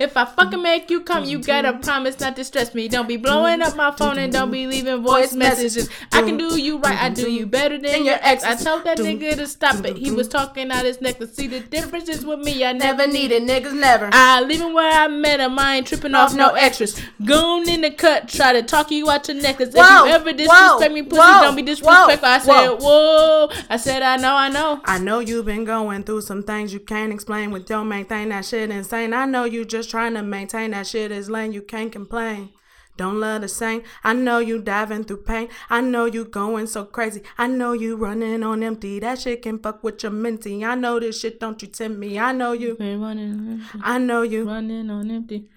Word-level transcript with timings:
If 0.00 0.16
I 0.16 0.24
fucking 0.24 0.58
mm. 0.58 0.62
make 0.62 0.90
you 0.90 1.00
come, 1.00 1.24
you 1.24 1.38
gotta 1.38 1.72
mm-hmm. 1.72 1.82
promise 1.82 2.20
not 2.20 2.36
to 2.36 2.44
stress 2.44 2.74
me. 2.74 2.88
Don't 2.88 3.08
be 3.08 3.16
blowing 3.16 3.62
up 3.62 3.76
my 3.76 3.88
mm-hmm. 3.88 3.96
phone 3.96 4.18
and 4.18 4.32
don't 4.32 4.50
be 4.50 4.66
leaving 4.66 4.94
mm-hmm. 4.96 5.06
voice 5.06 5.32
messages. 5.32 5.88
I 6.12 6.22
can 6.22 6.36
do 6.36 6.60
you 6.60 6.78
right, 6.78 7.00
I 7.00 7.08
do 7.08 7.30
you 7.30 7.46
better 7.46 7.78
than 7.78 8.04
your 8.04 8.18
ex. 8.20 8.44
I 8.44 8.54
told 8.56 8.84
that 8.84 8.98
nigga 8.98 9.36
to 9.36 9.46
stop 9.46 9.84
it. 9.84 9.96
He 9.96 10.10
was 10.10 10.28
talking 10.28 10.70
out 10.70 10.84
his 10.84 11.00
neck 11.00 11.18
to 11.18 11.26
see 11.26 11.46
the 11.46 11.60
differences 11.60 12.26
with 12.26 12.40
me. 12.40 12.64
I 12.64 12.72
never 12.72 12.90
Never 12.90 13.06
needed 13.06 13.44
niggas, 13.44 13.72
never. 13.72 14.10
I 14.12 14.40
leave 14.40 14.60
him 14.60 14.72
where 14.72 14.92
I 14.92 15.06
met 15.06 15.38
him. 15.38 15.56
I 15.58 15.76
ain't 15.76 15.86
tripping 15.86 16.12
off 16.14 16.34
no 16.34 16.54
extras. 16.54 17.00
Goon 17.24 17.68
in 17.68 17.82
the 17.82 17.92
cut, 17.92 18.28
try 18.28 18.52
to 18.52 18.62
talk 18.64 18.90
you 18.90 19.08
out 19.08 19.28
your 19.28 19.36
neck. 19.40 19.58
'Cause 19.58 19.68
if 19.68 19.76
you 19.76 20.06
ever 20.06 20.32
disrespect 20.32 20.92
me, 20.92 21.02
pussy, 21.02 21.22
don't 21.22 21.54
be 21.54 21.62
disrespectful. 21.62 22.28
I 22.28 22.38
said, 22.38 22.70
whoa. 22.70 23.46
whoa. 23.46 23.50
I 23.70 23.76
said, 23.76 24.02
I 24.02 24.16
know, 24.16 24.34
I 24.34 24.48
know. 24.48 24.80
I 24.84 24.98
know 24.98 25.20
you've 25.20 25.46
been 25.46 25.64
going 25.64 26.02
through 26.02 26.22
some 26.22 26.42
things 26.42 26.72
you 26.72 26.80
can't 26.80 27.12
explain 27.12 27.52
with 27.52 27.70
your 27.70 27.84
main 27.84 28.06
thing. 28.06 28.30
That 28.30 28.44
shit 28.44 28.70
insane. 28.70 29.14
I 29.14 29.24
know 29.24 29.44
you 29.44 29.64
just 29.64 29.89
trying 29.90 30.14
to 30.14 30.22
maintain 30.22 30.70
that 30.70 30.86
shit 30.86 31.10
is 31.10 31.28
lame. 31.28 31.52
You 31.52 31.62
can't 31.62 31.92
complain. 31.92 32.50
Don't 32.96 33.18
love 33.18 33.40
the 33.40 33.48
same. 33.48 33.82
I 34.04 34.12
know 34.12 34.40
you 34.40 34.60
diving 34.60 35.04
through 35.04 35.22
pain. 35.22 35.48
I 35.70 35.80
know 35.80 36.04
you 36.04 36.24
going 36.24 36.66
so 36.66 36.84
crazy. 36.84 37.22
I 37.38 37.46
know 37.46 37.72
you 37.72 37.96
running 37.96 38.42
on 38.42 38.62
empty. 38.62 38.98
That 39.00 39.20
shit 39.20 39.42
can 39.42 39.58
fuck 39.58 39.82
with 39.82 40.02
your 40.02 40.12
mentee. 40.12 40.62
I 40.66 40.74
know 40.74 41.00
this 41.00 41.20
shit 41.20 41.40
don't 41.40 41.60
you 41.62 41.68
tempt 41.68 41.98
me. 41.98 42.18
I 42.18 42.32
know 42.32 42.52
you. 42.52 42.76
Running, 42.78 43.62
I 43.82 43.98
know 43.98 44.22
you. 44.22 44.46
running 44.46 44.90
on 44.90 45.10
empty. 45.10 45.48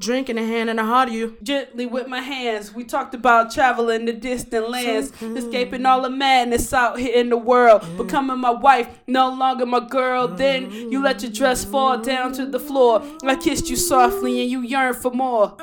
Drinking 0.00 0.38
a 0.38 0.46
hand 0.46 0.70
in 0.70 0.76
the 0.76 0.84
heart 0.84 1.10
of 1.10 1.14
you. 1.14 1.36
Gently 1.42 1.84
with 1.84 2.06
my 2.06 2.20
hands, 2.20 2.72
we 2.72 2.84
talked 2.84 3.14
about 3.14 3.52
traveling 3.52 4.06
to 4.06 4.14
distant 4.14 4.70
lands, 4.70 5.12
escaping 5.22 5.84
all 5.84 6.00
the 6.00 6.08
madness 6.08 6.72
out 6.72 6.98
here 6.98 7.14
in 7.14 7.28
the 7.28 7.36
world, 7.36 7.84
becoming 7.98 8.38
my 8.38 8.50
wife, 8.50 8.88
no 9.06 9.28
longer 9.28 9.66
my 9.66 9.80
girl. 9.86 10.26
Then 10.26 10.70
you 10.70 11.02
let 11.02 11.22
your 11.22 11.30
dress 11.30 11.66
fall 11.66 11.98
down 11.98 12.32
to 12.32 12.46
the 12.46 12.58
floor. 12.58 13.02
I 13.24 13.36
kissed 13.36 13.68
you 13.68 13.76
softly 13.76 14.40
and 14.40 14.50
you 14.50 14.62
yearned 14.62 14.96
for 14.96 15.10
more. 15.10 15.54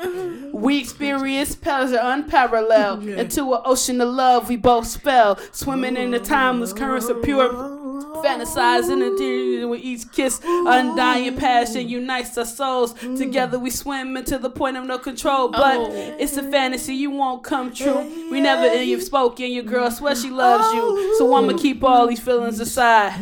We 0.52 0.78
experienced 0.78 1.60
pleasure 1.60 1.98
unparalleled 2.00 3.08
into 3.08 3.54
an 3.54 3.62
ocean 3.64 4.00
of 4.00 4.08
love 4.08 4.48
we 4.48 4.56
both 4.56 4.98
fell, 5.02 5.36
swimming 5.50 5.96
in 5.96 6.12
the 6.12 6.20
timeless 6.20 6.72
currents 6.72 7.08
of 7.08 7.24
pure 7.24 7.77
fantasizing 8.24 9.02
and 9.06 9.70
with 9.70 9.80
each 9.82 10.10
kiss, 10.12 10.40
undying 10.44 11.36
passion 11.36 11.88
unites 11.88 12.36
our 12.38 12.44
souls. 12.44 12.94
Together 13.16 13.58
we 13.58 13.70
swim 13.70 14.16
into 14.16 14.38
the 14.38 14.50
point 14.50 14.76
of 14.76 14.84
no 14.84 14.98
control, 14.98 15.48
but 15.48 15.76
Oh. 15.78 16.16
it's 16.18 16.36
a 16.36 16.42
fantasy 16.42 16.94
you 16.94 17.10
won't 17.10 17.42
come 17.42 17.72
true. 17.72 18.06
We 18.30 18.40
never 18.40 18.82
you've 18.82 19.02
spoken, 19.02 19.50
your 19.50 19.64
girl 19.64 19.90
swear 19.90 20.14
she 20.14 20.30
loves 20.30 20.72
you, 20.74 21.14
so 21.18 21.32
oh. 21.32 21.36
I'ma 21.36 21.56
keep 21.56 21.82
all 21.84 22.06
these 22.06 22.20
feelings 22.20 22.60
aside, 22.60 23.18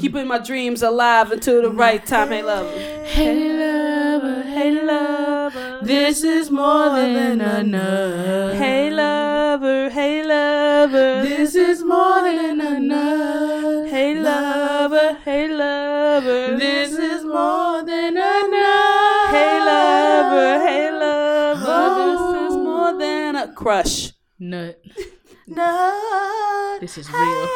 keeping 0.00 0.26
my 0.26 0.38
dreams 0.38 0.82
alive 0.82 1.32
until 1.32 1.62
the 1.62 1.70
right 1.70 2.04
time. 2.04 2.28
Hey, 2.28 2.42
love. 2.42 2.70
Hey 3.04 3.48
lover, 3.58 4.42
hey 4.42 4.82
lover, 4.82 5.78
this 5.82 6.22
is 6.22 6.50
more 6.50 6.90
than 6.90 7.40
enough. 7.40 8.54
Hey, 8.56 8.90
lover. 8.90 9.90
Hey, 9.90 10.22
lover. 10.22 11.22
This 11.22 11.54
is 11.56 11.82
more 11.82 12.22
than 12.22 12.60
enough. 12.60 13.88
Hey, 13.90 14.14
lover. 14.22 15.18
Hey, 15.24 15.48
lover. 15.48 16.56
This 16.56 16.92
is 16.92 17.24
more 17.24 17.82
than 17.84 18.16
enough. 18.16 19.30
Hey, 19.30 19.58
lover. 19.70 20.66
Hey, 20.66 20.90
lover. 20.90 21.64
Oh, 21.66 22.34
this 22.34 22.50
is 22.52 22.56
more 22.56 22.98
than 22.98 23.36
a 23.36 23.52
crush. 23.54 24.12
Nut. 24.38 24.80
Nut. 25.46 26.80
This 26.80 26.98
is 26.98 27.10
real. 27.12 27.46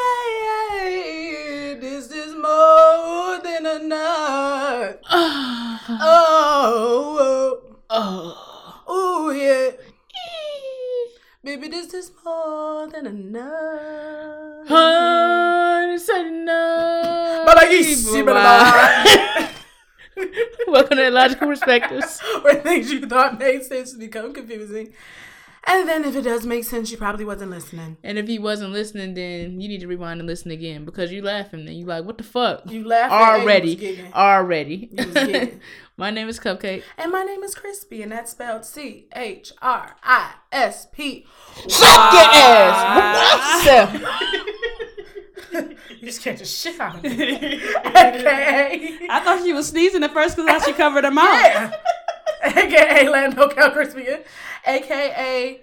Hey, 0.73 1.79
this 1.81 2.11
is 2.11 2.35
more 2.35 3.39
than 3.43 3.67
enough. 3.83 4.97
Oh, 5.87 6.01
Oh. 7.21 7.61
oh, 7.91 8.83
oh, 8.87 9.31
yeah. 9.31 9.71
Baby, 11.45 11.69
this 11.69 11.93
is 11.93 12.11
more 12.25 12.89
than 12.89 13.07
enough. 13.07 14.67
Hun, 14.67 15.99
said 15.99 16.31
no. 16.31 17.45
Bye-bye, 17.45 17.69
yes, 17.71 18.11
Bye-bye. 18.11 19.51
Welcome 20.69 20.97
to 20.97 21.07
Illogical 21.07 21.49
Perspectives. 21.49 22.21
Where 22.41 22.55
things 22.55 22.91
you 22.91 23.05
thought 23.07 23.39
made 23.39 23.63
sense 23.63 23.93
become 23.93 24.33
confusing. 24.33 24.95
And 25.67 25.89
then 25.89 26.05
if 26.05 26.15
it 26.15 26.23
does 26.23 26.45
make 26.45 26.65
sense, 26.65 26.91
you 26.91 26.97
probably 26.99 27.25
wasn't 27.25 27.51
listening. 27.51 27.97
And 28.05 28.19
if 28.19 28.29
he 28.29 28.39
wasn't 28.39 28.73
listening, 28.73 29.15
then 29.15 29.61
you 29.61 29.69
need 29.69 29.81
to 29.81 29.87
rewind 29.87 30.21
and 30.21 30.29
listen 30.29 30.51
again 30.51 30.85
because 30.85 31.11
you 31.11 31.23
laughing 31.23 31.67
and 31.67 31.77
you 31.77 31.87
like, 31.87 32.05
what 32.05 32.19
the 32.19 32.25
fuck? 32.25 32.71
You 32.71 32.87
laughing 32.87 33.17
Already. 33.17 34.11
Already. 34.15 34.91
You 34.93 35.07
was 35.07 35.15
giggling. 35.15 35.61
My 35.97 36.11
name 36.11 36.29
is 36.29 36.41
Cupcake. 36.41 36.83
And 36.99 37.13
my 37.13 37.23
name 37.23 37.45
is 37.45 37.55
Crispy, 37.55 38.03
and 38.03 38.11
that's 38.11 38.33
spelled 38.33 38.65
C 38.65 39.07
H 39.15 39.53
R 39.63 39.95
I 40.03 40.33
S 40.51 40.89
P. 40.93 41.25
Suck 41.69 42.13
your 42.13 42.23
ass. 42.25 44.03
What? 45.53 45.73
You 46.01 46.11
scared 46.11 46.39
the 46.39 46.45
shit 46.45 46.81
out 46.81 46.97
of 46.97 47.03
me. 47.05 47.11
okay. 47.87 48.99
I 49.09 49.21
thought 49.25 49.43
she 49.45 49.53
was 49.53 49.69
sneezing 49.69 50.03
at 50.03 50.13
first 50.13 50.37
because 50.37 50.49
I 50.51 50.59
thought 50.59 50.67
she 50.67 50.73
covered 50.73 51.05
her 51.05 51.11
mouth. 51.13 51.41
Yeah. 51.45 51.73
AKA 52.45 53.09
Lando 53.09 53.49
Calrissian. 53.49 54.25
AKA 54.67 55.61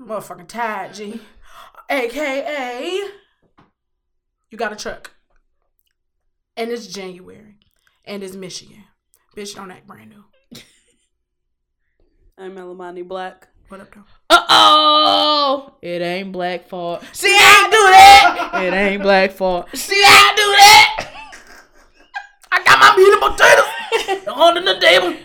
motherfucking 0.00 0.48
Tide 0.48 0.94
G. 0.94 1.20
AKA 1.88 3.10
you 4.50 4.58
got 4.58 4.72
a 4.72 4.76
truck. 4.76 5.12
And 6.56 6.72
it's 6.72 6.88
January. 6.88 7.58
And 8.04 8.24
it's 8.24 8.34
Michigan. 8.34 8.84
Bitch, 9.36 9.54
don't 9.54 9.70
act 9.70 9.86
brand 9.86 10.10
new. 10.10 10.24
I'm 12.36 12.56
Melamani 12.56 13.06
Black. 13.06 13.48
What 13.68 13.80
up, 13.80 13.94
though? 13.94 14.02
Uh 14.28 14.44
oh. 14.48 15.74
It 15.80 16.02
ain't 16.02 16.32
black 16.32 16.66
fault. 16.68 17.04
See, 17.12 17.28
I 17.28 17.68
do 17.70 17.78
that. 17.78 18.64
It 18.64 18.74
ain't 18.74 19.02
black 19.02 19.30
fault. 19.30 19.68
See, 19.74 20.02
I 20.04 20.32
do 20.34 20.42
that. 20.42 21.10
I 22.50 22.64
got 22.64 22.80
my 22.80 22.96
meat 22.96 23.12
and 23.12 24.26
potatoes 24.26 24.36
under 24.36 24.74
the 24.74 24.80
table. 24.80 25.16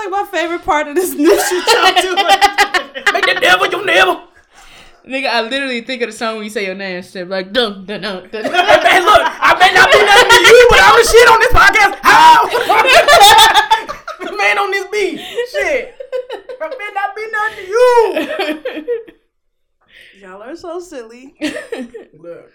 This 0.00 0.06
is 0.06 0.12
like 0.12 0.32
my 0.32 0.38
favorite 0.38 0.64
part 0.64 0.88
of 0.88 0.94
this 0.94 1.12
new 1.14 1.28
shit 1.28 1.66
y'all 1.66 1.92
doing. 2.00 2.24
Make 3.12 3.26
the 3.26 3.34
devil 3.40 3.66
your 3.66 3.84
neighbor. 3.84 4.22
Nigga, 5.06 5.26
I 5.26 5.42
literally 5.42 5.82
think 5.82 6.00
of 6.02 6.08
the 6.10 6.16
song 6.16 6.36
when 6.36 6.44
you 6.44 6.50
say 6.50 6.64
your 6.64 6.74
name 6.74 6.96
instead 6.98 7.24
of 7.24 7.28
like 7.28 7.52
dun 7.52 7.84
dun 7.84 8.00
dun 8.00 8.30
dun. 8.30 8.44
Hey, 8.44 8.50
man, 8.50 9.04
look, 9.04 9.20
I 9.22 9.54
may 9.58 9.72
not 9.74 9.92
be 9.92 9.98
nothing 9.98 10.30
to 10.30 10.40
you, 10.48 10.66
but 10.70 10.78
I'm 10.80 10.96
the 10.96 11.04
shit 11.04 11.28
on 11.28 11.38
this 11.40 11.52
podcast. 11.52 11.98
How? 12.02 12.46
the 14.24 14.32
man 14.36 14.58
on 14.58 14.70
this 14.70 14.86
beat. 14.90 15.20
Shit. 15.52 15.94
I 16.62 16.68
may 16.78 16.90
not 16.94 17.16
be 17.16 17.26
nothing 17.32 17.56
to 17.56 17.62
you. 17.70 17.84
Y'all 20.22 20.42
are 20.42 20.56
so 20.56 20.80
silly. 20.80 21.34
Look. 22.18 22.50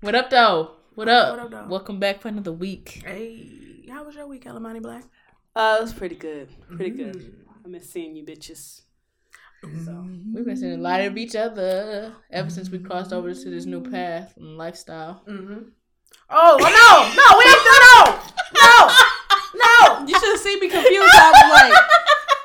what 0.00 0.14
up, 0.14 0.28
though? 0.30 0.72
What 0.94 1.08
up? 1.08 1.30
What 1.30 1.40
up, 1.40 1.50
though? 1.50 1.66
Welcome 1.68 1.98
back 2.00 2.20
for 2.20 2.28
another 2.28 2.52
week. 2.52 3.02
Hey, 3.04 3.86
how 3.88 4.04
was 4.04 4.14
your 4.14 4.26
week, 4.26 4.44
Alamani 4.44 4.82
Black? 4.82 5.04
Uh, 5.56 5.76
it 5.78 5.82
was 5.82 5.94
pretty 5.94 6.14
good. 6.16 6.48
Pretty 6.76 6.90
good. 6.90 7.34
I 7.64 7.68
miss 7.68 7.88
seeing 7.88 8.14
you 8.14 8.24
bitches. 8.24 8.82
We've 9.64 10.44
been 10.44 10.54
seeing 10.56 10.74
a 10.74 10.76
lot 10.76 11.00
of 11.00 11.16
each 11.16 11.34
other 11.34 12.12
ever 12.30 12.50
since 12.50 12.68
we 12.70 12.78
crossed 12.78 13.12
over 13.12 13.32
to 13.34 13.50
this 13.50 13.64
new 13.64 13.80
path 13.80 14.34
and 14.36 14.58
lifestyle. 14.58 15.22
Mm-hmm. 15.26 15.70
Oh, 16.30 16.56
well, 16.60 16.70
no, 16.70 16.90
no, 17.16 17.26
we 17.38 17.44
have 17.50 17.64
to 17.64 17.74
no, 17.88 17.96
no, 18.62 18.76
no, 19.56 20.06
You 20.06 20.14
should 20.20 20.28
have 20.36 20.40
seen 20.40 20.60
me 20.60 20.68
confused. 20.68 21.08
I 21.10 21.32
was 21.32 21.50
like, 21.50 21.72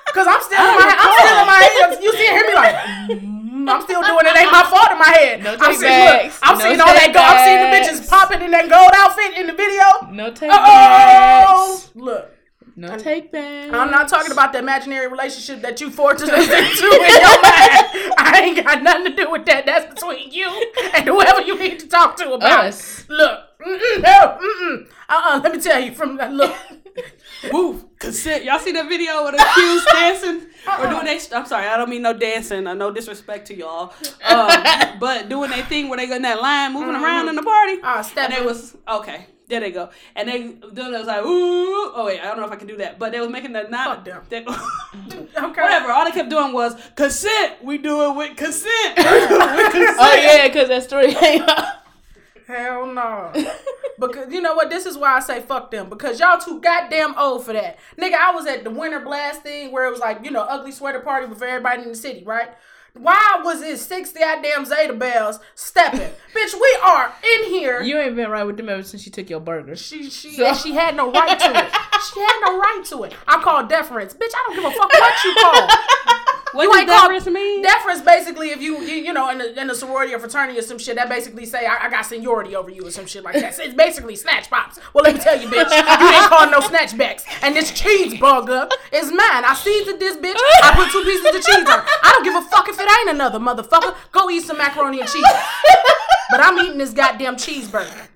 because 0.07 0.27
I'm 0.27 0.41
still 0.41 0.63
in 0.65 0.75
my, 0.79 0.95
I'm 0.97 1.13
still 1.19 1.37
in 1.41 1.47
my 1.51 1.61
head. 1.61 2.03
You 2.03 2.11
see, 2.13 2.25
hear 2.31 2.47
me 2.47 2.55
like. 2.55 2.75
mm, 3.21 3.69
I'm 3.69 3.81
still 3.83 4.01
doing 4.01 4.25
it. 4.25 4.37
Ain't 4.39 4.51
my 4.51 4.63
fault 4.63 4.89
in 4.91 4.97
my 4.97 5.11
head. 5.13 5.43
No 5.43 5.51
I'm 5.59 5.59
take 5.59 5.77
seeing, 5.83 5.99
look, 5.99 6.15
backs. 6.25 6.39
I'm 6.41 6.57
No 6.57 6.63
seeing 6.63 6.79
all 6.81 6.87
that 6.87 7.05
take 7.05 7.13
gold. 7.13 7.25
I'm 7.27 7.45
seeing 7.45 7.61
the 7.61 7.69
backs. 7.75 7.89
bitches 7.91 8.09
popping 8.09 8.41
in 8.41 8.51
that 8.51 8.69
gold 8.69 8.91
outfit 8.95 9.37
in 9.37 9.45
the 9.47 9.53
video. 9.53 9.83
No 10.11 10.31
take 10.31 10.49
Oh, 10.53 11.77
backs. 11.83 11.91
look. 11.93 12.33
No 12.75 12.97
take 12.97 13.31
backs. 13.31 13.73
I'm 13.73 13.91
not 13.91 14.07
talking 14.07 14.31
about 14.31 14.53
the 14.53 14.59
imaginary 14.59 15.07
relationship 15.07 15.61
that 15.61 15.81
you 15.81 15.89
forced 15.89 16.23
us 16.23 16.29
into 16.31 16.85
in 16.85 17.11
your 17.21 17.41
mind. 17.41 18.13
I 18.17 18.41
ain't 18.43 18.65
got 18.65 18.81
nothing 18.81 19.11
to 19.11 19.23
do 19.23 19.31
with 19.31 19.45
that. 19.45 19.65
That's 19.65 19.93
between 19.93 20.31
you 20.31 20.47
and 20.93 21.05
whoever 21.05 21.41
you 21.41 21.59
need 21.59 21.79
to 21.81 21.87
talk 21.87 22.15
to 22.17 22.33
about. 22.33 22.65
us. 22.65 23.07
Look, 23.09 23.39
mm-mm, 23.59 24.01
no, 24.01 24.37
mm-mm. 24.41 24.87
Uh-uh, 25.09 25.41
let 25.43 25.51
me 25.53 25.59
tell 25.59 25.79
you 25.79 25.93
from 25.93 26.17
that 26.17 26.31
look. 26.31 26.55
woo, 27.51 27.89
consent. 27.99 28.43
Y'all 28.43 28.59
see 28.59 28.71
that 28.71 28.87
video 28.87 29.23
with 29.25 29.35
the 29.35 29.41
accused 29.51 29.87
dancing? 29.91 30.47
Or 30.79 30.87
doing 30.89 31.05
they, 31.05 31.19
I'm 31.35 31.45
sorry, 31.45 31.67
I 31.67 31.77
don't 31.77 31.89
mean 31.89 32.01
no 32.01 32.13
dancing. 32.13 32.67
I 32.67 32.73
no 32.73 32.91
disrespect 32.91 33.47
to 33.47 33.55
y'all. 33.55 33.93
Um, 34.23 34.99
but 34.99 35.29
doing 35.29 35.49
their 35.49 35.65
thing 35.65 35.89
where 35.89 35.97
they 35.97 36.07
go 36.07 36.15
in 36.15 36.21
that 36.21 36.41
line 36.41 36.73
moving 36.73 36.95
around 36.95 37.29
in 37.29 37.35
the 37.35 37.43
party. 37.43 37.77
Ah, 37.83 37.97
and 37.97 38.05
stepping. 38.05 38.37
they 38.37 38.45
was, 38.45 38.77
okay, 38.87 39.25
there 39.51 39.59
they 39.59 39.71
go. 39.71 39.89
And 40.15 40.27
they 40.27 40.39
doing 40.73 40.93
it 40.93 40.97
was 40.97 41.07
like, 41.07 41.21
ooh, 41.23 41.91
oh 41.93 42.03
wait, 42.07 42.19
I 42.21 42.25
don't 42.25 42.37
know 42.37 42.45
if 42.45 42.51
I 42.51 42.55
can 42.55 42.67
do 42.67 42.77
that. 42.77 42.97
But 42.97 43.11
they 43.11 43.19
was 43.19 43.29
making 43.29 43.53
the 43.53 43.63
not, 43.69 43.97
Fuck 43.97 44.05
them. 44.05 44.23
they- 44.29 44.45
Okay. 45.43 45.61
whatever. 45.61 45.91
All 45.91 46.05
they 46.05 46.11
kept 46.11 46.29
doing 46.29 46.53
was 46.53 46.75
consent. 46.95 47.63
We 47.63 47.77
do 47.77 48.09
it 48.11 48.15
with 48.15 48.37
consent. 48.37 48.97
with 48.97 49.71
consent. 49.71 49.97
Oh 49.99 50.15
yeah, 50.21 50.47
because 50.47 50.69
that 50.69 50.83
story 50.83 51.13
came 51.13 51.41
out. 51.47 51.75
Hell 52.47 52.85
no. 52.87 53.31
Because 53.99 54.31
you 54.33 54.41
know 54.41 54.55
what? 54.55 54.69
This 54.69 54.85
is 54.85 54.97
why 54.97 55.15
I 55.15 55.19
say 55.19 55.41
fuck 55.41 55.71
them. 55.71 55.89
Because 55.89 56.19
y'all 56.19 56.39
too 56.39 56.59
goddamn 56.59 57.15
old 57.17 57.45
for 57.45 57.53
that. 57.53 57.77
Nigga, 57.97 58.15
I 58.15 58.31
was 58.31 58.45
at 58.47 58.63
the 58.63 58.69
winter 58.71 58.99
blast 58.99 59.41
thing 59.43 59.71
where 59.71 59.85
it 59.85 59.91
was 59.91 59.99
like, 59.99 60.23
you 60.25 60.31
know, 60.31 60.41
ugly 60.41 60.71
sweater 60.71 60.99
party 60.99 61.27
with 61.27 61.41
everybody 61.41 61.83
in 61.83 61.89
the 61.89 61.95
city, 61.95 62.23
right? 62.25 62.49
Why 62.93 63.41
was 63.43 63.61
it 63.61 63.79
six 63.79 64.11
goddamn 64.11 64.65
Zeta 64.65 64.93
bells 64.93 65.39
stepping? 65.55 65.99
Bitch, 66.35 66.53
we 66.53 66.77
are 66.83 67.13
in 67.35 67.49
here. 67.49 67.81
You 67.81 67.97
ain't 67.97 68.15
been 68.15 68.29
right 68.29 68.43
with 68.43 68.57
them 68.57 68.69
ever 68.69 68.83
since 68.83 69.01
she 69.01 69.09
took 69.09 69.29
your 69.29 69.39
burger. 69.39 69.75
She 69.75 70.09
she 70.09 70.43
and 70.43 70.57
she 70.57 70.73
had 70.73 70.95
no 70.95 71.11
right 71.11 71.39
to 71.39 71.45
it. 71.45 71.71
She 72.13 72.19
had 72.19 72.41
no 72.43 72.59
right 72.59 72.81
to 72.85 73.03
it. 73.03 73.13
I 73.27 73.41
call 73.41 73.65
deference. 73.65 74.13
Bitch, 74.13 74.31
I 74.35 74.43
don't 74.47 74.55
give 74.55 74.65
a 74.65 74.71
fuck 74.71 74.91
what 74.91 75.23
you 75.23 75.35
call. 75.39 76.17
What 76.53 76.63
you 76.63 76.69
does 76.71 76.79
ain't 76.81 76.89
called- 76.89 77.11
deference 77.11 77.27
mean? 77.33 77.61
Deference 77.61 78.01
basically 78.01 78.49
if 78.51 78.61
you 78.61 78.79
you, 78.81 78.95
you 78.95 79.13
know 79.13 79.29
in 79.29 79.39
a, 79.41 79.45
in 79.61 79.69
a 79.69 79.75
sorority 79.75 80.13
or 80.13 80.19
fraternity 80.19 80.57
or 80.59 80.61
some 80.61 80.77
shit 80.77 80.95
that 80.95 81.07
basically 81.09 81.45
say 81.45 81.65
I, 81.65 81.85
I 81.85 81.89
got 81.89 82.05
seniority 82.05 82.55
over 82.55 82.69
you 82.69 82.85
or 82.85 82.91
some 82.91 83.05
shit 83.05 83.23
like 83.23 83.35
that. 83.35 83.53
So 83.55 83.63
it's 83.63 83.73
basically 83.73 84.15
snatch 84.15 84.49
pops. 84.49 84.79
Well 84.93 85.03
let 85.03 85.15
me 85.15 85.21
tell 85.21 85.39
you 85.39 85.47
bitch, 85.47 85.69
you 85.69 85.77
ain't 86.17 86.29
calling 86.29 86.51
no 86.51 86.59
snatchbacks. 86.59 87.23
And 87.41 87.55
this 87.55 87.71
cheeseburger 87.71 88.69
is 88.91 89.07
mine. 89.11 89.43
I 89.45 89.53
seasoned 89.61 89.99
this 89.99 90.17
bitch. 90.17 90.35
I 90.63 90.73
put 90.75 90.91
two 90.91 91.03
pieces 91.03 91.25
of 91.27 91.33
cheese 91.43 91.69
on. 91.69 91.79
it. 91.79 91.85
I 92.03 92.11
don't 92.13 92.23
give 92.23 92.35
a 92.35 92.41
fuck 92.49 92.67
if 92.69 92.79
it 92.79 92.89
ain't 92.99 93.09
another 93.15 93.39
motherfucker. 93.39 93.95
Go 94.11 94.29
eat 94.29 94.43
some 94.43 94.57
macaroni 94.57 94.99
and 94.99 95.09
cheese. 95.09 95.23
But 96.31 96.39
I'm 96.41 96.57
eating 96.59 96.77
this 96.77 96.91
goddamn 96.91 97.35
cheeseburger. 97.35 98.07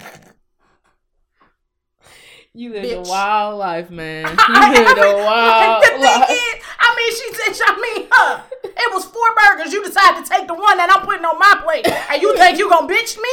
You 2.55 2.71
live 2.71 2.85
Bitch. 2.85 3.05
a 3.05 3.09
wild 3.09 3.59
life, 3.59 3.89
man. 3.91 4.25
You 4.47 4.53
live 4.55 4.97
a 4.97 5.15
wild 5.17 5.83
the 5.83 5.87
thing 5.89 6.01
life. 6.01 6.29
is, 6.29 6.55
I 6.79 6.95
mean, 6.95 7.11
she 7.11 7.33
said, 7.33 7.53
I 7.67 7.75
mean, 7.81 8.07
huh? 8.09 8.39
It 8.63 8.93
was 8.93 9.03
four 9.03 9.27
burgers. 9.35 9.73
You 9.73 9.83
decided 9.83 10.23
to 10.23 10.29
take 10.31 10.47
the 10.47 10.53
one 10.53 10.77
that 10.77 10.89
I'm 10.89 11.01
putting 11.05 11.25
on 11.25 11.37
my 11.37 11.59
plate, 11.63 11.85
and 11.85 12.21
you 12.21 12.33
think 12.37 12.57
you 12.57 12.69
gonna 12.69 12.87
bitch 12.87 13.17
me? 13.17 13.29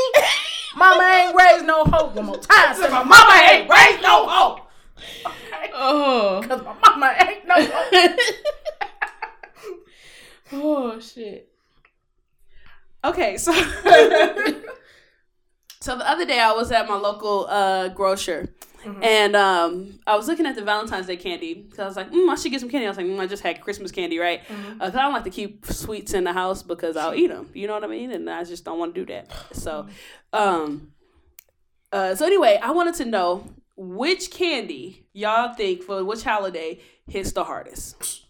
Mama 0.77 1.05
ain't 1.05 1.37
raised 1.37 1.65
no 1.67 1.85
hoe. 1.85 2.09
One 2.09 2.27
more 2.27 2.39
time, 2.39 2.75
say 2.75 2.89
my 2.89 3.05
mama 3.05 3.41
ain't 3.51 3.71
raised 3.71 4.03
no 4.03 4.27
hoe. 4.27 4.59
Oh. 5.73 6.43
Cause 6.47 6.63
my 6.65 6.75
mama 6.85 7.15
ain't 7.21 7.47
no 7.47 7.55
hoe. 7.65 8.17
oh 10.53 10.99
shit. 11.01 11.49
Okay, 13.05 13.37
so 13.37 13.53
so 15.81 15.97
the 15.97 16.09
other 16.09 16.25
day 16.25 16.39
I 16.41 16.53
was 16.53 16.71
at 16.73 16.89
my 16.89 16.97
local 16.97 17.47
uh, 17.49 17.89
grocer, 17.89 18.49
and 19.03 19.37
um, 19.37 19.99
I 20.07 20.17
was 20.17 20.29
looking 20.29 20.47
at 20.47 20.55
the 20.55 20.63
Valentine's 20.63 21.07
Day 21.07 21.17
candy 21.17 21.55
because 21.55 21.79
I 21.79 21.87
was 21.87 21.97
like, 21.97 22.11
mm, 22.11 22.29
I 22.29 22.35
should 22.35 22.51
get 22.51 22.61
some 22.61 22.69
candy. 22.69 22.87
I 22.87 22.91
was 22.91 22.97
like, 22.97 23.07
mm, 23.07 23.19
I 23.21 23.27
just 23.27 23.43
had 23.43 23.61
Christmas 23.61 23.93
candy, 23.93 24.19
right? 24.19 24.43
Because 24.73 24.95
I 24.95 25.03
don't 25.03 25.13
like 25.13 25.25
to 25.25 25.31
keep 25.31 25.67
sweets 25.67 26.15
in 26.15 26.25
the 26.25 26.33
house 26.33 26.63
because 26.63 26.97
I'll 26.97 27.15
eat 27.15 27.29
them. 27.29 27.49
You 27.55 27.67
know 27.67 27.75
what 27.75 27.85
I 27.85 27.89
mean? 27.89 28.11
And 28.13 28.29
I 28.29 28.45
just 28.45 28.65
don't 28.65 28.79
want 28.79 28.95
to 28.95 29.05
do 29.05 29.13
that. 29.13 29.31
So, 29.53 29.87
um, 30.33 30.93
uh, 31.93 32.15
so 32.15 32.27
anyway, 32.27 32.59
I 32.63 32.71
wanted 32.71 32.95
to 32.97 33.05
know 33.05 33.47
which 33.77 34.31
candy 34.31 35.07
y'all 35.13 35.55
think 35.55 35.83
for 35.83 36.05
which 36.05 36.23
holiday 36.23 36.81
hits 37.07 37.33
the 37.33 37.45
hardest. 37.45 38.23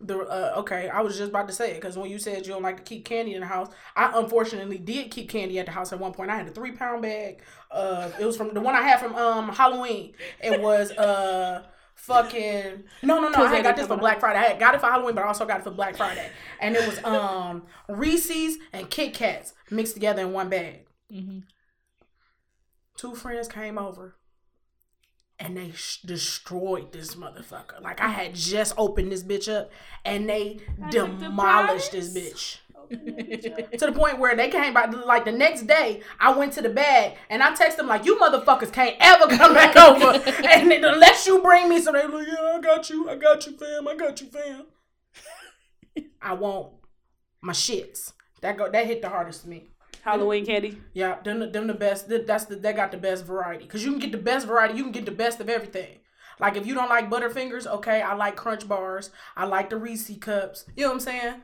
The 0.00 0.16
uh, 0.18 0.54
okay, 0.58 0.88
I 0.88 1.00
was 1.00 1.18
just 1.18 1.30
about 1.30 1.48
to 1.48 1.52
say 1.52 1.72
it 1.72 1.74
because 1.80 1.98
when 1.98 2.08
you 2.08 2.20
said 2.20 2.46
you 2.46 2.52
don't 2.52 2.62
like 2.62 2.76
to 2.76 2.82
keep 2.84 3.04
candy 3.04 3.34
in 3.34 3.40
the 3.40 3.46
house, 3.48 3.68
I 3.96 4.12
unfortunately 4.14 4.78
did 4.78 5.10
keep 5.10 5.28
candy 5.28 5.58
at 5.58 5.66
the 5.66 5.72
house 5.72 5.92
at 5.92 5.98
one 5.98 6.12
point. 6.12 6.30
I 6.30 6.36
had 6.36 6.46
a 6.46 6.52
three 6.52 6.70
pound 6.70 7.02
bag. 7.02 7.40
Uh, 7.70 8.08
it 8.20 8.24
was 8.24 8.36
from 8.36 8.54
the 8.54 8.60
one 8.60 8.76
I 8.76 8.82
had 8.82 9.00
from 9.00 9.16
um 9.16 9.48
Halloween. 9.48 10.12
It 10.40 10.60
was 10.60 10.92
uh 10.92 11.64
fucking 11.96 12.84
no 13.02 13.20
no 13.20 13.28
no. 13.28 13.44
I 13.44 13.60
got 13.60 13.74
this 13.76 13.88
for 13.88 13.96
Black 13.96 14.20
Friday. 14.20 14.38
I 14.38 14.42
had 14.50 14.60
got 14.60 14.76
it 14.76 14.80
for 14.80 14.86
Halloween, 14.86 15.16
but 15.16 15.24
I 15.24 15.26
also 15.26 15.44
got 15.44 15.60
it 15.60 15.64
for 15.64 15.72
Black 15.72 15.96
Friday. 15.96 16.30
And 16.60 16.76
it 16.76 16.86
was 16.86 17.02
um 17.02 17.66
Reese's 17.88 18.58
and 18.72 18.88
Kit 18.88 19.14
Kats 19.14 19.52
mixed 19.68 19.94
together 19.94 20.22
in 20.22 20.32
one 20.32 20.48
bag. 20.48 20.86
Mhm. 21.12 21.42
Two 22.96 23.16
friends 23.16 23.48
came 23.48 23.78
over. 23.78 24.14
And 25.40 25.56
they 25.56 25.70
sh- 25.70 26.00
destroyed 26.04 26.90
this 26.92 27.14
motherfucker. 27.14 27.80
Like 27.80 28.00
I 28.00 28.08
had 28.08 28.34
just 28.34 28.74
opened 28.76 29.12
this 29.12 29.22
bitch 29.22 29.52
up, 29.52 29.70
and 30.04 30.28
they 30.28 30.58
demolished 30.90 31.92
this 31.92 32.12
bitch. 32.12 32.58
To 32.90 33.86
the 33.86 33.92
point 33.92 34.18
where 34.18 34.34
they 34.34 34.48
came 34.48 34.72
back 34.72 34.90
like 35.04 35.26
the 35.26 35.32
next 35.32 35.66
day 35.66 36.00
i 36.18 36.34
went 36.34 36.54
to 36.54 36.62
the 36.62 36.70
bag 36.70 37.18
and 37.28 37.42
i 37.42 37.52
texted 37.54 37.76
them 37.76 37.86
like 37.86 38.06
you 38.06 38.16
motherfuckers 38.16 38.72
can't 38.72 38.96
ever 38.98 39.26
come 39.26 39.52
back 39.52 39.76
over. 39.88 40.18
And 40.46 40.72
unless 40.72 41.26
you 41.26 41.42
bring 41.42 41.68
me 41.68 41.82
so 41.82 41.92
they 41.92 42.06
like 42.06 42.26
yeah 42.26 42.54
i 42.56 42.60
got 42.62 42.88
you 42.88 43.10
i 43.10 43.14
got 43.14 43.46
you 43.46 43.58
fam 43.58 43.88
i 43.88 43.94
got 43.94 44.18
you 44.22 44.28
fam. 44.28 44.64
I 46.22 46.32
want 46.32 46.72
my 47.42 47.52
shits. 47.52 48.12
That 48.40 48.56
go 48.56 48.70
that 48.70 48.86
hit 48.86 49.02
the 49.02 49.10
hardest 49.10 49.42
to 49.42 49.50
me 49.50 49.68
Halloween 50.08 50.46
candy. 50.46 50.78
yeah 50.94 51.20
them, 51.22 51.40
the- 51.40 51.46
them 51.46 51.66
the 51.66 51.74
best 51.74 52.08
that's 52.26 52.44
the 52.46 52.56
they 52.56 52.72
got 52.72 52.90
the 52.90 52.96
best 52.98 53.24
variety 53.24 53.64
because 53.64 53.84
you 53.84 53.90
can 53.90 54.00
get 54.00 54.12
the 54.12 54.18
best 54.18 54.46
variety 54.46 54.76
you 54.76 54.82
can 54.82 54.92
get 54.92 55.04
the 55.04 55.10
best 55.12 55.40
of 55.40 55.48
everything 55.48 55.98
like 56.40 56.56
if 56.56 56.66
you 56.66 56.74
don't 56.74 56.88
like 56.88 57.08
butterfingers 57.10 57.66
okay 57.66 58.00
i 58.02 58.14
like 58.14 58.36
crunch 58.36 58.66
bars 58.68 59.10
i 59.36 59.44
like 59.44 59.70
the 59.70 59.76
reese 59.76 60.10
cups 60.20 60.64
you 60.76 60.82
know 60.84 60.88
what 60.90 60.94
i'm 60.94 61.00
saying 61.00 61.34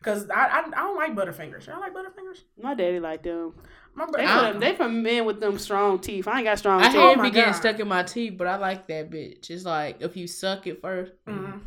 because 0.00 0.30
I, 0.30 0.46
I, 0.46 0.58
I 0.66 0.70
don't 0.70 0.96
like 0.96 1.14
butterfingers 1.14 1.66
y'all 1.66 1.80
like 1.80 1.92
butterfingers 1.94 2.42
My 2.62 2.74
daddy 2.74 3.00
liked 3.00 3.24
them. 3.24 3.54
my 3.94 4.06
They 4.16 4.26
from, 4.26 4.60
they 4.60 4.74
from 4.76 5.02
men 5.02 5.24
with 5.24 5.40
them 5.40 5.58
strong 5.58 5.98
teeth. 5.98 6.28
I 6.28 6.36
ain't 6.38 6.44
got 6.44 6.58
strong 6.58 6.80
I 6.80 6.84
teeth. 6.88 6.92
hate 7.00 7.16
my 7.16 7.26
it 7.26 7.30
be 7.30 7.34
getting 7.34 7.52
stuck 7.54 7.80
in 7.80 7.88
my 7.88 8.04
teeth, 8.04 8.34
but 8.38 8.46
I 8.46 8.54
like 8.56 8.86
that 8.86 9.10
bitch. 9.10 9.50
It's 9.50 9.64
like 9.64 9.96
if 10.00 10.16
you 10.16 10.28
suck 10.28 10.68
it 10.68 10.80
1st 10.80 11.10
Mhm. 11.26 11.60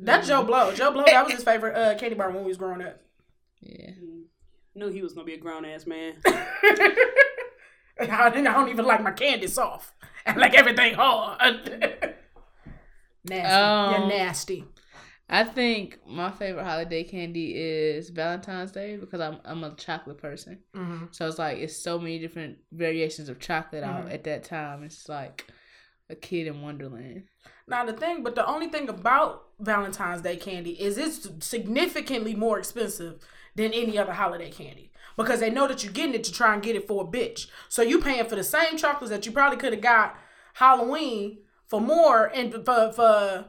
That's 0.00 0.28
Joe 0.28 0.44
Blow. 0.44 0.72
Joe 0.72 0.92
Blow, 0.92 1.02
that 1.06 1.24
was 1.24 1.32
his 1.34 1.42
favorite 1.44 1.76
uh, 1.76 1.98
candy 1.98 2.14
bar 2.14 2.30
when 2.30 2.42
we 2.44 2.48
was 2.48 2.56
growing 2.56 2.82
up. 2.82 3.00
Yeah. 3.60 3.90
Knew 4.74 4.88
he 4.88 5.02
was 5.02 5.12
gonna 5.14 5.26
be 5.26 5.34
a 5.34 5.38
grown 5.38 5.64
ass 5.64 5.86
man. 5.86 6.14
I 6.26 8.06
don't 8.32 8.46
I 8.46 8.52
don't 8.54 8.68
even 8.68 8.84
like 8.86 9.02
my 9.02 9.10
candy 9.10 9.46
soft. 9.46 9.92
I 10.26 10.34
like 10.36 10.54
everything 10.54 10.94
hard. 10.94 11.38
nasty. 13.24 13.64
Um, 13.64 13.90
You're 13.90 14.08
nasty. 14.08 14.64
I 15.28 15.44
think 15.44 15.98
my 16.06 16.30
favorite 16.30 16.64
holiday 16.64 17.04
candy 17.04 17.54
is 17.54 18.10
Valentine's 18.10 18.72
Day 18.72 18.96
because 18.96 19.20
I'm 19.20 19.38
I'm 19.44 19.62
a 19.64 19.74
chocolate 19.74 20.18
person. 20.18 20.60
hmm 20.74 21.04
So 21.10 21.26
it's 21.26 21.38
like 21.38 21.58
it's 21.58 21.76
so 21.76 21.98
many 21.98 22.18
different 22.18 22.58
variations 22.72 23.28
of 23.28 23.38
chocolate 23.38 23.84
out 23.84 24.06
Mhm. 24.06 24.14
at 24.14 24.24
that 24.24 24.44
time. 24.44 24.82
It's 24.82 25.08
like 25.08 25.46
a 26.08 26.14
kid 26.14 26.46
in 26.46 26.62
Wonderland. 26.62 27.24
Now 27.68 27.84
the 27.84 27.92
thing, 27.92 28.24
but 28.24 28.34
the 28.34 28.46
only 28.46 28.68
thing 28.68 28.88
about 28.88 29.44
Valentine's 29.60 30.22
Day 30.22 30.36
candy 30.36 30.72
is 30.80 30.98
it's 30.98 31.28
significantly 31.46 32.34
more 32.34 32.58
expensive 32.58 33.20
than 33.56 33.72
any 33.72 33.98
other 33.98 34.12
holiday 34.12 34.50
candy 34.50 34.92
because 35.16 35.40
they 35.40 35.50
know 35.50 35.66
that 35.68 35.82
you're 35.84 35.92
getting 35.92 36.14
it 36.14 36.24
to 36.24 36.32
try 36.32 36.54
and 36.54 36.62
get 36.62 36.76
it 36.76 36.86
for 36.86 37.02
a 37.04 37.06
bitch. 37.06 37.46
So 37.68 37.82
you 37.82 38.00
paying 38.00 38.24
for 38.26 38.36
the 38.36 38.44
same 38.44 38.76
chocolates 38.76 39.10
that 39.10 39.26
you 39.26 39.32
probably 39.32 39.58
could 39.58 39.72
have 39.72 39.82
got 39.82 40.16
Halloween 40.54 41.38
for 41.66 41.80
more 41.80 42.26
and 42.26 42.52
for 42.52 42.92
for 42.92 43.46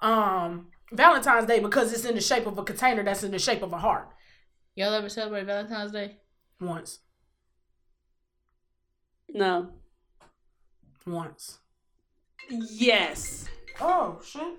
um 0.00 0.68
Valentine's 0.92 1.46
Day 1.46 1.58
because 1.60 1.92
it's 1.92 2.04
in 2.04 2.14
the 2.14 2.20
shape 2.20 2.46
of 2.46 2.58
a 2.58 2.62
container 2.62 3.02
that's 3.02 3.22
in 3.24 3.30
the 3.30 3.38
shape 3.38 3.62
of 3.62 3.72
a 3.72 3.78
heart. 3.78 4.08
Y'all 4.74 4.94
ever 4.94 5.08
celebrate 5.08 5.44
Valentine's 5.44 5.92
Day? 5.92 6.16
Once, 6.60 7.00
No. 9.28 9.72
once. 11.06 11.58
Yes. 12.48 13.48
Oh 13.80 14.20
shit! 14.24 14.54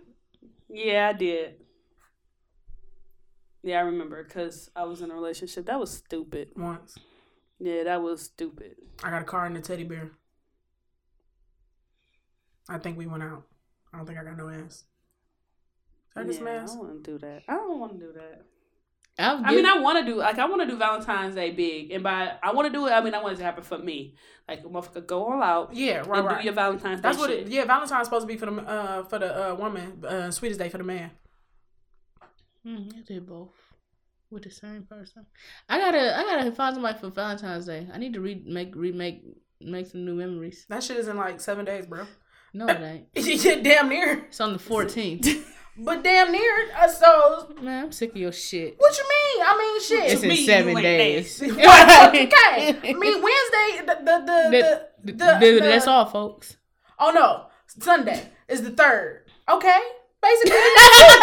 Yeah, 0.70 1.10
I 1.10 1.14
did. 1.14 1.56
Yeah, 3.64 3.80
I 3.80 3.82
remember 3.82 4.24
because 4.24 4.70
I 4.76 4.84
was 4.84 5.02
in 5.02 5.10
a 5.10 5.16
relationship. 5.16 5.66
That 5.66 5.80
was 5.80 5.92
stupid. 5.92 6.50
Once. 6.56 6.98
Yeah, 7.60 7.86
that 7.86 8.02
was 8.02 8.22
stupid. 8.22 8.76
I 9.04 9.10
got 9.10 9.22
a 9.22 9.26
car 9.26 9.46
and 9.46 9.56
a 9.56 9.62
teddy 9.62 9.86
bear. 9.86 10.12
I 12.70 12.78
think 12.78 12.98
we 12.98 13.08
went 13.08 13.24
out. 13.24 13.44
I 13.94 13.98
don't 13.98 14.06
think 14.06 14.20
I 14.20 14.24
got 14.24 14.38
no 14.38 14.50
ass. 14.50 14.84
I 16.16 16.24
get 16.24 16.36
some 16.36 16.46
Yeah, 16.46 16.64
I 16.64 16.66
don't 16.66 16.78
want 16.80 17.04
to 17.04 17.12
do 17.12 17.18
that. 17.20 17.44
I 17.48 17.54
don't 17.56 17.80
want 17.80 17.94
to 17.94 18.00
do 18.00 18.12
that. 18.14 18.46
I'll 19.20 19.46
I 19.46 19.52
mean, 19.56 19.66
I 19.66 19.78
want 19.78 20.04
to 20.04 20.12
do 20.12 20.18
like 20.18 20.40
I 20.40 20.46
want 20.48 20.62
to 20.62 20.68
do 20.68 20.76
Valentine's 20.76 21.36
Day 21.36 21.52
big, 21.52 21.92
and 21.92 22.04
by 22.04 22.34
I 22.42 22.52
want 22.52 22.68
to 22.68 22.74
do 22.74 22.88
it, 22.88 22.92
I 22.92 23.02
mean 23.02 23.14
I 23.14 23.22
want 23.22 23.36
it 23.36 23.38
to 23.38 23.44
happen 23.44 23.64
for 23.64 23.78
me. 23.78 24.16
Like, 24.48 24.64
motherfucker, 24.64 25.06
go 25.06 25.24
all 25.26 25.42
out 25.44 25.74
Yeah, 25.76 25.98
right, 26.00 26.18
and 26.20 26.26
right. 26.26 26.40
do 26.40 26.46
your 26.46 26.54
Valentine's 26.54 27.00
That's 27.00 27.18
Day 27.18 27.22
what 27.22 27.30
shit. 27.30 27.40
it. 27.48 27.48
Yeah, 27.50 27.66
Valentine's 27.66 28.08
supposed 28.08 28.24
to 28.24 28.28
be 28.28 28.38
for 28.38 28.48
the 28.48 28.54
uh 28.62 29.04
for 29.04 29.20
the 29.20 29.52
uh 29.52 29.56
woman. 29.56 30.04
Uh, 30.04 30.32
sweetest 30.32 30.60
day 30.60 30.70
for 30.70 30.80
the 30.80 30.84
man. 30.84 31.12
Mm, 32.66 32.94
I 32.98 33.02
did 33.08 33.28
both 33.28 33.52
with 34.30 34.44
the 34.44 34.52
same 34.52 34.84
person. 34.90 35.26
I 35.70 35.78
gotta 35.80 36.18
I 36.18 36.24
gotta 36.24 36.52
find 36.52 36.76
somebody 36.76 36.98
for 36.98 37.10
Valentine's 37.10 37.66
Day. 37.66 37.88
I 37.94 37.98
need 37.98 38.14
to 38.14 38.22
re- 38.22 38.44
make 38.46 38.74
remake 38.76 39.24
make 39.62 39.88
some 39.88 40.06
new 40.06 40.16
memories. 40.16 40.66
That 40.70 40.84
shit 40.84 40.98
is 40.98 41.08
in 41.08 41.18
like 41.18 41.40
seven 41.42 41.66
days, 41.66 41.86
bro. 41.86 42.06
No, 42.54 42.68
it 42.68 42.82
ain't. 42.82 43.08
Yeah, 43.46 43.56
damn 43.62 43.90
near, 43.90 44.26
It's 44.28 44.40
on 44.40 44.54
the 44.54 44.60
14th. 44.60 45.44
but 45.78 46.04
damn 46.04 46.32
near. 46.32 46.68
Uh, 46.78 46.88
so 46.88 47.54
Man, 47.62 47.86
I'm 47.86 47.92
sick 47.92 48.12
of 48.12 48.18
your 48.18 48.32
shit. 48.32 48.76
what 48.78 48.96
you 48.98 49.04
mean? 49.04 49.46
I 49.48 49.58
mean, 49.58 49.82
shit. 49.82 50.12
It's 50.14 50.22
in 50.24 50.30
me, 50.30 50.46
seven 50.46 50.70
ain't 50.78 50.82
days. 50.84 51.40
What? 51.42 52.10
okay. 52.16 52.30
I 52.90 52.94
mean, 52.94 53.22
Wednesday. 53.22 53.86
The 53.86 53.96
the 54.00 54.20
the, 54.20 54.50
That- 54.52 54.96
the, 55.04 55.12
the, 55.12 55.52
the- 55.56 55.60
that's 55.62 55.88
all, 55.88 56.06
folks. 56.06 56.58
Oh 57.00 57.12
no, 57.12 57.48
Sunday 57.68 58.30
is 58.48 58.62
the 58.62 58.72
third. 58.72 59.26
Okay, 59.50 59.80
basically 60.22 60.52
the 60.52 60.74
next 60.78 61.00
week. 61.02 61.22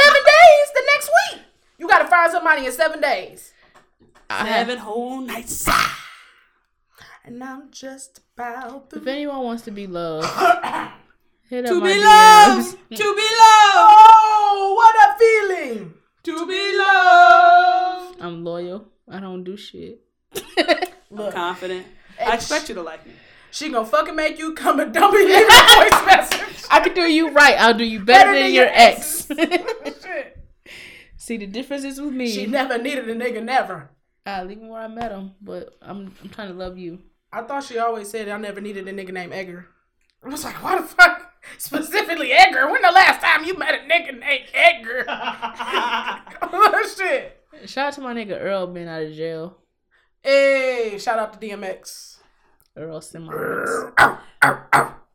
seven 0.00 0.22
days. 0.34 0.66
The 0.74 0.82
next 0.94 1.10
week, 1.32 1.42
you 1.78 1.79
got 1.90 1.98
to 2.02 2.08
find 2.08 2.30
somebody 2.32 2.66
in 2.66 2.72
seven 2.72 3.00
days. 3.00 3.52
Seven 4.30 4.78
whole 4.78 5.20
nights. 5.20 5.64
Ah! 5.68 5.96
and 7.24 7.42
I'm 7.44 7.70
just 7.70 8.20
about 8.34 8.88
If 8.94 9.06
anyone 9.06 9.42
wants 9.42 9.62
to 9.64 9.70
be 9.70 9.86
loved, 9.86 10.26
hit 11.50 11.64
up 11.66 11.70
To 11.72 11.80
my 11.80 11.86
be 11.88 11.92
DMs. 11.94 12.04
loved, 12.04 12.70
to 12.90 13.14
be 13.14 13.28
loved, 13.42 13.76
Oh, 13.76 14.74
what 14.76 14.94
a 15.06 15.18
feeling! 15.18 15.94
to 16.22 16.46
be 16.46 16.78
loved. 16.78 18.20
I'm 18.22 18.44
loyal. 18.44 18.86
I 19.08 19.20
don't 19.20 19.42
do 19.44 19.56
shit. 19.56 20.00
Look, 21.10 21.34
Confident. 21.34 21.86
I 22.24 22.34
expect 22.34 22.68
you 22.68 22.74
to 22.76 22.82
like 22.82 23.04
me. 23.06 23.12
she 23.50 23.68
gonna 23.70 23.84
fucking 23.86 24.14
make 24.14 24.38
you 24.38 24.54
come 24.54 24.78
and 24.80 24.92
don't 24.94 25.12
be 25.12 25.18
leaving 25.24 25.48
voice 25.48 26.06
message. 26.06 26.64
I 26.70 26.80
can 26.80 26.94
do 26.94 27.02
you 27.02 27.30
right. 27.30 27.56
I'll 27.58 27.74
do 27.74 27.84
you 27.84 28.00
better, 28.00 28.32
than, 28.34 28.52
your 28.52 28.68
ex. 28.70 29.26
Shit. 31.20 31.26
See, 31.26 31.36
the 31.36 31.46
difference 31.46 31.84
is 31.84 32.00
with 32.00 32.14
me. 32.14 32.32
She 32.32 32.46
never 32.46 32.78
needed 32.78 33.08
a 33.08 33.14
nigga, 33.14 33.42
never. 33.42 33.90
I 34.24 34.42
leave 34.42 34.58
him 34.58 34.68
where 34.68 34.80
I 34.80 34.88
met 34.88 35.12
him, 35.12 35.32
but 35.42 35.76
I'm 35.82 36.14
I'm 36.22 36.30
trying 36.30 36.48
to 36.48 36.54
love 36.54 36.78
you. 36.78 37.00
I 37.30 37.42
thought 37.42 37.64
she 37.64 37.78
always 37.78 38.08
said 38.08 38.28
I 38.28 38.38
never 38.38 38.60
needed 38.60 38.88
a 38.88 38.92
nigga 38.92 39.12
named 39.12 39.32
Edgar. 39.34 39.66
I 40.24 40.28
was 40.28 40.44
like, 40.44 40.62
why 40.62 40.80
the 40.80 40.86
fuck? 40.86 41.32
Specifically 41.58 42.32
Edgar. 42.32 42.70
When 42.70 42.80
the 42.82 42.90
last 42.90 43.22
time 43.22 43.44
you 43.44 43.56
met 43.56 43.74
a 43.74 43.78
nigga 43.78 44.18
named 44.18 44.46
Edgar? 44.54 45.04
oh, 45.08 46.92
shit. 46.96 47.44
Shout 47.66 47.88
out 47.88 47.92
to 47.94 48.00
my 48.00 48.14
nigga 48.14 48.40
Earl 48.40 48.66
being 48.68 48.88
out 48.88 49.02
of 49.02 49.12
jail. 49.12 49.58
Hey, 50.22 50.96
shout 50.98 51.18
out 51.18 51.38
to 51.38 51.46
DMX. 51.46 52.16
Earl 52.76 53.00
Simmons. 53.02 53.92
All 53.98 54.18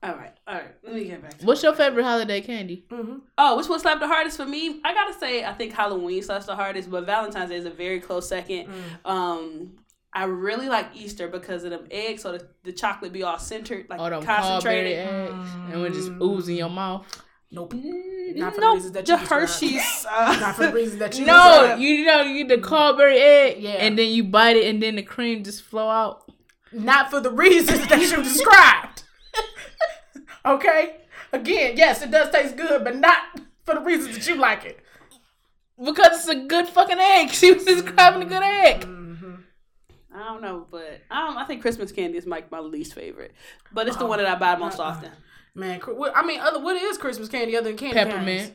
right, 0.04 0.35
all 0.48 0.56
right. 0.56 0.76
Let 0.84 0.94
me 0.94 1.06
get 1.06 1.22
back. 1.22 1.38
To 1.40 1.46
What's 1.46 1.64
your 1.64 1.74
favorite 1.74 2.04
holiday 2.04 2.42
candy? 2.42 2.86
Mm-hmm. 2.90 3.16
Oh, 3.38 3.58
which 3.58 3.68
one 3.68 3.80
slapped 3.80 4.00
the 4.02 4.08
hardest 4.08 4.38
for 4.38 4.46
me? 4.46 4.80
I 4.84 4.94
gotta 4.94 5.14
say, 5.20 5.44
I 5.44 5.54
think 5.54 5.74
Halloween 5.74 6.22
slaps 6.22 6.46
the 6.46 6.56
hardest, 6.56 6.90
but 6.92 7.06
Valentine's 7.06 7.50
Day 7.50 7.56
is 7.58 7.66
a 7.66 7.70
very 7.72 8.00
close 8.00 8.28
second. 8.30 8.70
Um, 9.04 9.74
I 10.14 10.26
really 10.26 10.70
like 10.70 10.88
Easter 10.96 11.28
because 11.28 11.64
of 11.64 11.72
them 11.72 11.88
eggs, 11.92 12.22
so 12.22 12.32
the, 12.38 12.48
the 12.64 12.72
chocolate 12.72 13.12
be 13.12 13.24
all 13.24 13.38
centered, 13.40 13.88
like 13.90 14.00
them 14.00 14.24
concentrated. 14.24 15.00
eggs, 15.00 15.50
and 15.72 15.82
when 15.82 15.92
it 15.92 15.96
just 15.96 16.12
ooze 16.22 16.48
in 16.48 16.56
your 16.56 16.70
mouth. 16.70 17.06
Nope. 17.52 17.74
Mm, 17.74 18.36
Not 18.38 18.54
for 18.56 18.62
the 18.62 18.68
no, 18.68 18.74
reasons 18.76 18.92
that 18.94 19.08
you 19.08 19.18
described. 19.18 19.30
Hershey's. 19.50 20.06
Uh, 20.10 20.38
Not 20.42 20.56
for 20.56 20.68
the 20.68 20.74
reasons 20.74 21.00
that 21.00 21.18
you 21.18 21.26
No, 21.26 21.34
described. 21.62 21.82
you 21.82 22.06
know 22.06 22.22
you 22.22 22.46
get 22.46 22.62
the 22.62 22.68
Cadbury 22.68 23.18
egg, 23.20 23.62
Yeah. 23.62 23.70
and 23.72 23.98
then 23.98 24.10
you 24.12 24.24
bite 24.24 24.56
it, 24.58 24.68
and 24.68 24.82
then 24.82 24.96
the 24.96 25.04
cream 25.04 25.44
just 25.44 25.62
flow 25.64 25.90
out. 25.90 26.30
Not 26.72 27.10
for 27.12 27.20
the 27.22 27.32
reasons 27.32 27.88
that 27.88 28.00
you 28.02 28.16
described. 28.24 28.95
Okay? 30.46 30.98
Again, 31.32 31.76
yes, 31.78 32.02
it 32.02 32.12
does 32.12 32.30
taste 32.30 32.56
good, 32.56 32.84
but 32.84 32.96
not 32.96 33.40
for 33.64 33.76
the 33.76 33.82
reasons 33.82 34.16
that 34.16 34.28
you 34.28 34.36
like 34.36 34.66
it. 34.66 34.80
Because 35.78 36.20
it's 36.20 36.28
a 36.28 36.36
good 36.46 36.68
fucking 36.68 37.00
egg. 37.00 37.30
She 37.34 37.52
was 37.52 37.66
describing 37.66 38.22
a 38.22 38.26
good 38.26 38.44
egg. 38.44 38.82
Mm-hmm. 38.82 39.36
I 40.14 40.24
don't 40.26 40.42
know, 40.42 40.66
but 40.72 41.02
I 41.12 41.28
don't. 41.28 41.38
I 41.38 41.46
think 41.46 41.62
Christmas 41.62 41.92
candy 41.92 42.18
is 42.18 42.26
my 42.26 42.44
my 42.50 42.60
least 42.60 42.94
favorite, 42.94 43.34
but 43.74 43.88
it's 43.88 43.98
the 43.98 44.04
uh-uh. 44.04 44.10
one 44.10 44.20
that 44.20 44.28
I 44.28 44.36
buy 44.36 44.56
most 44.56 44.80
uh-uh. 44.80 44.86
often. 44.86 45.12
Man, 45.54 45.82
I 46.14 46.26
mean, 46.26 46.40
other 46.40 46.60
what 46.60 46.82
is 46.82 46.98
Christmas 46.98 47.28
candy 47.28 47.58
other 47.58 47.70
than 47.70 47.78
candy 47.78 47.96
Peppermint. 47.96 48.26
canes? 48.26 48.52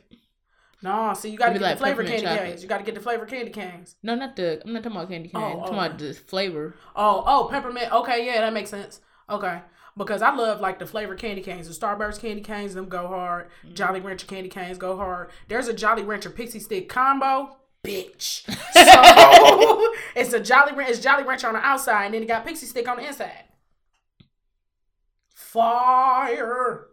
No, 0.83 1.13
see, 1.15 1.31
you 1.31 1.37
gotta 1.37 1.53
get 1.53 1.59
be 1.59 1.59
the 1.59 1.65
like 1.65 1.79
flavor 1.79 2.03
peppermint 2.03 2.23
candy 2.23 2.27
chocolate. 2.27 2.49
canes. 2.49 2.63
You 2.63 2.69
gotta 2.69 2.85
get 2.85 2.95
the 2.95 3.01
flavor 3.01 3.27
candy 3.27 3.51
canes. 3.51 3.97
No, 4.03 4.15
not 4.15 4.37
the. 4.37 4.63
I'm 4.65 4.73
not 4.73 4.83
talking 4.83 4.97
about 4.97 5.11
candy 5.11 5.29
cane. 5.29 5.43
Oh, 5.43 5.45
I'm 5.45 5.59
talking 5.59 5.75
okay. 5.75 5.87
about 5.87 5.99
the 5.99 6.15
flavor. 6.15 6.75
Oh, 6.97 7.25
oh, 7.27 7.49
peppermint. 7.51 7.93
Okay, 7.93 8.27
yeah, 8.27 8.41
that 8.41 8.53
makes 8.53 8.71
sense. 8.71 9.01
Okay. 9.29 9.61
Because 10.01 10.23
I 10.23 10.35
love 10.35 10.63
like 10.63 10.79
the 10.79 10.87
flavor 10.87 11.15
candy 11.15 11.43
canes. 11.43 11.69
The 11.69 11.75
Starburst 11.75 12.23
candy 12.23 12.41
canes, 12.41 12.73
them 12.73 12.89
go 12.89 13.07
hard. 13.07 13.49
Mm-hmm. 13.63 13.75
Jolly 13.75 14.01
Rancher 14.01 14.27
candy 14.27 14.49
canes 14.49 14.79
go 14.79 14.97
hard. 14.97 15.29
There's 15.49 15.69
a 15.69 15.75
Jolly 15.75 16.03
Rancher 16.05 16.31
Pixie 16.31 16.59
Stick 16.59 16.89
combo. 16.89 17.59
Bitch. 17.85 18.47
So 18.73 19.93
it's 20.17 20.33
a 20.33 20.41
Jolly 20.41 20.73
Rancher, 20.73 20.93
it's 20.93 21.01
Jolly 21.01 21.25
Rancher 21.25 21.49
on 21.49 21.53
the 21.53 21.61
outside, 21.61 22.07
and 22.07 22.15
then 22.15 22.23
it 22.23 22.29
got 22.29 22.47
Pixie 22.47 22.65
Stick 22.65 22.89
on 22.89 22.97
the 22.97 23.07
inside. 23.07 23.45
Fire. 25.35 26.87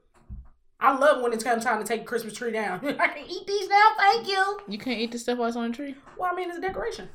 I 0.82 0.98
love 0.98 1.22
when 1.22 1.32
it's 1.32 1.46
come 1.46 1.62
time 1.62 1.82
to 1.82 1.88
take 1.88 2.02
a 2.02 2.06
Christmas 2.06 2.34
tree 2.34 2.52
down. 2.52 2.86
I 3.00 3.08
can 3.08 3.26
eat 3.26 3.48
these 3.48 3.70
now, 3.70 3.92
thank 3.98 4.28
you. 4.28 4.60
You 4.68 4.78
can't 4.78 5.00
eat 5.00 5.14
the 5.14 5.18
stuff 5.18 5.38
while 5.38 5.48
it's 5.48 5.56
on 5.56 5.72
the 5.72 5.76
tree. 5.76 5.96
Well, 6.18 6.30
I 6.32 6.36
mean, 6.36 6.50
it's 6.50 6.58
a 6.58 6.62
decoration. 6.62 7.08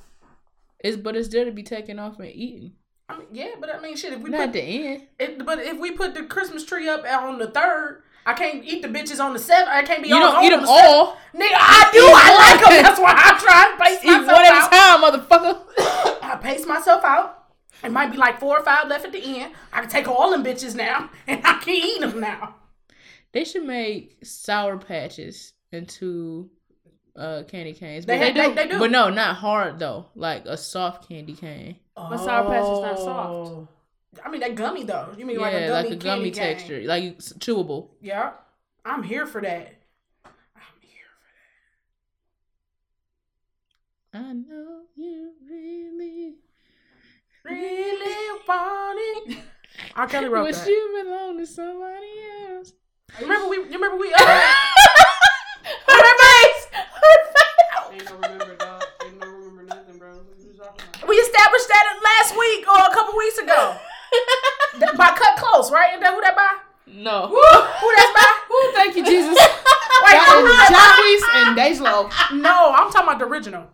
It's 0.81 0.97
but 0.97 1.17
it's 1.17 1.29
there 1.29 1.45
to 1.45 1.53
be 1.53 1.63
taken 1.63 1.99
off 1.99 2.19
and 2.19 2.29
eaten. 2.29 2.73
I 3.13 3.19
mean, 3.19 3.29
yeah, 3.33 3.51
but 3.61 3.75
I 3.75 3.81
mean, 3.81 3.97
shit. 3.97 4.13
If 4.13 4.21
we 4.21 4.31
Not 4.31 4.47
put 4.47 4.53
the 4.55 4.61
end. 4.63 5.03
It, 5.19 5.45
but 5.45 5.59
if 5.59 5.79
we 5.79 5.91
put 5.93 6.15
the 6.15 6.25
Christmas 6.25 6.65
tree 6.65 6.89
up 6.89 7.05
on 7.05 7.39
the 7.39 7.51
third, 7.51 8.03
I 8.25 8.35
can't 8.35 8.65
eat 8.65 8.83
the 8.83 8.89
bitches 8.89 9.23
on 9.23 9.33
the 9.33 9.39
seventh. 9.39 9.69
I 9.71 9.83
can't 9.83 10.03
be 10.03 10.09
You 10.09 10.17
all 10.17 10.33
don't 10.33 10.45
eat 10.45 10.51
them 10.51 10.63
the 10.63 10.69
all. 10.69 11.17
Nigga, 11.35 11.57
I 11.59 11.91
do. 11.93 12.01
I 12.05 12.37
like 12.39 12.61
them. 12.69 12.83
That's 12.83 13.01
why 13.01 13.13
I 13.17 13.39
try 13.39 13.71
and 13.71 13.81
pace 13.81 14.05
Eat 14.05 14.07
myself 14.07 14.33
one 14.33 14.45
at 14.45 14.53
a 14.53 14.65
out. 14.65 15.29
time, 15.29 15.59
motherfucker. 15.61 16.23
I 16.23 16.37
pace 16.41 16.67
myself 16.67 17.05
out. 17.05 17.39
It 17.83 17.91
might 17.91 18.13
be 18.13 18.17
like 18.17 18.39
four 18.39 18.59
or 18.59 18.65
five 18.65 18.89
left 18.89 19.05
at 19.05 19.13
the 19.13 19.41
end. 19.41 19.55
I 19.73 19.81
can 19.81 19.91
take 19.91 20.07
all 20.07 20.31
them 20.31 20.45
bitches 20.45 20.77
now, 20.77 21.11
and 21.27 21.41
I 21.45 21.59
can 21.59 21.75
eat 21.75 22.01
them 22.01 22.21
now. 22.21 22.55
They 23.33 23.45
should 23.45 23.65
make 23.65 24.19
sour 24.23 24.79
patches 24.79 25.55
into 25.73 26.51
uh 27.17 27.43
candy 27.49 27.73
canes. 27.75 28.07
They 28.07 28.19
But 28.19 28.27
ha- 28.37 28.49
they- 28.49 28.55
they 28.55 28.69
do. 28.69 28.79
But 28.79 28.91
no, 28.91 29.11
not 29.11 29.37
hard 29.37 29.79
though. 29.79 30.07
Like 30.15 30.45
a 30.47 30.57
soft 30.57 31.09
candy 31.09 31.35
cane. 31.35 31.77
But 31.95 32.19
Sour 32.19 32.47
Patch 32.49 32.63
is 32.63 32.81
not 32.81 32.99
soft. 32.99 33.31
Oh. 33.53 33.69
I 34.25 34.31
mean, 34.31 34.41
that 34.41 34.55
gummy 34.55 34.85
though. 34.85 35.09
You 35.17 35.27
mean 35.27 35.37
Yeah, 35.39 35.43
like 35.43 35.55
a 35.55 35.59
gummy, 35.61 35.71
like 35.71 35.87
a 35.93 35.97
gummy 35.97 36.31
candy 36.31 36.31
cane. 36.31 36.57
texture, 36.57 36.81
like 36.85 37.19
chewable. 37.19 37.89
Yeah, 38.01 38.33
I'm 38.85 39.03
here 39.03 39.27
for 39.27 39.41
that. 39.43 39.75
I'm 40.25 40.63
here 40.81 41.07
I 44.15 44.33
know 44.33 44.83
you 44.95 45.33
really 45.49 46.37
really 47.45 48.41
want 48.47 48.99
it. 49.29 49.39
R. 49.97 50.07
Kelly 50.07 50.29
wrote 50.29 50.45
wish 50.47 50.57
that. 50.57 50.69
you 50.69 51.03
belong 51.05 51.39
to 51.39 51.47
somebody 51.47 52.07
else. 52.51 52.73
Remember 53.21 53.49
we? 53.49 53.57
You 53.57 53.65
remember 53.73 53.97
we? 53.97 54.15
Uh, 55.65 55.95
Her 55.95 56.19
face. 56.19 56.67
Her 56.73 57.25
face. 57.33 57.82
Ain't 57.93 58.05
no 58.09 58.15
remember, 58.17 58.57
dog. 58.57 58.83
Ain't 59.05 59.21
no 59.21 59.27
remember 59.27 59.63
nothing, 59.65 59.99
bro. 59.99 60.11
What 60.15 60.39
you 60.39 60.53
talking 60.59 60.85
about? 60.95 61.09
We 61.09 61.17
established 61.17 61.69
that 61.69 62.01
last 62.03 62.39
week 62.39 62.67
or 62.69 62.79
a 62.79 62.95
couple 62.95 63.17
weeks 63.19 63.39
ago. 63.39 63.77
That- 64.79 64.97
by 64.97 65.09
Kut 65.09 65.37
Klose, 65.37 65.71
right? 65.71 65.95
Is 65.95 66.01
that 66.01 66.15
who 66.15 66.21
that 66.23 66.35
by? 66.35 66.49
No. 66.87 67.29
Who 67.29 67.41
that's 67.97 68.13
by? 68.15 68.33
Who? 68.49 68.73
thank 68.73 68.97
you, 68.97 69.05
Jesus. 69.05 69.31
Wait, 69.39 70.13
That 70.17 70.39
who 70.41 70.47
is 70.47 70.57
that 70.57 70.73
Jacquees 70.73 71.25
and 71.47 71.57
Dej 71.59 71.81
Loaf. 71.81 72.13
No, 72.33 72.73
I'm 72.75 72.91
talking 72.91 73.09
about 73.09 73.19
the 73.19 73.27
original. 73.27 73.67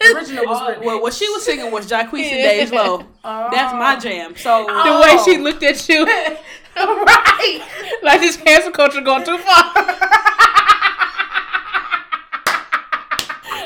The 0.00 0.14
original 0.16 0.46
was 0.46 0.68
written. 0.68 0.84
well, 0.84 1.02
what 1.02 1.14
she 1.14 1.28
was 1.30 1.44
singing 1.44 1.70
was 1.72 1.88
Jacquees 1.90 2.30
and 2.30 2.70
Dej 2.70 2.72
Loaf. 2.72 3.04
Oh. 3.24 3.48
That's 3.52 3.72
my 3.74 3.96
jam. 3.98 4.36
So 4.36 4.64
The 4.66 4.72
Oh. 4.72 5.00
way 5.02 5.18
she 5.24 5.38
oh. 5.38 5.42
looked 5.42 5.62
at 5.64 5.88
you, 5.88 6.04
right. 6.06 7.60
like 8.02 8.20
this 8.20 8.36
cancel 8.36 8.70
culture 8.72 9.00
going 9.00 9.24
too 9.24 9.38
far. 9.38 9.62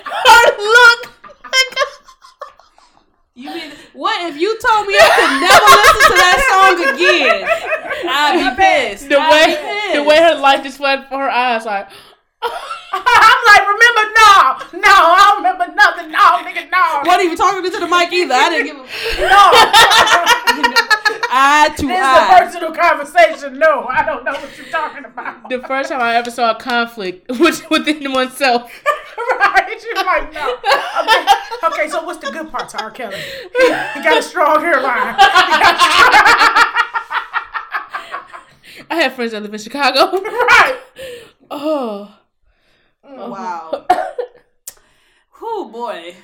Her 0.04 0.35
look. 0.58 1.12
you 3.34 3.50
mean 3.54 3.72
what? 3.92 4.24
If 4.30 4.36
you 4.40 4.58
told 4.58 4.86
me 4.86 4.94
I 4.94 5.10
could 5.16 5.40
never 5.44 5.68
listen 5.76 6.00
to 6.10 6.16
that 6.16 6.38
song 6.50 6.76
again, 6.94 7.38
I'd 8.08 8.50
be 8.50 8.62
pissed. 8.62 9.08
The 9.08 9.18
I'd 9.18 9.30
way, 9.30 9.46
be 9.46 9.56
pissed. 9.62 9.94
the 9.94 10.02
way 10.04 10.16
her 10.22 10.34
light 10.40 10.62
just 10.62 10.80
went 10.80 11.08
for 11.08 11.18
her 11.18 11.30
eyes, 11.30 11.64
like. 11.64 11.88
I'm 12.42 13.40
like, 13.46 13.64
remember? 13.66 14.04
No, 14.16 14.80
no, 14.80 14.94
I 14.94 15.20
don't 15.28 15.38
remember 15.42 15.74
nothing. 15.74 16.10
No, 16.10 16.42
nigga, 16.44 16.70
no. 16.70 17.02
wasn't 17.04 17.24
even 17.24 17.36
talking 17.36 17.62
to 17.64 17.70
the 17.80 17.86
mic 17.88 18.12
either. 18.12 18.34
I 18.34 18.48
didn't 18.50 18.66
give 18.66 18.76
a. 18.76 18.86
No, 19.26 19.50
Eye 21.28 21.68
to 21.76 21.86
this 21.86 21.96
is 21.96 22.02
a 22.02 22.04
eye. 22.04 22.38
personal 22.40 22.72
conversation. 22.74 23.58
No, 23.58 23.86
I 23.88 24.04
don't 24.04 24.24
know 24.24 24.32
what 24.32 24.56
you're 24.56 24.66
talking 24.68 25.04
about. 25.04 25.48
The 25.48 25.58
first 25.60 25.90
time 25.90 26.00
I 26.00 26.14
ever 26.16 26.30
saw 26.30 26.52
a 26.52 26.54
conflict 26.58 27.28
with, 27.40 27.68
within 27.70 28.12
oneself. 28.12 28.70
right? 29.18 29.82
You're 29.84 30.04
like, 30.04 30.32
no. 30.32 30.54
Okay, 30.54 31.26
okay. 31.82 31.88
So 31.90 32.04
what's 32.04 32.18
the 32.24 32.30
good 32.30 32.50
part 32.50 32.72
of 32.74 32.80
R. 32.80 32.90
Kelly? 32.90 33.16
He, 33.16 33.64
he 33.66 34.02
got 34.02 34.16
a 34.18 34.22
strong 34.22 34.60
hairline. 34.60 35.14
He 35.14 35.20
got 35.20 35.74
a 35.74 36.76
I 38.88 38.96
have 39.02 39.14
friends 39.14 39.32
that 39.32 39.42
live 39.42 39.52
in 39.52 39.58
Chicago. 39.60 40.12
right. 40.20 40.78
Oh. 41.50 42.14
Wow. 43.08 43.86
oh 45.42 45.70
boy. 45.72 46.14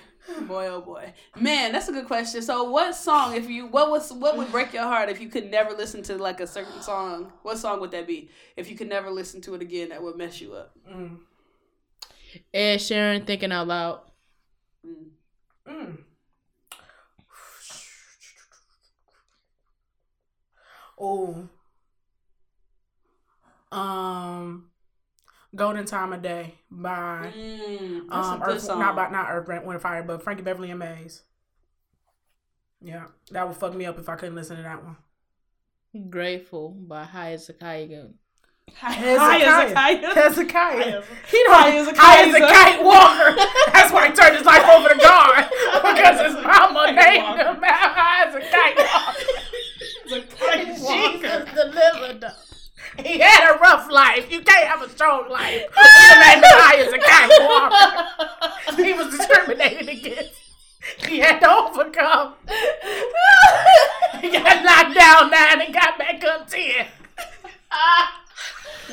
Boy, 0.46 0.68
oh 0.68 0.80
boy, 0.80 1.12
man, 1.36 1.72
that's 1.72 1.88
a 1.88 1.92
good 1.92 2.06
question. 2.06 2.42
So, 2.42 2.70
what 2.70 2.94
song, 2.94 3.34
if 3.34 3.50
you, 3.50 3.66
what 3.66 3.90
was, 3.90 4.12
what 4.12 4.36
would 4.36 4.52
break 4.52 4.72
your 4.72 4.84
heart 4.84 5.08
if 5.08 5.20
you 5.20 5.28
could 5.28 5.50
never 5.50 5.72
listen 5.74 6.00
to 6.04 6.16
like 6.16 6.38
a 6.38 6.46
certain 6.46 6.80
song? 6.80 7.32
What 7.42 7.58
song 7.58 7.80
would 7.80 7.90
that 7.90 8.06
be? 8.06 8.30
If 8.56 8.70
you 8.70 8.76
could 8.76 8.88
never 8.88 9.10
listen 9.10 9.40
to 9.42 9.54
it 9.56 9.62
again, 9.62 9.88
that 9.88 10.00
would 10.00 10.16
mess 10.16 10.40
you 10.40 10.54
up. 10.54 10.76
Ed 12.54 12.78
Sheeran 12.78 13.26
thinking 13.26 13.50
out 13.50 13.66
loud. 13.66 14.00
Mm. 15.68 15.98
Oh. 20.98 21.48
Um, 23.72 24.66
Golden 25.54 25.84
Time 25.84 26.12
of 26.12 26.22
Day 26.22 26.54
by 26.70 27.32
Mm, 27.36 28.08
that's 28.08 28.26
um 28.28 28.42
a 28.42 28.44
good 28.44 28.56
Earth, 28.56 28.62
song. 28.62 28.78
not 28.78 28.96
by 28.96 29.10
not 29.10 29.26
Earth 29.30 29.48
Wind 29.48 29.64
and 29.66 29.80
Fire, 29.82 30.02
but 30.02 30.22
Frankie 30.22 30.42
Beverly 30.42 30.70
and 30.70 30.78
Maze. 30.78 31.22
Yeah, 32.80 33.04
that 33.30 33.46
would 33.46 33.56
fuck 33.56 33.74
me 33.74 33.84
up 33.86 33.98
if 33.98 34.08
I 34.08 34.16
couldn't 34.16 34.34
listen 34.34 34.56
to 34.56 34.62
that 34.62 34.82
one. 34.84 34.96
Grateful 36.10 36.70
by 36.70 37.04
Hezekiah. 37.04 38.06
Hezekiah. 38.74 40.14
Hezekiah. 40.14 41.02
He 41.30 41.44
High 41.46 41.70
don't 41.70 41.88
as 41.88 41.88
a 41.88 42.00
high 42.00 42.22
as 42.28 42.34
a 42.34 42.40
kite. 42.40 42.78
kite 42.78 42.84
walker. 42.84 43.36
That's 43.72 43.92
why 43.92 44.08
he 44.08 44.14
turned 44.14 44.36
his 44.36 44.46
life 44.46 44.64
over 44.68 44.88
to 44.88 44.98
God 44.98 45.48
because 45.50 46.20
his 46.22 46.34
mama 46.42 46.86
named 46.92 47.38
him 47.38 47.56
high 47.62 48.26
as 48.26 48.34
a 48.34 48.40
kite 48.40 48.76
walker. 48.78 50.26
Jesus 50.92 51.44
delivered 51.54 52.21
him. 52.21 52.21
He 53.12 53.18
had 53.18 53.54
a 53.54 53.58
rough 53.58 53.90
life. 53.90 54.30
You 54.32 54.40
can't 54.40 54.66
have 54.66 54.80
a 54.80 54.88
strong 54.88 55.28
life. 55.28 55.66
The 55.70 56.18
name 56.18 56.38
of 56.38 56.44
high 56.48 56.78
as 56.80 56.92
a 56.94 56.98
walker. 57.44 58.82
He 58.82 58.92
was 58.94 59.14
discriminated 59.14 59.86
against. 59.86 60.32
He 61.06 61.18
had 61.18 61.38
to 61.40 61.50
overcome. 61.50 62.36
He 64.22 64.30
got 64.30 64.64
knocked 64.64 64.94
down 64.94 65.30
nine 65.30 65.60
and 65.60 65.74
got 65.74 65.98
back 65.98 66.24
up 66.24 66.48
ten. 66.48 66.86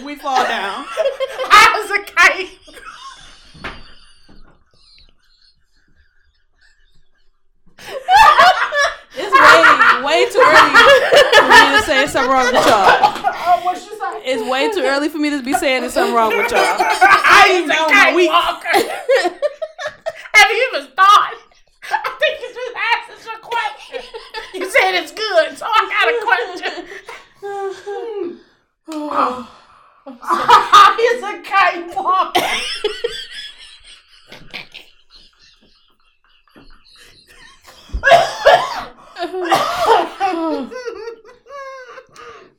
We 0.04 0.16
fall 0.16 0.44
down. 0.44 0.84
High 0.86 1.80
as 1.82 1.92
a 1.92 2.04
kite. 2.12 2.60
It's 9.16 9.34
way, 9.34 10.04
way 10.06 10.30
too 10.30 10.40
early 10.40 10.76
for 11.36 11.48
me 11.48 11.64
to 11.78 11.84
say 11.86 12.08
something 12.08 12.32
wrong 12.32 12.46
with 12.46 12.66
y'all. 12.66 12.88
Oh, 13.52 13.62
what 13.64 13.76
you 13.76 13.98
say? 13.98 14.32
It's 14.32 14.44
way 14.50 14.70
too 14.72 14.84
early 14.86 15.10
for 15.10 15.18
me 15.18 15.30
to 15.32 15.42
be 15.42 15.54
saying 15.54 15.82
there's 15.82 15.94
something 15.94 16.14
wrong 16.16 16.30
with 16.30 16.52
y'all. 16.52 16.60
I 16.62 17.66
down 17.68 17.90
a 17.90 17.94
my 17.94 18.04
kite 18.04 18.16
week. 18.16 18.30
walker. 18.30 18.70
Have 20.34 20.52
you 20.52 20.70
even 20.74 20.92
thought? 20.96 21.34
I 21.92 22.10
think 22.20 22.40
you 22.42 22.50
just 22.54 22.76
asked 22.94 23.10
us 23.18 23.26
a 23.34 23.40
question. 23.42 24.04
You 24.54 24.70
said 24.70 24.94
it's 25.02 25.12
good, 25.12 25.58
so 25.58 25.66
I 25.68 25.80
got 25.90 26.08
a 26.14 26.20
question. 26.24 26.86
He's 30.98 31.24
a 31.24 31.42
kite 31.44 31.88
walker. 31.96 32.50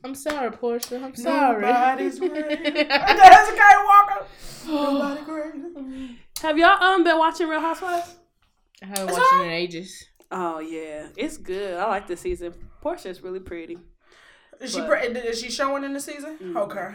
I'm 0.03 0.15
sorry, 0.15 0.51
Portia. 0.51 1.01
I'm 1.03 1.15
sorry. 1.15 1.61
Nobody's 1.61 2.19
great. 2.19 2.33
That's 2.33 3.49
a 3.49 3.55
kite 3.55 3.85
walker. 3.85 4.25
Nobody 4.67 5.21
great. 5.23 5.53
Have 6.41 6.57
y'all 6.57 6.83
um 6.83 7.03
been 7.03 7.17
watching 7.31 7.47
Real 7.47 7.61
Housewives? 7.61 8.15
I 8.83 8.87
haven't 8.87 9.05
watched 9.13 9.33
it 9.35 9.41
in 9.45 9.51
ages. 9.51 10.05
Oh 10.31 10.59
yeah, 10.59 11.07
it's 11.15 11.37
good. 11.37 11.77
I 11.77 11.87
like 11.87 12.07
the 12.07 12.17
season. 12.17 12.53
Porsha's 12.83 13.21
really 13.21 13.39
pretty. 13.39 13.77
Is 14.59 14.73
she 14.73 14.79
But- 14.79 14.89
pre- 14.89 14.99
is 15.21 15.39
she 15.39 15.49
showing 15.49 15.83
in 15.83 15.93
the 15.93 15.99
season? 15.99 16.53
Okay. 16.57 16.89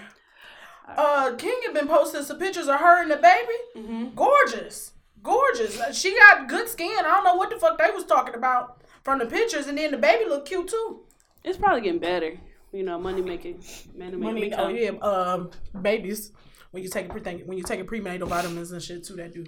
Uh, 0.89 1.35
King 1.37 1.59
had 1.65 1.75
been 1.75 1.89
posting 1.89 2.23
some 2.23 2.39
pictures 2.39 2.69
of 2.69 2.79
her 2.79 3.03
and 3.03 3.11
the 3.11 3.17
baby. 3.17 3.59
Mm-hmm. 3.77 4.15
Gorgeous, 4.15 4.93
gorgeous. 5.23 5.81
She 5.99 6.15
got 6.17 6.49
good 6.49 6.69
skin. 6.69 6.97
I 6.99 7.03
don't 7.03 7.25
know 7.25 7.35
what 7.35 7.51
the 7.51 7.57
fuck 7.57 7.77
they 7.79 7.91
was 7.91 8.05
talking 8.05 8.35
about 8.37 8.83
from 9.03 9.19
the 9.19 9.27
pictures, 9.27 9.67
and 9.67 9.77
then 9.79 9.91
the 9.91 9.97
baby 9.99 10.29
looked 10.29 10.49
cute 10.49 10.69
too. 10.69 11.01
It's 11.45 11.59
probably 11.59 11.81
getting 11.81 11.99
better. 12.01 12.39
You 12.73 12.83
know, 12.83 12.99
money 12.99 13.23
making, 13.23 13.63
money 13.97 14.11
making. 14.17 14.21
Money, 14.21 14.43
income. 14.47 14.61
oh 14.61 14.69
yeah, 14.69 14.91
um, 15.01 15.51
babies. 15.81 16.31
When 16.71 16.83
you 16.83 16.89
take 16.89 17.07
a 17.07 17.09
pre 17.09 17.21
when 17.45 17.57
you 17.57 17.65
take 17.65 17.81
a 17.81 17.85
prenatal 17.85 18.29
vitamins 18.29 18.73
and 18.73 18.83
shit 18.83 19.05
too, 19.05 19.17
that 19.17 19.33
do 19.33 19.45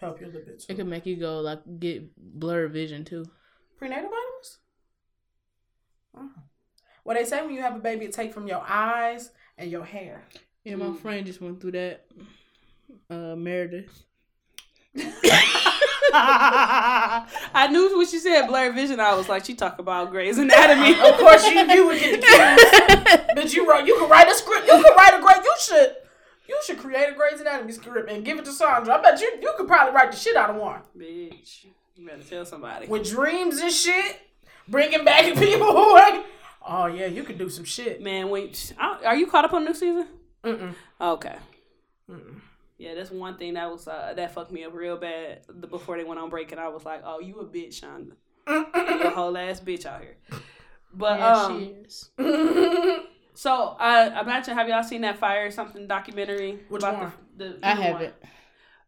help 0.00 0.20
you 0.20 0.26
a 0.26 0.28
little 0.28 0.42
bit. 0.42 0.54
It 0.54 0.68
Too. 0.68 0.74
could 0.76 0.86
make 0.86 1.06
you 1.06 1.16
go 1.16 1.40
like 1.40 1.60
get 1.78 2.10
blurred 2.16 2.72
vision 2.72 3.04
too. 3.04 3.24
Prenatal 3.78 4.10
vitamins. 4.10 4.58
Oh. 6.16 6.30
What 7.02 7.16
they 7.16 7.24
say 7.24 7.42
when 7.42 7.54
you 7.54 7.62
have 7.62 7.76
a 7.76 7.80
baby, 7.80 8.06
it 8.06 8.12
take 8.12 8.32
from 8.32 8.46
your 8.46 8.62
eyes 8.66 9.30
and 9.58 9.70
your 9.70 9.84
hair. 9.84 10.22
Yeah, 10.64 10.76
my 10.76 10.94
friend 10.94 11.26
just 11.26 11.40
went 11.40 11.60
through 11.60 11.72
that. 11.72 12.06
Uh, 13.08 13.34
Meredith. 13.36 14.04
I 16.12 17.68
knew 17.70 17.96
what 17.96 18.08
she 18.08 18.18
said 18.18 18.46
blurred 18.46 18.74
vision, 18.74 19.00
I 19.00 19.14
was 19.14 19.28
like, 19.28 19.44
she 19.44 19.54
talk 19.54 19.78
about 19.78 20.10
Grey's 20.10 20.38
Anatomy. 20.38 20.92
Of 20.92 21.18
course, 21.18 21.46
you 21.46 21.60
you 21.70 21.86
would 21.86 22.00
get 22.00 22.20
the 22.20 22.26
cues. 22.26 23.20
but 23.34 23.54
you 23.54 23.68
wrote, 23.68 23.86
you 23.86 23.96
could 23.98 24.10
write 24.10 24.28
a 24.28 24.34
script. 24.34 24.66
You 24.66 24.82
could 24.82 24.96
write 24.96 25.18
a 25.18 25.22
great. 25.22 25.36
You 25.44 25.54
should. 25.60 25.94
You 26.50 26.58
should 26.64 26.78
create 26.78 27.08
a 27.08 27.14
Grey's 27.14 27.40
Anatomy 27.40 27.70
script 27.70 28.10
and 28.10 28.24
give 28.24 28.36
it 28.36 28.44
to 28.44 28.50
Sandra. 28.50 28.98
I 28.98 29.00
bet 29.00 29.20
you 29.20 29.38
you 29.40 29.52
could 29.56 29.68
probably 29.68 29.94
write 29.94 30.10
the 30.10 30.16
shit 30.16 30.34
out 30.34 30.50
of 30.50 30.56
one 30.56 30.80
Bitch, 30.98 31.66
you 31.94 32.04
better 32.04 32.24
tell 32.24 32.44
somebody. 32.44 32.88
with 32.88 33.08
dreams 33.08 33.58
and 33.60 33.70
shit, 33.70 34.20
bringing 34.66 35.04
back 35.04 35.22
people 35.36 35.72
who 35.72 35.96
ain't. 35.96 36.26
Oh 36.66 36.86
yeah, 36.86 37.06
you 37.06 37.22
could 37.22 37.38
do 37.38 37.48
some 37.48 37.64
shit. 37.64 38.02
Man, 38.02 38.30
wait, 38.30 38.72
are 38.80 39.14
you 39.14 39.28
caught 39.28 39.44
up 39.44 39.52
on 39.52 39.64
new 39.64 39.74
season? 39.74 40.08
Mm-mm. 40.42 40.74
Okay. 41.00 41.36
Yeah, 42.78 42.94
that's 42.94 43.12
one 43.12 43.36
thing 43.36 43.54
that 43.54 43.70
was 43.70 43.86
uh, 43.86 44.14
that 44.16 44.34
fucked 44.34 44.50
me 44.50 44.64
up 44.64 44.74
real 44.74 44.96
bad 44.96 45.42
the, 45.48 45.68
before 45.68 45.98
they 45.98 46.04
went 46.04 46.18
on 46.18 46.30
break, 46.30 46.50
and 46.50 46.60
I 46.60 46.66
was 46.68 46.84
like, 46.84 47.02
"Oh, 47.04 47.20
you 47.20 47.38
a 47.38 47.44
bitch, 47.44 47.80
Shonda. 47.80 48.14
you 48.48 49.06
a 49.06 49.10
whole 49.10 49.36
ass 49.36 49.60
bitch 49.60 49.86
out 49.86 50.00
here." 50.00 50.16
But 50.92 51.20
Yeah, 51.20 51.36
um, 52.18 53.04
she 53.40 53.48
is. 53.48 53.52
so 53.54 53.76
I 53.78 54.20
imagine 54.20 54.54
have 54.54 54.68
y'all 54.68 54.82
seen 54.82 55.00
that 55.02 55.18
Fyre 55.18 55.46
or 55.46 55.50
something 55.50 55.86
documentary? 55.86 56.58
Which 56.68 56.82
about 56.82 56.98
one? 56.98 57.12
The, 57.36 57.44
the, 57.60 57.66
I 57.66 57.74
haven't, 57.74 58.14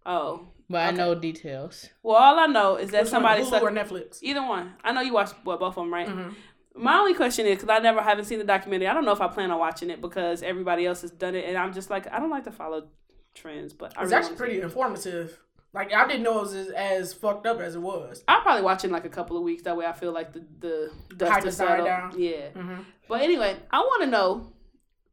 Oh, 0.04 0.48
but 0.68 0.78
I 0.78 0.90
know 0.90 1.14
details. 1.14 1.88
well, 2.02 2.16
all 2.16 2.38
I 2.38 2.46
know 2.46 2.76
is 2.76 2.90
that 2.90 3.04
Which 3.04 3.12
one, 3.12 3.22
somebody 3.22 3.42
Hulu 3.42 3.50
sucked 3.50 3.62
or 3.64 3.70
Netflix. 3.70 4.18
either 4.22 4.42
one. 4.42 4.74
I 4.82 4.92
know 4.92 5.00
you 5.00 5.12
watched 5.12 5.34
well, 5.44 5.58
both 5.58 5.76
of 5.76 5.84
them, 5.84 5.92
right? 5.92 6.08
Mhm. 6.08 6.34
My 6.74 6.96
only 6.98 7.14
question 7.14 7.46
is 7.46 7.58
because 7.58 7.68
I 7.68 7.78
never 7.80 8.00
haven't 8.00 8.24
seen 8.24 8.38
the 8.38 8.44
documentary. 8.46 8.88
I 8.88 8.94
don't 8.94 9.04
know 9.04 9.12
if 9.12 9.20
I 9.20 9.28
plan 9.28 9.50
on 9.50 9.58
watching 9.58 9.90
it 9.90 10.00
because 10.00 10.42
everybody 10.42 10.86
else 10.86 11.02
has 11.02 11.10
done 11.10 11.34
it, 11.34 11.44
and 11.46 11.56
I'm 11.58 11.72
just 11.72 11.90
like 11.90 12.10
I 12.12 12.18
don't 12.18 12.30
like 12.30 12.44
to 12.44 12.50
follow 12.52 12.88
trends, 13.34 13.72
but 13.74 13.92
I 13.96 14.02
It's 14.02 14.10
really 14.10 14.14
actually 14.14 14.28
wanna 14.32 14.38
pretty 14.38 14.58
it. 14.58 14.64
informative. 14.64 15.38
Like 15.74 15.92
I 15.94 16.06
didn't 16.06 16.22
know 16.22 16.38
it 16.38 16.42
was 16.42 16.54
as, 16.54 16.68
as 16.68 17.12
fucked 17.14 17.46
up 17.46 17.58
as 17.60 17.74
it 17.76 17.80
was. 17.80 18.22
I'll 18.28 18.42
probably 18.42 18.60
watch 18.62 18.84
it 18.84 18.88
in 18.88 18.92
like 18.92 19.06
a 19.06 19.08
couple 19.08 19.38
of 19.38 19.42
weeks. 19.42 19.62
That 19.62 19.74
way, 19.76 19.86
I 19.86 19.92
feel 19.92 20.12
like 20.12 20.32
the 20.34 20.44
the 20.60 20.90
dust 21.16 21.32
Hype 21.32 21.46
is 21.46 21.54
is 21.54 21.56
settled. 21.56 21.86
down. 21.86 22.12
Yeah. 22.18 22.50
Mhm. 22.54 22.84
But 23.08 23.22
anyway, 23.22 23.56
I 23.70 23.78
want 23.80 24.02
to 24.04 24.10
know, 24.10 24.52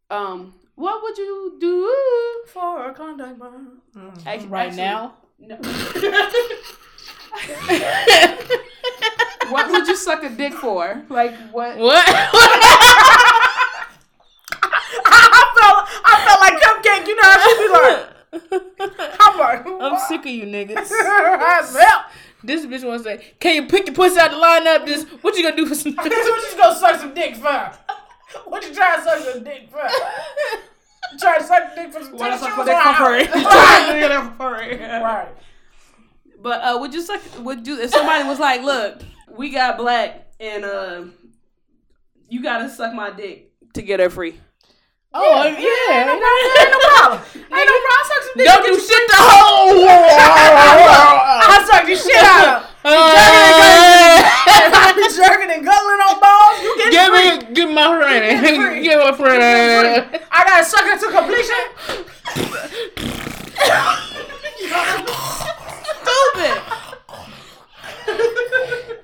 um, 0.10 0.54
what 0.76 1.02
would 1.02 1.17
you 1.17 1.56
do? 1.60 1.89
For 2.52 2.89
a 2.89 2.93
Klondike 2.93 3.39
bar. 3.39 3.52
Mm. 3.95 4.28
Ac- 4.28 4.48
Right 4.48 4.67
actually- 4.67 4.84
now, 4.84 5.13
No. 5.39 5.56
what 9.50 9.69
would 9.72 9.88
you 9.88 9.95
suck 9.95 10.24
a 10.24 10.30
dick 10.30 10.54
for? 10.54 11.04
Like 11.10 11.34
what? 11.52 11.78
what? 11.78 12.06
I 15.12 15.13
felt 15.56 15.88
I 16.06 16.13
felt 16.26 16.39
like 16.41 16.54
cupcake. 16.62 17.08
You 17.08 17.15
know 17.15 17.24
how 17.24 17.39
she 17.39 17.58
be 17.58 17.67
like, 17.74 18.06
I'm 18.31 19.81
I'm 19.81 19.99
sick 20.07 20.21
of 20.21 20.27
you 20.27 20.45
niggas. 20.45 20.89
This 22.41 22.65
bitch 22.65 22.87
wants 22.87 23.03
to 23.03 23.09
say, 23.17 23.33
"Can 23.39 23.55
you 23.55 23.67
pick 23.67 23.87
your 23.87 23.95
pussy 23.95 24.17
out 24.17 24.31
the 24.31 24.37
lineup? 24.37 24.85
This 24.85 25.03
what 25.21 25.35
you 25.35 25.43
gonna 25.43 25.57
do 25.57 25.65
for 25.65 25.75
some?" 25.75 25.93
What 25.97 26.05
you 26.09 26.23
just 26.41 26.57
gonna 26.57 26.79
suck 26.79 26.99
some 27.01 27.13
dick 27.13 27.35
for? 27.35 27.71
What 28.45 28.63
you 28.63 28.73
trying 28.73 28.97
to 28.99 29.03
suck 29.03 29.19
some 29.19 29.43
dick 29.43 29.69
for? 29.69 29.81
You 31.11 31.19
trying 31.19 31.39
to 31.39 31.43
suck 31.45 31.75
your 31.75 31.85
dick 31.85 31.93
for 31.93 32.01
some 32.03 32.13
What 32.13 32.19
tennis 32.29 32.39
the 32.39 32.45
fuck 32.47 32.55
shoes? 32.55 32.57
would 32.59 32.67
they 32.67 32.79
come 32.81 32.95
for 32.95 33.15
it? 33.15 34.79
Right. 34.79 35.01
Right. 35.03 35.27
But 36.41 36.61
uh, 36.61 36.77
would 36.79 36.93
you 36.93 37.01
suck? 37.01 37.19
Would 37.39 37.67
you 37.67 37.81
if 37.81 37.89
somebody 37.89 38.23
was 38.23 38.39
like, 38.39 38.61
"Look, 38.61 39.01
we 39.35 39.49
got 39.49 39.77
black, 39.77 40.27
and 40.39 40.63
uh, 40.63 41.03
you 42.29 42.41
gotta 42.41 42.69
suck 42.69 42.93
my 42.93 43.09
dick 43.09 43.51
to 43.73 43.81
get 43.81 43.99
her 43.99 44.09
free." 44.09 44.39
Oh 45.12 45.41
yeah, 45.41 46.06
Ain't 46.06 46.22
no. 46.22 46.30
Ain't 46.62 46.69
no 46.69 46.80
problem. 46.86 47.17
Ain't 47.34 47.50
no 47.50 47.76
problem. 47.82 47.98
I 47.98 48.06
suck 48.06 48.22
some 48.30 48.38
dick. 48.38 48.45
Don't 48.45 48.62
do 48.62 48.74
shit 48.78 49.04
the 49.10 49.17
whole. 49.17 49.74
world. 49.74 50.06
I 51.41 51.65
suck 51.65 51.86
the 51.86 51.95
shit 51.98 52.24
out 52.24 52.69
I 54.72 54.93
be 54.95 55.02
jerking 55.15 55.50
and 55.52 55.65
guttling 55.65 56.00
uh. 56.00 56.06
on 56.10 56.19
balls, 56.22 56.62
you 56.62 56.78
get 56.78 56.91
Give 56.91 57.10
free. 57.10 57.50
me, 57.50 57.54
give 57.56 57.69
my 57.74 57.89
friend, 58.00 58.24
give 58.84 59.00
my 59.00 59.12
friend. 59.17 60.22
I 60.32 60.43
gotta 60.45 60.63
suck 60.63 60.86
it 60.86 61.00
to 61.02 61.10
completion. 61.12 61.65
Stupid. 66.06 66.56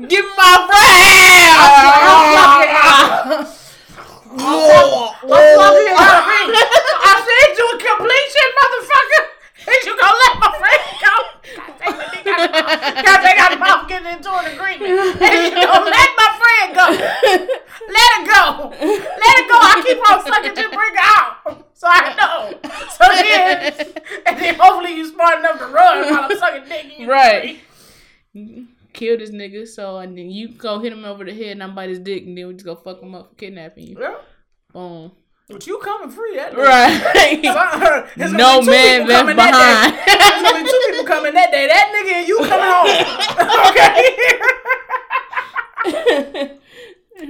Give 0.07 0.25
my 0.37 0.53
friend. 4.37 5.11
I 5.33 7.13
said 7.25 7.49
to 7.57 7.63
a 7.65 7.77
completion, 7.81 8.47
motherfucker. 8.59 9.23
And 9.67 9.79
you 9.85 9.93
gonna 9.97 10.17
let 10.25 10.33
my 10.39 10.51
friend 10.61 10.83
go? 11.01 11.15
God 11.85 12.09
they 12.13 12.21
got- 12.23 12.51
God 13.05 13.19
dang, 13.23 13.37
I 13.39 13.55
mouth 13.57 13.87
getting 13.89 14.11
into 14.13 14.31
an 14.31 14.45
agreement. 14.53 15.21
And 15.21 15.33
you 15.43 15.65
gonna 15.65 15.89
let 15.89 16.09
my 16.17 16.29
friend 16.37 16.67
go? 16.75 16.85
Let 17.87 18.09
her 18.13 18.23
go. 18.25 18.69
Let 18.69 19.33
her 19.37 19.47
go. 19.49 19.57
I 19.57 19.81
keep 19.85 19.99
on 20.11 20.21
sucking 20.25 20.55
till 20.55 20.69
bring 20.71 20.95
out. 20.99 21.65
So 21.73 21.87
I 21.89 22.13
know. 22.15 22.59
So 22.89 23.03
then, 23.09 23.93
and 24.25 24.39
then 24.39 24.55
hopefully 24.59 24.95
you 24.95 25.05
smart 25.09 25.39
enough 25.39 25.57
to 25.59 25.65
run 25.67 26.09
while 26.09 26.23
I'm 26.31 26.37
sucking 26.37 26.69
dick. 26.69 26.97
you 26.99 27.09
Right. 27.09 27.59
free. 28.31 28.67
kill 28.93 29.17
this 29.17 29.31
nigga. 29.31 29.67
So 29.67 29.97
and 29.97 30.17
then 30.17 30.29
you 30.29 30.49
go 30.49 30.79
hit 30.79 30.93
him 30.93 31.03
over 31.05 31.23
the 31.25 31.33
head 31.33 31.51
and 31.51 31.63
I'm 31.63 31.73
bite 31.75 31.89
his 31.89 31.99
dick 31.99 32.23
and 32.25 32.37
then 32.37 32.47
we 32.47 32.53
just 32.53 32.65
go 32.65 32.75
fuck 32.75 33.01
him 33.01 33.13
up 33.15 33.29
for 33.29 33.35
kidnapping 33.35 33.87
you. 33.87 33.97
Yeah. 33.99 34.15
Boom. 34.75 35.11
But 35.47 35.65
you 35.67 35.77
coming 35.77 36.09
free 36.09 36.35
that 36.35 36.53
day. 36.53 36.61
Right. 36.61 37.41
No 38.33 38.61
man 38.61 39.07
left 39.07 39.21
coming 39.21 39.37
that 39.37 39.51
day. 39.53 39.93
behind. 39.95 40.19
There's 40.19 40.43
gonna 40.43 40.63
be 40.63 40.69
two 40.69 40.81
people 40.89 41.05
coming 41.05 41.33
that 41.33 41.49
day. 41.49 41.67
That 41.67 41.93
nigga 41.95 42.11
and 42.11 42.27
you 42.27 42.39
coming 42.39 42.67
home. 42.75 42.89
okay. 46.35 46.57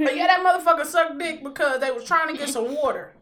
but 0.06 0.16
yeah, 0.16 0.26
that 0.26 0.44
motherfucker 0.44 0.86
sucked 0.88 1.20
dick 1.20 1.44
because 1.44 1.80
they 1.82 1.92
was 1.92 2.04
trying 2.04 2.34
to 2.34 2.40
get 2.40 2.50
some 2.50 2.74
water. 2.74 3.14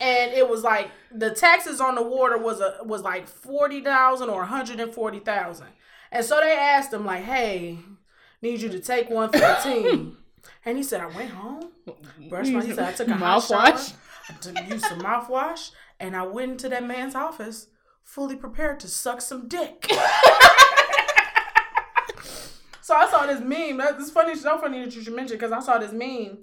And 0.00 0.32
it 0.32 0.48
was 0.48 0.64
like 0.64 0.90
the 1.12 1.30
taxes 1.30 1.80
on 1.80 1.94
the 1.94 2.02
water 2.02 2.36
was 2.36 2.58
a 2.60 2.78
was 2.82 3.02
like 3.02 3.28
forty 3.28 3.80
thousand 3.80 4.28
or 4.28 4.44
hundred 4.44 4.80
and 4.80 4.92
forty 4.92 5.20
thousand. 5.20 5.68
And 6.10 6.24
so 6.24 6.40
they 6.40 6.52
asked 6.52 6.92
him 6.92 7.06
like, 7.06 7.22
"Hey, 7.22 7.78
need 8.42 8.60
you 8.60 8.70
to 8.70 8.80
take 8.80 9.08
one 9.08 9.30
for 9.30 9.38
the 9.38 9.60
team." 9.62 10.16
And 10.66 10.76
he 10.76 10.82
said, 10.82 11.00
"I 11.00 11.06
went 11.06 11.30
home, 11.30 11.70
mm-hmm. 11.86 12.28
brushed 12.28 12.52
my." 12.52 12.64
He 12.64 12.72
said, 12.72 12.88
"I 12.88 12.92
took 12.92 13.08
a 13.08 13.14
hot 13.14 13.42
shower, 13.42 13.60
Mouthwash? 13.72 13.94
I 14.28 14.32
took 14.34 14.68
used 14.70 14.84
some 14.86 15.00
mouthwash, 15.00 15.70
and 16.00 16.16
I 16.16 16.22
went 16.22 16.52
into 16.52 16.68
that 16.70 16.84
man's 16.84 17.14
office 17.14 17.68
fully 18.02 18.36
prepared 18.36 18.80
to 18.80 18.88
suck 18.88 19.20
some 19.20 19.48
dick." 19.48 19.86
so 22.80 22.94
I 22.94 23.08
saw 23.10 23.26
this 23.26 23.40
meme. 23.40 23.76
That- 23.78 23.96
It's 24.00 24.10
funny. 24.10 24.34
So 24.34 24.58
funny 24.58 24.84
that 24.84 24.94
you 24.94 25.02
should 25.02 25.14
mention 25.14 25.36
because 25.36 25.52
I 25.52 25.60
saw 25.60 25.78
this 25.78 25.92
meme, 25.92 26.38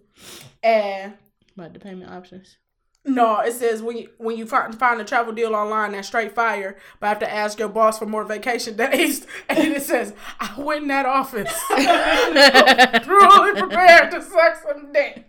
and 0.61 1.13
About 1.57 1.73
the 1.73 1.79
payment 1.79 2.11
options. 2.11 2.57
No, 3.03 3.39
it 3.39 3.53
says 3.53 3.81
when 3.81 3.97
you, 3.97 4.09
when 4.17 4.37
you 4.37 4.45
find, 4.45 4.77
find 4.77 5.01
a 5.01 5.03
travel 5.03 5.33
deal 5.33 5.55
online 5.55 5.93
that's 5.93 6.07
straight 6.07 6.35
fire, 6.35 6.77
but 6.99 7.07
I 7.07 7.09
have 7.09 7.19
to 7.19 7.31
ask 7.31 7.57
your 7.57 7.69
boss 7.69 7.97
for 7.97 8.05
more 8.05 8.23
vacation 8.23 8.75
days. 8.77 9.25
And 9.49 9.73
it 9.73 9.81
says, 9.81 10.13
I 10.39 10.53
went 10.59 10.83
in 10.83 10.87
that 10.89 11.05
office 11.05 11.51
truly 13.03 13.59
prepared 13.59 14.11
to 14.11 14.21
suck 14.21 14.61
some 14.67 14.91
dick. 14.93 15.25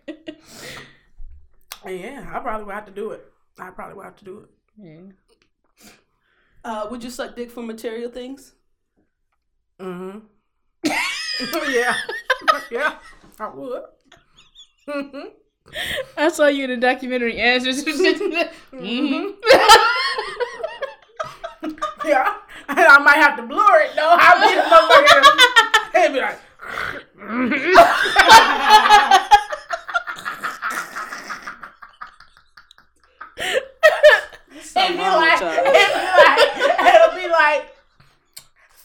Yeah, 1.86 2.30
I 2.32 2.38
probably 2.40 2.66
would 2.66 2.74
have 2.74 2.86
to 2.86 2.92
do 2.92 3.12
it. 3.12 3.32
I 3.58 3.70
probably 3.70 3.96
would 3.96 4.04
have 4.04 4.16
to 4.16 4.24
do 4.24 4.38
it. 4.40 4.50
Yeah. 4.76 5.88
Uh, 6.64 6.86
would 6.90 7.02
you 7.02 7.10
suck 7.10 7.34
dick 7.34 7.50
for 7.50 7.62
material 7.62 8.10
things? 8.10 8.52
Mm-hmm. 9.80 10.18
yeah. 11.72 11.96
yeah, 12.70 12.94
I 13.40 13.48
would. 13.48 13.82
Mm-hmm. 14.86 15.28
I 16.16 16.28
saw 16.28 16.46
you 16.48 16.64
in 16.64 16.70
the 16.70 16.76
documentary 16.76 17.38
answers. 17.38 17.84
mm-hmm. 18.72 19.30
Yeah. 22.04 22.34
And 22.68 22.80
I 22.80 22.98
might 22.98 23.16
have 23.16 23.36
to 23.36 23.42
blur 23.42 23.80
it 23.82 23.94
though. 23.96 24.16
I'll 24.18 24.40
be 24.40 24.54
the 24.54 24.62
motherfucker. 24.62 25.38
And 25.94 26.14
be 26.14 26.20
like, 26.20 26.38
It'd 34.74 34.96
be 34.96 35.02
like, 35.02 35.40
it'd 35.42 35.56
be 35.56 35.72
like, 36.22 36.94
it'll 36.94 37.16
be 37.16 37.28
like, 37.28 37.76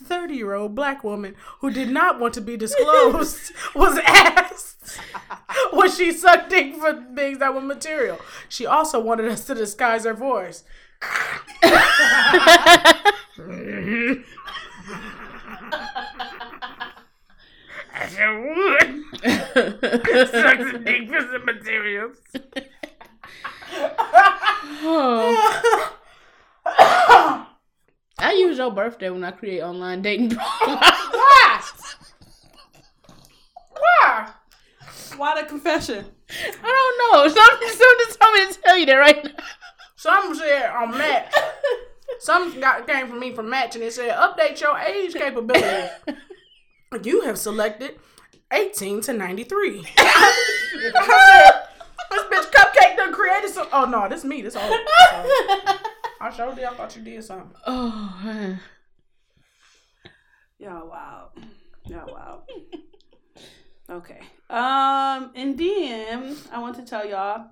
30 0.04 0.36
year 0.36 0.54
old 0.54 0.76
black 0.76 1.04
woman 1.04 1.36
who 1.60 1.72
did 1.72 1.90
not 1.90 2.20
want 2.20 2.34
to 2.36 2.42
be 2.42 2.56
disclosed 2.58 3.52
was 3.74 4.00
asked 4.06 4.77
would 5.74 5.92
she 5.92 6.12
suck 6.12 6.50
dick 6.50 6.76
for 6.76 6.94
things 7.16 7.40
that 7.40 7.54
were 7.54 7.62
material. 7.62 8.20
She 8.50 8.66
also 8.66 9.00
wanted 9.00 9.28
us 9.28 9.46
to 9.46 9.56
disguise 9.56 10.06
her 10.06 10.14
voice. 10.14 10.64
I 18.00 18.08
said, 18.10 18.30
would. 18.30 19.04
Suck 20.30 20.58
some 20.60 20.84
dick 20.84 21.10
for 21.10 21.22
some 21.32 21.46
materials. 21.46 22.18
Oh. 24.84 25.94
I 28.20 28.34
use 28.34 28.58
your 28.58 28.72
birthday 28.72 29.10
when 29.10 29.24
I 29.24 29.32
create 29.32 29.62
online 29.62 30.02
dating 30.02 30.32
profiles. 30.32 30.68
Why? 31.12 31.62
Why? 33.72 34.32
Why 35.18 35.42
the 35.42 35.48
confession? 35.48 36.06
I 36.30 36.96
don't 37.12 37.14
know. 37.14 37.28
Something, 37.28 37.70
something 37.70 38.18
told 38.20 38.34
me 38.34 38.54
to 38.54 38.62
tell 38.62 38.78
you 38.78 38.86
that 38.86 38.96
right 38.96 39.24
now. 39.24 39.32
Some 39.96 40.36
said 40.36 40.70
on 40.70 40.98
Match. 40.98 41.34
Some 42.20 42.60
got 42.60 42.88
came 42.88 43.08
from 43.08 43.20
me 43.20 43.34
from 43.34 43.50
Match 43.50 43.76
and 43.76 43.84
it 43.84 43.94
said 43.94 44.12
update 44.12 44.60
your 44.62 44.78
age 44.78 45.14
capability. 45.14 45.90
you 47.04 47.22
have 47.22 47.38
selected 47.38 48.00
18 48.52 49.02
to 49.02 49.14
93. 49.14 49.82
this 49.96 50.94
bitch 50.94 52.52
cupcake 52.52 52.96
done 52.96 53.14
created 53.14 53.50
some. 53.50 53.68
Oh 53.74 53.86
no, 53.86 54.08
this 54.08 54.24
me. 54.24 54.42
This 54.42 54.56
old. 54.56 54.72
I 56.20 56.32
showed 56.36 56.58
you. 56.58 56.66
I 56.66 56.74
thought 56.74 56.96
you 56.96 57.04
did 57.04 57.24
something. 57.24 57.52
Oh, 57.66 58.20
man. 58.24 58.60
Y'all 60.60 60.88
wow. 60.88 61.30
Y'all 61.86 62.08
wow. 62.08 62.44
Okay. 63.90 64.22
Um, 64.50 65.32
and 65.36 65.58
then 65.58 66.36
I 66.52 66.60
want 66.60 66.76
to 66.78 66.84
tell 66.84 67.06
y'all 67.06 67.48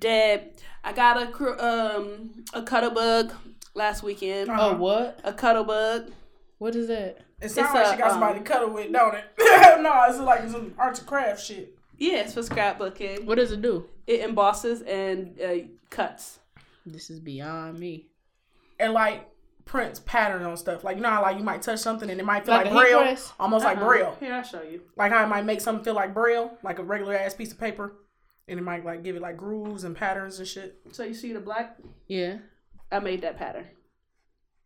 that 0.00 0.54
I 0.84 0.92
got 0.92 1.22
a 1.22 1.30
cr- 1.30 1.58
um 1.58 2.44
a 2.52 2.62
Cuttlebug 2.62 3.32
last 3.74 4.02
weekend. 4.02 4.50
Uh-huh. 4.50 4.70
Oh, 4.70 4.76
what? 4.76 5.20
A 5.24 5.32
Cuttlebug. 5.32 6.10
What 6.58 6.74
is 6.74 6.88
that? 6.88 7.18
It 7.40 7.50
sounds 7.50 7.68
It's 7.68 7.74
like 7.74 7.86
a, 7.86 7.90
she 7.92 7.96
got 7.98 8.06
um, 8.08 8.12
somebody 8.14 8.38
to 8.40 8.44
cuddle 8.44 8.70
with, 8.70 8.92
don't 8.92 9.14
it? 9.14 9.24
no, 9.80 10.04
it's 10.08 10.18
like 10.18 10.48
some 10.48 10.74
arts 10.76 10.98
and 10.98 11.08
craft 11.08 11.44
shit. 11.44 11.78
Yeah, 11.96 12.18
it's 12.18 12.34
for 12.34 12.40
scrapbooking. 12.40 13.24
What 13.24 13.36
does 13.36 13.52
it 13.52 13.62
do? 13.62 13.86
It 14.06 14.22
embosses 14.22 14.82
and 14.86 15.40
uh, 15.40 15.66
cuts. 15.90 16.40
This 16.84 17.10
is 17.10 17.20
beyond 17.20 17.78
me. 17.78 18.06
And 18.80 18.92
like 18.92 19.28
prints 19.68 20.00
pattern 20.00 20.42
on 20.42 20.56
stuff. 20.56 20.82
Like 20.82 20.96
you 20.96 21.02
know 21.02 21.10
how 21.10 21.22
like 21.22 21.36
you 21.38 21.44
might 21.44 21.62
touch 21.62 21.78
something 21.78 22.10
and 22.10 22.18
it 22.18 22.24
might 22.24 22.44
feel 22.44 22.54
Like 22.54 22.66
like, 22.66 22.74
braille, 22.74 23.02
press? 23.02 23.32
almost 23.38 23.64
like 23.64 23.76
Uh-uh. 23.78 23.86
braille. 23.86 24.16
Here, 24.18 24.34
I'll 24.34 24.42
show 24.42 24.62
you. 24.62 24.80
Like 24.96 25.12
how 25.12 25.22
it 25.22 25.28
might 25.28 25.44
make 25.44 25.60
something 25.60 25.84
feel 25.84 25.94
like 25.94 26.12
braille, 26.14 26.56
like 26.62 26.78
a 26.78 26.82
regular 26.82 27.14
ass 27.14 27.34
piece 27.34 27.52
of 27.52 27.60
paper, 27.60 27.92
and 28.48 28.58
it 28.58 28.62
might 28.62 28.84
like 28.84 29.04
give 29.04 29.14
it 29.14 29.22
like 29.22 29.36
grooves 29.36 29.84
and 29.84 29.94
patterns 29.94 30.38
and 30.38 30.48
shit. 30.48 30.78
So 30.92 31.04
you 31.04 31.14
see 31.14 31.32
the 31.32 31.40
black? 31.40 31.76
Yeah. 32.06 32.38
I 32.90 32.98
made 33.00 33.20
that 33.22 33.36
pattern. 33.36 33.66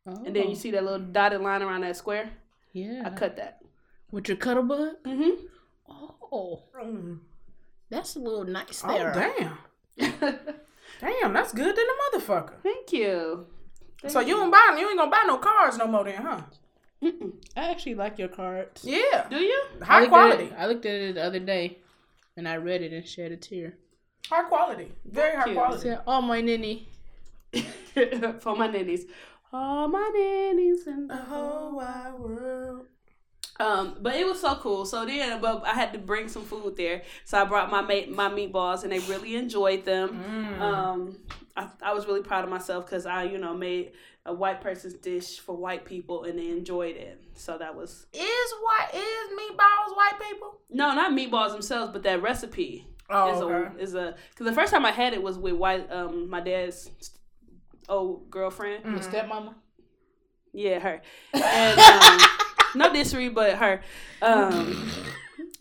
Oh. 0.07 0.23
And 0.25 0.35
then 0.35 0.49
you 0.49 0.55
see 0.57 0.71
that 0.73 0.83
little 0.85 0.99
dotted 1.01 1.41
line 1.41 1.63
around 1.63 1.83
that 1.83 1.97
square? 1.97 2.31
Yeah. 2.73 3.03
I 3.05 3.11
cut 3.11 3.37
that. 3.37 3.59
With 4.11 4.29
your 4.29 4.37
Cuttlebug? 4.37 4.95
Mm-hmm. 5.05 5.47
Oh, 6.35 6.63
Mm. 6.83 7.19
that's 7.91 8.17
a 8.17 8.19
little 8.19 8.45
nice 8.45 8.81
there. 8.83 9.11
Oh 9.11 9.21
there. 9.21 9.33
damn, 9.99 10.13
damn, 11.01 11.33
that's 11.33 11.53
good 11.53 11.77
than 11.77 11.85
a 11.85 12.17
motherfucker. 12.19 12.55
Thank 12.63 12.93
you. 12.93 13.47
So 14.09 14.21
you 14.21 14.35
don't 14.37 14.51
buy, 14.51 14.77
you 14.79 14.89
ain't 14.89 14.99
gonna 14.99 15.11
buy 15.11 15.23
no 15.27 15.39
cars 15.39 15.79
no 15.79 15.87
more, 15.87 16.05
then, 16.05 16.23
huh? 16.23 16.41
Mm-mm. 17.03 17.33
I 17.57 17.71
actually 17.71 17.95
like 17.97 18.19
your 18.19 18.29
cards. 18.29 18.85
Yeah, 18.85 19.27
Do 19.29 19.37
you? 19.37 19.63
High 19.83 20.01
looked 20.01 20.11
quality, 20.13 20.45
it, 20.45 20.55
I 20.57 20.67
looked 20.67 20.87
at 20.87 20.95
it 20.95 21.15
the 21.17 21.23
other 21.25 21.41
day, 21.41 21.79
and 22.37 22.49
I 22.49 22.57
read 22.57 22.83
it 22.83 22.93
and 22.93 23.07
shed 23.07 23.33
a 23.33 23.37
tear. 23.37 23.77
high 24.29 24.43
quality, 24.45 24.93
very 25.05 25.37
high 25.37 25.47
you. 25.47 25.53
I 25.53 25.55
quality. 25.55 25.83
said, 25.83 26.01
"Oh 26.07 26.21
my 26.23 26.41
ninny." 26.41 26.89
For 28.41 28.57
my 28.57 28.67
nannies. 28.69 29.05
All 29.53 29.87
my 29.89 30.11
nannies 30.15 30.87
in 30.87 31.09
the 31.09 31.15
The 31.15 31.21
whole 31.23 31.77
wide 31.77 32.15
world. 32.19 32.87
Um, 33.61 33.99
but 34.01 34.15
it 34.17 34.27
was 34.27 34.41
so 34.41 34.55
cool. 34.57 34.85
So 34.87 35.05
then, 35.05 35.41
but 35.41 35.65
I 35.65 35.75
had 35.75 35.93
to 35.93 35.99
bring 35.99 36.29
some 36.29 36.45
food 36.45 36.77
there, 36.77 37.03
so 37.25 37.41
I 37.41 37.45
brought 37.45 37.71
my 37.71 37.83
mate 37.83 38.11
my 38.11 38.29
meatballs, 38.29 38.83
and 38.83 38.93
they 38.93 38.99
really 39.01 39.37
enjoyed 39.37 39.85
them. 39.85 40.09
Mm. 40.59 40.61
Um, 40.61 41.17
I, 41.57 41.69
I 41.83 41.93
was 41.93 42.07
really 42.07 42.23
proud 42.23 42.45
of 42.45 42.51
myself 42.51 42.87
because 42.87 43.05
I, 43.07 43.25
you 43.25 43.37
know, 43.39 43.55
made 43.55 43.93
a 44.25 44.33
white 44.33 44.61
person's 44.63 44.95
dish 44.95 45.39
for 45.39 45.55
white 45.57 45.85
people, 45.85 46.25
and 46.25 46.39
they 46.39 46.49
enjoyed 46.49 46.97
it. 46.97 47.23
So 47.35 47.59
that 47.59 47.75
was 47.75 48.07
Is 48.15 48.55
white 48.63 48.89
is 48.95 49.39
meatballs 49.39 49.97
white 49.97 50.19
people? 50.31 50.61
no, 50.71 50.95
not 50.95 51.13
meatballs 51.13 51.53
themselves, 51.53 51.93
but 51.93 52.03
that 52.05 52.23
recipe 52.23 52.87
Oh, 53.11 53.35
is 53.37 53.43
okay. 53.43 53.77
a 53.79 53.83
is 53.83 53.95
a 53.95 54.15
because 54.31 54.47
the 54.47 54.53
first 54.55 54.73
time 54.73 54.87
I 54.87 54.93
had 54.93 55.13
it 55.13 55.23
was 55.23 55.37
with 55.37 55.55
white 55.55 55.91
um 55.93 56.31
my 56.31 56.41
dad's 56.41 56.91
old 57.89 58.31
girlfriend. 58.31 58.85
Mm. 58.85 58.93
Your 58.93 59.01
stepmama. 59.01 59.55
Yeah, 60.55 60.79
her. 60.79 61.03
And 61.35 61.79
um, 61.81 62.21
no 62.75 62.93
disrespect, 62.93 63.35
but 63.35 63.57
her. 63.57 63.83
Um, 64.21 64.91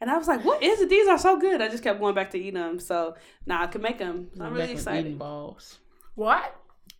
and 0.00 0.10
I 0.10 0.16
was 0.16 0.28
like, 0.28 0.44
"What 0.44 0.62
is 0.62 0.80
it? 0.80 0.88
These 0.88 1.08
are 1.08 1.18
so 1.18 1.38
good." 1.38 1.60
I 1.60 1.68
just 1.68 1.82
kept 1.82 2.00
going 2.00 2.14
back 2.14 2.30
to 2.30 2.38
eat 2.38 2.54
them. 2.54 2.78
So 2.80 3.16
now 3.46 3.62
I 3.62 3.66
can 3.66 3.82
make 3.82 3.98
them. 3.98 4.30
I'm 4.40 4.54
really 4.54 4.72
excited. 4.72 5.06
Eating 5.06 5.18
balls. 5.18 5.78
What? 6.14 6.56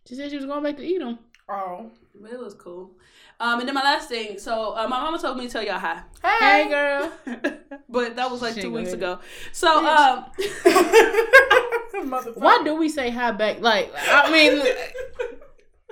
She 0.07 0.15
said 0.15 0.29
she 0.29 0.37
was 0.37 0.45
going 0.45 0.63
back 0.63 0.77
to 0.77 0.83
eat 0.85 0.99
them. 0.99 1.19
Oh, 1.49 1.89
But 2.19 2.31
it 2.31 2.39
was 2.39 2.53
cool. 2.53 2.91
Um, 3.39 3.59
and 3.59 3.67
then 3.67 3.73
my 3.73 3.81
last 3.83 4.09
thing. 4.09 4.37
So 4.37 4.75
uh, 4.75 4.87
my 4.87 4.99
mama 5.01 5.17
told 5.17 5.37
me 5.37 5.47
to 5.47 5.51
tell 5.51 5.63
y'all 5.63 5.79
hi, 5.79 6.01
hey, 6.21 6.63
Hey, 6.63 6.69
girl. 6.69 7.11
but 7.89 8.15
that 8.15 8.29
was 8.29 8.41
like 8.41 8.55
She 8.55 8.61
two 8.61 8.71
weeks 8.71 8.93
gonna 8.93 9.13
ago. 9.13 9.19
So 9.51 9.85
um, 9.85 10.25
Why 12.35 12.61
do 12.63 12.75
we 12.75 12.89
say 12.89 13.09
hi 13.09 13.31
back? 13.31 13.61
Like, 13.61 13.91
I 13.95 14.31
mean, 14.31 14.61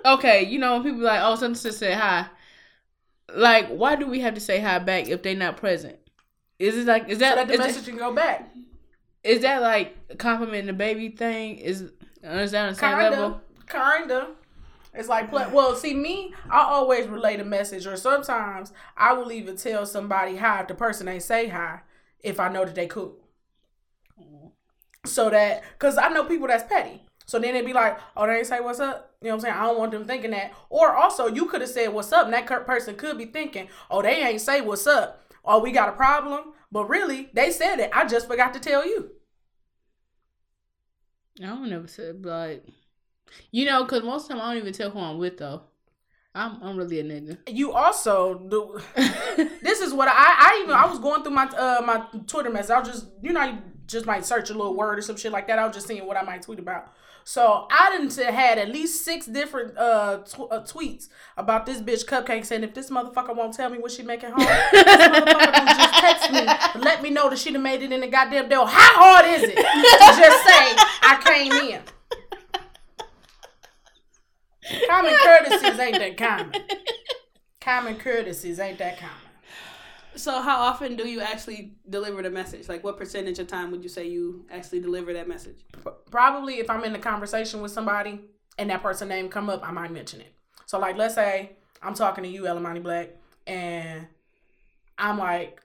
okay, 0.06 0.44
you 0.44 0.60
know, 0.60 0.74
when 0.74 0.84
people 0.84 1.00
be 1.00 1.06
like, 1.06 1.22
oh, 1.24 1.36
something 1.36 1.62
just 1.62 1.80
said 1.80 1.98
hi. 1.98 2.28
Like, 3.36 3.68
why 3.70 3.96
do 3.96 4.08
we 4.08 4.20
have 4.22 4.34
to 4.36 4.40
say 4.40 4.60
hi 4.60 4.80
back 4.80 5.08
if 5.08 5.22
they're 5.24 5.36
not 5.36 5.58
present? 5.58 5.98
Is 6.60 6.78
it 6.78 6.86
like 6.88 7.08
is 7.10 7.20
that, 7.20 7.32
So 7.32 7.36
that 7.36 7.48
the 7.48 7.54
is, 7.54 7.60
message 7.60 7.86
can 7.86 7.98
go 7.98 8.14
back. 8.14 8.50
is 9.24 9.42
that 9.42 9.62
like 9.62 10.18
complimenting 10.18 10.68
the 10.68 10.74
baby 10.74 11.10
thing? 11.10 11.58
Is 11.58 11.92
is 12.24 12.52
that 12.52 12.64
on 12.68 12.74
the 12.74 12.76
same 12.76 12.98
Kinda, 12.98 13.10
level? 13.12 13.42
kinda. 13.68 14.28
It's 14.94 15.08
like, 15.08 15.32
well, 15.32 15.76
see 15.76 15.94
me, 15.94 16.34
I 16.50 16.62
always 16.62 17.06
relay 17.08 17.38
a 17.38 17.44
message, 17.46 17.86
or 17.86 17.96
sometimes 17.98 18.74
I 18.96 19.14
will 19.14 19.32
even 19.32 19.56
tell 19.56 19.86
somebody 19.86 20.38
hi 20.38 20.62
if 20.62 20.68
the 20.68 20.74
person 20.74 21.08
ain't 21.08 21.22
say 21.22 21.48
hi, 21.50 21.82
if 22.22 22.40
I 22.40 22.50
know 22.50 22.66
that 22.66 22.74
they 22.74 22.88
cool. 22.88 23.16
So 25.06 25.30
that, 25.30 25.64
cause 25.80 25.98
I 25.98 26.10
know 26.10 26.24
people 26.26 26.48
that's 26.48 26.64
petty. 26.64 27.07
So 27.28 27.40
then 27.40 27.56
it'd 27.56 27.66
be 27.66 27.74
like, 27.74 28.00
oh, 28.16 28.26
they 28.26 28.38
ain't 28.38 28.48
say 28.48 28.62
what's 28.62 28.80
up. 28.80 29.16
You 29.22 29.28
know 29.28 29.36
what 29.36 29.36
I'm 29.36 29.42
saying? 29.42 29.56
I 29.56 29.64
don't 29.66 29.78
want 29.78 29.92
them 29.92 30.06
thinking 30.06 30.32
that. 30.32 30.54
Or 30.70 30.96
also, 30.96 31.28
you 31.28 31.46
could 31.46 31.60
have 31.60 31.70
said 31.70 31.90
what's 31.90 32.14
up, 32.14 32.26
and 32.26 32.34
that 32.34 32.48
person 32.66 32.96
could 32.96 33.18
be 33.18 33.26
thinking, 33.26 33.68
oh, 33.92 34.02
they 34.02 34.24
ain't 34.24 34.42
say 34.42 34.62
what's 34.62 34.88
up. 34.88 35.30
Oh, 35.44 35.60
we 35.60 35.74
got 35.74 35.90
a 35.90 35.92
problem. 35.92 36.54
But 36.72 36.90
really, 36.90 37.30
they 37.34 37.52
said 37.52 37.80
it. 37.80 37.92
I 37.94 38.08
just 38.08 38.28
forgot 38.28 38.54
to 38.54 38.60
tell 38.62 38.88
you. 38.88 39.12
I 41.42 41.48
don't 41.48 41.70
never 41.70 41.88
said 41.88 42.26
like, 42.26 42.66
you 43.52 43.66
know, 43.66 43.84
because 43.84 44.04
most 44.04 44.24
of 44.24 44.30
the 44.30 44.34
time 44.36 44.42
I 44.42 44.54
don't 44.54 44.62
even 44.62 44.74
tell 44.74 44.90
who 44.90 45.00
I'm 45.00 45.18
with 45.18 45.38
though. 45.38 45.64
I'm 46.34 46.62
I'm 46.64 46.78
really 46.78 47.00
a 47.00 47.04
nigga. 47.04 47.38
You 47.50 47.74
also 47.74 48.40
do. 48.40 48.80
this 49.62 49.82
is 49.82 49.94
what 49.94 50.08
I 50.08 50.14
I 50.16 50.60
even 50.64 50.76
I 50.76 50.86
was 50.86 51.00
going 51.00 51.24
through 51.24 51.34
my 51.34 51.46
uh 51.46 51.82
my 51.86 52.06
Twitter 52.26 52.50
message. 52.50 52.72
I 52.72 52.80
was 52.80 52.90
just 52.90 53.08
you 53.22 53.34
know 53.34 53.58
just 53.88 54.06
might 54.06 54.26
search 54.26 54.50
a 54.50 54.54
little 54.54 54.76
word 54.76 55.00
or 55.00 55.02
some 55.02 55.16
shit 55.16 55.32
like 55.32 55.48
that. 55.48 55.58
I 55.58 55.66
was 55.66 55.76
just 55.76 55.88
seeing 55.88 56.06
what 56.06 56.18
I 56.18 56.24
might 56.24 56.42
tweet 56.44 56.60
about. 56.60 56.94
So 57.24 57.68
I 57.70 57.90
didn't 57.92 58.16
had 58.34 58.58
at 58.58 58.70
least 58.70 59.04
six 59.04 59.26
different 59.26 59.78
uh, 59.78 60.20
tw- 60.20 60.50
uh 60.50 60.64
tweets 60.64 61.10
about 61.36 61.66
this 61.66 61.82
bitch 61.82 62.06
cupcake 62.06 62.46
saying 62.46 62.64
if 62.64 62.74
this 62.74 62.90
motherfucker 62.90 63.36
won't 63.36 63.54
tell 63.54 63.70
me 63.70 63.80
what 63.80 63.92
she 63.92 64.02
making 64.02 64.30
home, 64.30 64.46
this 64.72 64.84
motherfucker 64.84 65.66
just 65.66 65.94
text 65.96 66.32
me 66.32 66.82
let 66.82 67.02
me 67.02 67.10
know 67.10 67.30
that 67.30 67.38
she 67.38 67.52
done 67.52 67.64
made 67.64 67.82
it 67.82 67.92
in 67.92 68.00
the 68.00 68.08
goddamn 68.08 68.48
deal. 68.48 68.66
How 68.66 69.22
hard 69.22 69.26
is 69.26 69.44
it 69.44 69.56
just 69.58 70.46
say 70.46 70.76
I 71.02 71.20
came 71.26 71.52
in? 71.52 71.82
Common 74.88 75.16
courtesies 75.22 75.80
ain't 75.80 76.00
that 76.00 76.18
common. 76.18 76.54
Common 77.60 77.98
courtesies 77.98 78.60
ain't 78.60 78.78
that 78.78 79.00
common. 79.00 79.27
So 80.18 80.42
how 80.42 80.62
often 80.62 80.96
do 80.96 81.08
you 81.08 81.22
actually 81.22 81.74
deliver 81.90 82.22
the 82.22 82.30
message? 82.30 82.68
Like 82.68 82.84
what 82.84 82.98
percentage 82.98 83.40
of 83.40 83.48
time 83.48 83.72
would 83.72 83.84
you 83.84 83.90
say 83.90 84.08
you 84.08 84.46
actually 84.52 84.80
deliver 84.80 85.14
that 85.14 85.28
message? 85.28 85.60
Probably 86.10 86.56
if 86.56 86.70
I'm 86.70 86.84
in 86.84 86.96
a 86.96 87.00
conversation 87.00 87.62
with 87.62 87.72
somebody 87.72 88.22
and 88.58 88.70
that 88.70 88.82
person 88.82 89.08
name 89.08 89.30
come 89.30 89.50
up, 89.50 89.68
I 89.68 89.72
might 89.72 89.92
mention 89.92 90.22
it. 90.22 90.34
So 90.66 90.80
like 90.80 90.98
let's 90.98 91.16
say 91.16 91.52
I'm 91.82 91.94
talking 91.94 92.24
to 92.24 92.30
you, 92.30 92.44
Elamani 92.44 92.82
Black, 92.82 93.12
and 93.46 94.08
I'm 94.98 95.18
like, 95.18 95.62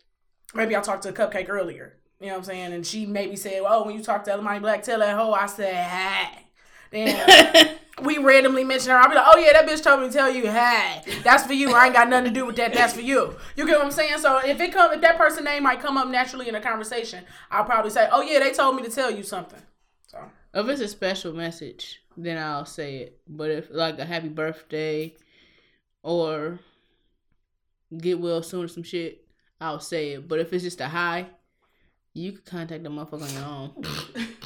maybe 0.55 0.77
I 0.77 0.81
talked 0.81 1.05
to 1.05 1.09
a 1.09 1.12
cupcake 1.12 1.49
earlier. 1.49 1.97
You 2.21 2.27
know 2.27 2.35
what 2.35 2.38
I'm 2.38 2.45
saying? 2.45 2.73
And 2.73 2.87
she 2.87 3.07
maybe 3.07 3.37
said, 3.37 3.62
Oh, 3.67 3.85
when 3.85 3.97
you 3.97 4.03
talk 4.03 4.25
to 4.25 4.31
Elamani 4.31 4.61
Black, 4.61 4.83
tell 4.83 5.01
that 5.01 5.17
hoe 5.17 5.33
I 5.33 5.47
said 5.47 5.75
hi. 5.75 6.45
Then 6.91 7.79
we 8.00 8.18
randomly 8.18 8.64
mention 8.64 8.90
her. 8.90 8.96
I'll 8.96 9.09
be 9.09 9.14
like, 9.14 9.26
oh 9.28 9.38
yeah, 9.38 9.52
that 9.52 9.68
bitch 9.68 9.83
told 9.83 10.00
me 10.00 10.07
to 10.07 10.12
tell 10.12 10.31
you, 10.33 10.50
hey, 10.50 11.02
that's 11.22 11.44
for 11.46 11.52
you. 11.52 11.74
I 11.74 11.87
ain't 11.87 11.94
got 11.94 12.09
nothing 12.09 12.33
to 12.33 12.40
do 12.40 12.46
with 12.46 12.57
that. 12.57 12.72
That's 12.72 12.94
for 12.94 13.02
you. 13.02 13.37
You 13.55 13.66
get 13.66 13.76
what 13.76 13.87
I'm 13.87 13.92
saying? 13.92 14.18
So 14.18 14.38
if 14.38 14.61
it 14.61 14.72
come, 14.72 14.92
if 14.92 15.00
that 15.02 15.18
person 15.18 15.44
name 15.44 15.64
might 15.64 15.81
come 15.81 15.98
up 15.98 16.09
naturally 16.09 16.48
in 16.48 16.55
a 16.55 16.61
conversation, 16.61 17.24
I'll 17.50 17.64
probably 17.64 17.90
say, 17.90 18.09
oh 18.11 18.22
yeah, 18.22 18.38
they 18.38 18.52
told 18.52 18.76
me 18.76 18.83
to 18.83 18.90
tell 18.90 19.11
you 19.11 19.22
something. 19.22 19.61
So 20.07 20.18
If 20.55 20.68
it's 20.68 20.81
a 20.81 20.88
special 20.88 21.33
message, 21.33 22.02
then 22.16 22.38
I'll 22.38 22.64
say 22.64 22.96
it. 22.96 23.20
But 23.28 23.50
if 23.50 23.68
like 23.70 23.98
a 23.98 24.05
happy 24.05 24.28
birthday 24.28 25.14
or 26.02 26.59
get 27.96 28.20
well 28.20 28.42
soon 28.42 28.64
or 28.64 28.68
some 28.68 28.83
shit, 28.83 29.26
I'll 29.61 29.81
say 29.81 30.12
it. 30.12 30.28
But 30.28 30.40
if 30.40 30.52
it's 30.52 30.64
just 30.64 30.81
a 30.81 30.88
hi, 30.88 31.26
you 32.14 32.33
can 32.33 32.42
contact 32.44 32.83
the 32.85 32.90
motherfucker 32.90 33.22
on 33.22 33.35
your 33.35 33.44
own. 33.44 33.72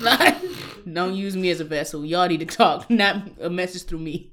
like, 0.00 0.36
don't 0.92 1.14
use 1.14 1.36
me 1.36 1.50
as 1.50 1.60
a 1.60 1.64
vessel. 1.64 2.04
Y'all 2.04 2.28
need 2.28 2.40
to 2.40 2.46
talk, 2.46 2.88
not 2.90 3.28
a 3.40 3.50
message 3.50 3.84
through 3.84 3.98
me. 3.98 4.32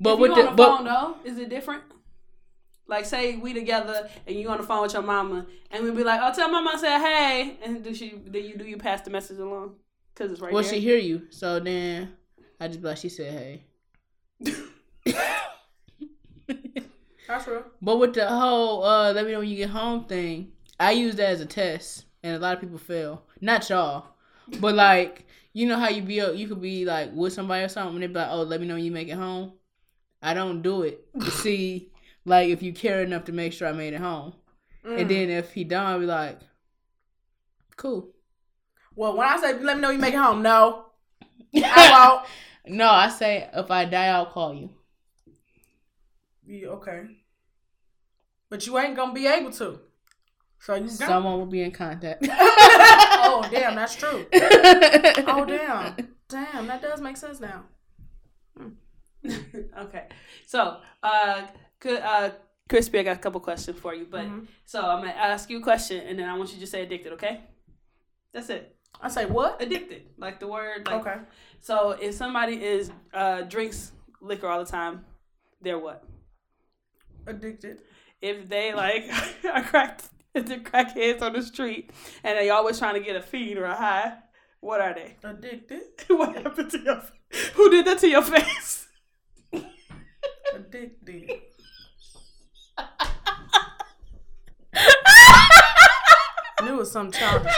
But 0.00 0.14
if 0.14 0.20
with 0.20 0.34
the 0.34 0.40
on 0.40 0.46
the 0.46 0.52
but 0.52 0.76
phone 0.76 0.84
though, 0.84 1.16
is 1.24 1.38
it 1.38 1.48
different? 1.48 1.82
Like 2.88 3.04
say 3.04 3.36
we 3.36 3.54
together 3.54 4.08
and 4.26 4.36
you 4.36 4.48
on 4.48 4.58
the 4.58 4.64
phone 4.64 4.82
with 4.82 4.92
your 4.92 5.02
mama 5.02 5.46
and 5.70 5.84
we 5.84 5.92
be 5.92 6.02
like, 6.04 6.20
oh 6.22 6.32
tell 6.34 6.50
mama 6.50 6.72
I 6.74 6.76
said 6.78 6.98
hey 6.98 7.56
and 7.64 7.82
do 7.82 7.94
she 7.94 8.10
do 8.10 8.38
you 8.38 8.56
do 8.56 8.64
you 8.64 8.76
pass 8.76 9.02
the 9.02 9.10
message 9.10 9.38
along? 9.38 9.76
Cause 10.14 10.30
it's 10.30 10.40
right 10.40 10.52
well, 10.52 10.62
there. 10.62 10.72
she 10.74 10.80
hear 10.80 10.98
you, 10.98 11.22
so 11.30 11.58
then 11.58 12.12
I 12.60 12.68
just 12.68 12.82
be 12.82 12.88
like, 12.88 12.98
she 12.98 13.08
said 13.08 13.32
hey. 13.32 13.64
that's 17.28 17.46
real. 17.46 17.64
But 17.80 17.96
with 17.98 18.14
the 18.14 18.28
whole 18.28 18.84
uh 18.84 19.12
let 19.12 19.24
me 19.24 19.32
know 19.32 19.38
when 19.38 19.48
you 19.48 19.56
get 19.56 19.70
home 19.70 20.04
thing, 20.04 20.52
I 20.82 20.90
use 20.92 21.14
that 21.16 21.30
as 21.30 21.40
a 21.40 21.46
test 21.46 22.06
and 22.24 22.34
a 22.34 22.38
lot 22.40 22.54
of 22.54 22.60
people 22.60 22.76
fail. 22.76 23.22
Not 23.40 23.70
y'all. 23.70 24.06
But 24.58 24.74
like, 24.74 25.26
you 25.52 25.66
know 25.68 25.78
how 25.78 25.88
you 25.88 26.02
be 26.02 26.14
you 26.14 26.48
could 26.48 26.60
be 26.60 26.84
like 26.84 27.10
with 27.14 27.32
somebody 27.32 27.62
or 27.62 27.68
something 27.68 27.94
and 27.94 28.02
they 28.02 28.08
be 28.08 28.14
like, 28.14 28.28
Oh, 28.30 28.42
let 28.42 28.60
me 28.60 28.66
know 28.66 28.74
when 28.74 28.84
you 28.84 28.90
make 28.90 29.08
it 29.08 29.14
home. 29.14 29.52
I 30.20 30.34
don't 30.34 30.60
do 30.60 30.82
it 30.82 31.04
see 31.30 31.92
like 32.24 32.48
if 32.48 32.62
you 32.62 32.72
care 32.72 33.02
enough 33.02 33.24
to 33.24 33.32
make 33.32 33.52
sure 33.52 33.68
I 33.68 33.72
made 33.72 33.94
it 33.94 34.00
home. 34.00 34.34
And 34.84 35.06
mm. 35.06 35.08
then 35.08 35.30
if 35.30 35.52
he 35.52 35.62
don't, 35.62 35.86
I'll 35.86 36.00
be 36.00 36.06
like, 36.06 36.40
Cool. 37.76 38.10
Well, 38.96 39.16
when 39.16 39.28
I 39.28 39.38
say 39.38 39.58
let 39.60 39.76
me 39.76 39.82
know 39.82 39.90
you 39.90 39.98
make 39.98 40.14
it 40.14 40.18
home, 40.18 40.42
no, 40.42 40.86
I 41.54 41.90
won't. 41.92 42.76
No, 42.76 42.90
I 42.90 43.08
say 43.08 43.48
if 43.54 43.70
I 43.70 43.84
die 43.84 44.06
I'll 44.06 44.26
call 44.26 44.52
you. 44.52 44.70
Yeah, 46.44 46.68
okay. 46.68 47.04
But 48.48 48.66
you 48.66 48.76
ain't 48.78 48.96
gonna 48.96 49.12
be 49.12 49.28
able 49.28 49.52
to. 49.52 49.80
So 50.62 50.74
you 50.74 50.80
don't. 50.82 50.90
Someone 50.90 51.38
will 51.40 51.46
be 51.46 51.62
in 51.62 51.72
contact. 51.72 52.24
oh 52.30 53.46
damn, 53.50 53.74
that's 53.74 53.96
true. 53.96 54.24
Oh 55.26 55.44
damn, 55.44 55.96
damn, 56.28 56.66
that 56.68 56.80
does 56.80 57.00
make 57.00 57.16
sense 57.16 57.40
now. 57.40 57.64
okay. 59.78 60.06
So, 60.46 60.78
uh, 61.02 61.46
good, 61.80 62.00
uh, 62.00 62.30
Crispy, 62.68 63.00
I 63.00 63.02
got 63.02 63.16
a 63.16 63.20
couple 63.20 63.40
questions 63.40 63.78
for 63.78 63.92
you, 63.94 64.06
but 64.08 64.24
Mhm. 64.24 64.46
so 64.64 64.80
I'm 64.82 65.00
gonna 65.00 65.12
ask 65.12 65.50
you 65.50 65.58
a 65.58 65.62
question, 65.62 66.06
and 66.06 66.16
then 66.18 66.28
I 66.28 66.36
want 66.38 66.52
you 66.54 66.60
to 66.60 66.66
say 66.66 66.82
addicted. 66.82 67.12
Okay? 67.14 67.40
That's 68.32 68.48
it. 68.50 68.76
I 69.00 69.08
say 69.08 69.26
what? 69.26 69.60
Addicted, 69.60 70.02
like 70.16 70.38
the 70.38 70.46
word. 70.46 70.86
Like, 70.86 71.00
Okay. 71.04 71.16
So 71.60 71.90
if 71.90 72.14
somebody 72.14 72.54
is 72.64 72.92
uh 73.12 73.42
drinks 73.42 73.92
liquor 74.20 74.46
all 74.48 74.64
the 74.64 74.70
time, 74.70 75.04
they're 75.60 75.78
what? 75.78 76.04
Addicted. 77.26 77.78
If 78.20 78.48
they 78.48 78.72
like 78.74 79.10
are 79.44 79.62
cracked, 79.64 80.08
they're 80.34 80.60
crackheads 80.60 81.20
on 81.20 81.34
the 81.34 81.42
street, 81.42 81.90
and 82.24 82.38
they 82.38 82.48
always 82.50 82.78
trying 82.78 82.94
to 82.94 83.00
get 83.00 83.16
a 83.16 83.22
feed 83.22 83.58
or 83.58 83.64
a 83.64 83.74
high, 83.74 84.14
what 84.60 84.80
are 84.80 84.94
they? 84.94 85.16
Addicted. 85.24 85.82
what 86.06 86.36
happened 86.36 86.70
to 86.70 86.78
your? 86.78 87.02
Who 87.54 87.70
did 87.70 87.86
that 87.86 87.98
to 87.98 88.08
your 88.08 88.22
face? 88.22 88.86
Addicted. 90.54 91.40
Knew 96.62 96.74
it 96.74 96.76
was 96.76 96.92
some 96.92 97.10
childish. 97.10 97.52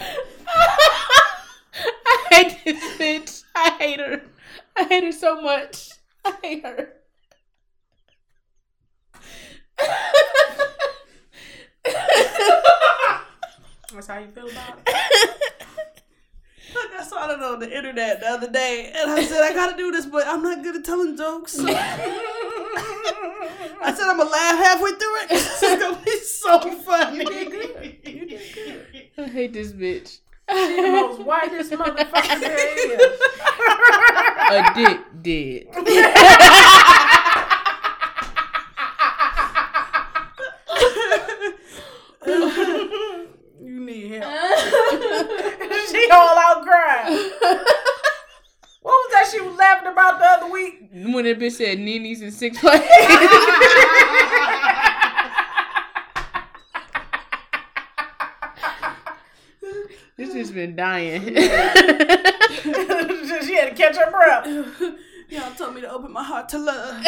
I 0.00 0.04
hate 2.30 2.56
this 2.64 2.84
bitch. 2.96 3.42
I 3.54 3.70
hate 3.80 3.98
her. 3.98 4.22
I 4.76 4.84
hate 4.84 5.02
her 5.02 5.10
so 5.12 5.40
much. 5.42 5.90
I 6.24 6.34
hate 6.40 6.64
her. 6.64 6.97
That's 13.94 14.06
how 14.06 14.18
you 14.18 14.28
feel 14.28 14.48
about 14.48 14.78
it. 14.86 14.94
Look, 16.74 16.90
I 16.98 17.02
saw 17.02 17.30
it 17.30 17.42
on 17.42 17.58
the 17.60 17.74
internet 17.76 18.20
the 18.20 18.26
other 18.28 18.50
day, 18.50 18.92
and 18.94 19.10
I 19.10 19.24
said 19.24 19.42
I 19.42 19.54
gotta 19.54 19.76
do 19.76 19.90
this, 19.90 20.04
but 20.06 20.26
I'm 20.26 20.42
not 20.42 20.62
good 20.62 20.76
at 20.76 20.84
telling 20.84 21.16
jokes. 21.16 21.52
So 21.54 21.64
I 23.80 23.92
said 23.96 24.06
I'm 24.06 24.18
gonna 24.18 24.30
laugh 24.30 24.58
halfway 24.58 24.90
through 24.92 25.16
it. 25.22 25.30
It's 25.30 25.60
gonna 25.80 25.98
be 26.04 26.18
so 26.20 26.60
funny. 26.82 27.24
I 29.18 29.26
hate 29.28 29.52
this 29.54 29.72
bitch. 29.72 30.18
She 30.50 30.76
the 30.82 30.88
most 30.92 31.20
whitest 31.22 31.72
motherfucker 31.72 32.40
there 32.40 32.58
is. 32.58 33.20
A 34.50 34.74
dick 34.74 35.00
did. 35.22 35.66
You 43.60 43.80
need 43.80 44.10
help. 44.12 44.24
she 45.90 46.08
all 46.10 46.38
out 46.38 46.62
crying. 46.64 47.30
What 48.80 48.92
was 48.92 49.10
that 49.12 49.28
she 49.30 49.40
was 49.40 49.56
laughing 49.56 49.88
about 49.92 50.18
the 50.18 50.24
other 50.24 50.50
week? 50.52 50.90
When 51.18 51.24
that 51.24 51.40
bitch 51.40 51.50
said 51.54 51.80
Nini's 51.80 52.22
in 52.22 52.30
six 52.30 52.60
place. 52.60 52.80
this 60.16 60.32
has 60.32 60.52
been 60.52 60.76
dying. 60.76 61.24
She 63.44 63.54
had 63.54 63.70
to 63.70 63.74
catch 63.74 63.96
her 63.96 64.10
breath. 64.12 64.46
Y'all 65.28 65.52
told 65.54 65.74
me 65.74 65.80
to 65.80 65.90
open 65.90 66.12
my 66.12 66.22
heart 66.22 66.48
to 66.50 66.58
love. 66.58 67.02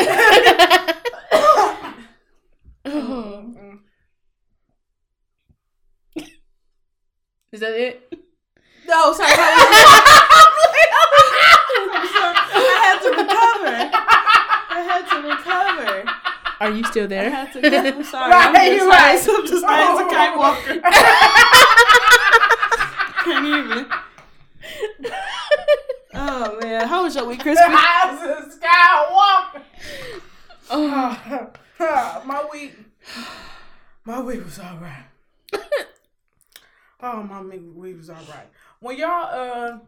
Is 7.52 7.60
that 7.60 7.74
it? 7.74 8.12
No, 8.88 9.12
sorry. 9.12 9.30
I 12.52 12.78
had 12.84 12.98
to 13.02 13.10
recover. 13.10 13.76
I 14.70 14.80
had 14.82 15.04
to 15.10 15.16
recover. 15.28 15.92
Are 16.70 16.76
you 16.76 16.85
still 16.85 17.04
I 17.04 17.09
there? 17.09 17.30
had 17.30 17.52
to. 17.52 17.59
I'm 17.59 18.04
sorry. 18.12 18.30
Right, 18.30 18.46
I'm 18.48 18.54
just 18.54 18.72
you're 18.76 18.92
high, 18.92 19.14
right. 19.14 19.18
so 19.18 19.37
I'm 19.37 19.46
just 19.46 19.64
high 19.66 19.92
as 19.92 20.00
a 20.00 20.04
kite 20.09 20.38
walker. 20.38 20.80
Can't 23.24 23.46
even. 23.46 23.87
Oh 26.14 26.59
man, 26.61 26.87
how 26.87 27.02
was 27.02 27.16
your 27.16 27.26
week, 27.26 27.40
Crispy? 27.40 27.64
I 27.66 28.12
was 28.12 28.22
a 28.22 28.42
skywalker. 28.59 29.62
Oh, 31.42 31.50
my 32.26 32.44
week, 32.52 32.76
my 34.04 34.20
week 34.20 34.44
was 34.44 34.61
all 34.61 34.76
right. 34.76 35.06
oh, 37.02 37.24
my 37.24 37.40
week 37.42 37.62
week 37.74 37.96
was 37.96 38.09
all 38.09 38.22
right. 38.30 38.46
When 38.78 38.96
y'all, 38.96 39.26
uh, 39.33 39.80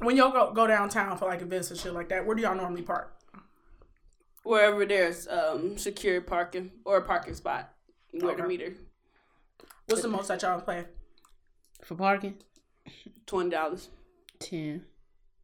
when 0.00 0.16
y'all 0.16 0.32
go, 0.32 0.50
go 0.52 0.66
downtown 0.66 1.16
for 1.16 1.26
like 1.26 1.40
events 1.42 1.70
and 1.70 1.78
shit 1.78 1.94
like 1.94 2.08
that, 2.08 2.26
where 2.26 2.34
do 2.34 2.42
y'all 2.42 2.56
normally 2.56 2.82
park? 2.82 3.14
Wherever 4.44 4.84
there's 4.86 5.26
um 5.28 5.76
secure 5.78 6.20
parking 6.20 6.70
or 6.84 6.98
a 6.98 7.02
parking 7.02 7.34
spot, 7.34 7.72
where 8.12 8.36
the 8.36 8.46
meter, 8.46 8.74
What's 9.86 10.02
the 10.02 10.08
most 10.08 10.28
that 10.28 10.42
y'all 10.42 10.60
play? 10.60 10.84
for 11.82 11.94
parking? 11.96 12.36
twenty 13.26 13.50
dollars. 13.50 13.88
10. 14.40 14.84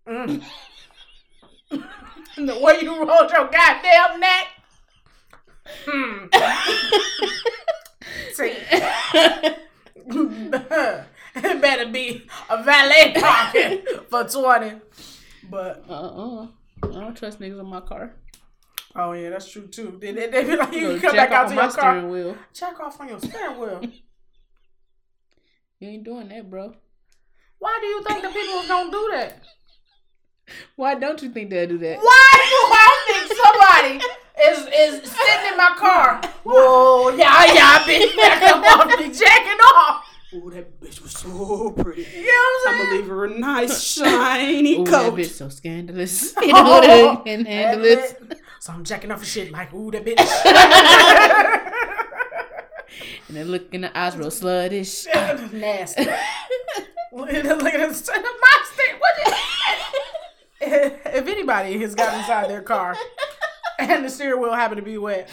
Mm. 0.06 0.42
the 1.70 2.58
way 2.60 2.78
you 2.82 2.96
rolled 3.04 3.30
your 3.30 3.48
goddamn 3.48 4.20
neck. 4.20 4.46
Hmm. 5.86 6.26
See, 8.34 8.54
it 11.36 11.60
better 11.62 11.86
be 11.90 12.26
a 12.48 12.62
valet 12.62 13.14
parking 13.18 13.82
for 14.08 14.24
twenty. 14.24 14.76
But 15.48 15.84
Uh-uh. 15.88 16.46
I 16.82 16.86
don't 16.86 17.16
trust 17.16 17.40
niggas 17.40 17.60
in 17.60 17.66
my 17.66 17.80
car. 17.80 18.12
Oh 18.96 19.12
yeah, 19.12 19.30
that's 19.30 19.50
true 19.50 19.66
too. 19.66 19.98
They, 20.00 20.12
they, 20.12 20.28
they 20.28 20.44
be 20.44 20.56
like, 20.56 20.72
you 20.72 20.88
can 20.88 21.00
come 21.00 21.16
back 21.16 21.30
out 21.30 21.48
to 21.48 21.54
your 21.54 21.70
car. 21.70 22.06
wheel. 22.06 22.36
Check 22.52 22.78
off 22.80 23.00
on 23.00 23.08
your 23.08 23.20
steering 23.20 23.58
wheel. 23.58 23.80
You 25.80 25.88
ain't 25.88 26.04
doing 26.04 26.28
that, 26.28 26.50
bro. 26.50 26.74
Why 27.58 27.78
do 27.80 27.86
you 27.86 28.02
think 28.02 28.20
the 28.20 28.28
people 28.28 28.62
gonna 28.68 28.90
do 28.90 29.08
that? 29.12 29.42
Why 30.76 30.94
don't 30.94 31.22
you 31.22 31.30
think 31.30 31.48
they'll 31.48 31.68
do 31.68 31.78
that? 31.78 31.96
Why 31.98 32.32
do 32.34 32.60
I 32.76 32.90
think 33.08 33.32
somebody 33.40 34.04
is 34.46 35.02
is 35.02 35.10
sitting 35.10 35.52
in 35.52 35.56
my 35.56 35.74
car? 35.78 36.20
Whoa, 36.44 37.08
yeah, 37.16 37.46
yeah, 37.54 37.78
bitch, 37.84 38.14
back 38.14 38.42
up 38.42 38.62
off 38.78 38.98
me, 38.98 39.06
jacking 39.06 39.58
off. 39.74 39.99
Oh, 40.32 40.48
that 40.50 40.80
bitch 40.80 41.02
was 41.02 41.12
so 41.12 41.70
pretty. 41.72 42.02
You 42.02 42.26
know 42.26 42.32
what 42.32 42.68
I'm 42.68 42.74
I'm 42.74 42.78
saying? 42.78 42.86
gonna 42.90 43.00
leave 43.00 43.08
her 43.08 43.24
a 43.24 43.38
nice 43.38 43.82
shiny 43.82 44.76
Ooh, 44.80 44.84
that 44.84 44.90
coat. 45.10 45.14
bitch 45.18 45.30
so 45.30 45.48
scandalous. 45.48 46.34
You 46.40 46.52
know 46.52 46.62
what 46.62 46.84
mean? 47.24 47.38
And 47.38 47.46
handle 47.48 47.84
it. 47.84 48.40
So 48.60 48.72
I'm 48.72 48.84
jacking 48.84 49.10
off 49.10 49.22
a 49.22 49.26
shit 49.26 49.50
like, 49.50 49.72
ooh, 49.74 49.90
that 49.90 50.04
bitch. 50.04 50.16
And 53.28 53.36
then 53.36 53.46
look 53.48 53.72
in 53.72 53.82
the 53.82 53.96
eyes 53.96 54.16
real 54.16 54.28
sluttish. 54.28 55.06
Nasty. 55.52 56.04
Look 57.12 57.32
at 57.32 57.44
look 57.44 57.74
at 57.74 57.88
this. 57.88 58.08
My 58.08 58.64
stick. 58.64 58.96
What 59.00 59.14
is 59.28 60.92
If 61.06 61.26
anybody 61.28 61.78
has 61.80 61.94
got 61.94 62.12
inside 62.18 62.50
their 62.50 62.62
car 62.62 62.96
and 63.78 64.04
the 64.04 64.10
steering 64.10 64.40
wheel 64.42 64.52
happened 64.52 64.78
to 64.78 64.84
be 64.84 64.98
wet, 64.98 65.28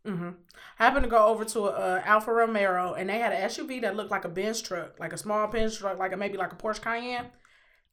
Mm-hmm. 0.07 0.31
I 0.79 0.85
happened 0.85 1.03
to 1.05 1.11
go 1.11 1.27
over 1.27 1.45
to 1.45 1.61
a, 1.65 1.71
uh 1.71 2.03
Alfa 2.05 2.33
Romero, 2.33 2.95
and 2.95 3.09
they 3.11 3.19
had 3.19 3.33
an 3.33 3.49
SUV 3.49 3.81
that 3.83 3.97
looked 3.97 4.11
like 4.11 4.25
a 4.25 4.29
Benz 4.29 4.63
truck, 4.63 5.01
like 5.01 5.13
a 5.13 5.19
small 5.19 5.49
Benz 5.49 5.79
truck, 5.79 5.99
like 5.99 6.13
a 6.13 6.17
maybe 6.17 6.37
like 6.37 6.53
a 6.53 6.57
Porsche 6.57 6.81
Cayenne. 6.83 7.27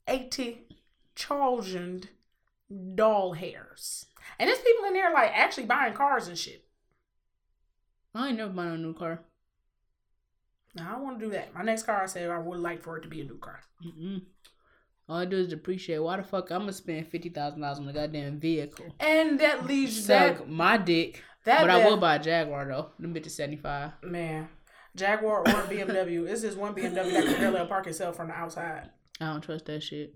eighty 0.08 0.44
Eighty 0.44 0.68
thousand 1.16 2.10
doll 2.96 3.34
hairs, 3.34 4.06
and 4.40 4.50
there's 4.50 4.60
people 4.60 4.86
in 4.86 4.94
there 4.94 5.12
like 5.14 5.32
actually 5.34 5.66
buying 5.66 5.94
cars 5.94 6.28
and 6.28 6.38
shit. 6.38 6.66
I 8.16 8.28
ain't 8.30 8.38
never 8.38 8.52
buying 8.54 8.74
a 8.74 8.78
new 8.78 8.94
car. 8.94 9.22
Now 10.76 10.90
I 10.90 10.92
don't 10.94 11.04
want 11.04 11.20
to 11.20 11.26
do 11.26 11.32
that. 11.32 11.54
My 11.54 11.64
next 11.64 11.84
car, 11.84 12.02
I 12.02 12.06
said 12.06 12.30
I 12.30 12.38
would 12.38 12.60
like 12.60 12.82
for 12.84 12.98
it 12.98 13.02
to 13.02 13.08
be 13.08 13.22
a 13.22 13.26
new 13.26 13.38
car. 13.38 13.60
Mm-mm. 13.86 14.22
All 15.10 15.18
I 15.18 15.26
do 15.26 15.38
is 15.38 15.50
depreciate. 15.50 16.02
Why 16.02 16.18
the 16.18 16.24
fuck 16.24 16.50
I'm 16.50 16.62
gonna 16.62 16.74
spend 16.74 17.08
fifty 17.08 17.30
thousand 17.30 17.62
dollars 17.62 17.80
on 17.80 17.88
a 17.88 17.94
goddamn 17.94 18.40
vehicle? 18.40 18.86
And 19.00 19.40
that 19.40 19.66
leaves 19.66 19.98
you 19.98 20.02
Suck 20.04 20.38
that 20.38 20.50
my 20.50 20.78
dick. 20.78 21.22
that 21.46 21.62
but 21.62 21.70
I 21.70 21.86
will 21.86 21.98
buy 21.98 22.16
a 22.16 22.20
Jaguar 22.20 22.66
though. 22.68 22.92
Them 23.00 23.14
bitches 23.14 23.32
seventy 23.32 23.58
five. 23.58 23.92
Man, 24.02 24.48
Jaguar 24.96 25.40
or 25.42 25.46
BMW. 25.46 26.26
This 26.26 26.44
is 26.44 26.56
one 26.56 26.74
BMW 26.74 27.12
that 27.12 27.26
can 27.26 27.36
parallel 27.36 27.68
park 27.68 27.88
itself 27.88 28.16
from 28.16 28.30
the 28.30 28.34
outside. 28.34 28.90
I 29.20 29.26
don't 29.26 29.42
trust 29.42 29.66
that 29.66 29.84
shit. 29.84 30.16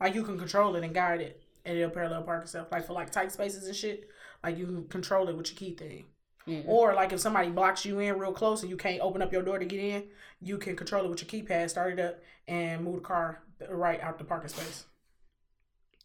Like 0.00 0.14
you 0.14 0.22
can 0.22 0.38
control 0.38 0.76
it 0.76 0.84
and 0.84 0.94
guide 0.94 1.20
it, 1.20 1.42
and 1.68 1.76
it'll 1.76 1.90
parallel 1.90 2.22
park 2.22 2.44
itself. 2.44 2.68
Like 2.72 2.86
for 2.86 2.94
like 2.94 3.10
tight 3.10 3.30
spaces 3.30 3.66
and 3.66 3.76
shit. 3.76 4.08
Like 4.42 4.56
you 4.56 4.66
can 4.66 4.88
control 4.88 5.28
it 5.28 5.36
with 5.36 5.50
your 5.50 5.58
key 5.58 5.74
thing. 5.74 6.06
Yeah. 6.46 6.62
Or 6.66 6.94
like 6.94 7.12
if 7.12 7.20
somebody 7.20 7.50
blocks 7.50 7.84
you 7.84 7.98
in 7.98 8.18
real 8.18 8.32
close 8.32 8.62
and 8.62 8.70
you 8.70 8.76
can't 8.76 9.02
open 9.02 9.20
up 9.20 9.32
your 9.32 9.42
door 9.42 9.58
to 9.58 9.66
get 9.66 9.80
in, 9.80 10.04
you 10.40 10.56
can 10.56 10.76
control 10.76 11.04
it 11.04 11.10
with 11.10 11.20
your 11.20 11.42
keypad, 11.42 11.68
start 11.68 11.98
it 11.98 12.00
up, 12.00 12.20
and 12.46 12.82
move 12.82 12.96
the 12.96 13.00
car 13.02 13.42
right 13.68 14.00
out 14.00 14.18
the 14.18 14.24
parking 14.24 14.48
space. 14.48 14.84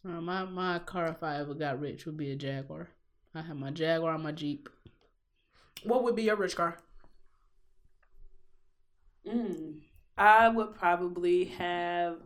Uh, 0.04 0.20
my 0.20 0.44
my 0.44 0.78
car 0.80 1.06
if 1.06 1.22
I 1.22 1.38
ever 1.38 1.54
got 1.54 1.80
rich 1.80 2.04
would 2.04 2.18
be 2.18 2.30
a 2.30 2.36
Jaguar. 2.36 2.90
I 3.34 3.40
have 3.40 3.56
my 3.56 3.70
Jaguar, 3.70 4.12
on 4.12 4.22
my 4.22 4.32
Jeep. 4.32 4.68
What 5.82 6.04
would 6.04 6.14
be 6.14 6.24
your 6.24 6.36
rich 6.36 6.56
car? 6.56 6.76
Mm. 9.26 9.80
I 10.16 10.48
would 10.48 10.74
probably 10.74 11.46
have 11.46 12.18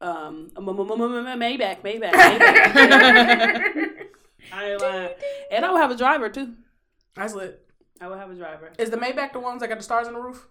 um 0.00 0.50
Maybach, 0.56 1.80
Maybach, 1.82 2.12
Maybach. 2.12 3.90
I 4.52 4.70
ain't 4.70 4.80
lying. 4.80 5.10
And 5.50 5.64
I 5.64 5.70
would 5.72 5.80
have 5.80 5.90
a 5.90 5.96
driver 5.96 6.28
too. 6.28 6.52
That's 7.14 7.34
lit. 7.34 7.62
I 8.00 8.08
would 8.08 8.18
have 8.18 8.30
a 8.30 8.34
driver. 8.34 8.72
Is 8.78 8.90
the 8.90 8.96
Maybach 8.98 9.32
the 9.32 9.40
ones 9.40 9.60
that 9.60 9.68
got 9.68 9.78
the 9.78 9.84
stars 9.84 10.06
on 10.06 10.12
the 10.14 10.20
roof? 10.20 10.46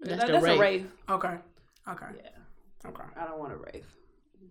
That's 0.00 0.20
That- 0.20 0.26
the 0.26 0.32
that's 0.34 0.44
a 0.44 0.48
Wraith. 0.50 0.60
Wraith. 0.60 0.92
Okay. 1.10 1.34
Okay. 1.88 2.06
Yeah, 2.22 2.88
Okay. 2.90 3.02
I 3.16 3.24
don't 3.24 3.38
want 3.38 3.52
a 3.52 3.56
Wraith. 3.56 3.86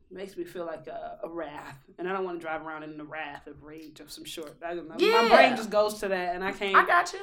Makes 0.09 0.35
me 0.37 0.43
feel 0.45 0.65
like 0.65 0.87
a, 0.87 1.19
a 1.23 1.29
wrath, 1.29 1.77
and 1.99 2.07
I 2.09 2.13
don't 2.13 2.23
want 2.23 2.39
to 2.39 2.41
drive 2.41 2.65
around 2.65 2.83
in 2.83 2.97
the 2.97 3.03
wrath 3.03 3.45
of 3.47 3.61
rage 3.63 3.99
of 3.99 4.09
some 4.09 4.25
sort. 4.25 4.55
I, 4.65 4.73
my, 4.75 4.95
Yeah. 4.97 5.21
my 5.23 5.29
brain 5.29 5.55
just 5.57 5.69
goes 5.69 5.95
to 5.99 6.07
that, 6.07 6.33
and 6.35 6.43
I 6.43 6.51
can't. 6.53 6.75
I 6.75 6.85
got 6.85 7.11
you. 7.13 7.19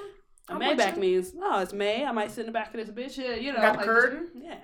a 0.48 0.52
I'm 0.52 0.58
with 0.58 0.78
Maybach 0.78 0.96
means, 0.98 1.32
oh, 1.40 1.60
it's 1.60 1.72
May. 1.72 2.04
I 2.04 2.12
might 2.12 2.30
sit 2.30 2.40
in 2.40 2.46
the 2.46 2.52
back 2.52 2.74
of 2.74 2.86
this 2.86 2.90
bitch 2.90 3.14
here, 3.16 3.36
you 3.36 3.52
know. 3.52 3.60
Got 3.60 3.72
the 3.72 3.76
like 3.78 3.86
curtain? 3.86 4.28
just- 4.32 4.44
yeah, 4.44 4.58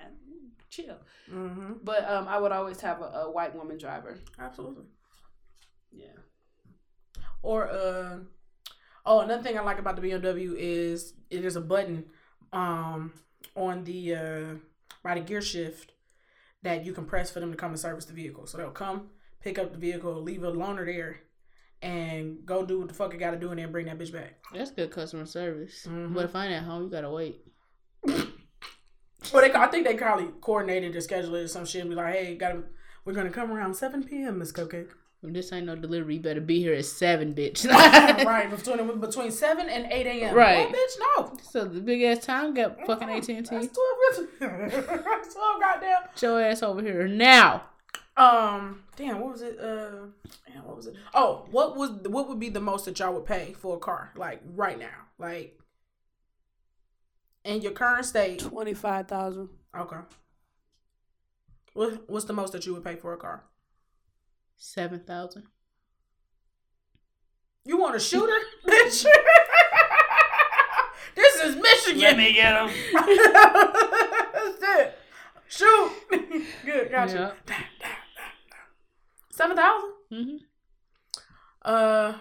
chill. 0.70 0.96
Mm-hmm. 1.30 1.72
But 1.82 2.08
um, 2.08 2.28
I 2.28 2.38
would 2.38 2.52
always 2.52 2.80
have 2.80 3.00
a, 3.02 3.04
a 3.04 3.30
white 3.30 3.54
woman 3.54 3.76
driver. 3.78 4.18
Absolutely. 4.38 4.84
Yeah. 5.92 6.06
Or 7.42 7.68
uh 7.68 8.18
oh, 9.06 9.20
another 9.20 9.42
thing 9.42 9.58
I 9.58 9.62
like 9.62 9.78
about 9.78 9.96
the 9.96 10.02
BMW 10.02 10.54
is 10.56 11.14
it 11.30 11.44
is 11.44 11.56
a 11.56 11.60
button 11.60 12.04
um 12.52 13.12
on 13.56 13.84
the 13.84 14.14
uh 14.14 14.54
by 15.02 15.14
the 15.14 15.20
gear 15.20 15.40
shift 15.40 15.92
that 16.62 16.84
you 16.84 16.92
can 16.92 17.06
press 17.06 17.30
for 17.30 17.40
them 17.40 17.50
to 17.50 17.56
come 17.56 17.70
and 17.70 17.80
service 17.80 18.04
the 18.04 18.12
vehicle. 18.12 18.46
So 18.46 18.58
they'll 18.58 18.70
come, 18.70 19.08
pick 19.40 19.58
up 19.58 19.72
the 19.72 19.78
vehicle, 19.78 20.22
leave 20.22 20.44
a 20.44 20.52
loaner 20.52 20.84
there, 20.84 21.20
and 21.80 22.44
go 22.44 22.66
do 22.66 22.78
what 22.80 22.88
the 22.88 22.94
fuck 22.94 23.14
it 23.14 23.16
gotta 23.18 23.38
do 23.38 23.46
in 23.46 23.52
and 23.52 23.60
then 23.60 23.72
bring 23.72 23.86
that 23.86 23.98
bitch 23.98 24.12
back. 24.12 24.34
That's 24.52 24.70
good 24.70 24.90
customer 24.90 25.24
service. 25.24 25.86
Mhm. 25.88 26.12
But 26.12 26.26
if 26.26 26.36
I 26.36 26.44
ain't 26.46 26.54
at 26.54 26.64
home, 26.64 26.84
you 26.84 26.90
gotta 26.90 27.10
wait. 27.10 27.40
Well, 29.32 29.42
they 29.42 29.52
I 29.52 29.66
think 29.66 29.86
they 29.86 29.94
probably 29.94 30.28
coordinated 30.40 30.92
the 30.92 31.00
schedule 31.00 31.36
or 31.36 31.48
some 31.48 31.66
shit 31.66 31.82
and 31.82 31.90
be 31.90 31.96
like, 31.96 32.14
hey, 32.14 32.34
gotta 32.36 32.62
we're 33.04 33.12
gonna 33.12 33.30
come 33.30 33.50
around 33.50 33.74
seven 33.74 34.02
PM, 34.02 34.38
Miss 34.38 34.52
Cupcake. 34.52 34.88
This 35.22 35.52
ain't 35.52 35.66
no 35.66 35.76
delivery, 35.76 36.14
you 36.14 36.20
better 36.20 36.40
be 36.40 36.60
here 36.60 36.72
at 36.72 36.86
seven, 36.86 37.34
bitch. 37.34 37.68
right, 38.24 38.48
between 38.56 39.00
between 39.00 39.30
seven 39.30 39.68
and 39.68 39.92
eight 39.92 40.06
AM. 40.06 40.34
Right. 40.34 40.66
Oh, 40.66 40.72
bitch, 40.72 41.34
no. 41.34 41.36
So 41.42 41.66
the 41.66 41.80
big 41.80 42.02
ass 42.02 42.24
time 42.24 42.54
gap, 42.54 42.78
fucking 42.86 43.10
AT 43.10 43.28
and 43.28 43.46
T. 43.46 43.54
That's 43.54 43.68
twelve. 43.68 44.28
That's 44.40 45.34
twelve. 45.34 45.60
Goddamn. 45.60 46.02
Get 46.14 46.22
your 46.22 46.42
ass 46.42 46.62
over 46.62 46.80
here 46.80 47.06
now. 47.06 47.64
Um. 48.16 48.82
Damn. 48.96 49.20
What 49.20 49.32
was 49.32 49.42
it? 49.42 49.58
Uh. 49.60 50.06
Damn. 50.50 50.64
What 50.64 50.76
was 50.76 50.86
it? 50.86 50.94
Oh. 51.12 51.46
What 51.50 51.76
was? 51.76 51.90
What 52.06 52.26
would 52.30 52.40
be 52.40 52.48
the 52.48 52.60
most 52.60 52.86
that 52.86 52.98
y'all 52.98 53.12
would 53.12 53.26
pay 53.26 53.52
for 53.52 53.76
a 53.76 53.78
car? 53.78 54.12
Like 54.16 54.40
right 54.54 54.78
now. 54.78 55.06
Like. 55.18 55.58
In 57.44 57.62
your 57.62 57.72
current 57.72 58.04
state. 58.04 58.38
Twenty 58.38 58.74
five 58.74 59.08
thousand. 59.08 59.48
Okay. 59.76 59.96
What 61.74 62.08
What's 62.08 62.26
the 62.26 62.32
most 62.32 62.52
that 62.52 62.66
you 62.66 62.74
would 62.74 62.84
pay 62.84 62.96
for 62.96 63.12
a 63.12 63.16
car? 63.16 63.44
Seven 64.56 65.00
thousand. 65.00 65.44
You 67.64 67.78
want 67.78 67.96
a 67.96 68.00
shooter, 68.00 68.38
bitch? 68.66 69.06
this 71.14 71.34
is 71.44 71.56
Michigan. 71.56 72.00
Let 72.00 72.16
me 72.16 72.32
get 72.32 72.54
him. 72.56 72.70
That's 74.32 74.62
it. 74.62 74.98
Shoot. 75.48 75.92
Good. 76.64 76.90
Gotcha. 76.90 77.34
Yeah. 77.48 77.56
Seven 79.30 79.56
thousand. 79.56 79.90
Mm-hmm. 80.12 80.36
Uh, 81.62 82.14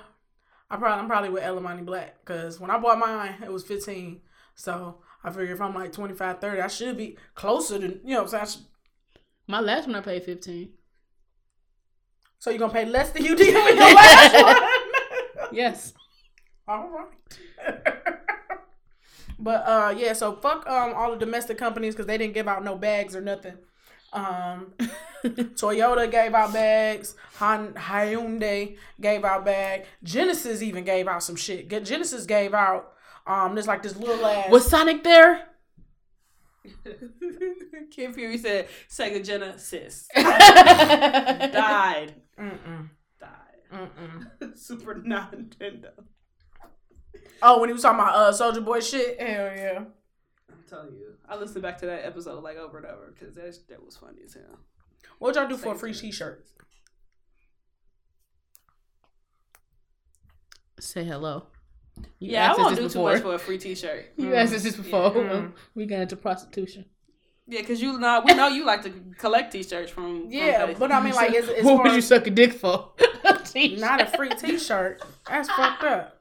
I 0.70 0.78
probably 0.78 1.00
I'm 1.02 1.08
probably 1.08 1.30
with 1.30 1.44
Elamani 1.44 1.86
Black 1.86 2.20
because 2.24 2.60
when 2.60 2.70
I 2.70 2.78
bought 2.78 3.00
mine, 3.00 3.36
it 3.44 3.52
was 3.52 3.64
15. 3.64 4.22
So 4.56 4.98
I 5.24 5.32
figure 5.32 5.54
if 5.54 5.62
I'm 5.62 5.74
like 5.76 5.92
25, 5.92 6.40
30, 6.40 6.62
I 6.62 6.68
should 6.68 6.98
be 6.98 7.18
closer 7.36 7.78
to 7.80 7.88
you 8.06 8.16
know. 8.16 8.26
So, 8.26 8.40
I 8.40 8.46
should, 8.46 8.62
My 9.48 9.60
last 9.60 9.88
one 9.88 9.96
I 9.96 10.02
paid 10.02 10.24
fifteen. 10.24 10.70
so 12.38 12.50
you're 12.50 12.60
gonna 12.60 12.72
pay 12.74 12.86
less 12.86 13.12
than 13.12 13.26
you 13.26 13.36
did 13.36 13.54
for 13.54 13.70
your 13.74 13.94
last 13.96 14.44
one. 14.44 15.50
Yes. 15.52 15.94
All 16.68 16.90
right. 16.90 17.84
but 19.40 19.64
uh, 19.68 19.94
yeah. 19.98 20.14
So 20.14 20.36
fuck 20.36 20.68
um 20.68 20.94
all 20.96 21.12
the 21.12 21.18
domestic 21.18 21.58
companies 21.58 21.94
because 21.96 22.08
they 22.08 22.18
didn't 22.18 22.34
give 22.34 22.48
out 22.48 22.64
no 22.64 22.76
bags 22.76 23.16
or 23.16 23.22
nothing. 23.22 23.58
Um, 24.14 24.74
Toyota 25.24 26.10
gave 26.10 26.34
out 26.34 26.54
bags. 26.54 27.16
Han- 27.36 27.74
Hyundai 27.74 28.78
gave 29.00 29.24
out 29.24 29.46
bag. 29.46 29.86
Genesis 30.04 30.62
even 30.62 30.84
gave 30.84 31.08
out 31.08 31.24
some 31.24 31.36
shit. 31.36 31.70
Genesis 31.84 32.26
gave 32.26 32.54
out 32.54 32.94
um. 33.30 33.56
There's 33.56 33.68
like 33.68 33.84
this 33.84 33.96
little 33.96 34.26
ass. 34.26 34.50
Was 34.50 34.68
Sonic 34.68 35.04
there? 35.04 35.46
Kid 37.92 38.14
Fury 38.14 38.38
said 38.38 38.68
Sega 38.90 39.26
Genesis 39.26 40.08
died. 40.16 42.14
Mm-mm, 42.40 42.90
Died. 43.20 43.62
mm-mm. 43.74 44.58
Super 44.58 44.96
Nintendo. 44.96 45.92
Oh, 47.42 47.60
when 47.60 47.70
he 47.70 47.74
was 47.74 47.82
talking 47.82 48.00
about 48.00 48.16
uh 48.16 48.32
Soldier 48.34 48.62
Boy 48.62 48.82
shit. 48.82 49.20
Hell 49.20 49.52
yeah. 49.56 49.80
I'm 50.50 50.64
telling 50.70 50.96
you, 50.96 51.14
I 51.28 51.38
listened 51.38 51.62
back 51.64 51.78
to 51.80 51.86
that 51.88 52.06
episode 52.06 52.44
like 52.44 52.58
over 52.58 52.78
and 52.78 52.86
over 52.88 53.14
because 53.18 53.36
that 53.36 53.58
that 53.70 53.84
was 53.84 53.96
funny 53.98 54.20
as 54.26 54.34
hell. 54.34 54.60
What 55.20 55.36
y'all 55.36 55.48
do 55.48 55.58
for 55.58 55.74
a 55.74 55.76
free 55.76 55.94
T-shirt? 55.94 56.46
Say 60.80 61.04
hello. 61.04 61.48
You 62.20 62.32
yeah, 62.32 62.44
I 62.44 62.48
asked 62.50 62.60
won't 62.60 62.76
this 62.76 62.94
do 62.94 63.00
too 63.00 63.04
much 63.04 63.22
for 63.22 63.36
a 63.36 63.40
free 63.40 63.58
T-shirt. 63.58 64.12
You 64.18 64.34
asked 64.36 64.54
us 64.54 64.64
this 64.64 64.76
before. 64.76 65.12
Mm. 65.12 65.54
We 65.76 65.86
got 65.86 66.02
into 66.02 66.16
prostitution. 66.16 66.86
Yeah, 67.48 67.62
because 67.62 67.82
you 67.82 67.98
know 67.98 68.22
we 68.26 68.34
know 68.36 68.48
you 68.48 68.66
like 68.66 68.84
to 68.84 68.94
collect 69.18 69.52
T-shirts 69.52 69.92
from. 69.92 70.22
from 70.24 70.32
Yeah, 70.32 70.66
places. 70.66 70.80
but 70.80 70.92
I 70.92 71.02
mean 71.02 71.14
like 71.16 71.34
it's, 71.34 71.48
it's 71.48 71.64
what 71.66 71.84
would 71.84 71.94
you 71.94 72.02
suck 72.02 72.28
a 72.28 72.30
dick 72.30 72.54
for? 72.54 72.92
not 73.56 74.02
a 74.02 74.06
free 74.06 74.30
T-shirt. 74.30 75.02
That's 75.28 75.50
fucked 75.50 75.84
up. 75.84 76.16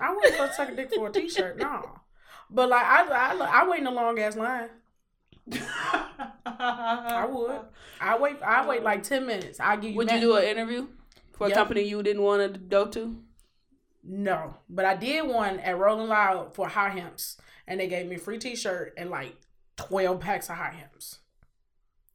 I 0.00 0.12
wouldn't 0.14 0.32
say 0.32 0.38
fuck 0.38 0.52
suck 0.52 0.68
a 0.70 0.74
dick 0.74 0.92
for 0.94 1.08
a 1.08 1.12
T-shirt. 1.12 1.58
No. 1.58 2.00
But 2.50 2.68
like 2.70 2.84
I 2.84 3.04
I 3.06 3.62
I 3.62 3.68
wait 3.68 3.80
in 3.80 3.86
a 3.86 3.90
long 3.90 4.18
ass 4.18 4.36
line. 4.36 4.70
I 5.52 7.26
would. 7.30 7.60
I 8.00 8.18
wait. 8.18 8.36
I 8.42 8.66
wait 8.66 8.82
like 8.82 9.02
ten 9.02 9.26
minutes. 9.26 9.60
I 9.60 9.76
give 9.76 9.90
you. 9.92 9.96
Would 9.96 10.10
you 10.10 10.20
do 10.20 10.36
an 10.36 10.44
interview 10.44 10.88
for 11.36 11.46
a 11.46 11.50
company 11.52 11.82
you 11.82 12.02
didn't 12.02 12.22
want 12.22 12.52
to 12.52 12.58
go 12.58 12.86
to? 12.86 13.16
No, 14.10 14.54
but 14.70 14.86
I 14.86 14.96
did 14.96 15.28
one 15.28 15.60
at 15.60 15.76
Rolling 15.78 16.08
Loud 16.08 16.54
for 16.54 16.66
high 16.66 16.88
hemps, 16.88 17.36
and 17.66 17.78
they 17.78 17.86
gave 17.88 18.06
me 18.06 18.16
a 18.16 18.18
free 18.18 18.38
T-shirt 18.38 18.94
and 18.96 19.10
like 19.10 19.36
twelve 19.76 20.20
packs 20.20 20.48
of 20.48 20.56
high 20.56 20.72
hemps. 20.72 21.18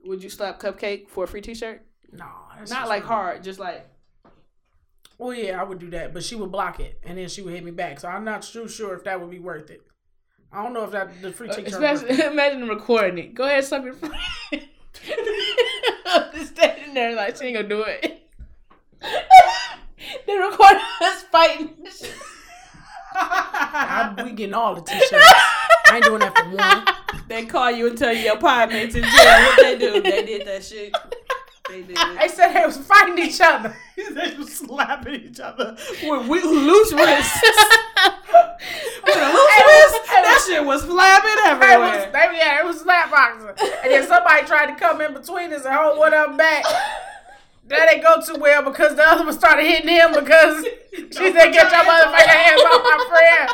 Would 0.03 0.23
you 0.23 0.29
slap 0.31 0.59
Cupcake 0.59 1.07
for 1.07 1.25
a 1.25 1.27
free 1.27 1.41
T-shirt? 1.41 1.85
No, 2.11 2.25
that's 2.57 2.71
Not 2.71 2.89
like 2.89 3.03
hard, 3.03 3.43
just 3.43 3.59
like 3.59 3.87
Well, 5.19 5.35
yeah, 5.35 5.61
I 5.61 5.63
would 5.63 5.77
do 5.77 5.91
that, 5.91 6.15
but 6.15 6.23
she 6.23 6.33
would 6.35 6.51
block 6.51 6.79
it, 6.79 6.99
and 7.03 7.15
then 7.15 7.29
she 7.29 7.43
would 7.43 7.53
hit 7.53 7.63
me 7.63 7.69
back. 7.69 7.99
So 7.99 8.07
I'm 8.07 8.23
not 8.23 8.41
too 8.41 8.67
sure 8.67 8.95
if 8.95 9.03
that 9.03 9.21
would 9.21 9.29
be 9.29 9.39
worth 9.39 9.69
it. 9.69 9.83
I 10.51 10.63
don't 10.63 10.73
know 10.73 10.85
if 10.85 10.91
that 10.91 11.21
the 11.21 11.31
free 11.31 11.49
uh, 11.49 11.53
T-shirt. 11.53 11.79
worth 11.79 12.03
Especially, 12.03 12.25
imagine 12.31 12.67
recording 12.67 13.19
it. 13.19 13.35
Go 13.35 13.43
ahead, 13.43 13.65
slap 13.65 13.83
your 13.83 13.93
friend. 13.93 14.15
Just 16.33 16.55
standing 16.55 16.95
there 16.95 17.15
like 17.15 17.37
she 17.37 17.45
ain't 17.45 17.55
gonna 17.55 17.69
do 17.69 17.83
it. 17.83 18.19
they 20.27 20.37
recording 20.37 20.81
us 21.01 21.23
fighting. 21.23 21.69
I, 23.15 24.13
we 24.23 24.31
getting 24.31 24.53
all 24.55 24.75
the 24.75 24.81
T-shirts. 24.81 25.13
I 25.85 25.95
ain't 25.95 26.05
doing 26.05 26.19
that 26.19 26.35
for 26.37 26.49
one. 26.49 26.85
they 27.27 27.45
call 27.45 27.69
you 27.71 27.87
and 27.87 27.97
tell 27.97 28.11
you 28.13 28.21
your 28.23 28.37
pie 28.37 28.63
in 28.65 28.89
jail. 28.89 29.03
What 29.03 29.59
they 29.61 29.77
do? 29.77 30.01
They 30.01 30.25
did 30.25 30.47
that 30.47 30.63
shit. 30.63 30.93
They 31.69 31.83
did. 31.83 31.95
They 32.19 32.27
said 32.27 32.53
they 32.53 32.65
was 32.65 32.77
fighting 32.77 33.17
each 33.23 33.39
other. 33.41 33.75
they 33.97 34.35
was 34.35 34.51
slapping 34.53 35.13
each 35.15 35.39
other 35.39 35.77
with 36.03 36.27
we- 36.27 36.41
loose 36.43 36.91
wrists. 36.93 37.41
with 37.43 39.15
a 39.15 39.31
loose 39.31 39.49
Hey, 39.53 39.63
wrist, 39.67 40.07
hey, 40.07 40.21
that 40.23 40.45
shit 40.47 40.65
was 40.65 40.83
flapping 40.83 41.29
It 41.31 41.79
was, 41.79 41.93
everywhere. 41.95 42.09
they, 42.11 42.37
yeah, 42.37 42.59
it 42.61 42.65
was 42.65 42.81
slap 42.81 43.11
boxing. 43.11 43.49
And 43.83 43.91
then 43.93 44.07
somebody 44.07 44.45
tried 44.47 44.73
to 44.73 44.75
come 44.79 45.01
in 45.01 45.13
between 45.13 45.53
us 45.53 45.65
and 45.65 45.73
hold 45.75 45.99
one 45.99 46.13
of 46.13 46.29
them 46.29 46.37
back. 46.37 46.63
That 47.67 47.89
didn't 47.89 48.03
go 48.03 48.19
too 48.21 48.35
well 48.41 48.63
because 48.63 48.95
the 48.95 49.03
other 49.03 49.23
one 49.23 49.33
started 49.33 49.65
hitting 49.65 49.87
him 49.87 50.13
because 50.13 50.63
she 50.93 51.31
said, 51.31 51.51
"Get 51.51 51.71
your 51.71 51.83
motherfucking 51.83 52.27
hands 52.27 52.61
off 52.61 52.83
my 52.83 53.05
friend." 53.09 53.49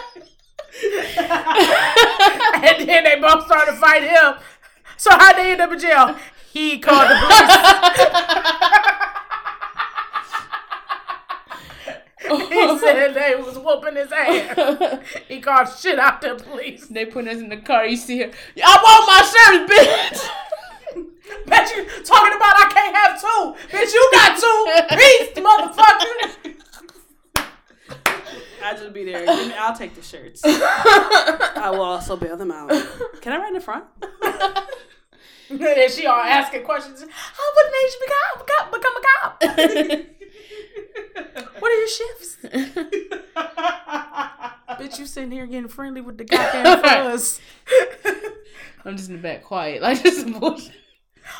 and 2.63 2.87
then 2.87 3.03
they 3.03 3.19
both 3.19 3.45
started 3.45 3.75
fighting 3.75 4.09
him. 4.09 4.35
So 4.97 5.11
how 5.11 5.33
they 5.33 5.51
end 5.51 5.61
up 5.61 5.71
in 5.71 5.79
jail? 5.79 6.15
He 6.51 6.79
called 6.79 7.09
the 7.09 7.15
police. 7.15 7.49
he 12.49 12.77
said 12.79 13.13
they 13.13 13.35
was 13.35 13.57
whooping 13.57 13.95
his 13.95 14.11
ass. 14.11 14.99
He 15.27 15.39
called 15.41 15.69
shit 15.69 15.99
out 15.99 16.21
the 16.21 16.35
police. 16.35 16.87
they 16.87 17.05
put 17.05 17.27
us 17.27 17.37
in 17.37 17.49
the 17.49 17.57
car. 17.57 17.85
You 17.85 17.97
see 17.97 18.19
her. 18.19 18.31
I 18.63 18.77
want 18.83 19.07
my 19.07 19.21
shirt, 19.31 19.69
bitch. 19.69 20.29
Bet 21.47 21.69
you 21.75 21.85
talking 22.03 22.33
about 22.35 22.53
I 22.57 22.69
can't 22.73 22.95
have 22.95 23.19
two. 23.19 23.55
Bitch, 23.75 23.93
you 23.93 24.09
got 24.13 24.37
two. 24.37 24.65
Beast, 24.97 25.35
motherfucker. 25.35 26.55
I 28.61 28.73
just 28.73 28.93
be 28.93 29.05
there. 29.05 29.25
Give 29.25 29.47
me- 29.47 29.53
I'll 29.57 29.75
take 29.75 29.95
the 29.95 30.01
shirts. 30.01 30.41
I 30.45 31.69
will 31.71 31.81
also 31.81 32.15
bail 32.17 32.37
them 32.37 32.51
out. 32.51 32.69
Can 33.21 33.33
I 33.33 33.37
ride 33.37 33.47
in 33.49 33.53
the 33.53 33.61
front? 33.61 33.85
And 35.49 35.59
then 35.59 35.89
she 35.89 36.05
all 36.05 36.21
asking 36.21 36.63
questions. 36.63 37.01
How 37.01 37.53
what 37.53 37.71
made 37.71 37.89
you 37.93 37.99
become, 38.05 38.45
become, 38.45 38.71
become 38.71 38.95
a 38.95 39.01
cop? 39.07 39.33
What 41.59 41.71
are 41.71 41.75
your 41.75 41.87
shifts? 41.87 42.37
Bitch, 44.79 44.99
you 44.99 45.05
sitting 45.05 45.31
here 45.31 45.45
getting 45.47 45.67
friendly 45.67 46.01
with 46.01 46.17
the 46.17 46.23
goddamn 46.23 46.81
fuzz. 46.81 47.39
I'm 48.85 48.95
just 48.95 49.09
in 49.09 49.15
the 49.17 49.21
back, 49.21 49.43
quiet, 49.43 49.81
like 49.83 50.01
this 50.03 50.17
is 50.17 50.25
bullshit. 50.25 50.71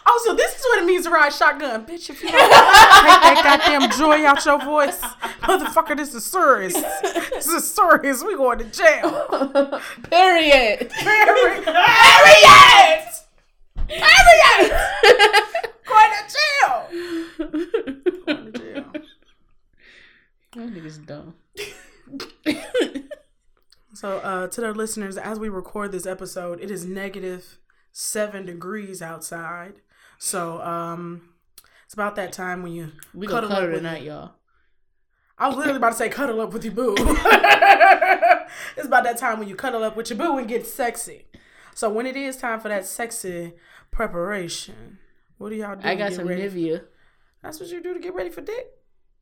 Oh, 0.06 0.22
so 0.26 0.34
this 0.34 0.56
is 0.56 0.62
what 0.62 0.80
it 0.82 0.86
means 0.86 1.06
to 1.06 1.12
ride 1.12 1.34
shotgun, 1.34 1.86
bitch. 1.86 2.10
If 2.10 2.22
you 2.22 2.30
don't 2.30 2.40
take 2.40 2.52
that 2.52 3.42
goddamn 3.44 3.92
joy 3.98 4.26
out 4.26 4.44
your 4.46 4.60
voice, 4.64 5.00
motherfucker, 5.42 5.96
this 5.98 6.14
is 6.14 6.26
serious. 6.26 6.74
This 6.74 7.48
is 7.48 7.74
serious. 7.74 8.24
We 8.24 8.36
going 8.36 8.60
to 8.60 8.66
jail. 8.66 9.12
Period. 10.10 10.90
Period. 10.90 11.64
Period. 11.64 13.06
Period. 13.88 14.72
Going 15.86 16.12
to 16.12 16.24
jail. 16.36 16.74
Going 18.26 18.52
to 18.52 18.60
jail. 18.60 18.86
That 20.56 20.74
nigga's 20.74 20.98
dumb. 20.98 21.36
So, 23.94 24.20
uh, 24.20 24.48
to 24.48 24.62
the 24.62 24.72
listeners, 24.74 25.18
as 25.18 25.40
we 25.40 25.50
record 25.50 25.92
this 25.92 26.06
episode, 26.06 26.62
it 26.62 26.72
is 26.72 26.86
negative 26.86 27.60
seven 28.00 28.45
degrees 28.45 29.02
outside. 29.02 29.74
So, 30.18 30.62
um, 30.62 31.22
it's 31.84 31.93
about 31.93 32.16
that 32.16 32.32
time 32.32 32.64
when 32.64 32.72
you 32.72 32.91
We 33.14 33.28
gonna 33.28 33.41
cuddle 33.41 33.50
cuddle 33.50 33.64
up 33.66 33.72
with 33.74 33.80
tonight, 33.80 34.04
y'all. 34.04 34.34
I 35.38 35.47
was 35.47 35.58
literally 35.58 35.78
about 35.78 35.91
to 35.91 35.95
say 35.95 36.10
cuddle 36.10 36.39
up 36.41 36.54
with 36.54 36.64
your 36.64 36.74
boo. 36.74 36.95
it's 36.97 38.86
about 38.86 39.04
that 39.04 39.18
time 39.18 39.39
when 39.39 39.47
you 39.47 39.56
cuddle 39.56 39.84
up 39.84 39.97
with 39.97 40.10
your 40.10 40.18
boo 40.18 40.38
and 40.38 40.47
get 40.47 40.66
sexy. 40.66 41.28
So 41.76 41.89
when 41.89 42.06
it 42.06 42.16
is 42.16 42.38
time 42.38 42.60
for 42.60 42.70
that 42.70 42.86
sexy 42.86 43.54
preparation, 43.91 45.00
what 45.38 45.50
do 45.50 45.56
y'all 45.56 45.76
do? 45.76 45.88
I 45.88 45.95
got 45.95 46.14
some 46.14 46.28
ready? 46.28 46.43
Nivea. 46.43 46.84
That's 47.41 47.60
what 47.60 47.70
you 47.70 47.82
do 47.82 47.93
to 47.93 48.00
get 48.00 48.14
ready 48.14 48.30
for 48.30 48.41
dick. 48.41 48.68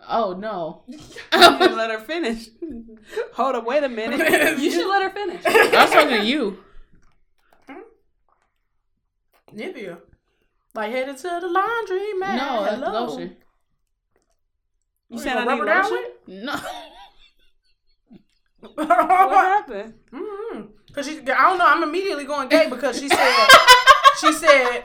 Oh 0.08 0.34
no. 0.34 0.84
You 0.88 1.60
didn't 1.60 1.78
let 1.78 1.92
her 1.92 2.00
finish. 2.00 2.50
Hold 3.34 3.56
up, 3.56 3.66
wait 3.66 3.84
a 3.84 3.90
minute. 3.90 4.20
You 4.60 4.72
should 4.72 4.88
let 4.88 5.04
her 5.04 5.10
finish. 5.10 5.44
I 5.46 5.84
was 5.84 5.92
talking 5.92 6.20
to 6.20 6.26
you. 6.26 6.60
Nivea. 9.54 10.00
Like 10.76 10.92
headed 10.92 11.18
to 11.18 11.40
the 11.42 11.48
laundry, 11.48 12.14
man. 12.14 12.38
No, 12.38 12.64
that's 12.64 12.76
Hello. 12.76 13.06
lotion. 13.06 13.38
You 15.10 15.18
You 15.18 15.20
said 15.20 15.34
gonna 15.36 15.52
I 15.52 15.54
need 15.56 15.60
rub 15.62 15.68
her 15.68 15.74
down 15.74 15.84
lotion? 15.92 16.06
with? 16.28 16.44
No. 16.44 16.56
What 18.76 18.88
mm-hmm. 18.90 19.34
happened? 19.34 19.94
Cause 20.94 21.06
she, 21.08 21.20
I 21.20 21.50
don't 21.50 21.60
know. 21.60 21.66
I'm 21.68 21.84
immediately 21.84 22.26
going 22.26 22.50
gay 22.50 22.68
because 22.70 23.00
she 23.00 23.08
said, 23.08 23.48
she 24.20 24.34
said, 24.34 24.82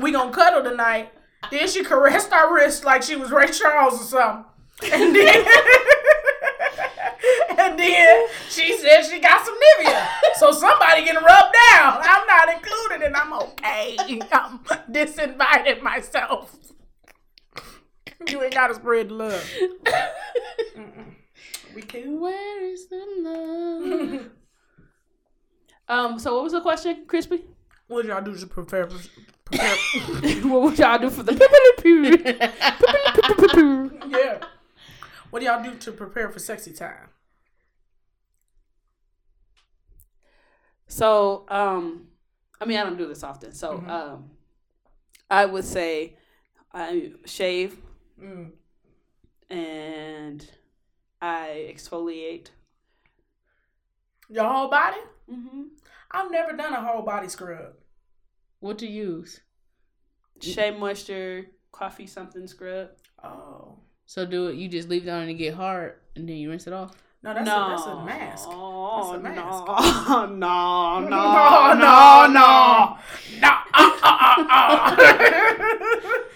we 0.00 0.12
gonna 0.12 0.32
cuddle 0.32 0.62
tonight. 0.62 1.10
Then 1.50 1.66
she 1.68 1.82
caressed 1.82 2.32
our 2.32 2.54
wrist 2.54 2.84
like 2.84 3.02
she 3.02 3.16
was 3.16 3.32
Ray 3.32 3.48
Charles 3.48 4.00
or 4.00 4.04
something, 4.04 4.44
and 4.92 5.14
then, 5.16 5.36
and 5.36 5.46
then 7.82 8.26
she 8.48 8.76
said 8.78 9.02
she 9.02 9.20
got 9.20 9.44
some 9.44 9.54
Nivea. 9.54 10.08
So 10.36 10.52
somebody 10.52 11.04
getting 11.04 11.22
rubbed 11.22 11.54
down. 11.70 11.98
I'm 12.02 12.26
not 12.26 12.48
included, 12.54 13.06
and 13.06 13.16
I'm 13.16 13.32
okay. 13.32 13.96
I'm 14.32 14.58
disinvited 14.90 15.82
myself. 15.82 16.56
You 18.28 18.42
ain't 18.42 18.54
gotta 18.54 18.74
spread 18.74 19.10
love. 19.10 19.44
Mm-mm. 20.76 21.04
We 21.74 21.80
can. 21.80 22.20
Where 22.20 22.64
is 22.66 22.86
the 22.88 23.02
love? 23.20 24.30
Um, 25.88 26.18
so 26.18 26.34
what 26.34 26.44
was 26.44 26.52
the 26.52 26.60
question, 26.60 27.04
Crispy? 27.06 27.44
What 27.86 28.02
did 28.02 28.08
y'all 28.08 28.22
do 28.22 28.36
to 28.36 28.46
prepare? 28.46 28.86
prepare 28.86 29.76
what 30.44 30.62
would 30.62 30.78
y'all 30.78 30.98
do 30.98 31.10
for 31.10 31.22
the 31.22 31.32
yeah. 34.08 34.38
What 35.30 35.40
do 35.40 35.46
y'all 35.46 35.62
do 35.62 35.74
to 35.76 35.92
prepare 35.92 36.30
for 36.30 36.38
sexy 36.38 36.72
time? 36.72 37.08
So, 40.92 41.46
um, 41.48 42.06
I 42.60 42.66
mean, 42.66 42.76
I 42.78 42.84
don't 42.84 42.98
do 42.98 43.08
this 43.08 43.24
often. 43.24 43.52
So, 43.52 43.78
Mhm. 43.78 43.88
um, 43.88 44.30
I 45.30 45.46
would 45.46 45.64
say 45.64 46.18
I 46.70 47.14
shave 47.24 47.80
Mm. 48.20 48.52
and 49.48 50.50
I 51.22 51.72
exfoliate. 51.74 52.50
Your 54.28 54.44
whole 54.44 54.68
body? 54.68 55.00
Mm-hmm. 55.30 55.62
I've 56.10 56.30
never 56.30 56.54
done 56.54 56.74
a 56.74 56.82
whole 56.82 57.02
body 57.02 57.28
scrub. 57.28 57.74
What 58.60 58.78
to 58.80 58.86
use? 58.86 59.40
Shea 60.40 60.72
Moisture, 60.72 61.46
coffee 61.72 62.06
something 62.06 62.46
scrub. 62.46 62.90
Oh. 63.24 63.78
So 64.04 64.26
do 64.26 64.48
it. 64.48 64.56
You 64.56 64.68
just 64.68 64.90
leave 64.90 65.06
it 65.06 65.10
on 65.10 65.22
and 65.22 65.30
it 65.30 65.34
get 65.34 65.54
hard, 65.54 66.00
and 66.16 66.28
then 66.28 66.36
you 66.36 66.50
rinse 66.50 66.66
it 66.66 66.74
off. 66.74 66.94
No, 67.24 67.34
that's, 67.34 67.46
no, 67.46 67.66
a, 67.66 67.68
that's 67.70 67.86
a 67.86 68.04
mask. 68.04 68.48
No. 68.48 69.12
That's 69.12 69.16
a 69.16 69.20
mask. 69.20 69.64
no, 70.32 70.98
no, 71.00 71.08
no, 71.08 71.08
no, 71.08 71.74
no, 71.74 72.26
no. 72.32 72.96
No. 73.40 73.48
Uh, 73.72 73.90
uh, 74.02 74.44
uh, 74.48 74.96
uh. 74.98 76.18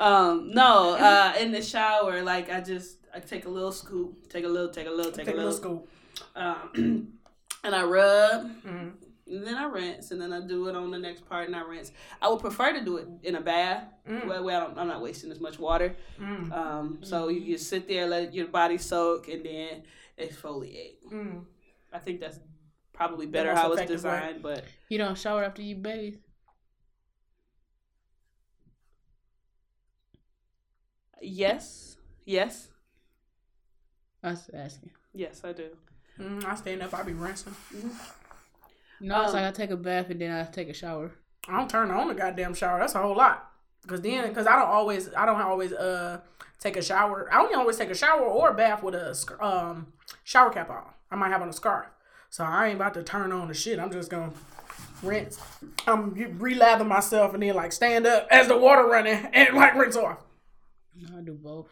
Um, 0.00 0.52
no, 0.52 0.94
uh, 0.94 1.32
in 1.40 1.50
the 1.50 1.60
shower, 1.60 2.22
like 2.22 2.52
I 2.52 2.60
just 2.60 2.98
I 3.12 3.18
take 3.18 3.46
a 3.46 3.48
little 3.48 3.72
scoop, 3.72 4.28
take 4.28 4.44
a 4.44 4.48
little, 4.48 4.68
take 4.68 4.86
a 4.86 4.90
little, 4.92 5.10
take, 5.10 5.26
Take 5.26 5.34
a 5.34 5.38
little, 5.38 5.50
scoop. 5.52 5.88
um, 6.36 7.08
and 7.64 7.74
I 7.74 7.82
rub, 7.82 8.44
Mm. 8.62 8.92
and 9.26 9.44
then 9.44 9.56
I 9.56 9.64
rinse, 9.64 10.12
and 10.12 10.20
then 10.20 10.32
I 10.32 10.40
do 10.40 10.68
it 10.68 10.76
on 10.76 10.92
the 10.92 10.98
next 11.00 11.28
part, 11.28 11.48
and 11.48 11.56
I 11.56 11.62
rinse. 11.62 11.90
I 12.22 12.28
would 12.28 12.38
prefer 12.38 12.72
to 12.74 12.84
do 12.84 12.98
it 12.98 13.08
in 13.24 13.34
a 13.34 13.40
bath, 13.40 13.86
Mm. 14.08 14.30
I 14.30 14.60
don't, 14.60 14.78
I'm 14.78 14.86
not 14.86 15.02
wasting 15.02 15.32
as 15.32 15.40
much 15.40 15.58
water. 15.58 15.96
Mm. 16.20 16.52
Um, 16.52 16.98
so 17.02 17.26
you 17.28 17.44
just 17.56 17.68
sit 17.68 17.88
there, 17.88 18.06
let 18.06 18.32
your 18.32 18.46
body 18.46 18.78
soak, 18.78 19.26
and 19.26 19.44
then 19.44 19.82
exfoliate. 20.20 20.96
Mm. 21.12 21.44
I 21.92 21.98
think 21.98 22.20
that's 22.20 22.38
probably 22.92 23.26
better 23.26 23.54
how 23.54 23.72
it's 23.72 23.90
designed, 23.90 24.42
but 24.42 24.64
You 24.88 24.98
don't 24.98 25.16
shower 25.16 25.44
after 25.44 25.62
you 25.62 25.76
bathe. 25.76 26.16
yes, 31.20 31.96
yes, 32.24 32.68
I 34.22 34.30
was 34.30 34.50
asking. 34.52 34.90
yes, 35.14 35.42
I 35.44 35.52
do. 35.52 35.68
Mm. 36.18 36.44
I 36.44 36.54
stand 36.56 36.82
up, 36.82 36.92
I 36.94 37.02
be 37.02 37.12
rinsing. 37.12 37.54
No, 39.00 39.22
it's 39.22 39.28
Um, 39.30 39.36
like 39.36 39.44
I 39.44 39.50
take 39.52 39.70
a 39.70 39.76
bath 39.76 40.10
and 40.10 40.20
then 40.20 40.32
I 40.32 40.44
take 40.50 40.68
a 40.68 40.74
shower. 40.74 41.12
I 41.46 41.56
don't 41.56 41.70
turn 41.70 41.90
on 41.92 42.08
the 42.08 42.14
goddamn 42.14 42.54
shower. 42.54 42.80
That's 42.80 42.96
a 42.96 42.98
whole 43.02 43.16
lot. 43.16 43.48
Cause 43.86 44.00
then, 44.02 44.34
cause 44.34 44.46
I 44.46 44.56
don't 44.56 44.68
always, 44.68 45.14
I 45.14 45.24
don't 45.24 45.40
always 45.40 45.72
uh 45.72 46.20
take 46.60 46.76
a 46.76 46.82
shower. 46.82 47.28
I 47.32 47.40
only 47.40 47.54
always 47.54 47.76
take 47.76 47.90
a 47.90 47.94
shower 47.94 48.20
or 48.22 48.50
a 48.50 48.54
bath 48.54 48.82
with 48.82 48.94
a 48.94 49.16
um 49.40 49.92
shower 50.24 50.50
cap 50.50 50.68
on. 50.70 50.84
I 51.10 51.16
might 51.16 51.30
have 51.30 51.42
on 51.42 51.48
a 51.48 51.52
scarf. 51.52 51.86
So 52.30 52.44
I 52.44 52.66
ain't 52.66 52.76
about 52.76 52.94
to 52.94 53.02
turn 53.02 53.32
on 53.32 53.48
the 53.48 53.54
shit. 53.54 53.78
I'm 53.78 53.90
just 53.90 54.10
gonna 54.10 54.32
rinse. 55.02 55.40
I'm 55.86 56.14
relather 56.14 56.86
myself 56.86 57.32
and 57.34 57.42
then 57.42 57.54
like 57.54 57.72
stand 57.72 58.06
up 58.06 58.26
as 58.30 58.48
the 58.48 58.58
water 58.58 58.86
running 58.86 59.14
and 59.32 59.56
like 59.56 59.74
rinse 59.74 59.96
off. 59.96 60.18
No, 60.94 61.18
I 61.18 61.20
do 61.22 61.32
both. 61.32 61.68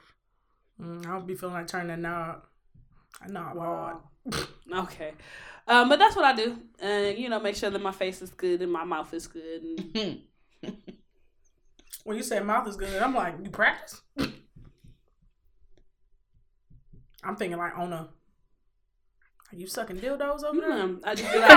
Mm, 0.81 1.07
I'll 1.07 1.21
be 1.21 1.35
feeling 1.35 1.55
like 1.55 1.67
turning 1.67 1.89
that 1.89 1.99
knob. 1.99 2.43
A 3.23 3.29
knob 3.31 3.59
hard. 3.59 3.97
Okay. 4.73 5.13
Um, 5.69 5.89
but 5.89 5.99
that's 5.99 6.17
what 6.17 6.25
I 6.25 6.35
do. 6.35 6.59
And, 6.81 7.17
you 7.17 7.29
know, 7.29 7.41
make 7.41 7.57
sure 7.57 7.71
that 7.71 7.81
my 7.83 7.93
face 7.93 8.21
is 8.21 8.31
good 8.31 8.63
and 8.63 8.71
my 8.71 8.85
mouth 8.85 9.15
is 9.15 9.27
good. 9.27 9.63
And 9.95 10.21
When 12.07 12.17
you 12.17 12.23
say 12.23 12.39
mouth 12.39 12.69
is 12.69 12.77
good, 12.77 13.03
I'm 13.03 13.17
like, 13.17 13.35
you 13.43 13.51
practice? 13.51 14.01
I'm 17.25 17.35
thinking 17.35 17.59
like 17.59 17.77
on 17.77 17.93
a. 17.93 17.97
Are 19.53 19.57
you 19.57 19.67
sucking 19.67 19.97
dildos 19.99 20.45
over 20.45 20.61
there? 20.61 20.71
mm, 20.71 21.01
I 21.03 21.15
just 21.17 21.33
be 21.33 21.39
like, 21.41 21.51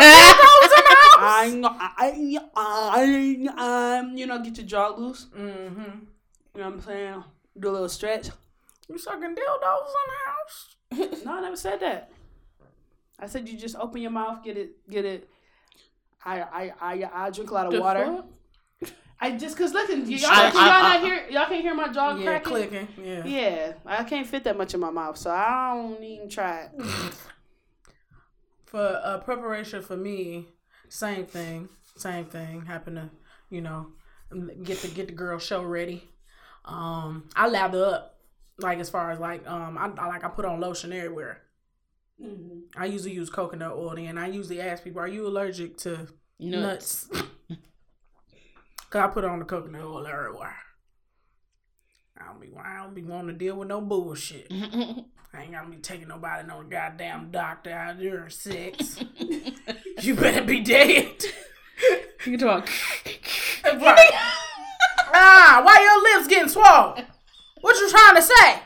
I, 1.22 1.62
I, 1.98 2.40
I, 2.56 4.00
um, 4.00 4.18
you 4.18 4.26
know, 4.26 4.40
get 4.42 4.58
your 4.58 4.66
jaw 4.66 4.88
loose. 4.98 5.28
Mm-hmm. 5.38 5.82
You 6.56 6.62
know 6.62 6.66
what 6.66 6.66
I'm 6.66 6.82
saying? 6.82 7.24
Do 7.60 7.70
a 7.70 7.72
little 7.72 7.90
stretch. 7.90 8.30
You 8.88 8.98
sucking 8.98 9.36
dildos 9.36 9.92
in 10.00 10.08
the 10.10 10.18
house? 10.26 10.76
No, 11.26 11.34
I 11.34 11.42
never 11.42 11.56
said 11.58 11.80
that. 11.82 12.10
I 13.20 13.28
said 13.28 13.48
you 13.48 13.56
just 13.56 13.76
open 13.76 14.02
your 14.02 14.10
mouth, 14.12 14.44
get 14.44 14.58
it, 14.58 14.90
get 14.90 15.06
it. 15.06 15.30
I, 16.26 16.42
I, 16.42 16.74
I, 16.82 17.10
I 17.26 17.30
drink 17.30 17.52
a 17.52 17.54
lot 17.54 17.68
of 17.68 17.74
The 17.74 17.82
water. 17.82 18.06
fuck? 18.06 18.26
I 19.22 19.32
just 19.38 19.58
cause 19.58 19.74
listen, 19.74 20.02
y- 20.04 20.16
y'all, 20.16 20.30
I- 20.32 20.50
can 20.50 20.54
y'all 20.54 20.64
I- 20.64 20.82
not 20.82 20.96
I- 20.96 21.00
hear, 21.00 21.30
y'all 21.30 21.46
can't 21.48 21.62
hear 21.62 21.76
my 21.76 21.90
jaw 21.92 22.16
yeah, 22.16 22.24
cracking. 22.26 22.48
clicking. 22.52 22.88
Yeah. 23.04 23.26
Yeah, 23.26 23.74
I 23.86 24.04
can't 24.06 24.26
fit 24.26 24.44
that 24.46 24.58
much 24.58 24.74
in 24.74 24.80
my 24.80 24.92
mouth, 24.92 25.18
so 25.18 25.30
I 25.32 25.74
don't 25.76 26.02
even 26.04 26.30
try 26.30 26.70
it. 26.74 26.82
For 28.66 29.02
uh, 29.04 29.18
preparation 29.20 29.82
for 29.82 29.98
me, 29.98 30.48
same 30.90 31.26
thing. 31.26 31.70
Same 31.98 32.26
thing. 32.26 32.66
Happen 32.66 32.96
to, 32.96 33.10
you 33.50 33.62
know, 33.62 33.88
get 34.64 34.78
the 34.82 34.88
get 34.90 35.08
the 35.08 35.14
girl 35.14 35.40
show 35.40 35.64
ready. 35.64 36.08
Um, 36.66 37.30
I 37.36 37.48
lather 37.50 37.84
up. 37.86 38.16
Like 38.60 38.80
as 38.80 38.90
far 38.90 39.12
as 39.12 39.20
like 39.20 39.48
um, 39.50 39.78
I, 39.78 39.90
I 39.98 40.08
like 40.08 40.24
I 40.24 40.28
put 40.28 40.46
on 40.46 40.60
lotion 40.60 40.92
everywhere. 40.94 41.42
I 42.78 42.86
usually 42.86 43.14
use 43.14 43.30
coconut 43.30 43.72
oil, 43.72 43.98
and 43.98 44.20
I 44.20 44.28
usually 44.28 44.60
ask 44.62 44.84
people, 44.84 45.00
"Are 45.02 45.08
you 45.08 45.26
allergic 45.26 45.78
to 45.80 46.08
Nuts. 46.40 47.08
nuts?" 47.12 47.24
Cause 48.90 49.02
I 49.04 49.08
put 49.08 49.24
on 49.24 49.40
the 49.40 49.46
coconut 49.46 49.84
oil 49.84 50.08
everywhere. 50.08 50.56
I 52.20 52.26
don't 52.26 52.42
be 52.42 52.50
I 52.58 52.78
don't 52.84 52.96
be 52.96 53.04
wanting 53.04 53.28
to 53.28 53.34
deal 53.34 53.56
with 53.56 53.68
no 53.68 53.82
bullshit. 53.82 54.48
I 54.52 55.44
ain't 55.44 55.52
gotta 55.52 55.70
be 55.70 55.78
taking 55.78 56.08
nobody 56.08 56.48
no 56.48 56.64
goddamn 56.64 57.30
doctor 57.30 57.72
out 57.72 58.00
during 58.00 58.32
sex. 58.32 59.00
you 60.02 60.16
better 60.16 60.44
be 60.44 60.62
dead. 60.62 61.16
You 62.26 62.38
can 62.38 62.40
talk. 62.40 62.70
Right. 63.64 64.12
ah, 65.14 65.62
why 65.64 65.80
your 65.82 66.18
lips 66.18 66.28
getting 66.28 66.50
swollen? 66.50 67.06
What 67.62 67.78
you 67.78 67.90
trying 67.90 68.16
to 68.16 68.22
say? 68.22 68.62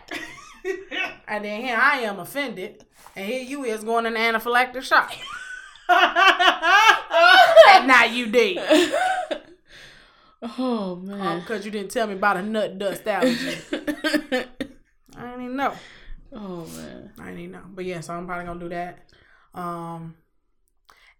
and 1.28 1.46
then 1.46 1.62
here 1.62 1.78
I 1.80 2.00
am 2.00 2.18
offended, 2.20 2.84
and 3.16 3.28
here 3.28 3.44
you 3.44 3.66
is 3.66 3.84
going 3.84 4.08
in 4.08 4.16
anaphylactic 4.16 4.82
shock. 4.82 5.14
now 7.88 8.06
you 8.06 8.26
did. 8.26 8.58
Oh 10.58 10.98
man. 10.98 11.40
Because 11.40 11.66
you 11.66 11.72
didn't 11.72 11.92
tell 11.92 12.08
me 12.08 12.14
about 12.14 12.38
a 12.38 12.44
nut 12.44 12.78
dust 12.78 13.08
allergy. 13.08 13.58
I 13.72 15.22
didn't 15.22 15.44
even 15.44 15.56
know. 15.56 15.74
oh 16.34 16.66
man. 16.66 17.12
I 17.20 17.26
didn't 17.26 17.40
even 17.40 17.52
know. 17.54 17.64
But 17.74 17.86
yeah, 17.86 18.02
so 18.02 18.14
I'm 18.14 18.26
probably 18.28 18.46
gonna 18.46 18.60
do 18.60 18.70
that. 18.70 19.08
Um 19.54 20.16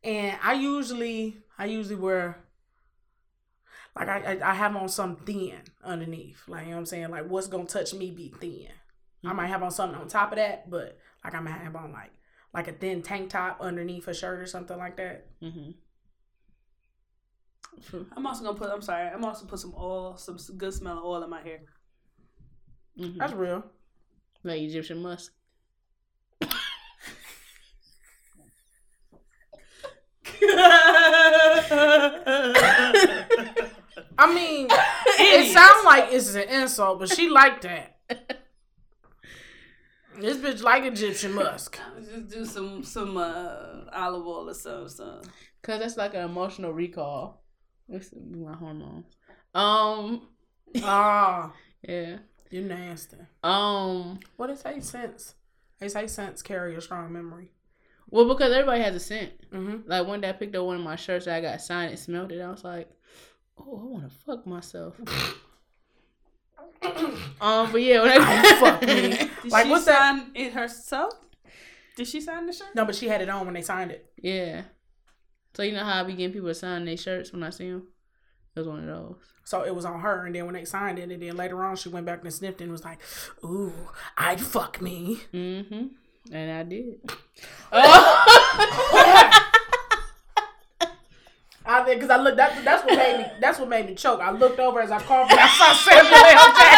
and 0.04 0.38
I 0.44 0.54
usually 0.54 1.38
I 1.58 1.66
usually 1.66 1.96
wear 1.96 2.38
like 3.96 4.10
I, 4.10 4.40
I 4.44 4.54
have 4.56 4.76
on 4.76 4.90
some 4.90 5.16
thin 5.18 5.62
underneath. 5.84 6.42
Like 6.48 6.64
you 6.64 6.70
know 6.72 6.76
what 6.76 6.80
I'm 6.80 6.86
saying? 6.88 7.10
Like 7.10 7.30
what's 7.30 7.48
gonna 7.48 7.66
touch 7.66 7.94
me 7.94 8.12
be 8.12 8.34
thin. 8.40 8.70
I 9.26 9.32
might 9.32 9.48
have 9.48 9.64
on 9.64 9.72
something 9.72 9.98
on 10.00 10.08
top 10.10 10.34
of 10.34 10.38
that, 10.38 10.70
but 10.70 10.98
like 11.24 11.34
I 11.34 11.40
might 11.40 11.52
have 11.52 11.76
on 11.76 11.94
like 11.94 12.12
like 12.54 12.68
a 12.68 12.74
thin 12.74 13.02
tank 13.02 13.30
top 13.30 13.60
underneath 13.62 14.08
a 14.08 14.14
shirt 14.14 14.40
or 14.40 14.46
something 14.48 14.78
like 14.78 14.98
that. 14.98 15.28
Mm-hmm. 15.42 15.72
I'm 18.16 18.26
also 18.26 18.44
gonna 18.44 18.58
put. 18.58 18.70
I'm 18.70 18.82
sorry. 18.82 19.08
I'm 19.10 19.24
also 19.24 19.46
put 19.46 19.60
some 19.60 19.74
oil, 19.78 20.18
some 20.18 20.38
good 20.58 20.74
smelling 20.74 21.02
oil 21.04 21.24
in 21.24 21.30
my 21.30 21.42
hair. 21.42 21.60
Mm-hmm. 23.00 23.18
That's 23.18 23.34
real. 23.34 23.64
Like 24.44 24.62
Egyptian 24.62 25.02
musk. 25.02 25.34
I 34.18 34.34
mean, 34.34 34.68
it 34.70 35.54
sounds 35.54 35.86
like 35.86 36.12
it's 36.12 36.36
an 36.36 36.50
insult, 36.50 37.00
but 37.00 37.10
she 37.14 37.30
like 37.30 37.62
that. 37.62 37.98
This 40.20 40.38
bitch 40.38 40.62
like 40.62 40.84
Egyptian 40.84 41.34
musk. 41.34 41.80
Just 42.00 42.30
do 42.30 42.46
some 42.46 42.84
some 42.84 43.18
uh, 43.18 43.86
olive 43.92 44.28
oil 44.28 44.50
or 44.50 44.54
something. 44.54 44.90
something. 44.90 45.32
Cause 45.62 45.80
that's 45.80 45.98
like 45.98 46.14
an 46.14 46.26
emotional 46.26 46.72
recall. 46.72 47.43
It's 47.90 48.10
my 48.14 48.54
hormones. 48.56 49.06
Um. 49.54 50.28
Ah, 50.84 51.54
Yeah. 51.88 52.18
you 52.50 52.62
nasty. 52.64 53.18
Um. 53.44 54.20
What 54.38 54.48
they 54.48 54.56
say 54.56 54.80
sense? 54.80 55.36
They 55.80 55.88
say 55.88 56.08
sense 56.08 56.42
carry 56.42 56.76
a 56.76 56.82
strong 56.82 57.14
memory. 57.14 57.52
Well, 58.10 58.28
because 58.28 58.52
everybody 58.52 58.82
has 58.82 58.96
a 58.96 59.00
scent. 59.00 59.34
Mm-hmm. 59.52 59.88
Like 59.90 60.08
one 60.08 60.22
day 60.22 60.30
I 60.30 60.34
picked 60.34 60.56
up 60.56 60.66
one 60.66 60.78
of 60.78 60.84
my 60.84 60.96
shirts 60.96 61.26
that 61.26 61.36
I 61.36 61.42
got 61.42 61.62
signed 61.62 61.92
and 61.92 62.00
smelled 62.00 62.32
it. 62.32 62.42
I 62.42 62.50
was 62.50 62.64
like, 62.64 62.90
oh, 63.60 63.80
I 63.80 63.84
want 63.86 64.10
to 64.10 64.16
fuck 64.26 64.48
myself. 64.48 65.00
um, 67.42 67.72
but 67.72 67.82
yeah, 67.82 68.02
when 68.02 68.12
I 68.22 68.60
fuck 68.60 68.82
me. 68.82 68.88
Did 69.12 69.30
Like, 69.52 69.66
she 69.66 69.72
what's 69.72 69.86
that? 69.86 70.26
it 70.36 70.54
herself? 70.54 71.14
Did 71.96 72.08
she 72.08 72.22
sign 72.22 72.46
the 72.48 72.54
shirt? 72.54 72.74
No, 72.76 72.86
but 72.86 72.96
she 72.96 73.08
had 73.08 73.22
it 73.22 73.30
on 73.30 73.46
when 73.46 73.54
they 73.54 73.62
signed 73.62 73.92
it. 73.92 74.12
Yeah. 74.22 74.64
So 75.56 75.64
you 75.64 75.74
know 75.74 75.84
how 75.84 76.02
I 76.02 76.04
be 76.04 76.14
getting 76.14 76.34
people 76.34 76.50
to 76.50 76.56
sign 76.56 76.86
their 76.86 76.98
shirts 76.98 77.32
when 77.32 77.44
I 77.44 77.52
see 77.52 77.70
them? 77.70 77.88
It 78.56 78.60
was 78.60 78.68
one 78.68 78.80
of 78.80 78.86
those. 78.86 79.16
So 79.46 79.64
it 79.64 79.76
was 79.76 79.86
on 79.86 80.00
her, 80.00 80.26
and 80.26 80.34
then 80.36 80.46
when 80.46 80.54
they 80.54 80.66
signed 80.66 81.00
it, 81.00 81.12
and 81.12 81.22
then 81.22 81.36
later 81.36 81.64
on 81.64 81.76
she 81.76 81.90
went 81.90 82.06
back 82.06 82.24
and 82.24 82.34
sniffed 82.34 82.62
it 82.62 82.66
and 82.66 82.72
was 82.72 82.84
like, 82.84 83.00
"Ooh, 83.44 83.74
I'd 84.18 84.40
fuck 84.40 84.82
me." 84.82 85.20
Mm-hmm. 85.34 85.88
And 86.32 86.52
I 86.52 86.64
did. 86.64 87.00
I 91.66 91.84
think 91.84 92.02
because 92.02 92.10
I 92.10 92.18
looked. 92.18 92.38
That's 92.38 92.64
that's 92.64 92.86
what 92.86 92.96
made 92.96 93.18
me. 93.18 93.26
That's 93.42 93.60
what 93.60 93.70
made 93.70 93.86
me 93.88 93.96
choke. 93.96 94.22
I 94.22 94.32
looked 94.32 94.60
over 94.60 94.80
as 94.82 94.92
I 94.92 95.00
coughed, 95.00 95.32
and 95.32 95.40
I 95.40 95.48
saw 95.48 95.74
Samuel 95.74 96.14
L. 96.14 96.24
Jackson. 96.56 96.70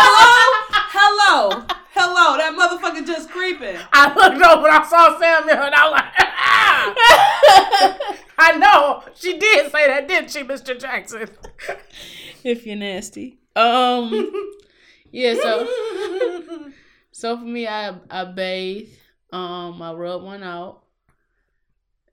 Hello, 0.91 1.65
hello, 1.93 1.93
hello. 1.93 2.37
that 2.37 2.55
motherfucker 2.57 3.05
just 3.05 3.29
creeping. 3.29 3.77
I 3.93 4.07
looked 4.13 4.41
over 4.41 4.67
and 4.67 4.77
I 4.77 4.85
saw 4.87 5.19
Samuel, 5.19 5.65
and 5.65 5.75
I 5.75 5.89
was 5.89 5.93
like, 8.07 8.19
I 8.37 8.57
know 8.57 9.03
she 9.15 9.37
did 9.37 9.71
say 9.71 9.87
that, 9.87 10.07
didn't 10.07 10.31
she, 10.31 10.43
Mr. 10.43 10.77
Jackson? 10.79 11.29
if 12.43 12.65
you're 12.65 12.75
nasty. 12.75 13.39
Um. 13.55 14.31
Yeah. 15.11 15.33
So 15.35 15.65
so 17.11 17.37
for 17.37 17.45
me, 17.45 17.67
I 17.67 17.95
I 18.09 18.25
bathe. 18.25 18.89
Um. 19.31 19.81
I 19.81 19.93
rub 19.93 20.23
one 20.23 20.43
out. 20.43 20.83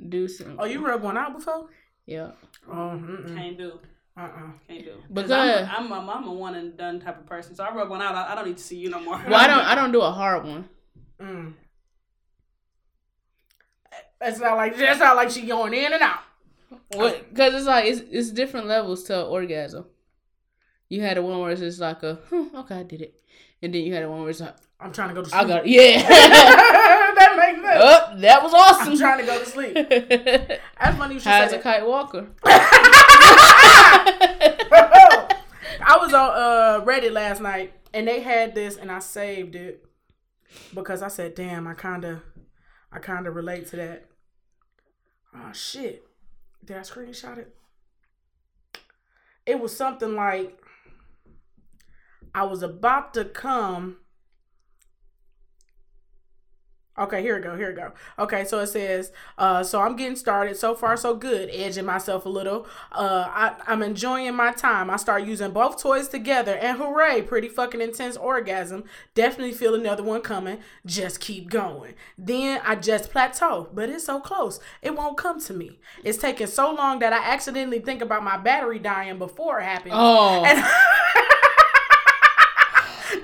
Do 0.09 0.29
some. 0.29 0.57
Oh, 0.61 0.67
you 0.67 0.87
rub 0.87 1.03
one 1.03 1.17
out 1.17 1.35
before? 1.37 1.69
Yeah. 2.07 2.31
Oh, 2.69 2.73
mm-mm. 2.73 3.35
Can't 3.37 3.59
do, 3.59 3.79
uh-uh. 4.17 4.53
can't 4.69 4.85
do. 4.85 4.97
Because- 5.13 5.29
Because 5.31 5.69
I'm, 5.69 5.93
I'm, 5.93 6.09
a, 6.09 6.13
I'm 6.13 6.25
a 6.29 6.33
one 6.33 6.55
and 6.55 6.77
done 6.77 7.01
type 7.01 7.19
of 7.19 7.27
person, 7.27 7.55
so 7.57 7.65
I 7.65 7.75
rub 7.75 7.89
one 7.91 8.03
out. 8.03 8.15
I, 8.15 8.33
I 8.33 8.35
don't 8.37 8.47
need 8.47 8.57
to 8.59 8.63
see 8.63 8.77
you 8.77 8.91
no 8.91 9.01
more. 9.01 9.17
Well, 9.29 9.35
I 9.35 9.47
don't. 9.49 9.61
I 9.65 9.75
don't 9.81 9.91
do 9.93 10.01
a 10.01 10.11
hard 10.13 10.45
one. 10.45 10.69
Mm. 11.21 11.55
It's 14.23 14.39
not 14.39 14.57
like 14.57 14.77
that's 14.77 15.01
not 15.01 15.17
like 15.17 15.31
she 15.31 15.43
going 15.43 15.75
in 15.75 15.93
and 15.93 16.03
out. 16.03 16.21
What? 16.95 17.29
Because 17.31 17.55
it's 17.55 17.67
like 17.67 17.87
it's 17.87 18.01
it's 18.11 18.31
different 18.31 18.67
levels 18.67 19.05
to 19.05 19.25
orgasm. 19.25 19.87
You 20.89 21.03
had 21.03 21.17
a 21.17 21.23
one 21.23 21.41
where 21.41 21.51
it's 21.51 21.61
just 21.61 21.81
like 21.81 22.03
a 22.03 22.17
hmm, 22.29 22.55
okay, 22.57 22.77
I 22.77 22.83
did 22.83 23.03
it, 23.03 23.21
and 23.63 23.75
then 23.75 23.83
you 23.83 23.95
had 23.95 24.05
a 24.05 24.11
one 24.11 24.21
where 24.21 24.31
it's 24.31 24.41
like 24.41 24.57
I'm 24.83 24.93
trying 24.93 25.09
to 25.11 25.15
go 25.15 25.23
to 25.23 25.31
sleep. 25.31 25.43
I 25.43 25.47
got 25.47 25.65
it. 25.65 25.71
yeah. 25.71 26.03
that 26.09 27.35
makes 27.37 27.63
sense. 27.65 27.81
oh, 27.81 28.17
that 28.19 28.43
was 28.43 28.53
awesome. 28.53 28.93
I'm 28.93 28.99
trying 28.99 29.21
to 29.21 29.27
go 29.27 29.39
to 29.39 29.47
sleep. 29.47 29.75
That's 30.81 30.99
funny 30.99 31.15
you 31.15 31.21
should 31.21 31.29
How's 31.31 31.51
say 31.51 31.59
a 31.59 31.63
kite 31.63 31.87
walker? 31.87 32.27
I 35.85 35.99
was 36.01 36.13
on 36.13 36.31
uh 36.31 36.85
Reddit 36.85 37.13
last 37.13 37.41
night 37.41 37.75
and 37.95 38.09
they 38.09 38.21
had 38.21 38.55
this 38.55 38.77
and 38.77 38.91
I 38.91 38.99
saved 38.99 39.55
it 39.55 39.85
because 40.75 41.01
I 41.03 41.09
said, 41.09 41.35
damn, 41.35 41.67
I 41.67 41.75
kinda 41.75 42.23
I 42.93 42.99
kinda 42.99 43.31
relate 43.31 43.69
to 43.69 43.77
that. 43.77 44.07
Oh 45.35 45.53
shit. 45.53 46.07
Did 46.65 46.77
I 46.77 46.81
screenshot 46.81 47.39
it? 47.39 47.55
It 49.45 49.61
was 49.61 49.77
something 49.77 50.15
like 50.15 50.59
I 52.35 52.45
was 52.45 52.63
about 52.63 53.15
to 53.15 53.25
come. 53.25 53.97
Okay, 57.03 57.21
here 57.21 57.37
we 57.37 57.43
go. 57.43 57.57
Here 57.57 57.71
we 57.71 57.75
go. 57.75 57.93
Okay, 58.19 58.45
so 58.45 58.61
it 58.61 58.69
says, 58.69 59.13
uh, 59.37 59.65
so 59.65 59.81
I'm 59.81 59.97
getting 59.97 60.15
started. 60.15 60.57
So 60.57 60.75
far, 60.75 60.97
so 60.97 61.17
good. 61.17 61.51
Edging 61.53 61.85
myself 61.85 62.27
a 62.27 62.29
little. 62.29 62.67
Uh, 62.93 63.27
I, 63.29 63.55
I'm 63.67 63.83
enjoying 63.83 64.37
my 64.37 64.53
time. 64.53 64.89
I 64.89 64.97
start 64.97 65.25
using 65.25 65.51
both 65.51 65.83
toys 65.83 66.09
together, 66.09 66.55
and 66.55 66.79
hooray! 66.79 67.23
Pretty 67.23 67.49
fucking 67.49 67.81
intense 67.81 68.17
orgasm. 68.17 68.85
Definitely 69.15 69.53
feel 69.53 69.75
another 69.75 70.05
one 70.05 70.21
coming. 70.21 70.59
Just 70.87 71.19
keep 71.21 71.51
going. 71.51 71.95
Then 72.17 72.61
I 72.65 72.77
just 72.77 73.11
plateau, 73.11 73.69
but 73.73 73.89
it's 73.89 74.05
so 74.05 74.21
close. 74.21 74.61
It 74.81 74.95
won't 74.95 75.17
come 75.17 75.41
to 75.41 75.53
me. 75.53 75.81
It's 76.05 76.19
taking 76.19 76.47
so 76.47 76.73
long 76.73 77.01
that 77.01 77.13
I 77.13 77.33
accidentally 77.33 77.81
think 77.81 78.01
about 78.01 78.23
my 78.23 78.37
battery 78.37 78.79
dying 78.79 79.19
before 79.19 79.59
it 79.59 79.65
happens. 79.65 79.95
Oh. 79.97 80.45
And 80.45 80.59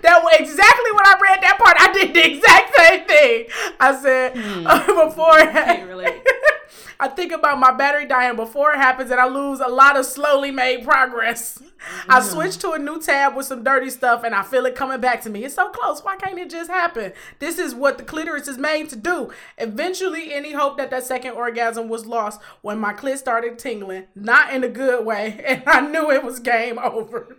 that 0.03 0.23
was 0.23 0.41
exactly 0.41 0.93
when 0.93 1.07
I 1.07 1.15
read 1.21 1.43
that 1.43 1.59
part. 1.59 1.77
I 1.79 1.93
did 1.93 2.15
the 2.15 2.27
exact 2.27 2.77
same 2.77 3.05
thing. 3.07 3.47
I 3.81 4.01
said 4.01 4.33
uh, 4.67 5.07
before 5.09 5.39
relate. 5.87 6.23
I 7.01 7.09
think 7.09 7.31
about 7.31 7.61
my 7.61 7.73
battery 7.73 8.07
dying 8.07 8.35
before 8.35 8.73
it 8.73 8.79
happens 8.79 9.13
and 9.13 9.21
I 9.21 9.29
lose 9.29 9.61
a 9.61 9.69
lot 9.69 9.97
of 9.97 10.05
slowly 10.05 10.51
made 10.51 10.85
progress. 10.85 11.63
I 12.09 12.21
switch 12.21 12.59
to 12.59 12.73
a 12.73 12.79
new 12.79 13.01
tab 13.01 13.37
with 13.37 13.47
some 13.47 13.63
dirty 13.63 13.89
stuff 13.89 14.25
and 14.25 14.35
I 14.35 14.43
feel 14.43 14.67
it 14.67 14.75
coming 14.75 15.01
back 15.01 15.23
to 15.23 15.31
me. 15.31 15.45
It's 15.45 15.55
so 15.55 15.69
close. 15.71 16.03
Why 16.03 16.17
can't 16.17 16.39
it 16.39 16.51
just 16.51 16.69
happen? 16.69 17.13
This 17.39 17.59
is 17.59 17.73
what 17.73 17.99
the 17.99 18.05
clitoris 18.05 18.49
is 18.49 18.59
made 18.59 18.89
to 18.91 18.97
do. 18.97 19.31
Eventually, 19.59 20.35
any 20.35 20.53
hope 20.53 20.77
that 20.79 20.91
that 20.91 21.05
second 21.05 21.33
orgasm 21.35 21.89
was 21.89 22.05
lost 22.05 22.41
when 22.63 22.81
my 22.81 22.93
clit 22.93 23.19
started 23.19 23.61
tingling, 23.61 24.07
not 24.17 24.53
in 24.53 24.65
a 24.65 24.69
good 24.69 25.07
way, 25.07 25.41
and 25.47 25.63
I 25.67 25.81
knew 25.81 26.11
it 26.11 26.25
was 26.25 26.41
game 26.41 26.81
over. 26.81 27.37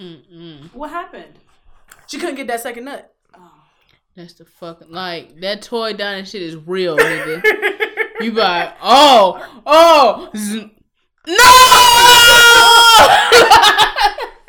Mm-mm. 0.00 0.72
What 0.74 0.90
happened? 0.90 1.34
She 2.06 2.18
couldn't 2.18 2.36
get 2.36 2.46
that 2.48 2.60
second 2.60 2.84
nut. 2.86 3.12
Oh. 3.36 3.50
That's 4.16 4.32
the 4.34 4.44
fucking 4.44 4.90
like 4.90 5.40
that 5.40 5.62
toy 5.62 5.92
dying 5.92 6.24
shit 6.24 6.42
is 6.42 6.56
real, 6.56 6.96
nigga. 6.96 7.42
you 8.20 8.32
be 8.32 8.40
like, 8.40 8.74
oh, 8.82 9.60
oh, 9.66 10.30
z- 10.36 10.72
no, 11.28 11.36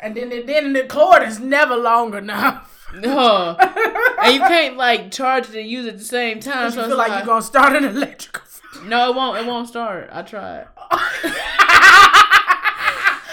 And 0.00 0.16
then, 0.16 0.46
then 0.46 0.72
the 0.72 0.84
cord 0.88 1.22
is 1.22 1.38
never 1.38 1.76
long 1.76 2.14
enough. 2.14 2.88
no, 2.94 3.56
and 3.58 4.34
you 4.34 4.40
can't 4.48 4.76
like 4.76 5.10
charge 5.12 5.48
it 5.50 5.54
and 5.60 5.68
use 5.70 5.86
it 5.86 5.90
at 5.90 5.98
the 5.98 6.04
same 6.04 6.40
time. 6.40 6.64
You 6.66 6.70
So 6.72 6.76
feel 6.82 6.84
it's 6.90 6.96
like 6.98 7.08
like, 7.10 7.18
you're 7.18 7.26
gonna 7.26 7.42
start 7.42 7.76
an 7.76 7.84
electrical. 7.84 8.42
no, 8.86 9.10
it 9.10 9.14
won't. 9.16 9.38
It 9.38 9.46
won't 9.46 9.68
start. 9.68 10.08
I 10.12 10.22
tried. 10.22 10.66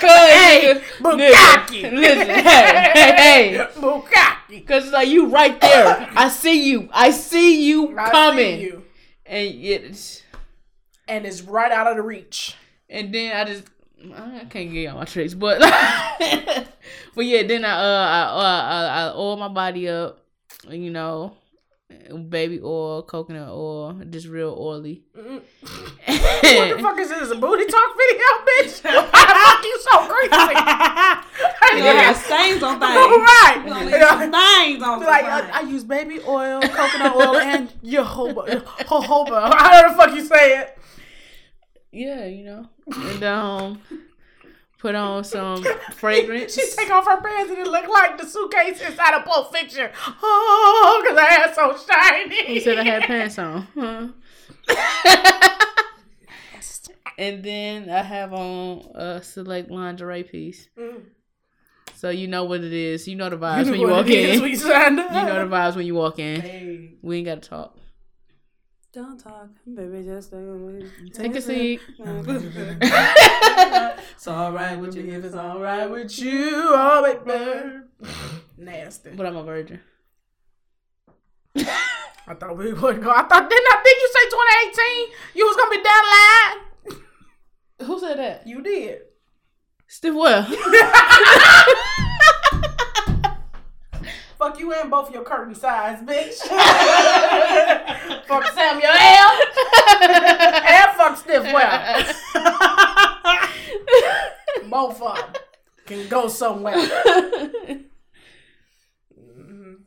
hey, 0.07 0.81
Bukkake. 0.99 1.91
Listen, 1.91 2.27
hey, 2.27 2.91
hey, 2.93 3.13
hey. 3.55 3.67
Bukkake. 3.75 4.65
Cause 4.67 4.83
it's 4.85 4.93
like 4.93 5.07
you 5.09 5.27
right 5.27 5.59
there. 5.61 6.09
I 6.15 6.29
see 6.29 6.69
you. 6.69 6.89
I 6.91 7.11
see 7.11 7.67
you 7.67 7.97
I 7.97 8.05
see 8.05 8.11
coming. 8.11 8.59
you. 8.59 8.83
And 9.25 9.47
it's 9.55 10.23
And 11.07 11.25
it's 11.25 11.41
right 11.41 11.71
out 11.71 11.87
of 11.87 11.97
the 11.97 12.01
reach. 12.03 12.55
and 12.89 13.13
then 13.13 13.35
I 13.35 13.43
just 13.45 13.65
I 14.15 14.45
can't 14.49 14.71
get 14.71 14.83
y'all 14.83 14.95
my 14.95 15.03
tricks, 15.05 15.33
but 15.33 15.59
but 17.15 17.25
yeah, 17.25 17.43
then 17.43 17.65
I 17.65 17.71
uh 17.71 18.07
I 18.07 18.21
uh, 18.23 18.41
I, 18.41 19.07
I 19.09 19.13
oil 19.13 19.37
my 19.37 19.49
body 19.49 19.89
up, 19.89 20.23
you 20.69 20.89
know, 20.89 21.35
baby 22.29 22.59
oil, 22.63 23.03
coconut 23.03 23.49
oil, 23.49 23.93
just 24.09 24.27
real 24.27 24.55
oily. 24.59 25.03
What 25.13 25.43
the 26.05 26.79
fuck 26.81 26.99
is 26.99 27.09
this? 27.09 27.31
A 27.31 27.35
booty 27.35 27.65
talk 27.65 27.97
video, 27.97 28.25
bitch? 28.45 28.83
Why 28.83 29.25
the 29.25 29.39
fuck 29.45 29.63
you 29.63 29.79
so 29.81 30.07
crazy? 30.07 31.25
You 31.69 31.83
gonna 31.83 32.01
have 32.01 32.17
stains 32.17 32.63
on 32.63 32.79
things. 32.79 32.93
right. 32.95 33.61
You 33.63 33.69
gonna 33.71 33.85
leave 33.85 34.33
stains 34.33 34.83
on 34.83 34.99
Like 35.01 35.23
I, 35.23 35.59
I 35.59 35.61
use 35.61 35.83
baby 35.83 36.19
oil, 36.27 36.59
coconut 36.61 37.15
oil, 37.15 37.37
and 37.37 37.69
jojoba. 37.83 38.63
Jojoba. 38.65 39.53
How 39.53 39.87
the 39.87 39.95
fuck 39.95 40.15
you 40.15 40.25
say 40.25 40.61
it? 40.61 40.77
Yeah, 41.91 42.25
you 42.25 42.43
know, 42.43 42.69
and 42.87 43.23
um, 43.23 43.81
put 44.79 44.95
on 44.95 45.23
some 45.35 45.63
fragrance. 45.93 46.55
She 46.55 46.65
take 46.75 46.89
off 46.89 47.05
her 47.05 47.21
pants 47.21 47.51
and 47.51 47.59
it 47.59 47.67
looked 47.67 47.89
like 47.89 48.17
the 48.17 48.25
suitcase 48.25 48.81
inside 48.81 49.13
a 49.13 49.21
Pulp 49.21 49.53
Fiction. 49.53 49.89
Oh, 50.23 51.01
because 51.03 51.19
her 51.19 51.25
had 51.25 51.53
so 51.53 51.77
shiny. 51.77 52.45
He 52.45 52.59
said 52.59 52.79
I 52.79 52.83
had 52.83 53.03
pants 53.03 53.37
on. 53.37 53.67
Huh? 53.79 54.07
and 57.17 57.43
then 57.43 57.89
I 57.89 58.03
have 58.03 58.33
on 58.33 58.91
a 58.93 59.23
select 59.23 59.71
lingerie 59.71 60.23
piece. 60.23 60.67
Mm. 60.77 61.05
So 61.95 62.09
you 62.09 62.27
know 62.27 62.43
what 62.43 62.63
it 62.63 62.71
is. 62.71 63.07
You 63.07 63.15
know 63.15 63.29
the 63.29 63.37
vibes 63.37 63.65
know 63.65 63.71
when 63.71 63.79
you 63.79 63.87
walk 63.87 64.07
in. 64.09 64.43
You 64.43 64.49
know 64.55 65.47
the 65.47 65.55
vibes 65.55 65.75
when 65.75 65.87
you 65.87 65.95
walk 65.95 66.19
in. 66.19 66.41
Hey. 66.41 66.93
We 67.01 67.17
ain't 67.17 67.25
gotta 67.25 67.41
talk. 67.41 67.77
Don't 68.91 69.19
talk, 69.19 69.49
baby. 69.71 70.01
Just 70.03 70.29
stay 70.29 70.37
away. 70.37 70.83
Take 71.13 71.35
a 71.35 71.41
seat. 71.41 71.79
It's 74.15 74.27
alright 74.27 74.79
with 74.79 74.95
you 74.95 75.13
if 75.13 75.23
it's 75.23 75.35
alright 75.35 75.87
with 75.89 76.03
With 76.03 76.19
you, 76.19 76.49
oh 76.53 77.01
baby. 77.23 77.81
Nasty. 78.57 79.11
But 79.11 79.25
I'm 79.27 79.37
a 79.37 79.43
virgin. 79.43 79.79
I 81.55 82.33
thought 82.33 82.57
we 82.57 82.73
would 82.73 83.01
go. 83.01 83.11
I 83.11 83.23
thought 83.23 83.49
didn't 83.49 83.67
I 83.71 83.81
think 83.83 83.99
you 84.01 84.09
say 84.13 84.29
2018? 84.29 85.15
You 85.35 85.45
was 85.45 85.55
gonna 85.55 85.71
be 85.71 85.83
down 85.83 86.03
the 86.03 86.09
line. 86.17 86.57
Who 87.87 87.99
said 87.99 88.17
that? 88.17 88.45
You 88.47 88.61
did. 88.61 89.01
Steve 89.87 90.15
Well. 90.15 90.43
Fuck 94.39 94.57
you 94.59 94.71
and 94.73 94.89
both 94.89 95.11
your 95.13 95.23
curtain 95.23 95.53
sides, 95.53 96.01
bitch. 96.01 96.37
fuck 98.27 98.45
Samuel 98.53 98.89
L. 98.89 99.41
and 100.01 100.95
fuck 100.95 101.17
Stiff 101.17 101.43
Well. 101.43 102.05
both 104.69 105.01
of 105.01 105.15
them 105.17 105.33
can 105.85 106.07
go 106.07 106.27
somewhere. 106.29 106.75
Mhm. 109.17 109.77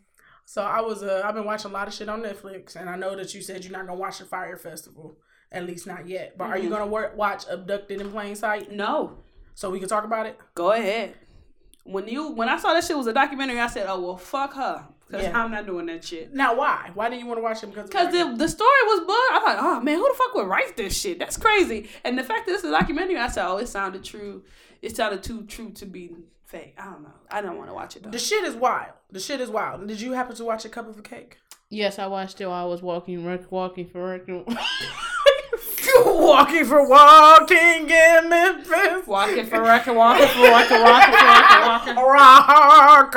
So 0.44 0.62
I 0.62 0.80
was 0.82 1.02
uh 1.02 1.22
I've 1.24 1.34
been 1.34 1.44
watching 1.46 1.70
a 1.70 1.74
lot 1.74 1.88
of 1.88 1.94
shit 1.94 2.08
on 2.10 2.22
Netflix, 2.22 2.76
and 2.76 2.90
I 2.90 2.96
know 2.96 3.16
that 3.16 3.32
you 3.34 3.40
said 3.42 3.64
you're 3.64 3.72
not 3.72 3.86
gonna 3.86 3.98
watch 3.98 4.18
the 4.18 4.26
Fyre 4.26 4.56
Festival, 4.58 5.16
at 5.50 5.64
least 5.64 5.86
not 5.86 6.06
yet. 6.06 6.36
But 6.36 6.50
are 6.50 6.58
you 6.58 6.68
gonna 6.68 6.86
wor- 6.86 7.12
watch 7.16 7.44
Abducted 7.48 8.00
in 8.02 8.10
Plain 8.10 8.34
Sight 8.36 8.70
No, 8.70 9.18
so 9.54 9.70
we 9.70 9.78
can 9.80 9.88
talk 9.88 10.04
about 10.04 10.26
it? 10.26 10.38
go 10.54 10.72
ahead. 10.72 11.14
When 11.84 12.06
you 12.08 12.30
when 12.32 12.48
I 12.48 12.58
saw 12.58 12.72
that 12.74 12.84
shit 12.84 12.96
was 12.96 13.06
a 13.06 13.12
documentary, 13.12 13.58
I 13.60 13.66
said, 13.66 13.86
"Oh 13.88 14.00
well, 14.00 14.16
fuck 14.16 14.54
her," 14.54 14.84
because 15.06 15.24
Yeah. 15.24 15.36
I'm 15.42 15.50
not 15.50 15.66
doing 15.66 15.86
that 15.86 16.04
shit. 16.04 16.32
Now 16.32 16.54
why? 16.56 16.90
Why 16.94 17.08
didn't 17.08 17.22
you 17.22 17.26
want 17.26 17.38
to 17.38 17.42
watch 17.42 17.62
it? 17.62 17.66
Because 17.66 17.88
Because 17.88 18.12
the, 18.12 18.36
the 18.36 18.48
story 18.48 18.70
was 18.86 19.00
bug. 19.00 19.08
I 19.08 19.40
thought, 19.44 19.56
oh 19.60 19.80
man, 19.80 19.96
who 19.98 20.08
the 20.08 20.14
fuck 20.14 20.34
would 20.36 20.46
write 20.46 20.76
this 20.76 20.98
shit? 21.00 21.18
That's 21.18 21.36
crazy. 21.36 21.88
And 22.04 22.16
the 22.16 22.22
fact 22.22 22.46
that 22.46 22.52
it's 22.54 22.64
a 22.64 22.70
documentary, 22.70 23.16
I 23.18 23.28
said, 23.28 23.46
oh, 23.46 23.56
it 23.56 23.68
sounded 23.68 24.04
true. 24.04 24.44
It 24.80 24.94
sounded 24.96 25.22
too 25.24 25.42
true 25.44 25.70
to 25.72 25.86
be 25.86 26.10
fake. 26.44 26.74
I 26.78 26.84
don't 26.84 27.02
know. 27.02 27.12
I 27.30 27.40
don't 27.40 27.56
want 27.56 27.68
to 27.70 27.74
watch 27.74 27.96
it 27.96 28.04
though. 28.04 28.10
the 28.10 28.18
shit 28.18 28.44
is 28.44 28.54
wild. 28.54 28.92
The 29.10 29.20
shit 29.20 29.40
is 29.40 29.48
wild. 29.50 29.86
Did 29.88 30.00
you 30.00 30.12
happen 30.12 30.36
to 30.36 30.44
watch 30.44 30.64
a 30.64 30.68
cup 30.68 30.88
of 30.88 30.98
a 30.98 31.02
cake? 31.02 31.38
yes, 31.68 31.98
I 31.98 32.06
watched 32.06 32.40
it 32.40 32.46
while 32.46 32.64
I 32.64 32.68
was 32.68 32.82
walking, 32.82 33.24
rec- 33.26 33.50
walking 33.50 33.86
for 33.88 34.06
rec- 34.06 34.26
walking 36.06 36.64
for 36.64 36.86
walking 36.88 37.88
in 37.90 38.28
Memphis. 38.28 39.06
Walking 39.06 39.46
for 39.46 39.60
record, 39.62 39.94
walking 39.94 40.28
for 40.28 40.50
walking, 40.50 40.80
walking 40.82 41.14
for 41.14 41.96
walking, 41.96 41.96
walking. 41.96 41.96
Rock. 41.96 43.12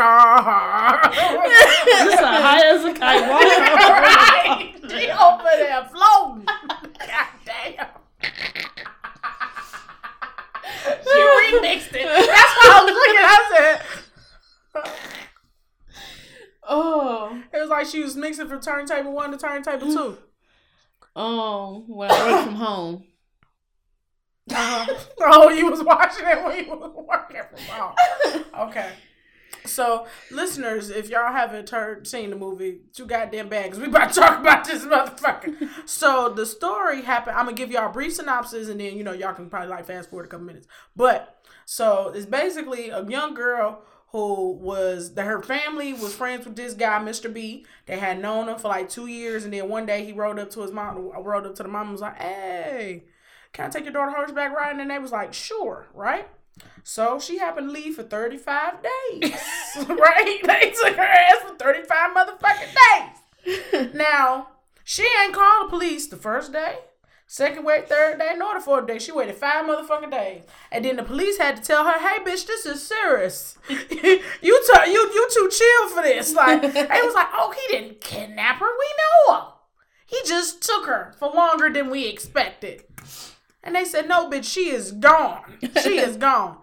This 1.86 2.14
is 2.14 2.20
high 2.20 2.66
as 2.66 2.84
a 2.86 2.94
kite. 2.94 3.30
Walking. 3.30 3.50
right. 3.94 4.74
She 4.90 5.10
over 5.12 5.44
there 5.58 5.84
floating. 5.92 6.46
God 6.46 7.28
damn. 7.46 7.88
she 11.04 11.20
remixed 11.22 11.94
it. 11.94 12.06
That's 12.06 12.54
why 12.56 12.66
I 12.66 12.84
was 12.84 12.94
looking. 12.94 13.26
I 13.26 13.28
said. 13.56 14.92
oh, 16.68 17.42
It 17.54 17.58
was 17.60 17.70
like 17.70 17.88
she 17.88 18.02
was 18.04 18.16
mixing 18.16 18.48
from 18.48 18.60
turntable 18.62 19.14
one 19.14 19.32
to 19.32 19.38
turntable 19.38 19.94
two. 19.94 20.18
Um, 21.16 21.88
when 21.88 22.12
I 22.12 22.32
work 22.32 22.44
from 22.46 22.56
home. 22.56 23.04
Oh, 25.28 25.50
you 25.50 25.72
was 25.72 25.82
watching 25.82 26.26
it 26.28 26.44
when 26.44 26.66
you 26.66 26.70
was 26.70 26.92
working 26.96 27.42
from 27.50 27.60
home. 27.66 27.96
Okay. 28.70 28.92
So, 29.66 30.06
listeners, 30.30 30.90
if 30.90 31.10
y'all 31.10 31.32
haven't 31.32 31.70
heard, 31.70 32.06
seen 32.06 32.30
the 32.30 32.36
movie, 32.36 32.82
too 32.94 33.06
goddamn 33.08 33.50
because 33.50 33.80
we 33.80 33.88
about 33.88 34.14
to 34.14 34.20
talk 34.20 34.40
about 34.40 34.66
this 34.66 34.86
motherfucker. 34.86 35.70
so, 35.86 36.30
the 36.30 36.46
story 36.46 37.02
happened. 37.02 37.36
I'm 37.36 37.48
to 37.48 37.54
give 37.54 37.72
y'all 37.72 37.90
a 37.90 37.92
brief 37.92 38.14
synopsis, 38.14 38.70
and 38.70 38.80
then, 38.80 38.96
you 38.96 39.04
know, 39.04 39.14
y'all 39.14 39.34
can 39.34 39.50
probably, 39.50 39.70
like, 39.70 39.86
fast 39.86 40.10
forward 40.10 40.28
a 40.28 40.30
couple 40.30 40.46
minutes. 40.46 40.68
But, 40.96 41.44
so, 41.66 42.12
it's 42.14 42.28
basically 42.28 42.90
a 42.90 43.04
young 43.06 43.34
girl 43.34 43.82
who 44.16 44.52
was, 44.52 45.14
that 45.16 45.26
her 45.26 45.44
family 45.44 45.92
was 45.92 46.16
friends 46.16 46.46
with 46.46 46.56
this 46.56 46.74
guy, 46.74 47.00
Mr. 47.00 47.32
B. 47.32 47.66
They 47.86 48.00
had 48.00 48.22
known 48.22 48.48
him 48.48 48.58
for, 48.58 48.70
like, 48.70 48.88
two 48.88 49.08
years, 49.08 49.44
and 49.44 49.52
then 49.54 49.68
one 49.68 49.86
day 49.86 50.06
he 50.06 50.14
rode 50.14 50.40
up 50.40 50.50
to 50.52 50.62
his 50.62 50.72
mom, 50.72 51.12
rode 51.22 51.46
up 51.46 51.56
to 51.56 51.64
the 51.64 51.68
mom 51.68 51.88
and 51.88 51.92
was 51.92 52.00
like, 52.00 52.22
hey, 52.22 53.04
can 53.52 53.66
I 53.66 53.70
take 53.70 53.84
your 53.84 53.92
daughter 53.92 54.12
horseback 54.16 54.56
riding? 54.56 54.80
And 54.80 54.90
they 54.90 55.00
was 55.00 55.12
like, 55.12 55.34
sure, 55.34 55.88
right? 55.94 56.30
So 56.84 57.20
she 57.20 57.40
happened 57.40 57.68
to 57.68 57.74
leave 57.74 57.96
for 57.96 58.04
35 58.04 58.76
days, 58.82 59.34
right? 59.90 60.40
They 60.46 60.74
took 60.82 60.96
her 60.96 61.04
ass 61.04 61.42
for 61.50 61.56
35 61.58 62.16
motherfucking 62.16 62.76
days. 63.76 63.94
now, 63.94 64.48
she 64.86 65.06
ain't 65.24 65.34
called 65.34 65.66
the 65.66 65.70
police 65.72 66.08
the 66.08 66.16
first 66.16 66.54
day, 66.54 66.78
second 67.28 67.66
way, 67.66 67.84
third 67.88 68.20
day, 68.20 68.34
nor 68.38 68.54
the 68.56 68.60
fourth 68.60 68.88
day. 68.88 69.00
She 69.00 69.12
waited 69.12 69.36
five 69.36 69.66
motherfucking 69.66 70.12
days. 70.12 70.44
And 70.72 70.86
then 70.86 70.96
the 70.96 71.04
police 71.04 71.38
had 71.38 71.58
to 71.58 71.64
tell 71.64 71.86
her, 71.86 72.00
hey, 72.00 72.24
bitch, 72.24 72.46
this 72.46 72.66
is 72.66 72.86
serious. 72.86 73.58
you, 73.70 73.78
t- 73.80 74.92
you, 74.92 75.10
you 75.14 75.30
too 75.32 75.50
chill 75.52 75.90
for 75.90 76.02
this. 76.04 76.34
Like, 76.34 76.62
they 76.74 77.02
was 77.02 77.16
like, 77.16 77.28
oh, 77.34 77.54
he 77.54 77.78
didn't 77.78 78.02
kidnap 78.02 78.60
her. 78.60 78.66
We 78.66 78.94
know 78.98 79.36
her. 79.36 79.48
He 80.06 80.20
just 80.26 80.62
took 80.62 80.86
her 80.86 81.16
for 81.18 81.30
longer 81.30 81.70
than 81.70 81.90
we 81.90 82.08
expected. 82.08 82.84
And 83.64 83.76
they 83.76 83.86
said, 83.86 84.08
no, 84.08 84.30
bitch, 84.30 84.46
she 84.46 84.70
is 84.70 84.92
gone. 84.92 85.58
She 85.82 85.98
is 85.98 86.18
gone. 86.18 86.58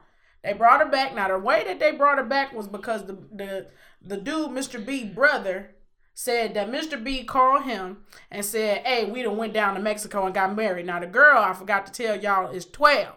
They 0.45 0.53
brought 0.53 0.81
her 0.81 0.91
back. 0.91 1.15
Now, 1.15 1.29
the 1.29 1.39
way 1.39 1.65
that 1.65 1.81
they 1.81 1.93
brought 1.93 2.19
her 2.19 2.25
back 2.25 2.53
was 2.53 2.69
because 2.69 3.07
the 3.07 3.19
the, 3.33 3.67
the 4.01 4.17
dude, 4.17 4.51
Mr. 4.51 4.85
B, 4.85 5.05
brother, 5.05 5.75
said 6.15 6.55
that 6.55 6.71
Mr. 6.71 7.03
B 7.03 7.25
called 7.25 7.63
him 7.63 7.99
and 8.31 8.45
said, 8.45 8.83
hey, 8.85 9.05
we 9.05 9.23
done 9.23 9.37
went 9.37 9.55
down 9.55 9.75
to 9.75 9.81
Mexico 9.81 10.27
and 10.27 10.35
got 10.35 10.55
married. 10.55 10.87
Now, 10.87 11.01
the 11.01 11.07
girl, 11.07 11.39
I 11.39 11.53
forgot 11.53 11.87
to 11.87 11.93
tell 11.93 12.21
y'all, 12.21 12.51
is 12.51 12.67
12. 12.67 13.09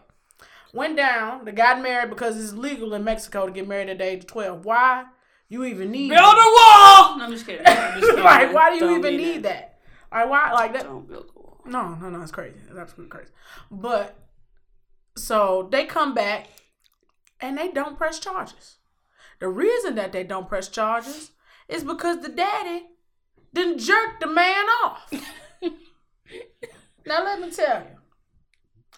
Went 0.73 0.97
down, 0.97 1.45
they 1.45 1.51
got 1.51 1.81
married 1.81 2.09
because 2.09 2.41
it's 2.41 2.53
legal 2.53 2.93
in 2.93 3.03
Mexico 3.03 3.45
to 3.45 3.51
get 3.51 3.67
married 3.67 3.89
at 3.89 3.97
the 3.97 4.03
age 4.03 4.19
of 4.19 4.27
12. 4.27 4.65
Why? 4.65 5.05
You 5.47 5.63
even 5.65 5.91
need 5.91 6.09
Build 6.09 6.21
a 6.21 6.25
wall. 6.25 7.17
No, 7.17 7.25
I'm 7.25 7.31
just 7.31 7.45
kidding. 7.45 7.61
I'm 7.65 7.99
just 7.99 8.11
kidding. 8.11 8.23
like, 8.23 8.53
why 8.53 8.69
do 8.69 8.75
you 8.75 8.81
Don't 8.81 8.99
even 8.99 9.17
be 9.17 9.23
need 9.23 9.43
that? 9.43 9.79
Like, 10.11 10.29
why? 10.29 10.51
Like 10.53 10.73
that? 10.73 10.83
Don't 10.83 11.07
build 11.07 11.29
a 11.35 11.39
wall. 11.39 11.61
No, 11.65 11.95
no, 11.95 12.09
no, 12.09 12.21
it's 12.21 12.31
crazy. 12.31 12.57
It's 12.67 12.77
absolutely 12.77 13.09
crazy. 13.09 13.31
But 13.71 14.17
so 15.15 15.67
they 15.71 15.85
come 15.85 16.13
back 16.13 16.47
and 17.39 17.57
they 17.57 17.71
don't 17.71 17.97
press 17.97 18.19
charges. 18.19 18.77
The 19.39 19.49
reason 19.49 19.95
that 19.95 20.11
they 20.11 20.23
don't 20.23 20.47
press 20.47 20.67
charges 20.67 21.31
is 21.67 21.83
because 21.83 22.21
the 22.21 22.29
daddy 22.29 22.85
didn't 23.53 23.79
jerk 23.79 24.19
the 24.19 24.27
man 24.27 24.65
off. 24.83 25.11
now 27.05 27.23
let 27.23 27.39
me 27.39 27.49
tell 27.51 27.79
you. 27.79 27.95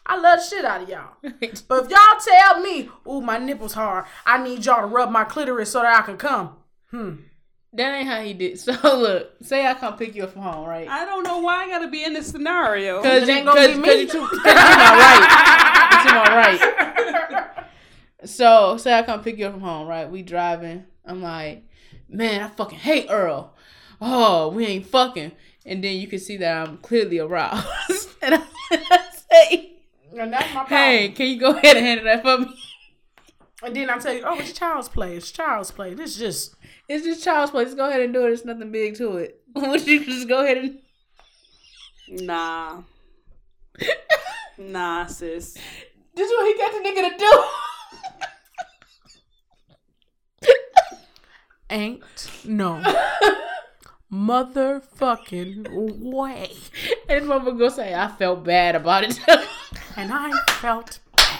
I 0.06 0.18
love 0.18 0.40
the 0.40 0.46
shit 0.46 0.66
out 0.66 0.84
of 0.84 0.90
y'all. 0.90 1.16
But 1.68 1.86
if 1.86 1.92
y'all 1.92 2.20
tell 2.24 2.62
me, 2.62 2.90
ooh, 3.08 3.22
my 3.22 3.38
nipples 3.38 3.74
hard, 3.74 4.06
I 4.26 4.42
need 4.42 4.66
y'all 4.66 4.82
to 4.82 4.88
rub 4.88 5.12
my 5.12 5.26
clitoris 5.26 5.72
so 5.72 5.82
that 5.82 6.00
I 6.00 6.06
can 6.06 6.18
come. 6.18 6.56
Hmm. 6.92 7.16
That 7.74 7.94
ain't 7.94 8.08
how 8.08 8.22
he 8.22 8.34
did. 8.34 8.58
So 8.60 8.74
look, 8.98 9.32
say 9.42 9.66
I 9.66 9.74
come 9.74 9.98
pick 9.98 10.16
you 10.16 10.24
up 10.24 10.32
from 10.32 10.44
home, 10.44 10.66
right? 10.66 10.88
I 10.88 11.06
don't 11.06 11.24
know 11.24 11.40
why 11.40 11.66
I 11.66 11.70
gotta 11.70 11.90
be 11.90 12.04
in 12.04 12.14
this 12.14 12.28
scenario. 12.28 13.02
Because 13.02 13.24
It 13.24 13.30
you, 13.30 13.36
ain't 13.36 13.46
gonna 13.46 13.68
cause, 13.68 13.78
be 13.78 13.84
cause 13.84 13.96
you 13.98 14.08
too, 14.08 14.28
cause 14.28 14.32
you 14.34 14.44
to 14.44 14.56
my 14.56 14.94
right. 15.04 16.04
You 16.04 16.10
to 16.10 16.16
my 16.16 16.36
right. 16.36 17.66
So 18.26 18.78
say 18.78 18.98
I 18.98 19.04
come 19.04 19.22
pick 19.22 19.38
you 19.38 19.46
up 19.46 19.52
from 19.54 19.62
home, 19.62 19.88
right? 19.88 20.10
We 20.10 20.22
driving. 20.22 20.86
I'm 21.06 21.22
like, 21.22 21.64
man, 22.10 22.42
I 22.44 22.48
fucking 22.50 22.80
hate 22.80 23.08
Earl. 23.10 23.54
Oh, 24.02 24.50
we 24.50 24.66
ain't 24.66 24.86
fucking. 24.88 25.32
And 25.66 25.84
then 25.84 25.98
you 25.98 26.08
can 26.08 26.20
see 26.20 26.38
that 26.38 26.68
I'm 26.68 26.78
clearly 26.78 27.20
aroused. 27.20 28.10
and 28.22 28.36
I, 28.36 28.42
I 28.72 29.00
say, 29.32 29.72
And 30.18 30.32
that's 30.32 30.54
my 30.54 30.64
problem. 30.64 30.78
hey, 30.78 31.10
can 31.10 31.28
you 31.28 31.40
go 31.40 31.52
ahead 31.52 31.78
and 31.78 31.86
handle 31.86 32.06
that 32.06 32.22
for 32.22 32.38
me? 32.46 32.56
And 33.64 33.76
then 33.76 33.90
I 33.90 33.98
tell 33.98 34.14
you, 34.14 34.22
oh, 34.24 34.38
it's 34.40 34.54
child's 34.54 34.88
play. 34.88 35.18
It's 35.18 35.32
child's 35.32 35.72
play. 35.72 35.94
This 35.96 36.12
is 36.12 36.18
just 36.18 36.56
It's 36.88 37.04
just 37.06 37.24
child's 37.24 37.52
play. 37.52 37.66
Just 37.66 37.76
go 37.76 37.90
ahead 37.90 38.02
and 38.02 38.14
do 38.14 38.20
it. 38.22 38.28
There's 38.28 38.46
nothing 38.46 38.72
big 38.72 38.96
to 38.98 39.18
it. 39.18 39.42
Would 39.56 39.86
you 39.88 40.06
just 40.06 40.28
go 40.28 40.44
ahead 40.44 40.58
and 40.58 40.80
Nah. 42.10 42.84
nah, 44.58 45.06
sis. 45.08 45.56
this 46.16 46.30
is 46.30 46.38
what 46.38 46.48
he 46.48 46.58
got 46.58 46.72
the 46.72 46.90
nigga 46.90 47.12
to 47.12 47.18
do? 47.18 47.44
Ain't 51.70 52.02
no 52.46 52.82
motherfucking 54.12 55.70
way. 56.02 56.52
And 57.10 57.22
this 57.22 57.30
motherfucker 57.30 57.58
go 57.60 57.70
say, 57.70 57.94
I 57.94 58.08
felt 58.10 58.44
bad 58.44 58.76
about 58.76 59.04
it. 59.04 59.20
And 59.96 60.14
I 60.14 60.32
felt 60.62 61.00
bad 61.16 61.40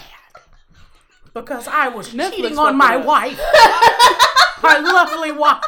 because 1.32 1.68
I 1.68 1.86
was 1.86 2.12
Netflix 2.12 2.30
cheating 2.32 2.58
on 2.58 2.76
my 2.76 2.96
up. 2.96 3.04
wife, 3.04 3.38
my 4.64 4.78
lovely 4.80 5.30
wife. 5.30 5.62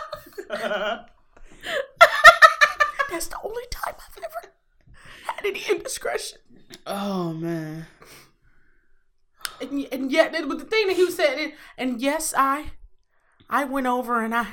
That's 3.08 3.28
the 3.28 3.36
only 3.44 3.62
time 3.70 3.94
I've 3.96 4.18
ever 4.24 4.52
had 5.24 5.46
any 5.46 5.62
indiscretion. 5.70 6.38
oh 6.84 7.32
man. 7.32 7.86
And, 9.60 9.86
and 9.92 10.10
yet, 10.10 10.32
was 10.48 10.58
the 10.58 10.64
thing 10.64 10.88
that 10.88 10.96
he 10.96 11.10
said, 11.12 11.38
and, 11.38 11.52
and 11.78 12.02
yes, 12.02 12.34
I, 12.36 12.72
I 13.50 13.64
went 13.64 13.86
over 13.88 14.22
and 14.24 14.32
I, 14.34 14.46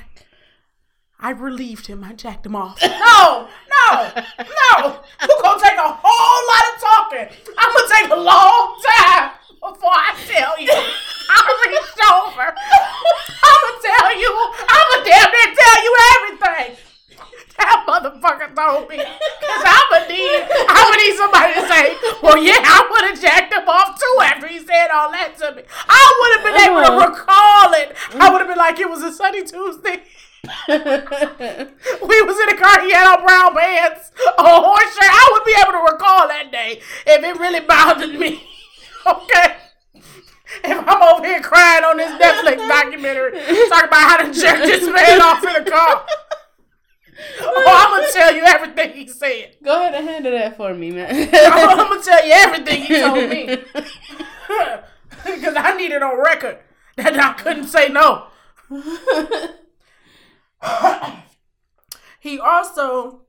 I 1.20 1.30
relieved 1.30 1.86
him. 1.86 2.02
I 2.04 2.12
jacked 2.14 2.44
him 2.44 2.56
off. 2.56 2.78
No, 3.18 3.48
no, 3.70 4.12
no. 4.14 5.00
You're 5.26 5.42
gonna 5.42 5.60
take 5.60 5.78
a 5.78 5.90
whole 5.90 6.42
lot 6.50 6.64
of 6.70 6.76
talking. 6.80 7.26
I'm 7.58 7.72
gonna 7.72 7.88
take 7.88 8.10
a 8.10 8.20
long 8.20 8.80
time 8.94 9.30
before 9.58 9.90
I 9.90 10.14
tell 10.28 10.60
you. 10.60 10.70
I 10.70 11.38
reached 11.66 11.98
over. 12.06 12.46
I'm 12.46 13.58
gonna 13.64 13.82
tell 13.82 14.12
you. 14.18 14.30
I'm 14.68 14.84
gonna 14.92 15.04
damn 15.08 15.30
near 15.32 15.50
tell 15.56 15.78
you 15.82 15.92
everything. 16.14 16.76
That 17.58 17.84
motherfucker 17.86 18.54
told 18.54 18.88
me. 18.88 18.96
Cause 18.98 19.64
I'm 19.66 19.86
gonna 19.90 20.08
need, 20.08 20.40
I'm 20.70 20.84
gonna 20.86 21.02
need 21.02 21.16
somebody 21.18 21.52
to 21.58 21.64
say, 21.66 21.84
well, 22.22 22.38
yeah, 22.38 22.62
I 22.62 22.86
would 22.90 23.04
have 23.10 23.20
jacked 23.20 23.52
him 23.52 23.68
off 23.68 23.98
too 23.98 24.16
after 24.22 24.46
he 24.46 24.58
said 24.60 24.88
all 24.94 25.10
that 25.10 25.34
to 25.38 25.54
me. 25.56 25.62
I 25.88 26.02
would 26.18 26.32
have 26.38 26.44
been 26.46 26.60
able 26.70 26.80
to 26.86 26.92
Uh-huh. 26.94 27.10
recall 27.10 27.72
it. 27.74 27.96
I 28.20 28.30
would 28.30 28.38
have 28.40 28.48
been 28.48 28.58
like, 28.58 28.78
it 28.78 28.88
was 28.88 29.02
a 29.02 29.12
sunny 29.12 29.42
Tuesday. 29.44 30.02
We 30.68 32.22
was 32.22 32.38
in 32.40 32.48
the 32.48 32.56
car, 32.58 32.80
he 32.86 32.92
had 32.92 33.06
on 33.18 33.24
brown 33.26 33.54
pants, 33.54 34.12
a 34.38 34.42
horse 34.42 34.94
shirt. 34.94 35.10
I 35.10 35.28
would 35.32 35.44
be 35.44 35.54
able 35.60 35.72
to 35.72 35.92
recall 35.92 36.28
that 36.28 36.50
day 36.52 36.80
if 37.06 37.22
it 37.24 37.38
really 37.40 37.60
bothered 37.60 38.14
me. 38.18 38.44
Okay. 39.06 39.56
If 40.64 40.78
I'm 40.86 41.02
over 41.02 41.24
here 41.26 41.40
crying 41.40 41.84
on 41.84 41.96
this 41.96 42.10
Netflix 42.20 42.66
documentary, 42.68 43.30
talking 43.68 43.88
about 43.88 44.10
how 44.10 44.16
to 44.18 44.24
jerk 44.32 44.58
this 44.64 44.84
man 44.86 45.22
off 45.22 45.42
in 45.44 45.64
the 45.64 45.70
car. 45.70 46.04
Oh, 47.40 47.64
I'm 47.66 48.00
gonna 48.00 48.12
tell 48.12 48.34
you 48.34 48.44
everything 48.44 48.92
he 48.92 49.08
said. 49.08 49.56
go 49.62 49.80
ahead 49.80 49.94
and 49.94 50.08
handle 50.08 50.32
that 50.32 50.56
for 50.56 50.72
me, 50.72 50.92
man. 50.92 51.28
I'm, 51.32 51.80
I'm 51.80 51.88
gonna 51.88 52.02
tell 52.02 52.24
you 52.24 52.32
everything 52.32 52.82
he 52.82 53.00
told 53.00 53.28
me. 53.28 53.58
Because 55.24 55.54
I 55.56 55.76
need 55.76 55.90
it 55.90 56.02
on 56.02 56.18
record 56.18 56.58
that 56.96 57.18
I 57.18 57.32
couldn't 57.34 57.66
say 57.66 57.88
no. 57.88 58.26
he 62.20 62.38
also, 62.38 63.22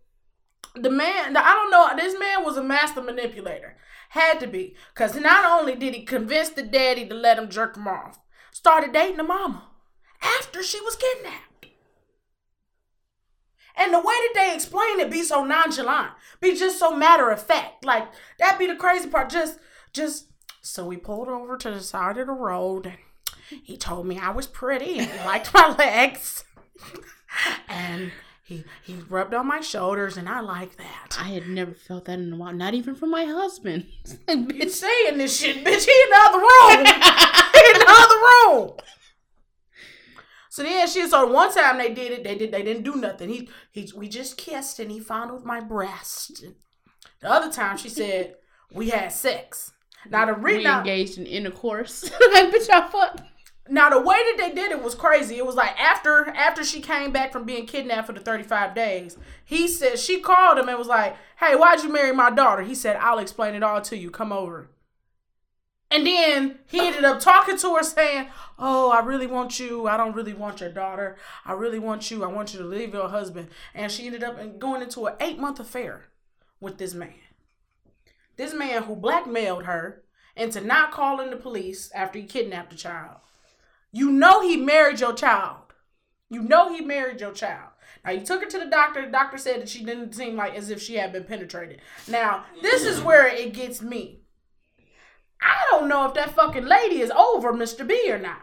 the 0.76 0.90
man, 0.90 1.36
I 1.36 1.54
don't 1.54 1.72
know, 1.72 1.90
this 1.96 2.18
man 2.20 2.44
was 2.44 2.58
a 2.58 2.64
master 2.64 3.02
manipulator. 3.02 3.76
Had 4.10 4.40
to 4.40 4.48
be. 4.48 4.76
Because 4.94 5.16
not 5.16 5.46
only 5.46 5.76
did 5.76 5.94
he 5.94 6.04
convince 6.04 6.50
the 6.50 6.64
daddy 6.64 7.08
to 7.08 7.16
let 7.16 7.38
him 7.38 7.50
jerk 7.50 7.76
him 7.76 7.88
off, 7.88 8.20
started 8.52 8.94
dating 8.94 9.18
the 9.18 9.24
mama 9.24 9.68
after 10.22 10.64
she 10.64 10.80
was 10.82 10.96
kidnapped. 10.96 11.49
And 13.76 13.94
the 13.94 14.00
way 14.00 14.04
that 14.06 14.32
they 14.36 14.54
explain 14.54 15.00
it 15.00 15.10
be 15.12 15.24
so 15.24 15.44
nonchalant, 15.44 16.12
be 16.42 16.56
just 16.56 16.78
so 16.80 16.96
matter 16.96 17.30
of 17.30 17.42
fact. 17.42 17.86
Like 17.86 18.08
that 18.40 18.60
be 18.60 18.68
the 18.68 18.76
crazy 18.76 19.10
part. 19.10 19.30
Just, 19.30 19.60
just 19.94 20.28
so 20.62 20.86
we 20.86 20.98
pulled 20.98 21.30
over 21.30 21.58
to 21.58 21.72
the 21.72 21.80
side 21.82 22.18
of 22.18 22.28
the 22.28 22.34
road, 22.34 22.86
and 23.50 23.62
he 23.64 23.78
told 23.78 24.06
me 24.06 24.20
I 24.20 24.32
was 24.32 24.48
pretty 24.48 25.00
and 25.00 25.10
he 25.10 25.18
liked 25.26 25.54
my 25.54 25.74
legs, 25.78 26.44
and 27.68 28.12
he 28.44 28.64
he 28.84 28.96
rubbed 29.10 29.34
on 29.34 29.48
my 29.48 29.62
shoulders, 29.62 30.18
and 30.18 30.28
I 30.28 30.40
like 30.42 30.76
that. 30.78 31.18
I 31.20 31.30
had 31.30 31.48
never 31.48 31.72
felt 31.74 32.06
that 32.06 32.20
in 32.20 32.34
a 32.34 32.36
while, 32.36 32.54
not 32.54 32.74
even 32.74 32.96
from 32.96 33.12
my 33.12 33.26
husband. 33.26 33.86
You 34.28 34.70
saying 34.70 35.18
this 35.18 35.40
shit, 35.40 35.64
bitch? 35.64 35.86
He 35.86 35.92
in 35.92 36.10
the 36.10 36.18
other 36.20 36.38
room. 36.40 36.86
he 36.86 37.72
in 37.72 37.80
the 37.80 37.86
other 37.88 38.16
room. 38.66 38.78
So 40.60 40.64
then 40.66 40.90
she 40.90 41.08
so 41.08 41.26
one 41.26 41.54
time 41.54 41.78
they 41.78 41.94
did 41.94 42.12
it, 42.12 42.26
they 42.26 42.36
did 42.36 42.52
they 42.52 42.64
didn't 42.64 42.84
do 42.84 42.96
nothing. 42.96 43.30
He 43.30 43.48
he 43.72 43.90
we 43.96 44.10
just 44.10 44.36
kissed 44.36 44.78
and 44.82 44.92
he 44.92 45.00
fondled 45.00 45.46
my 45.46 45.62
breast. 45.62 46.44
The 47.22 47.32
other 47.32 47.50
time 47.50 47.78
she 47.78 47.88
said 47.88 48.36
we 48.74 48.90
had 48.90 49.14
sex. 49.14 49.72
Now 50.10 50.26
the 50.26 50.34
re- 50.34 50.58
we 50.58 50.64
now, 50.66 50.80
engaged 50.80 51.18
in 51.18 51.26
intercourse. 51.26 52.04
like, 52.34 52.52
bitch, 52.52 52.70
I 52.70 52.90
fuck. 52.90 53.22
now 53.70 53.90
the 53.90 54.02
way 54.02 54.18
that 54.18 54.36
they 54.38 54.54
did 54.54 54.74
it 54.74 54.84
was 54.84 54.96
crazy. 54.96 55.38
It 55.38 55.46
was 55.46 55.56
like 55.56 55.80
after 55.80 56.28
after 56.32 56.66
she 56.66 56.82
came 56.82 57.14
back 57.14 57.32
from 57.32 57.46
being 57.46 57.66
kidnapped 57.66 58.08
for 58.08 58.14
the 58.14 58.20
35 58.20 58.76
days, 58.76 59.18
he 59.46 59.66
said 59.66 59.98
she 59.98 60.20
called 60.20 60.58
him 60.58 60.68
and 60.68 60.78
was 60.78 60.88
like, 60.88 61.16
"Hey, 61.40 61.56
why'd 61.56 61.84
you 61.84 61.90
marry 61.90 62.12
my 62.12 62.32
daughter?" 62.32 62.64
He 62.64 62.76
said, 62.76 62.98
"I'll 62.98 63.20
explain 63.20 63.56
it 63.56 63.64
all 63.64 63.80
to 63.84 63.96
you. 63.96 64.12
Come 64.12 64.34
over." 64.34 64.68
And 65.92 66.06
then 66.06 66.60
he 66.68 66.80
ended 66.80 67.04
up 67.04 67.20
talking 67.20 67.58
to 67.58 67.76
her 67.76 67.84
saying, 67.84 68.28
"Oh, 68.60 68.92
I 68.92 69.00
really 69.00 69.26
want 69.26 69.60
you. 69.60 69.88
I 69.88 69.98
don't 69.98 70.16
really 70.16 70.34
want 70.34 70.62
your 70.62 70.70
daughter. 70.72 71.18
I 71.46 71.54
really 71.54 71.80
want 71.80 72.12
you. 72.12 72.24
I 72.24 72.28
want 72.28 72.54
you 72.54 72.60
to 72.60 72.66
leave 72.66 72.94
your 72.94 73.10
husband." 73.10 73.50
And 73.74 73.92
she 73.92 74.06
ended 74.06 74.24
up 74.24 74.60
going 74.60 74.84
into 74.84 75.08
an 75.08 75.16
8-month 75.20 75.60
affair 75.60 76.06
with 76.60 76.78
this 76.78 76.94
man. 76.94 77.16
This 78.38 78.54
man 78.54 78.84
who 78.84 78.96
blackmailed 78.96 79.64
her 79.64 80.04
into 80.36 80.62
not 80.62 80.92
calling 80.92 81.32
the 81.32 81.38
police 81.38 81.92
after 81.94 82.20
he 82.20 82.26
kidnapped 82.26 82.70
the 82.70 82.78
child. 82.78 83.18
You 83.92 84.12
know 84.12 84.42
he 84.42 84.58
married 84.58 85.00
your 85.00 85.14
child. 85.14 85.74
You 86.30 86.44
know 86.44 86.72
he 86.72 86.82
married 86.82 87.20
your 87.20 87.34
child. 87.34 87.72
Now 88.06 88.12
you 88.12 88.24
took 88.24 88.44
her 88.44 88.50
to 88.50 88.60
the 88.60 88.68
doctor. 88.68 89.04
The 89.04 89.12
doctor 89.12 89.40
said 89.40 89.62
that 89.62 89.70
she 89.70 89.84
didn't 89.84 90.14
seem 90.14 90.36
like 90.36 90.54
as 90.54 90.70
if 90.70 90.80
she 90.80 90.96
had 90.96 91.12
been 91.12 91.24
penetrated. 91.24 91.82
Now 92.08 92.46
this 92.62 92.86
is 92.86 93.02
where 93.02 93.28
it 93.28 93.54
gets 93.54 93.82
me. 93.82 94.19
I 95.42 95.66
don't 95.72 95.88
know 95.88 96.06
if 96.06 96.14
that 96.16 96.32
fucking 96.32 96.66
lady 96.66 97.02
is 97.02 97.12
over 97.12 97.54
Mr. 97.54 97.88
B 97.88 98.12
or 98.12 98.20
not. 98.20 98.42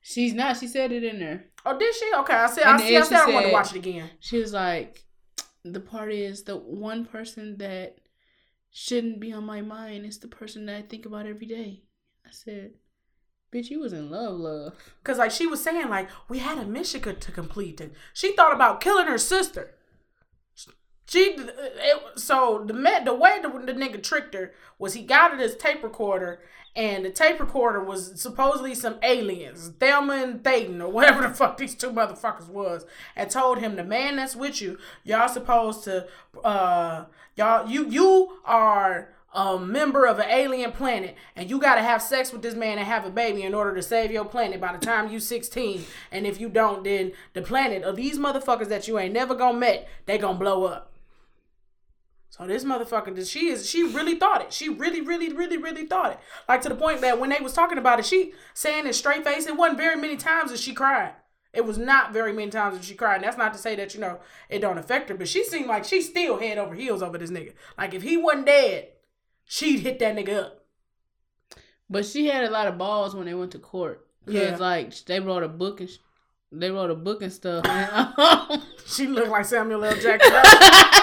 She's 0.00 0.34
not. 0.34 0.56
She 0.56 0.66
said 0.66 0.92
it 0.92 1.04
in 1.04 1.20
there. 1.20 1.46
Oh, 1.64 1.78
did 1.78 1.94
she? 1.94 2.10
Okay, 2.18 2.34
I 2.34 2.46
said. 2.46 2.64
I 2.64 2.76
see. 2.78 2.96
I 2.96 3.02
said 3.02 3.20
I 3.20 3.30
want 3.30 3.46
to 3.46 3.52
watch 3.52 3.70
it 3.70 3.78
again. 3.78 4.10
She 4.18 4.38
was 4.38 4.52
like, 4.52 5.04
the 5.64 5.80
part 5.80 6.12
is 6.12 6.42
the 6.42 6.56
one 6.56 7.04
person 7.04 7.58
that 7.58 7.98
shouldn't 8.70 9.20
be 9.20 9.32
on 9.32 9.44
my 9.44 9.60
mind 9.60 10.06
is 10.06 10.18
the 10.18 10.28
person 10.28 10.66
that 10.66 10.76
I 10.76 10.82
think 10.82 11.06
about 11.06 11.26
every 11.26 11.46
day. 11.46 11.82
I 12.26 12.30
said, 12.30 12.72
bitch, 13.52 13.70
you 13.70 13.80
was 13.80 13.92
in 13.92 14.10
love, 14.10 14.38
love. 14.38 14.74
Cause 15.04 15.18
like 15.18 15.30
she 15.30 15.46
was 15.46 15.62
saying, 15.62 15.88
like 15.88 16.08
we 16.28 16.38
had 16.38 16.58
a 16.58 16.64
mission 16.64 17.00
to 17.00 17.32
complete, 17.32 17.80
and 17.80 17.92
she 18.12 18.34
thought 18.34 18.54
about 18.54 18.80
killing 18.80 19.06
her 19.06 19.18
sister. 19.18 19.74
She 21.06 21.36
it, 21.36 22.02
so 22.16 22.62
the 22.66 22.74
man, 22.74 23.04
the 23.04 23.14
way 23.14 23.38
the, 23.42 23.48
the 23.48 23.72
nigga 23.72 24.02
tricked 24.02 24.34
her 24.34 24.52
was 24.78 24.94
he 24.94 25.02
got 25.02 25.32
her 25.32 25.36
this 25.36 25.56
tape 25.56 25.82
recorder, 25.82 26.40
and 26.74 27.04
the 27.04 27.10
tape 27.10 27.38
recorder 27.38 27.82
was 27.82 28.20
supposedly 28.20 28.74
some 28.74 28.96
aliens, 29.02 29.72
Thelma 29.78 30.14
and 30.14 30.42
Thaden 30.42 30.80
or 30.80 30.88
whatever 30.88 31.22
the 31.22 31.34
fuck 31.34 31.56
these 31.58 31.74
two 31.74 31.90
motherfuckers 31.90 32.48
was, 32.48 32.86
and 33.14 33.30
told 33.30 33.58
him 33.58 33.76
the 33.76 33.84
man 33.84 34.16
that's 34.16 34.36
with 34.36 34.62
you, 34.62 34.78
y'all 35.04 35.28
supposed 35.28 35.84
to, 35.84 36.06
uh, 36.42 37.04
y'all 37.36 37.68
you 37.68 37.88
you 37.88 38.38
are 38.44 39.12
a 39.34 39.58
member 39.58 40.04
of 40.06 40.18
an 40.18 40.28
alien 40.28 40.72
planet 40.72 41.16
and 41.34 41.48
you 41.48 41.58
got 41.58 41.76
to 41.76 41.82
have 41.82 42.02
sex 42.02 42.32
with 42.32 42.42
this 42.42 42.54
man 42.54 42.76
and 42.76 42.86
have 42.86 43.06
a 43.06 43.10
baby 43.10 43.42
in 43.42 43.54
order 43.54 43.74
to 43.74 43.82
save 43.82 44.10
your 44.10 44.26
planet 44.26 44.60
by 44.60 44.76
the 44.76 44.84
time 44.84 45.10
you 45.10 45.18
16 45.18 45.84
and 46.10 46.26
if 46.26 46.38
you 46.38 46.50
don't 46.50 46.84
then 46.84 47.12
the 47.32 47.40
planet 47.40 47.82
of 47.82 47.96
these 47.96 48.18
motherfuckers 48.18 48.68
that 48.68 48.86
you 48.86 48.98
ain't 48.98 49.14
never 49.14 49.34
gonna 49.34 49.58
met 49.58 49.88
they 50.04 50.18
gonna 50.18 50.38
blow 50.38 50.64
up 50.64 50.91
so 52.32 52.46
this 52.46 52.64
motherfucker 52.64 53.28
she 53.28 53.48
is 53.48 53.68
she 53.68 53.82
really 53.82 54.16
thought 54.16 54.40
it 54.40 54.52
she 54.52 54.70
really 54.70 55.02
really 55.02 55.30
really 55.32 55.58
really 55.58 55.86
thought 55.86 56.12
it 56.12 56.18
like 56.48 56.62
to 56.62 56.68
the 56.70 56.74
point 56.74 57.02
that 57.02 57.20
when 57.20 57.28
they 57.28 57.40
was 57.40 57.52
talking 57.52 57.76
about 57.78 57.98
it 58.00 58.06
she 58.06 58.32
saying 58.54 58.86
it 58.86 58.94
straight 58.94 59.22
face 59.22 59.46
it 59.46 59.56
wasn't 59.56 59.76
very 59.76 59.96
many 59.96 60.16
times 60.16 60.50
that 60.50 60.58
she 60.58 60.72
cried 60.72 61.12
it 61.52 61.66
was 61.66 61.76
not 61.76 62.12
very 62.14 62.32
many 62.32 62.50
times 62.50 62.76
that 62.78 62.84
she 62.84 62.94
cried. 62.94 63.16
And 63.16 63.24
that's 63.24 63.36
not 63.36 63.52
to 63.52 63.58
say 63.58 63.76
that, 63.76 63.94
you 63.94 64.00
know, 64.00 64.20
it 64.48 64.60
don't 64.60 64.78
affect 64.78 65.10
her, 65.10 65.14
but 65.14 65.28
she 65.28 65.44
seemed 65.44 65.66
like 65.66 65.84
she 65.84 66.00
still 66.00 66.38
head 66.38 66.56
over 66.56 66.74
heels 66.74 67.02
over 67.02 67.18
this 67.18 67.30
nigga. 67.30 67.52
Like 67.76 67.92
if 67.92 68.02
he 68.02 68.16
wasn't 68.16 68.46
dead, 68.46 68.88
she'd 69.44 69.80
hit 69.80 69.98
that 69.98 70.16
nigga 70.16 70.44
up. 70.44 70.64
But 71.90 72.06
she 72.06 72.26
had 72.26 72.44
a 72.44 72.50
lot 72.50 72.68
of 72.68 72.78
balls 72.78 73.14
when 73.14 73.26
they 73.26 73.34
went 73.34 73.52
to 73.52 73.58
court. 73.58 74.06
Yeah. 74.26 74.56
like 74.56 74.94
they 75.04 75.20
wrote 75.20 75.42
a 75.42 75.48
book 75.48 75.80
and 75.80 75.90
sh- 75.90 75.98
they 76.50 76.70
wrote 76.70 76.90
a 76.90 76.94
book 76.94 77.22
and 77.22 77.32
stuff. 77.32 77.66
She 78.86 79.06
looked 79.06 79.28
like 79.28 79.44
Samuel 79.44 79.84
L. 79.84 79.94
Jackson. 79.94 80.32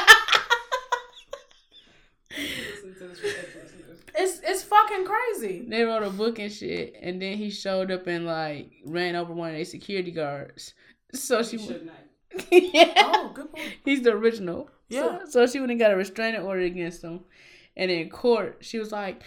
it's 4.19 4.39
it's 4.43 4.63
fucking 4.63 5.05
crazy. 5.05 5.65
they 5.67 5.83
wrote 5.83 6.03
a 6.03 6.09
book 6.09 6.39
and 6.39 6.51
shit, 6.51 6.95
and 7.01 7.21
then 7.21 7.37
he 7.37 7.49
showed 7.49 7.91
up 7.91 8.07
and 8.07 8.25
like 8.25 8.71
ran 8.85 9.15
over 9.15 9.33
one 9.33 9.49
of 9.49 9.55
their 9.55 9.65
security 9.65 10.11
guards. 10.11 10.73
So 11.13 11.41
she 11.41 11.57
Should 11.57 11.85
not. 11.87 12.51
yeah. 12.51 12.93
Oh, 12.97 13.31
good 13.33 13.51
point. 13.51 13.75
He's 13.83 14.01
the 14.03 14.11
original. 14.11 14.69
Yeah. 14.89 15.19
So, 15.25 15.45
so 15.45 15.47
she 15.47 15.59
went 15.59 15.71
and 15.71 15.79
got 15.79 15.91
a 15.91 15.95
restraining 15.95 16.41
order 16.41 16.61
against 16.61 17.03
him. 17.03 17.21
And 17.75 17.89
in 17.89 18.09
court, 18.09 18.57
she 18.61 18.77
was 18.77 18.91
like, 18.91 19.23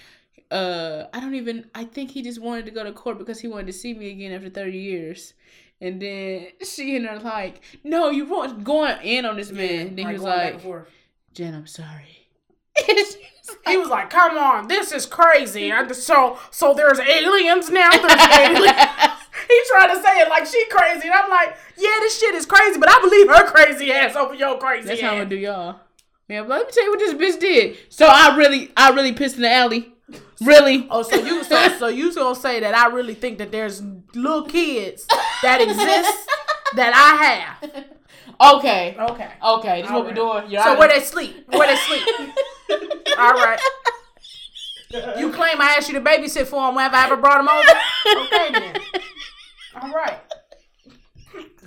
uh, 0.51 1.05
I 1.13 1.21
don't 1.21 1.35
even, 1.35 1.71
I 1.75 1.85
think 1.85 2.11
he 2.11 2.23
just 2.23 2.41
wanted 2.41 2.67
to 2.67 2.71
go 2.71 2.85
to 2.85 2.93
court 2.93 3.19
because 3.19 3.41
he 3.41 3.49
wanted 3.49 3.69
to 3.69 3.73
see 3.73 3.95
me 3.95 4.11
again 4.11 4.33
after 4.33 4.51
30 4.51 4.77
years. 4.79 5.35
And 5.81 6.01
then 6.01 6.49
she 6.63 6.95
and 6.97 7.07
her 7.07 7.19
like, 7.19 7.63
no, 7.83 8.11
you 8.11 8.27
weren't 8.27 8.63
going 8.63 9.01
in 9.03 9.25
on 9.25 9.37
this 9.37 9.51
man. 9.51 9.97
then 9.97 10.07
he 10.07 10.13
was 10.13 10.23
going 10.23 10.37
back 10.37 10.55
and 10.55 10.65
like. 10.65 10.87
Jen, 11.33 11.55
I'm 11.55 11.67
sorry. 11.67 12.22
He 13.67 13.77
was 13.77 13.89
like, 13.89 14.11
"Come 14.11 14.39
on, 14.39 14.69
this 14.69 14.93
is 14.93 15.07
crazy." 15.07 15.71
And 15.71 15.95
so, 15.95 16.39
so 16.51 16.75
there's 16.75 16.99
aliens 16.99 17.71
now. 17.71 17.91
There's 17.93 18.39
aliens. 18.39 18.77
he 19.49 19.61
tried 19.71 19.95
to 19.95 20.03
say 20.03 20.21
it 20.21 20.29
like 20.29 20.47
she 20.47 20.65
crazy, 20.71 21.09
and 21.09 21.13
I'm 21.15 21.31
like, 21.31 21.57
"Yeah, 21.77 21.97
this 22.01 22.19
shit 22.19 22.35
is 22.35 22.47
crazy," 22.47 22.79
but 22.79 22.89
I 22.89 23.01
believe 23.01 23.29
her 23.29 23.45
crazy 23.51 23.93
ass 23.93 24.17
over 24.17 24.35
your 24.35 24.59
crazy 24.59 24.89
That's 24.89 25.01
how 25.01 25.09
ass. 25.09 25.15
gonna 25.15 25.27
do 25.27 25.37
y'all. 25.37 25.81
Yeah, 26.29 26.43
but 26.43 26.51
let 26.51 26.67
me 26.67 26.73
tell 26.73 26.85
you 26.85 26.91
what 26.91 26.99
this 26.99 27.15
bitch 27.15 27.41
did. 27.41 27.79
So 27.89 28.07
I 28.09 28.37
really, 28.37 28.71
I 28.77 28.91
really 28.91 29.13
pissed 29.13 29.37
in 29.37 29.43
the 29.43 29.51
alley. 29.51 29.93
Really? 30.41 30.87
Oh, 30.91 31.03
so 31.03 31.17
you 31.17 31.45
so, 31.45 31.69
so 31.79 31.89
you 31.89 32.15
gonna 32.15 32.35
say 32.35 32.61
that 32.61 32.75
I 32.75 32.87
really 32.89 33.15
think 33.15 33.39
that 33.39 33.53
there's 33.53 33.83
little 34.15 34.45
kids 34.45 35.07
that 35.43 35.61
exist 35.61 36.31
that 36.77 36.93
I 36.95 37.25
have? 37.25 37.85
Okay. 38.59 38.97
Okay. 38.99 39.31
Okay, 39.45 39.83
this 39.83 39.89
is 39.89 39.93
what 39.93 40.01
All 40.01 40.05
we're 40.05 40.15
doing. 40.15 40.51
You're 40.51 40.63
So 40.63 40.79
where 40.79 40.89
they 40.89 41.01
sleep? 41.01 41.47
Where 41.49 41.69
they 41.69 41.77
sleep? 41.77 42.05
All 43.19 43.35
right. 43.35 43.59
You 45.19 45.33
claim 45.33 45.61
I 45.61 45.75
asked 45.77 45.89
you 45.89 45.95
to 45.95 46.01
babysit 46.05 46.47
for 46.47 46.67
them 46.67 46.75
whenever 46.75 46.97
I 46.97 47.05
ever 47.07 47.17
brought 47.17 47.39
them 47.39 47.49
over? 47.49 48.25
Okay 48.27 48.53
then. 48.53 48.77
All 49.81 49.91
right. 49.91 50.21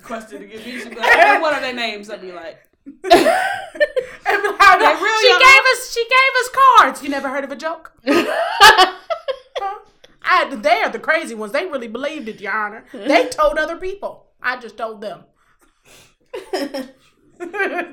Question 0.02 0.40
to 0.40 0.46
give 0.46 0.64
me. 0.64 0.78
She'd 0.78 0.90
be 0.90 0.96
like, 0.96 1.06
"Hey, 1.12 1.40
what 1.40 1.52
are 1.52 1.60
their 1.60 1.72
names? 1.74 2.08
I'd 2.08 2.20
be 2.20 2.30
like, 2.30 2.58
And 2.86 3.02
be 3.02 3.10
like, 3.10 4.78
They 4.78 4.94
real 5.02 5.20
she 5.20 5.28
young, 5.28 5.40
gave 5.40 5.60
us 5.72 5.92
she 5.92 6.04
gave 6.04 6.32
us 6.40 6.48
cards. 6.78 7.02
You 7.02 7.08
never 7.08 7.28
heard 7.28 7.42
of 7.42 7.50
a 7.50 7.56
joke? 7.56 7.92
Huh? 8.06 8.94
I 10.28 10.36
had, 10.44 10.62
they 10.62 10.82
are 10.82 10.90
the 10.90 10.98
crazy 10.98 11.34
ones. 11.34 11.52
They 11.52 11.66
really 11.66 11.88
believed 11.88 12.28
it, 12.28 12.40
Your 12.40 12.52
Honor. 12.52 12.84
They 12.92 13.28
told 13.30 13.58
other 13.58 13.76
people. 13.76 14.26
I 14.42 14.56
just 14.58 14.76
told 14.76 15.00
them. 15.00 15.24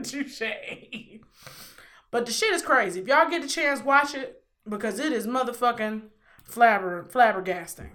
Touche. 0.04 0.42
But 2.14 2.28
the 2.28 2.32
shit 2.32 2.54
is 2.54 2.62
crazy. 2.62 3.02
If 3.02 3.08
y'all 3.08 3.30
get 3.30 3.42
the 3.42 3.48
chance, 3.48 3.82
watch 3.82 4.14
it 4.14 4.44
because 4.70 5.00
it 5.00 5.12
is 5.12 5.26
motherfucking 5.28 6.04
flabber 6.50 7.12
flabbergasting. 7.12 7.90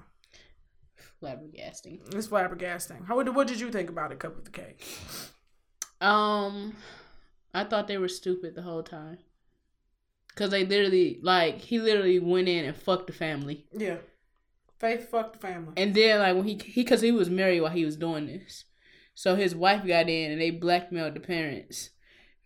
flabbergasting. 1.22 2.14
It's 2.14 2.26
flabbergasting. 2.28 3.06
How 3.06 3.16
what 3.16 3.46
did 3.46 3.60
you 3.60 3.70
think 3.70 3.88
about 3.88 4.12
it? 4.12 4.18
Cup 4.18 4.36
of 4.36 4.44
the 4.44 4.50
cake. 4.50 4.84
Um, 6.00 6.74
I 7.54 7.64
thought 7.64 7.86
they 7.88 7.98
were 7.98 8.08
stupid 8.08 8.54
the 8.54 8.62
whole 8.62 8.82
time. 8.82 9.18
Cause 10.34 10.50
they 10.50 10.64
literally, 10.64 11.18
like, 11.22 11.58
he 11.60 11.80
literally 11.80 12.20
went 12.20 12.48
in 12.48 12.64
and 12.64 12.76
fucked 12.76 13.08
the 13.08 13.12
family, 13.12 13.66
Yeah. 13.72 13.96
Faith 14.78 15.10
fucked 15.10 15.32
the 15.32 15.38
family. 15.40 15.72
and 15.76 15.92
then 15.94 16.20
like 16.20 16.36
when 16.36 16.44
he 16.44 16.54
he, 16.64 16.84
cause 16.84 17.00
he 17.00 17.10
was 17.10 17.28
married 17.28 17.60
while 17.60 17.72
he 17.72 17.84
was 17.84 17.96
doing 17.96 18.26
this, 18.26 18.64
so 19.14 19.34
his 19.34 19.54
wife 19.56 19.84
got 19.84 20.08
in 20.08 20.30
and 20.30 20.40
they 20.40 20.50
blackmailed 20.50 21.14
the 21.14 21.20
parents. 21.20 21.90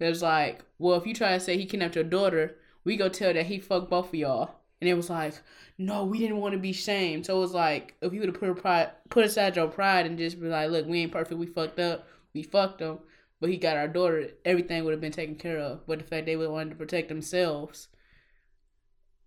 It 0.04 0.10
was 0.10 0.22
like, 0.22 0.64
well, 0.78 0.98
if 0.98 1.06
you 1.06 1.14
try 1.14 1.32
to 1.32 1.40
say 1.40 1.56
he 1.56 1.66
kidnapped 1.66 1.94
your 1.94 2.04
daughter, 2.04 2.56
we 2.84 2.96
go 2.96 3.08
tell 3.08 3.32
that 3.32 3.46
he 3.46 3.58
fucked 3.58 3.90
both 3.90 4.08
of 4.08 4.14
y'all. 4.14 4.50
And 4.80 4.88
it 4.88 4.94
was 4.94 5.08
like, 5.08 5.34
no, 5.78 6.04
we 6.04 6.18
didn't 6.18 6.38
want 6.38 6.52
to 6.54 6.58
be 6.58 6.72
shamed. 6.72 7.26
So 7.26 7.36
it 7.36 7.40
was 7.40 7.52
like, 7.52 7.94
if 8.02 8.12
you 8.12 8.20
would 8.20 8.30
have 8.30 8.40
put 8.40 8.56
pride, 8.60 8.90
put 9.10 9.24
aside 9.24 9.56
your 9.56 9.68
pride 9.68 10.06
and 10.06 10.18
just 10.18 10.40
be 10.40 10.48
like, 10.48 10.70
look, 10.70 10.86
we 10.86 11.00
ain't 11.00 11.12
perfect, 11.12 11.38
we 11.38 11.46
fucked 11.46 11.78
up, 11.78 12.08
we 12.34 12.42
fucked 12.42 12.80
him, 12.80 12.98
but 13.40 13.48
he 13.48 13.56
got 13.56 13.76
our 13.76 13.86
daughter, 13.86 14.30
everything 14.44 14.84
would 14.84 14.90
have 14.90 15.00
been 15.00 15.12
taken 15.12 15.36
care 15.36 15.58
of. 15.58 15.86
But 15.86 16.00
the 16.00 16.04
fact 16.04 16.26
they 16.26 16.36
would 16.36 16.50
wanted 16.50 16.70
to 16.70 16.76
protect 16.76 17.08
themselves, 17.08 17.88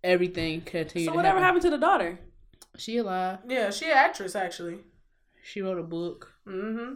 everything 0.03 0.61
continued. 0.61 1.07
so 1.07 1.15
whatever 1.15 1.39
happen. 1.39 1.43
happened 1.43 1.63
to 1.63 1.69
the 1.69 1.78
daughter? 1.78 2.19
She 2.78 2.97
alive. 2.97 3.39
Yeah, 3.47 3.69
she 3.69 3.86
an 3.86 3.91
actress 3.93 4.36
actually. 4.36 4.80
She 5.41 5.61
wrote 5.61 5.80
a 5.80 5.84
book. 5.84 6.34
Mm-hmm. 6.47 6.95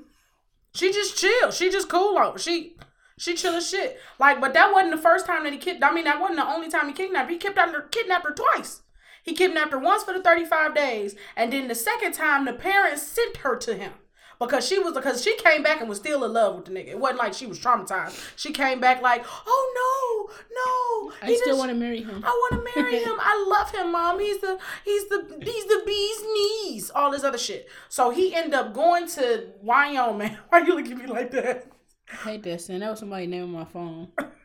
She 0.73 0.91
just 0.91 1.17
chill. 1.17 1.51
She 1.51 1.71
just 1.71 1.89
cool. 1.89 2.35
She 2.37 2.75
she 3.19 3.35
chill 3.35 3.53
as 3.53 3.69
shit. 3.69 3.99
Like, 4.17 4.39
but 4.39 4.53
that 4.53 4.71
wasn't 4.71 4.95
the 4.95 5.01
first 5.01 5.25
time 5.25 5.43
that 5.43 5.51
he 5.51 5.59
kidnapped. 5.59 5.91
I 5.91 5.93
mean, 5.93 6.05
that 6.05 6.21
wasn't 6.21 6.39
the 6.39 6.47
only 6.47 6.69
time 6.69 6.87
he 6.87 6.93
kidnapped. 6.93 7.29
He 7.29 7.37
kidnapped 7.37 7.73
her, 7.73 7.81
kidnapped 7.81 8.25
her 8.25 8.33
twice. 8.33 8.81
He 9.23 9.33
kidnapped 9.33 9.73
her 9.73 9.77
once 9.77 10.03
for 10.03 10.13
the 10.13 10.23
35 10.23 10.73
days, 10.73 11.15
and 11.35 11.51
then 11.51 11.67
the 11.67 11.75
second 11.75 12.13
time 12.13 12.45
the 12.45 12.53
parents 12.53 13.03
sent 13.03 13.37
her 13.37 13.57
to 13.57 13.75
him. 13.75 13.91
Because 14.39 14.65
she 14.65 14.79
was 14.79 14.93
because 14.93 15.21
she 15.21 15.35
came 15.35 15.63
back 15.63 15.81
and 15.81 15.89
was 15.89 15.97
still 15.97 16.23
in 16.23 16.31
love 16.31 16.55
with 16.55 16.65
the 16.65 16.71
nigga. 16.71 16.91
It 16.91 16.99
wasn't 16.99 17.19
like 17.19 17.33
she 17.33 17.45
was 17.45 17.59
traumatized. 17.59 18.17
She 18.37 18.53
came 18.53 18.79
back 18.79 19.01
like, 19.01 19.25
oh 19.45 20.29
no, 20.31 21.11
no. 21.11 21.13
I 21.21 21.35
still 21.35 21.57
want 21.57 21.71
to 21.71 21.75
marry 21.75 22.01
him. 22.01 22.23
I 22.25 22.29
want 22.29 22.53
to 22.53 22.81
marry 22.81 22.99
him. 23.03 23.17
I 23.19 23.45
love 23.49 23.69
him, 23.71 23.91
mom. 23.91 24.17
He's 24.21 24.39
the 24.39 24.57
he's 24.85 25.09
the 25.09 25.41
he's 25.43 25.65
the 25.65 25.83
bee's 25.85 26.23
knees. 26.23 26.89
All 26.95 27.11
this 27.11 27.25
other 27.25 27.37
shit. 27.37 27.67
So 27.89 28.11
he 28.11 28.33
ended 28.33 28.53
up 28.53 28.73
going 28.73 29.09
to 29.09 29.47
Wyoming. 29.61 30.37
Why 30.49 30.61
are 30.61 30.65
you 30.65 30.73
looking 30.73 30.93
at 30.93 30.97
me 30.99 31.07
like 31.07 31.31
that? 31.31 31.67
I 32.11 32.15
hate 32.15 32.43
that, 32.43 32.61
son. 32.61 32.79
That 32.79 32.91
was 32.91 32.99
somebody 32.99 33.27
name 33.27 33.43
on 33.43 33.51
my 33.51 33.65
phone. 33.65 34.09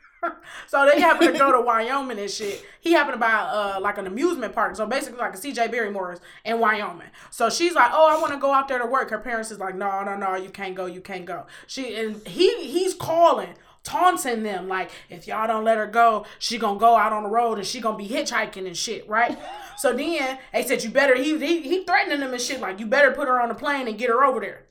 So 0.66 0.88
they 0.90 1.00
happened 1.00 1.32
to 1.32 1.38
go 1.38 1.52
to 1.52 1.60
Wyoming 1.60 2.18
and 2.18 2.30
shit. 2.30 2.64
He 2.80 2.92
happened 2.92 3.14
to 3.14 3.18
buy 3.18 3.32
uh 3.32 3.78
like 3.80 3.98
an 3.98 4.06
amusement 4.06 4.54
park. 4.54 4.76
So 4.76 4.86
basically 4.86 5.18
like 5.18 5.34
a 5.34 5.38
CJ 5.38 5.70
Barrymore's 5.70 6.20
in 6.44 6.58
Wyoming. 6.60 7.08
So 7.30 7.50
she's 7.50 7.74
like, 7.74 7.90
Oh, 7.92 8.08
I 8.08 8.20
want 8.20 8.32
to 8.32 8.38
go 8.38 8.52
out 8.52 8.68
there 8.68 8.78
to 8.78 8.86
work. 8.86 9.10
Her 9.10 9.18
parents 9.18 9.50
is 9.50 9.58
like, 9.58 9.74
No, 9.74 10.02
no, 10.02 10.16
no, 10.16 10.34
you 10.34 10.50
can't 10.50 10.74
go, 10.74 10.86
you 10.86 11.00
can't 11.00 11.24
go. 11.24 11.46
She 11.66 11.94
and 11.96 12.26
he 12.26 12.66
he's 12.66 12.94
calling. 12.94 13.54
Taunting 13.82 14.44
them 14.44 14.66
like 14.66 14.90
if 15.10 15.26
y'all 15.26 15.46
don't 15.46 15.62
let 15.62 15.76
her 15.76 15.86
go, 15.86 16.24
she 16.38 16.56
gonna 16.56 16.78
go 16.78 16.96
out 16.96 17.12
on 17.12 17.24
the 17.24 17.28
road 17.28 17.58
and 17.58 17.66
she 17.66 17.80
gonna 17.82 17.98
be 17.98 18.08
hitchhiking 18.08 18.66
and 18.66 18.74
shit, 18.74 19.06
right? 19.06 19.36
so 19.76 19.94
then 19.94 20.38
they 20.54 20.62
said 20.62 20.82
you 20.82 20.88
better 20.88 21.14
he 21.14 21.38
he 21.38 21.60
he 21.60 21.84
threatening 21.84 22.20
them 22.20 22.32
and 22.32 22.40
shit 22.40 22.62
like 22.62 22.80
you 22.80 22.86
better 22.86 23.10
put 23.10 23.28
her 23.28 23.38
on 23.38 23.50
a 23.50 23.54
plane 23.54 23.86
and 23.86 23.98
get 23.98 24.08
her 24.08 24.24
over 24.24 24.40
there. 24.40 24.64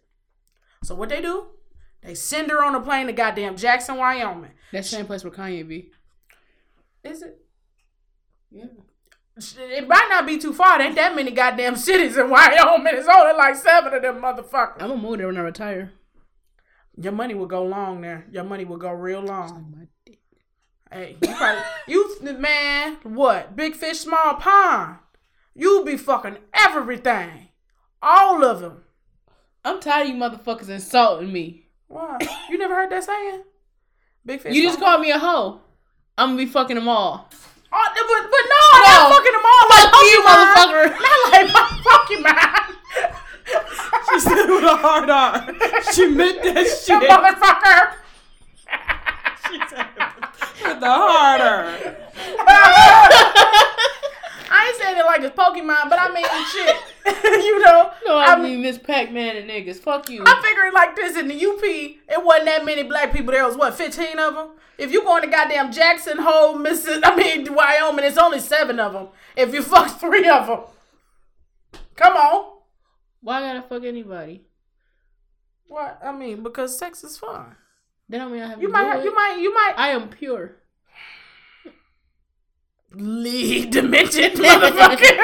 So 0.84 0.96
what 0.96 1.10
they 1.10 1.22
do? 1.22 1.46
They 2.04 2.16
send 2.16 2.52
her 2.52 2.64
on 2.64 2.76
a 2.76 2.82
plane 2.82 3.08
to 3.08 3.14
goddamn 3.14 3.56
Jackson, 3.56 3.98
Wyoming. 3.98 4.52
That's 4.72 4.90
the 4.90 4.98
same 4.98 5.06
place 5.06 5.24
where 5.24 5.32
Kanye 5.32 5.68
be. 5.68 5.92
Is 7.04 7.22
it? 7.22 7.40
Yeah. 8.52 8.66
It 9.36 9.88
might 9.88 10.08
not 10.10 10.28
be 10.28 10.38
too 10.38 10.54
far. 10.54 10.78
There 10.78 10.88
ain't 10.88 10.96
that 10.96 11.16
many 11.16 11.32
goddamn 11.32 11.76
cities 11.76 12.18
in 12.18 12.30
Wyoming. 12.30 12.94
It's 12.94 13.08
only 13.08 13.34
like 13.34 13.56
seven 13.56 13.94
of 13.94 14.02
them 14.02 14.22
motherfuckers. 14.22 14.82
I'm 14.82 14.90
gonna 14.90 15.02
move 15.02 15.18
there 15.18 15.28
when 15.28 15.38
I 15.38 15.42
retire. 15.42 15.92
Your 16.96 17.14
money 17.14 17.34
will 17.34 17.48
go 17.48 17.64
long 17.64 18.02
there. 18.02 18.28
Your 18.32 18.44
money 18.44 18.66
will 18.66 18.78
go 18.78 18.92
real 18.92 19.22
long. 19.22 19.88
Hey, 20.92 21.18
you 21.20 21.34
probably 21.34 21.64
you 21.88 22.38
man, 22.38 22.98
what? 23.02 23.56
Big 23.56 23.76
fish, 23.76 24.02
small 24.02 24.36
pond. 24.36 24.98
You 25.56 25.84
be 25.84 25.98
fucking 25.98 26.38
everything, 26.54 27.50
all 28.02 28.44
of 28.44 28.60
them. 28.60 28.84
I'm 29.66 29.80
tired 29.80 30.10
of 30.10 30.14
you 30.14 30.22
motherfuckers 30.22 30.70
insulting 30.70 31.34
me. 31.34 31.63
Why? 31.94 32.18
You 32.50 32.58
never 32.58 32.74
heard 32.74 32.90
that 32.90 33.04
saying? 33.04 33.44
Big 34.26 34.42
fish. 34.42 34.56
You 34.56 34.64
just 34.64 34.80
called 34.80 35.02
me 35.02 35.12
a 35.12 35.20
hoe. 35.20 35.60
I'm 36.18 36.30
gonna 36.30 36.38
be 36.38 36.46
fucking 36.48 36.76
them 36.76 36.88
all. 36.88 37.30
Oh, 37.72 37.88
but, 37.94 38.24
but 38.34 38.46
no, 38.50 38.62
No. 38.82 38.94
not 38.98 39.14
fucking 39.14 39.32
them 39.32 39.46
all 39.46 39.66
like 39.70 39.90
Fuck 39.94 40.02
you, 40.10 40.20
Pokemon. 40.26 40.38
motherfucker. 40.54 40.86
Not 41.06 41.20
like 41.32 41.48
my 41.54 41.66
Pokemon. 41.86 42.50
She 44.10 44.20
said 44.20 44.46
with 44.48 44.64
a 44.64 44.76
hard 44.78 45.10
R. 45.10 45.46
She 45.92 46.08
meant 46.08 46.42
that 46.44 46.56
You 46.56 46.66
shit. 46.66 47.10
motherfucker. 47.10 47.94
She 49.50 49.58
said 49.70 49.88
with 50.64 50.80
the 50.80 50.90
hard 50.90 51.42
R. 51.42 51.64
I 54.56 54.68
ain't 54.68 54.78
saying 54.82 54.98
it 54.98 55.06
like 55.06 55.22
it's 55.22 55.36
Pokemon, 55.36 55.90
but 55.90 56.00
I 56.00 56.12
mean 56.14 56.26
shit. 56.52 56.76
you 57.24 57.60
know, 57.60 57.92
No, 58.06 58.18
I, 58.18 58.34
I 58.34 58.42
mean 58.42 58.62
Miss 58.62 58.78
Pac-Man 58.78 59.36
and 59.36 59.50
niggas. 59.50 59.78
Fuck 59.78 60.10
you. 60.10 60.24
I 60.26 60.42
figure 60.42 60.66
it 60.66 60.74
like 60.74 60.96
this 60.96 61.18
in 61.18 61.28
the 61.28 61.36
UP, 61.36 61.62
it 61.64 62.24
wasn't 62.24 62.46
that 62.46 62.66
many 62.66 62.84
black 62.84 63.12
people. 63.12 63.32
There 63.32 63.46
was 63.46 63.58
what, 63.58 63.74
fifteen 63.76 64.20
of 64.20 64.36
them. 64.36 64.50
If 64.78 64.92
you 64.92 65.04
going 65.04 65.22
to 65.24 65.30
goddamn 65.30 65.72
Jackson 65.72 66.18
Hole, 66.20 66.56
Mississippi, 66.58 67.02
I 67.04 67.16
mean 67.16 67.54
Wyoming, 67.54 68.06
it's 68.06 68.18
only 68.18 68.40
seven 68.40 68.80
of 68.80 68.94
them. 68.94 69.08
If 69.36 69.54
you 69.54 69.62
fuck 69.64 70.00
three 70.00 70.28
of 70.28 70.48
them, 70.48 70.62
come 71.96 72.14
on. 72.14 72.60
Why 73.22 73.38
I 73.38 73.42
gotta 73.54 73.62
fuck 73.68 73.84
anybody? 73.84 74.44
What 75.68 76.00
I 76.04 76.12
mean, 76.12 76.44
because 76.44 76.78
sex 76.78 77.04
is 77.04 77.18
fun. 77.18 77.56
That 78.10 78.18
don't 78.20 78.32
mean 78.32 78.44
I 78.44 78.48
have 78.48 78.62
You 78.62 78.70
might, 78.70 78.84
have, 78.84 79.00
it. 79.00 79.06
you 79.06 79.16
might, 79.16 79.38
you 79.40 79.54
might. 79.54 79.74
I 79.78 79.90
am 79.90 80.10
pure. 80.10 80.58
league 82.94 83.72
demented 83.72 84.34
motherfucker. 84.36 85.18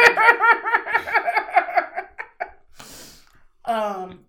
Um. 3.70 4.20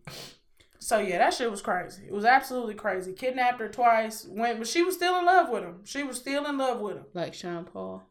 So 0.78 0.98
yeah, 0.98 1.18
that 1.18 1.34
shit 1.34 1.50
was 1.50 1.62
crazy. 1.62 2.02
It 2.06 2.12
was 2.12 2.24
absolutely 2.24 2.74
crazy. 2.74 3.12
Kidnapped 3.12 3.60
her 3.60 3.68
twice. 3.68 4.26
Went, 4.28 4.58
but 4.58 4.66
she 4.66 4.82
was 4.82 4.94
still 4.96 5.18
in 5.18 5.26
love 5.26 5.48
with 5.50 5.62
him. 5.62 5.80
She 5.84 6.02
was 6.02 6.16
still 6.16 6.46
in 6.46 6.58
love 6.58 6.80
with 6.80 6.96
him. 6.96 7.04
Like 7.14 7.34
Sean 7.34 7.64
Paul. 7.64 8.02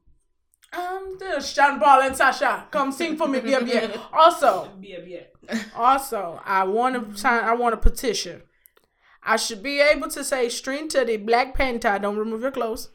Um, 0.72 1.18
the 1.20 1.40
Sean 1.42 1.80
Paul 1.80 2.04
and 2.04 2.16
Sasha, 2.16 2.68
come 2.70 2.92
sing 2.92 3.18
for 3.18 3.28
me, 3.28 3.42
yeah, 3.46 3.60
yeah. 3.62 3.98
Also, 4.14 4.70
Yeah, 4.80 5.00
yeah. 5.06 5.64
also, 5.76 6.40
I 6.46 6.64
want 6.66 7.12
to 7.12 7.18
sign. 7.18 7.44
I 7.44 7.56
want 7.56 7.74
a 7.74 7.78
petition. 7.78 8.44
I 9.24 9.36
should 9.36 9.64
be 9.64 9.82
able 9.82 10.10
to 10.12 10.24
say 10.24 10.48
string 10.48 10.88
to 10.90 11.04
the 11.04 11.18
Black 11.18 11.56
Panther. 11.56 11.98
Don't 12.00 12.18
remove 12.18 12.42
your 12.42 12.52
clothes. 12.52 12.90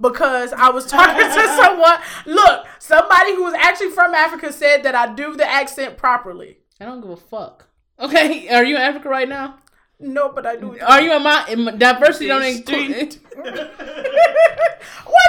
Because 0.00 0.52
I 0.52 0.70
was 0.70 0.86
talking 0.86 1.22
to 1.26 1.56
someone. 1.64 1.98
Look, 2.24 2.66
somebody 2.78 3.34
who 3.34 3.42
was 3.44 3.54
actually 3.54 3.90
from 3.90 4.14
Africa 4.14 4.52
said 4.52 4.82
that 4.84 4.94
I 4.94 5.12
do 5.14 5.36
the 5.36 5.46
accent 5.48 5.96
properly. 5.98 6.58
I 6.80 6.86
don't 6.86 7.00
give 7.00 7.10
a 7.10 7.16
fuck. 7.16 7.67
Okay, 8.00 8.48
are 8.48 8.64
you 8.64 8.76
in 8.76 8.82
Africa 8.82 9.08
right 9.08 9.28
now? 9.28 9.58
No, 9.98 10.30
but 10.32 10.46
I 10.46 10.54
do. 10.56 10.78
Are 10.78 11.00
you 11.00 11.12
in 11.12 11.22
my, 11.22 11.44
in 11.48 11.64
my 11.64 11.72
diversity? 11.72 12.28
Don't 12.28 12.44
include. 12.44 12.86
Why 12.86 12.94
did 12.94 13.56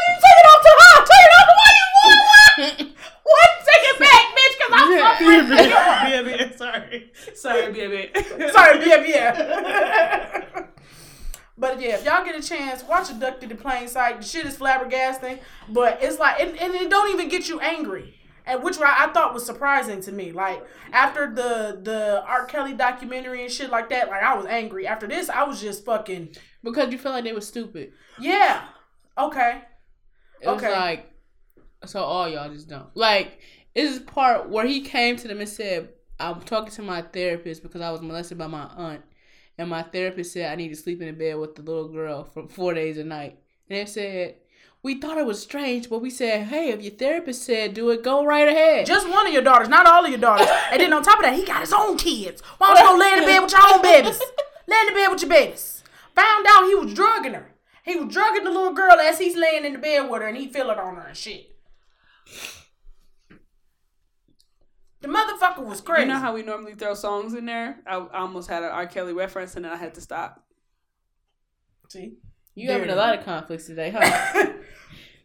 you 0.05 0.17
take 0.21 0.37
it 0.37 0.45
off 0.45 0.61
too 0.61 0.75
high? 0.77 1.01
Take 1.09 1.25
it 1.25 1.33
off. 1.39 1.49
Why 1.59 1.69
you 1.79 1.85
what? 2.05 2.93
What? 3.23 3.49
Take 3.65 3.85
it 3.89 3.97
back, 3.99 4.25
bitch. 4.37 4.55
Cause 4.59 4.73
I'm 4.73 4.89
fucking. 4.99 5.49
Yeah, 6.09 6.21
yeah. 6.21 6.55
Sorry. 6.55 7.11
Sorry, 7.33 7.71
baby. 7.73 8.11
Sorry, 8.51 8.87
yeah, 8.87 9.03
yeah. 9.05 10.63
but 11.57 11.81
yeah, 11.81 11.95
if 11.95 12.05
y'all 12.05 12.23
get 12.23 12.35
a 12.35 12.47
chance, 12.47 12.83
watch 12.83 13.09
Abducted 13.09 13.49
in 13.49 13.57
Plain 13.57 13.87
Sight. 13.87 14.21
The 14.21 14.27
shit 14.27 14.45
is 14.45 14.55
flabbergasting, 14.55 15.39
but 15.69 15.99
it's 16.01 16.19
like, 16.19 16.39
and, 16.39 16.55
and 16.59 16.75
it 16.75 16.89
don't 16.89 17.11
even 17.11 17.29
get 17.29 17.49
you 17.49 17.59
angry. 17.59 18.18
And 18.49 18.63
which 18.63 18.79
I 18.79 19.05
I 19.05 19.13
thought 19.13 19.33
was 19.33 19.45
surprising 19.45 20.01
to 20.01 20.11
me. 20.11 20.31
Like 20.31 20.63
after 20.91 21.27
the 21.33 21.79
the 21.81 22.23
R. 22.25 22.45
Kelly 22.45 22.73
documentary 22.73 23.43
and 23.43 23.51
shit 23.51 23.69
like 23.69 23.89
that, 23.89 24.09
like 24.09 24.23
I 24.23 24.35
was 24.35 24.45
angry. 24.47 24.87
After 24.87 25.07
this, 25.07 25.29
I 25.29 25.43
was 25.43 25.61
just 25.61 25.85
fucking 25.85 26.35
Because 26.63 26.91
you 26.91 26.97
feel 26.97 27.11
like 27.11 27.23
they 27.23 27.33
were 27.33 27.41
stupid. 27.41 27.93
yeah. 28.19 28.63
Okay. 29.17 29.61
It 30.41 30.47
was 30.47 30.63
Okay. 30.63 30.71
like, 30.71 31.11
so 31.85 32.01
all 32.01 32.27
y'all 32.29 32.49
just 32.53 32.69
don't. 32.69 32.87
Like, 32.95 33.39
this 33.75 33.91
is 33.91 33.99
part 33.99 34.49
where 34.49 34.65
he 34.65 34.81
came 34.81 35.17
to 35.17 35.27
them 35.27 35.39
and 35.41 35.49
said, 35.49 35.89
I'm 36.19 36.41
talking 36.41 36.71
to 36.73 36.81
my 36.81 37.01
therapist 37.01 37.61
because 37.63 37.81
I 37.81 37.91
was 37.91 38.01
molested 38.01 38.37
by 38.37 38.47
my 38.47 38.63
aunt. 38.77 39.01
And 39.57 39.69
my 39.69 39.83
therapist 39.83 40.31
said 40.33 40.51
I 40.51 40.55
need 40.55 40.69
to 40.69 40.75
sleep 40.75 41.01
in 41.01 41.07
the 41.07 41.13
bed 41.13 41.37
with 41.37 41.55
the 41.55 41.61
little 41.61 41.89
girl 41.89 42.23
for 42.23 42.47
four 42.47 42.73
days 42.73 42.97
a 42.97 43.03
night. 43.03 43.39
And 43.69 43.77
they 43.77 43.85
said, 43.85 44.35
we 44.81 44.99
thought 44.99 45.17
it 45.17 45.25
was 45.25 45.41
strange, 45.41 45.89
but 45.89 46.01
we 46.01 46.09
said, 46.09 46.47
hey, 46.47 46.69
if 46.69 46.81
your 46.81 46.93
therapist 46.93 47.43
said 47.43 47.73
do 47.73 47.89
it, 47.89 48.03
go 48.03 48.25
right 48.25 48.47
ahead. 48.47 48.85
Just 48.85 49.09
one 49.09 49.27
of 49.27 49.33
your 49.33 49.41
daughters, 49.41 49.67
not 49.67 49.85
all 49.85 50.05
of 50.05 50.09
your 50.09 50.19
daughters. 50.19 50.47
And 50.71 50.79
then 50.79 50.93
on 50.93 51.03
top 51.03 51.19
of 51.19 51.25
that, 51.25 51.35
he 51.35 51.45
got 51.45 51.61
his 51.61 51.73
own 51.73 51.97
kids. 51.97 52.41
Why 52.57 52.73
don't 52.73 52.83
you 52.83 52.89
go 52.91 52.97
lay 52.97 53.13
in 53.13 53.19
the 53.19 53.25
bed 53.25 53.39
with 53.39 53.51
your 53.51 53.73
own 53.73 53.81
babies? 53.81 54.21
Lay 54.67 54.79
in 54.81 54.87
the 54.87 54.93
bed 54.93 55.07
with 55.07 55.21
your 55.23 55.29
babies. 55.29 55.83
Found 56.15 56.45
out 56.47 56.67
he 56.67 56.75
was 56.75 56.93
drugging 56.93 57.33
her. 57.33 57.55
He 57.83 57.95
was 57.95 58.13
drugging 58.13 58.43
the 58.43 58.51
little 58.51 58.73
girl 58.73 58.99
as 58.99 59.17
he's 59.17 59.35
laying 59.35 59.65
in 59.65 59.73
the 59.73 59.79
bed 59.79 60.01
with 60.07 60.21
her 60.21 60.27
and 60.27 60.37
he 60.37 60.47
feel 60.47 60.69
it 60.69 60.77
on 60.77 60.95
her 60.95 61.07
and 61.07 61.17
shit. 61.17 61.55
The 65.01 65.07
motherfucker 65.07 65.65
was 65.65 65.81
crazy. 65.81 66.03
You 66.03 66.09
know 66.09 66.19
how 66.19 66.35
we 66.35 66.43
normally 66.43 66.75
throw 66.75 66.93
songs 66.93 67.33
in 67.33 67.45
there? 67.45 67.79
I, 67.87 67.95
I 67.97 68.19
almost 68.19 68.47
had 68.47 68.61
an 68.61 68.69
R. 68.69 68.85
Kelly 68.85 69.13
reference 69.13 69.55
and 69.55 69.65
then 69.65 69.71
I 69.71 69.77
had 69.77 69.95
to 69.95 70.01
stop. 70.01 70.43
See? 71.87 72.17
You 72.59 72.71
having 72.71 72.89
a 72.89 72.95
lot 72.95 73.17
of 73.17 73.25
conflicts 73.25 73.65
today, 73.65 73.91
huh? 73.95 74.53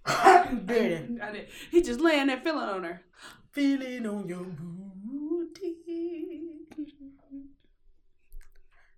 Dirty. 0.67 1.21
I 1.21 1.33
did. 1.33 1.49
He 1.71 1.83
just 1.83 2.01
laying 2.01 2.27
there 2.29 2.41
feeling 2.41 2.69
on 2.69 2.85
her. 2.85 3.03
Feeling 3.53 4.07
on 4.07 4.29
your 4.29 4.45
booty. 4.45 5.65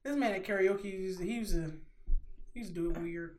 This 0.02 0.16
man 0.16 0.34
at 0.34 0.44
karaoke, 0.44 0.82
he 0.82 0.90
used 0.90 1.18
to, 1.18 1.24
he 1.24 1.34
used 1.34 1.52
to, 1.52 1.72
he 2.54 2.60
used 2.60 2.74
to 2.74 2.80
do 2.80 2.90
it 2.90 2.98
weird. 2.98 3.38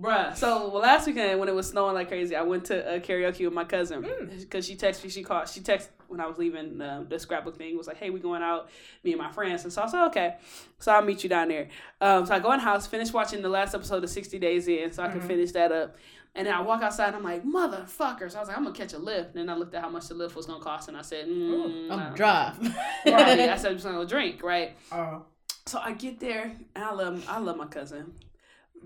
Bruh. 0.00 0.36
So 0.36 0.68
well, 0.70 0.82
last 0.82 1.06
weekend 1.06 1.38
when 1.38 1.48
it 1.48 1.54
was 1.54 1.68
snowing 1.68 1.94
like 1.94 2.08
crazy, 2.08 2.34
I 2.34 2.42
went 2.42 2.64
to 2.66 2.96
uh, 2.96 2.98
karaoke 2.98 3.44
with 3.44 3.52
my 3.54 3.64
cousin 3.64 4.02
Mm. 4.02 4.40
because 4.40 4.66
she 4.66 4.74
texted 4.76 5.04
me. 5.04 5.10
She 5.10 5.22
called. 5.22 5.48
She 5.48 5.60
texted 5.60 5.88
when 6.08 6.20
I 6.20 6.26
was 6.26 6.36
leaving 6.36 6.80
uh, 6.80 7.04
the 7.08 7.18
scrapbook 7.18 7.56
thing. 7.56 7.76
Was 7.78 7.86
like, 7.86 7.98
"Hey, 7.98 8.10
we 8.10 8.18
going 8.20 8.42
out, 8.42 8.70
me 9.04 9.12
and 9.12 9.20
my 9.20 9.30
friends." 9.30 9.62
And 9.64 9.72
so 9.72 9.82
I 9.82 9.86
said, 9.86 10.04
"Okay." 10.06 10.36
So 10.80 10.92
I'll 10.92 11.02
meet 11.02 11.22
you 11.22 11.28
down 11.28 11.48
there. 11.48 11.68
Um, 12.00 12.26
so 12.26 12.34
I 12.34 12.40
go 12.40 12.50
in 12.52 12.58
the 12.58 12.64
house, 12.64 12.86
finish 12.88 13.12
watching 13.12 13.40
the 13.40 13.48
last 13.48 13.72
episode 13.74 14.02
of 14.02 14.10
Sixty 14.10 14.38
Days 14.40 14.66
In, 14.66 14.90
so 14.92 15.02
I 15.04 15.08
can 15.08 15.20
Mhm. 15.20 15.26
finish 15.28 15.52
that 15.52 15.70
up. 15.70 15.96
And 16.36 16.48
then 16.48 16.54
I 16.54 16.60
walk 16.62 16.82
outside 16.82 17.06
and 17.14 17.16
I'm 17.16 17.22
like, 17.22 17.44
motherfuckers. 17.44 18.32
So 18.32 18.38
I 18.38 18.40
was 18.40 18.48
like, 18.48 18.56
I'm 18.58 18.64
gonna 18.64 18.74
catch 18.74 18.92
a 18.94 18.98
lift. 18.98 19.36
And 19.36 19.48
then 19.48 19.48
I 19.48 19.54
looked 19.56 19.72
at 19.76 19.82
how 19.82 19.88
much 19.88 20.08
the 20.08 20.14
lift 20.14 20.34
was 20.34 20.46
gonna 20.46 20.62
cost 20.64 20.88
and 20.88 20.96
I 20.96 21.02
said, 21.02 21.28
mm, 21.28 21.88
I 21.90 21.94
I'm 21.94 21.98
know. 22.00 22.72
Right. 23.06 23.48
I 23.50 23.56
said 23.56 23.70
I'm 23.70 23.74
just 23.76 23.84
gonna 23.84 23.98
go 23.98 24.04
drink, 24.04 24.42
right? 24.42 24.76
Uh, 24.90 25.20
So 25.66 25.78
I 25.78 25.92
get 25.92 26.18
there 26.18 26.50
and 26.74 26.84
I 26.84 26.92
love 26.92 27.24
I 27.28 27.38
love 27.38 27.56
my 27.56 27.66
cousin. 27.66 28.12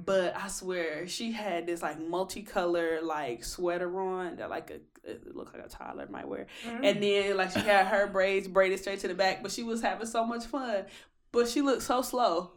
But 0.04 0.36
I 0.36 0.48
swear 0.48 1.08
she 1.08 1.32
had 1.32 1.66
this 1.66 1.82
like 1.82 2.00
multicolored 2.00 3.02
like 3.02 3.42
sweater 3.42 4.00
on 4.00 4.36
that 4.36 4.48
like 4.48 4.70
a 4.70 5.10
it 5.10 5.34
looked 5.34 5.54
like 5.54 5.64
a 5.64 5.68
toddler 5.68 6.06
might 6.08 6.28
wear. 6.28 6.46
And 6.64 6.96
mm. 6.96 7.00
then 7.00 7.36
like 7.36 7.50
she 7.50 7.60
had 7.60 7.86
her 7.86 8.06
braids 8.06 8.46
braided 8.46 8.78
straight 8.78 9.00
to 9.00 9.08
the 9.08 9.14
back, 9.14 9.42
but 9.42 9.50
she 9.50 9.62
was 9.62 9.82
having 9.82 10.06
so 10.06 10.24
much 10.24 10.44
fun. 10.44 10.84
But 11.32 11.48
she 11.48 11.62
looked 11.62 11.82
so 11.82 12.02
slow. 12.02 12.52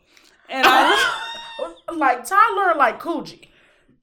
And 0.49 0.65
I 0.67 1.73
like 1.95 2.25
Tyler 2.25 2.75
like 2.75 3.01
Coogi? 3.01 3.47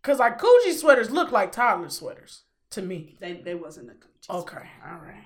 Cause 0.03 0.19
like 0.19 0.41
Coogi 0.41 0.73
sweaters 0.73 1.11
look 1.11 1.31
like 1.31 1.53
toddler 1.53 1.91
sweaters 1.91 2.43
to 2.71 2.83
me. 2.83 3.17
they 3.21 3.35
they 3.35 3.55
wasn't 3.55 3.91
a 3.91 3.95
Okay, 4.31 4.69
all 4.87 4.99
right. 4.99 5.25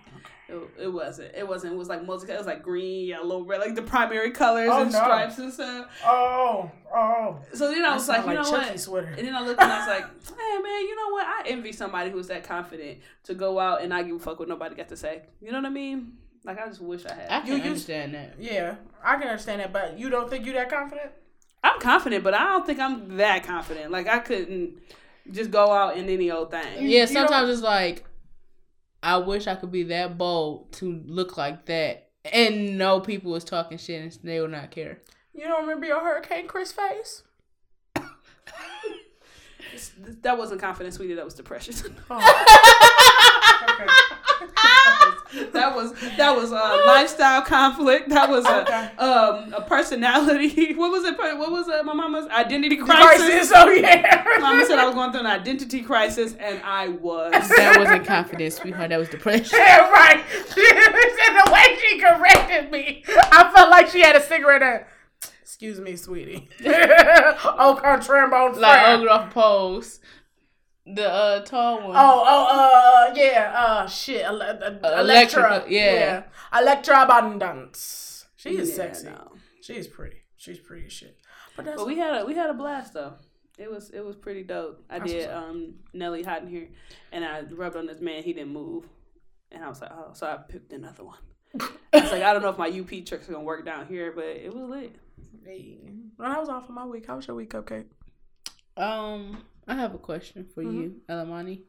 It, 0.52 0.84
it 0.84 0.88
wasn't. 0.92 1.34
It 1.34 1.48
wasn't. 1.48 1.72
It 1.72 1.76
was 1.76 1.88
like 1.88 2.04
multi. 2.04 2.30
It 2.30 2.36
was 2.38 2.46
like 2.46 2.62
green, 2.62 3.06
yellow, 3.08 3.42
red, 3.42 3.60
like 3.60 3.74
the 3.74 3.82
primary 3.82 4.30
colors 4.30 4.68
Oh, 4.70 4.82
and 4.82 4.92
no. 4.92 4.98
stripes 4.98 5.38
and 5.38 5.52
stuff. 5.52 5.86
Oh, 6.04 6.70
oh. 6.94 7.38
So 7.54 7.70
then 7.72 7.84
I 7.84 7.94
was 7.94 8.06
That 8.06 8.12
like, 8.12 8.24
sound 8.24 8.30
you 8.30 8.34
know 8.42 8.58
Chucky 8.58 8.70
what? 8.72 8.80
sweater. 8.80 9.14
And 9.18 9.26
then 9.26 9.34
I 9.34 9.40
looked 9.44 9.60
and 9.60 9.72
I 9.72 9.78
was 9.78 9.88
like, 9.88 10.04
hey 10.38 10.58
man, 10.62 10.80
you 10.82 10.96
know 10.96 11.08
what? 11.10 11.26
I 11.26 11.42
envy 11.46 11.72
somebody 11.72 12.10
who's 12.10 12.28
that 12.28 12.44
confident 12.44 12.98
to 13.24 13.34
go 13.34 13.58
out 13.58 13.80
and 13.80 13.90
not 13.90 14.06
give 14.06 14.16
a 14.16 14.18
fuck 14.18 14.38
what 14.38 14.48
nobody 14.48 14.74
got 14.74 14.88
to 14.88 14.96
say. 14.96 15.22
You 15.40 15.50
know 15.52 15.58
what 15.58 15.66
I 15.66 15.70
mean? 15.70 16.12
Like 16.44 16.60
I 16.60 16.66
just 16.66 16.80
wish 16.80 17.06
I 17.06 17.14
had. 17.14 17.30
I 17.30 17.40
can 17.40 17.46
You 17.48 17.54
used- 17.54 17.66
understand 17.66 18.14
that. 18.14 18.34
Yeah, 18.38 18.74
I 19.02 19.16
can 19.16 19.28
understand 19.28 19.60
that, 19.60 19.72
but 19.72 19.98
you 19.98 20.10
don't 20.10 20.28
think 20.28 20.44
you 20.44 20.52
that 20.54 20.68
confident? 20.70 21.10
I'm 21.64 21.78
confident, 21.80 22.24
but 22.24 22.34
I 22.34 22.44
don't 22.44 22.66
think 22.66 22.80
I'm 22.80 23.16
that 23.18 23.44
confident. 23.44 23.90
Like 23.92 24.08
I 24.08 24.18
couldn't 24.18 24.78
just 25.30 25.50
go 25.52 25.70
out 25.72 25.96
in 25.96 26.08
any 26.08 26.30
old 26.32 26.50
thing. 26.50 26.66
Yeah, 26.80 27.02
you 27.02 27.06
sometimes 27.06 27.48
it's 27.48 27.62
like, 27.62 28.04
I 29.02 29.16
wish 29.18 29.46
I 29.46 29.56
could 29.56 29.72
be 29.72 29.82
that 29.84 30.16
bold 30.16 30.72
to 30.74 31.02
look 31.06 31.36
like 31.36 31.66
that 31.66 32.10
and 32.32 32.78
know 32.78 33.00
people 33.00 33.32
was 33.32 33.44
talking 33.44 33.78
shit 33.78 34.00
and 34.00 34.12
they 34.22 34.40
will 34.40 34.48
not 34.48 34.70
care. 34.70 35.00
You 35.34 35.44
don't 35.44 35.62
remember 35.62 35.86
your 35.86 36.00
Hurricane 36.00 36.46
Chris 36.46 36.72
face? 36.72 37.22
That 40.22 40.36
wasn't 40.38 40.60
confidence, 40.60 40.96
sweetie. 40.96 41.14
That 41.14 41.24
was 41.24 41.34
depression. 41.34 41.74
Okay. 42.10 42.26
that 45.52 45.74
was 45.74 45.92
that 46.16 46.36
was 46.36 46.50
a 46.50 46.82
lifestyle 46.86 47.42
conflict. 47.42 48.08
That 48.10 48.28
was 48.28 48.44
a 48.44 48.60
Okay. 48.62 48.90
um 48.98 49.52
a 49.54 49.62
personality. 49.66 50.74
What 50.82 50.90
was 50.90 51.04
it? 51.04 51.16
What 51.18 51.50
was 51.50 51.68
it? 51.68 51.84
My 51.84 51.94
mama's 51.94 52.26
identity 52.28 52.76
crisis. 52.76 53.50
Crisis, 53.50 53.52
oh 53.54 53.70
yeah. 53.70 54.24
Mama 54.40 54.64
said 54.66 54.78
I 54.78 54.86
was 54.86 54.94
going 54.94 55.10
through 55.12 55.20
an 55.20 55.26
identity 55.26 55.82
crisis, 55.82 56.34
and 56.38 56.60
I 56.64 56.88
was. 56.88 57.32
That 57.32 57.76
wasn't 57.78 58.04
confidence, 58.06 58.56
sweetheart. 58.56 58.90
That 58.90 58.98
was 58.98 59.08
depression. 59.08 59.58
Yeah, 59.58 59.88
right. 59.90 60.22
She 60.54 60.66
said 60.68 61.44
the 61.44 61.50
way 61.52 61.76
she 61.80 61.98
corrected 62.00 62.70
me, 62.70 63.04
I 63.08 63.50
felt 63.54 63.70
like 63.70 63.88
she 63.88 64.00
had 64.00 64.16
a 64.16 64.22
cigarette 64.22 64.62
in. 64.62 64.80
Excuse 65.42 65.78
me, 65.80 65.96
sweetie. 65.96 66.48
oh, 66.64 67.78
con 67.80 68.00
trombone 68.00 68.58
Like 68.60 68.82
friend. 68.82 69.00
Ogre 69.02 69.10
off 69.10 69.32
pose. 69.32 70.00
The 70.84 71.08
uh 71.08 71.40
tall 71.44 71.78
one. 71.88 71.96
Oh, 71.96 72.24
oh, 72.26 73.08
uh, 73.10 73.14
yeah, 73.14 73.52
uh, 73.56 73.86
shit, 73.86 74.24
Ele- 74.24 74.42
uh, 74.42 74.54
Electra, 75.00 75.42
Electrica, 75.60 75.70
yeah. 75.70 76.22
Electra 76.52 77.02
Abundance. 77.04 78.26
She 78.36 78.56
is 78.58 78.70
Yeah, 78.70 78.74
sexy. 78.74 79.06
no. 79.06 79.32
She 79.62 79.74
is 79.74 79.86
pretty. 79.86 80.16
She's 80.36 80.58
pretty 80.58 80.86
as 80.86 80.92
shit. 80.92 81.16
But 81.56 81.66
that's 81.66 81.76
But 81.76 81.86
we 81.86 81.98
had 81.98 82.22
a 82.22 82.26
we 82.26 82.34
had 82.34 82.50
a 82.50 82.54
blast 82.54 82.94
though. 82.94 83.14
It 83.58 83.70
was 83.70 83.90
it 83.90 84.00
was 84.04 84.16
pretty 84.16 84.42
dope. 84.42 84.82
I 84.90 84.98
That's 84.98 85.12
did 85.12 85.28
what's 85.30 85.36
um 85.44 85.74
Nelly 85.92 86.24
hot 86.24 86.42
in 86.42 86.48
here, 86.48 86.68
and 87.12 87.24
I 87.24 87.42
rubbed 87.42 87.76
on 87.76 87.86
this 87.86 88.00
man. 88.00 88.24
He 88.24 88.32
didn't 88.32 88.52
move, 88.52 88.88
and 89.52 89.62
I 89.62 89.68
was 89.68 89.80
like, 89.80 89.92
oh, 89.92 90.10
so 90.14 90.26
I 90.26 90.36
picked 90.38 90.72
another 90.72 91.04
one. 91.04 91.18
I 91.92 92.00
was 92.00 92.10
like, 92.10 92.22
I 92.22 92.32
don't 92.32 92.42
know 92.42 92.48
if 92.48 92.58
my 92.58 92.68
UP 92.68 92.88
tricks 93.06 93.28
are 93.28 93.32
gonna 93.32 93.44
work 93.44 93.64
down 93.64 93.86
here, 93.86 94.10
but 94.10 94.24
it 94.24 94.52
was 94.52 94.68
lit. 94.68 94.96
Hey. 95.44 95.78
Well, 96.18 96.28
that 96.30 96.40
was 96.40 96.48
all 96.48 96.62
for 96.62 96.72
my 96.72 96.86
week. 96.86 97.06
How 97.06 97.16
was 97.16 97.26
your 97.28 97.36
week, 97.36 97.50
Cupcake? 97.50 97.84
Um, 98.76 99.42
I 99.66 99.74
have 99.74 99.94
a 99.94 99.98
question 99.98 100.46
for 100.54 100.62
Mm-hmm. 100.62 100.80
you, 100.80 100.94
Elamani. 101.08 101.60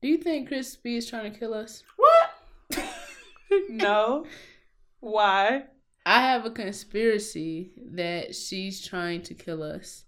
Do 0.00 0.08
you 0.08 0.18
think 0.18 0.48
Chris 0.48 0.76
B 0.76 0.96
is 0.96 1.08
trying 1.08 1.32
to 1.32 1.38
kill 1.38 1.54
us? 1.54 1.82
What? 1.96 2.84
no, 3.68 4.26
why? 5.00 5.64
I 6.04 6.20
have 6.22 6.44
a 6.44 6.50
conspiracy 6.50 7.72
that 7.92 8.34
she's 8.34 8.84
trying 8.84 9.22
to 9.22 9.34
kill 9.34 9.62
us. 9.62 10.04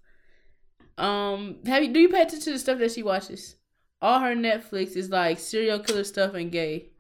Um, 0.99 1.59
have 1.67 1.83
you 1.85 1.93
do 1.93 2.01
you 2.01 2.09
pay 2.09 2.23
attention 2.23 2.41
to 2.41 2.51
the 2.53 2.59
stuff 2.59 2.79
that 2.79 2.91
she 2.93 3.03
watches? 3.03 3.57
all 4.03 4.19
her 4.21 4.35
Netflix 4.37 4.97
is 4.97 5.09
like 5.09 5.39
serial 5.39 5.79
killer 5.79 6.05
stuff 6.05 6.35
and 6.35 6.53
gay. 6.53 6.91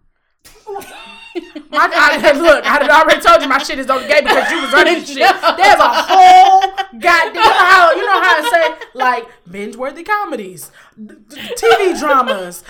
My, 1.70 1.90
I, 1.92 2.32
look, 2.32 2.64
I 2.64 2.88
already 3.00 3.20
told 3.20 3.42
you 3.42 3.48
my 3.48 3.58
shit 3.58 3.78
is 3.78 3.90
on 3.90 4.00
gay 4.08 4.20
because 4.22 4.50
you 4.50 4.62
was 4.62 4.72
running 4.78 5.04
shit. 5.04 5.16
There's 5.18 5.80
a 5.80 5.88
whole 5.88 6.60
goddamn. 7.00 7.34
You 7.34 7.42
how 7.42 7.92
you 7.94 8.06
know 8.06 8.20
how 8.22 8.42
I 8.42 8.50
say 8.50 8.86
like 8.94 9.26
binge 9.50 9.76
worthy 9.76 10.02
comedies, 10.04 10.70
d- 10.96 11.14
d- 11.28 11.36
TV 11.56 11.98
dramas, 11.98 12.62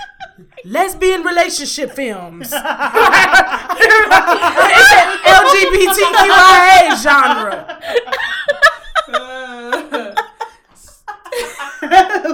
lesbian 0.65 1.23
relationship 1.23 1.93
films. 1.93 2.53
it's 2.53 2.63
an 4.93 5.19
LGBTQIA 5.39 7.03
genre. 7.03 7.81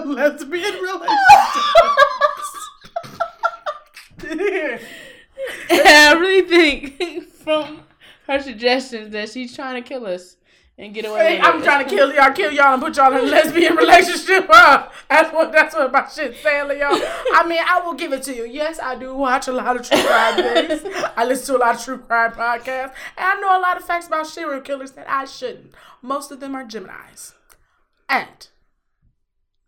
Lesbian 0.06 0.74
relationship. 0.74 1.10
I 5.70 6.14
really 6.20 6.42
think 6.48 7.28
from 7.28 7.80
her 8.26 8.40
suggestions 8.40 9.12
that 9.12 9.30
she's 9.30 9.54
trying 9.54 9.82
to 9.82 9.88
kill 9.88 10.06
us 10.06 10.36
and 10.80 10.94
get 10.94 11.04
away. 11.04 11.36
Hey, 11.36 11.40
I'm 11.40 11.60
it. 11.60 11.64
trying 11.64 11.84
to 11.84 11.90
kill 11.94 12.12
y'all, 12.12 12.32
kill 12.32 12.50
y'all, 12.50 12.72
and 12.72 12.82
put 12.82 12.96
y'all 12.96 13.12
in 13.12 13.18
a 13.18 13.30
lesbian 13.30 13.76
relationship. 13.76 14.48
That's 14.48 15.32
what 15.32 15.52
that's 15.52 15.74
what 15.74 15.92
my 15.92 16.08
shit's 16.08 16.40
saying, 16.40 16.68
to 16.68 16.76
y'all. 16.76 16.98
I 17.34 17.44
mean, 17.46 17.60
I 17.64 17.80
will 17.84 17.94
give 17.94 18.12
it 18.14 18.22
to 18.24 18.34
you. 18.34 18.46
Yes, 18.46 18.80
I 18.80 18.96
do 18.96 19.14
watch 19.14 19.46
a 19.46 19.52
lot 19.52 19.76
of 19.76 19.86
true 19.86 20.02
crime 20.02 20.36
things. 20.42 20.82
I 21.16 21.24
listen 21.26 21.54
to 21.54 21.60
a 21.60 21.62
lot 21.62 21.74
of 21.76 21.84
true 21.84 21.98
crime 21.98 22.32
podcasts, 22.32 22.94
and 23.16 23.26
I 23.26 23.34
know 23.40 23.58
a 23.58 23.60
lot 23.60 23.76
of 23.76 23.84
facts 23.84 24.06
about 24.06 24.26
serial 24.26 24.62
killers 24.62 24.92
that 24.92 25.08
I 25.08 25.26
shouldn't. 25.26 25.74
Most 26.00 26.32
of 26.32 26.40
them 26.40 26.54
are 26.54 26.64
Gemini's, 26.64 27.34
and 28.08 28.48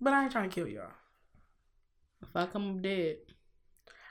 but 0.01 0.15
I 0.15 0.23
ain't 0.23 0.33
trying 0.33 0.49
to 0.49 0.55
kill 0.55 0.67
y'all. 0.67 0.89
If 2.23 2.35
I 2.35 2.47
come 2.47 2.81
dead, 2.81 3.17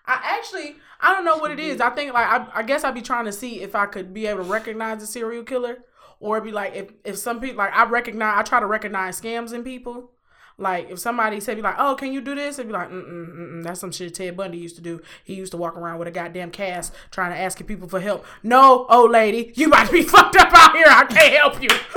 I 0.06 0.38
actually 0.38 0.76
I 1.00 1.14
don't 1.14 1.26
know 1.26 1.38
what 1.38 1.50
it 1.50 1.60
is. 1.60 1.82
I 1.82 1.90
think 1.90 2.14
like 2.14 2.28
I, 2.28 2.60
I 2.60 2.62
guess 2.62 2.84
I'd 2.84 2.94
be 2.94 3.02
trying 3.02 3.26
to 3.26 3.32
see 3.32 3.62
if 3.62 3.74
I 3.74 3.88
could 3.88 4.14
be 4.14 4.28
able 4.28 4.44
to 4.44 4.50
recognize 4.50 5.02
a 5.02 5.08
serial 5.08 5.44
killer 5.44 5.80
or 6.22 6.38
it'd 6.38 6.46
be 6.46 6.52
like 6.54 6.76
if, 6.76 6.92
if 7.04 7.18
some 7.18 7.42
people 7.42 7.58
like 7.58 7.74
I 7.74 7.86
recognize 7.86 8.40
I 8.40 8.44
try 8.44 8.60
to 8.62 8.66
recognize 8.66 9.20
scams 9.20 9.54
in 9.54 9.64
people. 9.64 10.12
Like 10.58 10.92
if 10.92 11.00
somebody 11.00 11.40
said 11.40 11.56
be 11.56 11.64
like, 11.64 11.78
oh, 11.80 11.96
can 11.96 12.14
you 12.14 12.22
do 12.22 12.36
this? 12.36 12.60
It'd 12.60 12.68
be 12.68 12.74
like, 12.74 12.90
mm 12.90 13.04
mm 13.04 13.30
mm 13.30 13.52
mm. 13.54 13.64
That's 13.64 13.80
some 13.80 13.92
shit 13.92 14.14
Ted 14.14 14.38
Bundy 14.38 14.60
used 14.60 14.76
to 14.76 14.82
do. 14.82 15.02
He 15.24 15.34
used 15.34 15.52
to 15.54 15.58
walk 15.58 15.76
around 15.76 15.98
with 15.98 16.08
a 16.08 16.12
goddamn 16.12 16.52
cast 16.52 16.94
trying 17.10 17.32
to 17.32 17.38
ask 17.40 17.66
people 17.66 17.88
for 17.90 18.00
help. 18.00 18.26
No, 18.44 18.86
old 18.88 19.10
lady, 19.10 19.54
you 19.56 19.68
about 19.68 19.88
to 19.88 19.94
be 19.94 20.02
fucked 20.08 20.36
up 20.36 20.50
out 20.54 20.76
here. 20.76 20.86
I 20.88 21.06
can't 21.06 21.34
help 21.34 21.62
you. 21.64 21.70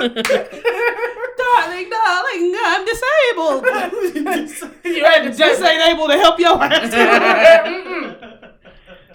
darling, 1.37 1.91
darling, 1.91 2.55
I'm 2.65 2.85
disabled. 2.87 3.65
you 4.85 5.05
had 5.05 5.25
to 5.25 5.35
Just 5.37 5.63
ain't 5.63 5.95
able 5.95 6.09
to 6.09 6.17
help 6.17 6.39
your 6.39 6.63
ass. 6.63 6.91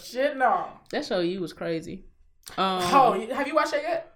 Shit 0.04 0.38
no. 0.38 0.68
that 0.92 1.06
show 1.06 1.22
you 1.22 1.42
was 1.42 1.54
crazy. 1.54 2.04
Um, 2.58 2.82
Oh, 2.84 3.28
have 3.34 3.48
you 3.48 3.56
watched 3.56 3.74
it 3.74 3.82
yet? 3.82 4.14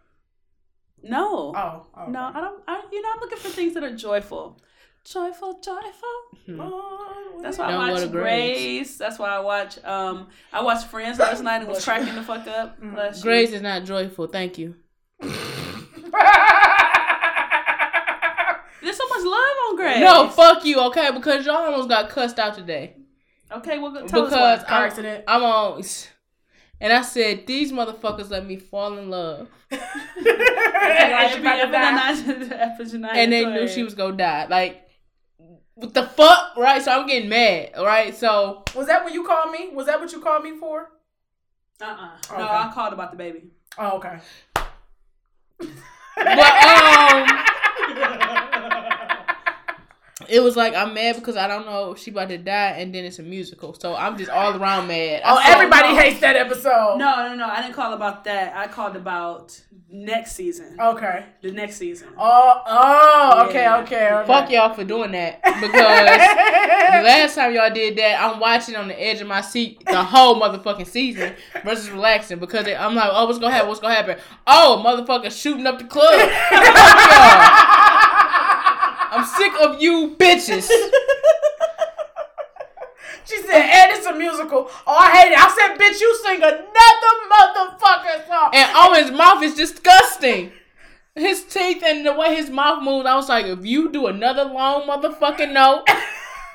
No. 1.04 1.54
Oh, 1.56 1.86
oh 1.98 2.06
No, 2.10 2.32
I 2.34 2.42
don't. 2.42 2.64
I, 2.68 2.82
you 2.92 3.02
know, 3.02 3.10
I'm 3.14 3.20
looking 3.20 3.38
for 3.38 3.50
things 3.50 3.74
that 3.74 3.84
are 3.84 3.96
joyful. 3.96 4.60
Joyful, 5.04 5.60
joyful. 5.60 6.62
Oh, 6.62 7.40
That's 7.42 7.58
why 7.58 7.72
Don't 7.72 7.82
I 7.82 7.92
watch 7.92 8.10
Grey's. 8.10 8.58
Grey's. 8.58 8.98
That's 8.98 9.20
why 9.20 9.30
I 9.36 9.40
watch. 9.40 9.84
Um, 9.84 10.30
I 10.54 10.64
watched 10.64 10.88
Friends 10.88 11.20
last 11.20 11.44
night 11.44 11.58
and 11.58 11.68
was 11.68 11.84
cracking 11.84 12.16
the 12.16 12.24
fuck 12.24 12.48
up. 12.48 12.80
Bless 12.82 13.18
you. 13.18 13.24
Grey's 13.24 13.52
is 13.52 13.62
not 13.62 13.84
joyful. 13.84 14.28
Thank 14.28 14.58
you. 14.58 14.76
There's 15.20 15.38
so 18.98 19.08
much 19.08 19.24
love 19.24 19.56
on 19.70 19.76
Grey's. 19.78 20.00
No, 20.02 20.30
fuck 20.30 20.66
you, 20.66 20.80
okay? 20.88 21.12
Because 21.12 21.46
y'all 21.46 21.56
almost 21.56 21.88
got 21.90 22.10
cussed 22.10 22.38
out 22.40 22.54
today. 22.56 22.96
Okay, 23.52 23.80
well, 23.80 23.92
go- 23.92 24.06
tell 24.08 24.24
because 24.26 24.34
us 24.34 24.64
Car 24.68 24.78
I'm, 24.80 24.88
accident. 24.88 25.24
I'm 25.28 25.44
on, 25.44 25.82
and 26.80 26.94
I 26.94 27.02
said 27.02 27.48
these 27.48 27.72
motherfuckers 27.72 28.30
let 28.30 28.46
me 28.46 28.58
fall 28.58 28.98
in 28.98 29.10
love. 29.10 29.50
And 30.84 31.32
she 31.32 31.40
about 31.40 31.66
to 31.66 31.72
die. 31.72 33.10
and 33.22 33.32
they 33.32 33.46
knew 33.46 33.68
she 33.68 33.84
was 33.84 33.94
gonna 33.94 34.18
die. 34.18 34.48
Like, 34.48 34.90
what 35.76 35.94
the 35.94 36.04
fuck, 36.04 36.58
right? 36.58 36.82
So 36.82 36.92
I'm 36.92 37.08
getting 37.08 37.30
mad, 37.30 37.72
right? 37.78 38.16
So 38.16 38.64
Was 38.76 38.88
that 38.88 39.04
what 39.04 39.14
you 39.14 39.24
called 39.26 39.52
me? 39.52 39.70
Was 39.70 39.88
that 39.88 40.00
what 40.00 40.12
you 40.12 40.20
called 40.20 40.44
me 40.44 40.58
for? 40.58 40.92
Uh-uh. 41.82 42.18
Okay. 42.30 42.38
No, 42.38 42.48
I 42.48 42.72
called 42.74 42.94
about 42.94 43.12
the 43.12 43.18
baby. 43.18 43.44
Oh, 43.78 43.98
okay. 43.98 44.20
but 46.16 46.28
um. 46.28 48.20
It 50.30 50.42
was 50.42 50.56
like 50.56 50.74
I'm 50.76 50.94
mad 50.94 51.16
because 51.16 51.36
I 51.38 51.48
don't 51.48 51.66
know 51.66 51.92
if 51.92 52.00
she 52.00 52.12
about 52.12 52.30
to 52.30 52.38
die, 52.38 52.76
and 52.78 52.94
then 52.94 53.06
it's 53.06 53.20
a 53.20 53.24
musical, 53.24 53.74
so 53.74 53.96
I'm 53.96 54.18
just 54.18 54.30
all 54.30 54.56
around 54.62 54.88
mad. 54.88 55.22
I 55.24 55.32
Oh, 55.32 55.36
saw- 55.42 55.52
everybody 55.54 55.90
no. 55.90 55.96
hates 56.00 56.20
that 56.22 56.36
episode. 56.36 56.98
No, 56.98 57.28
no, 57.28 57.36
no. 57.36 57.46
I 57.48 57.62
didn't 57.62 57.76
call 57.76 57.94
about 57.94 58.24
that. 58.26 58.56
I 58.56 58.68
called 58.68 58.96
about 58.96 59.60
next 59.90 60.36
season. 60.36 60.76
Okay. 60.80 61.26
The 61.42 61.52
next 61.52 61.76
season. 61.78 62.08
Oh, 62.18 62.62
oh, 62.66 63.46
okay, 63.48 63.62
Yeah. 63.62 63.78
okay, 63.84 64.12
okay. 64.12 64.28
Fuck 64.28 64.50
y'all 64.50 64.74
for 64.74 64.84
doing 64.84 65.12
that 65.12 65.42
because 65.44 65.62
the 65.72 67.04
last 67.04 67.36
time 67.36 67.54
y'all 67.54 67.72
did 67.72 67.96
that, 67.98 68.20
I'm 68.24 68.40
watching 68.40 68.76
on 68.76 68.88
the 68.88 69.00
edge 69.00 69.22
of 69.22 69.28
my 69.28 69.42
seat 69.42 69.84
the 69.86 70.04
whole 70.04 70.42
motherfucking 70.42 70.88
season 70.88 71.36
versus 71.64 71.90
relaxing 71.92 72.40
because 72.40 72.66
it, 72.66 72.80
I'm 72.80 72.96
like, 72.96 73.10
oh, 73.12 73.26
what's 73.28 73.38
gonna 73.40 73.54
happen? 73.54 73.68
What's 73.70 73.82
gonna 73.82 73.94
happen? 73.94 74.18
Oh, 74.48 74.82
motherfucker 74.86 75.32
shooting 75.32 75.68
up 75.68 75.78
the 75.78 75.86
club. 75.86 76.30
Fuck 76.30 76.52
y'all. 77.12 78.23
I'm 79.14 79.26
sick 79.26 79.54
of 79.62 79.82
you 79.82 80.16
bitches. 80.18 80.70
She 83.26 83.38
said, 83.38 83.56
and 83.56 83.92
it's 83.98 84.06
a 84.06 84.14
musical. 84.14 84.70
Oh, 84.86 84.98
I 84.98 85.10
hate 85.16 85.32
it. 85.32 85.38
I 85.40 85.48
said, 85.48 85.78
bitch, 85.80 86.02
you 86.02 86.16
sing 86.24 86.38
another 86.44 87.14
motherfucking 87.32 88.28
song. 88.28 88.52
And 88.54 88.70
Owen's 88.76 89.18
mouth 89.18 89.42
is 89.44 89.56
disgusting. 89.56 90.52
His 91.16 91.44
teeth 91.46 91.82
and 91.86 92.06
the 92.06 92.14
way 92.14 92.36
his 92.36 92.50
mouth 92.50 92.84
moves, 92.84 93.06
I 93.06 93.16
was 93.16 93.30
like, 93.30 93.46
if 93.46 93.66
you 93.66 93.92
do 93.92 94.08
another 94.08 94.44
long 94.44 94.88
motherfucking 94.90 95.54
note, 95.54 95.84
I 95.88 95.96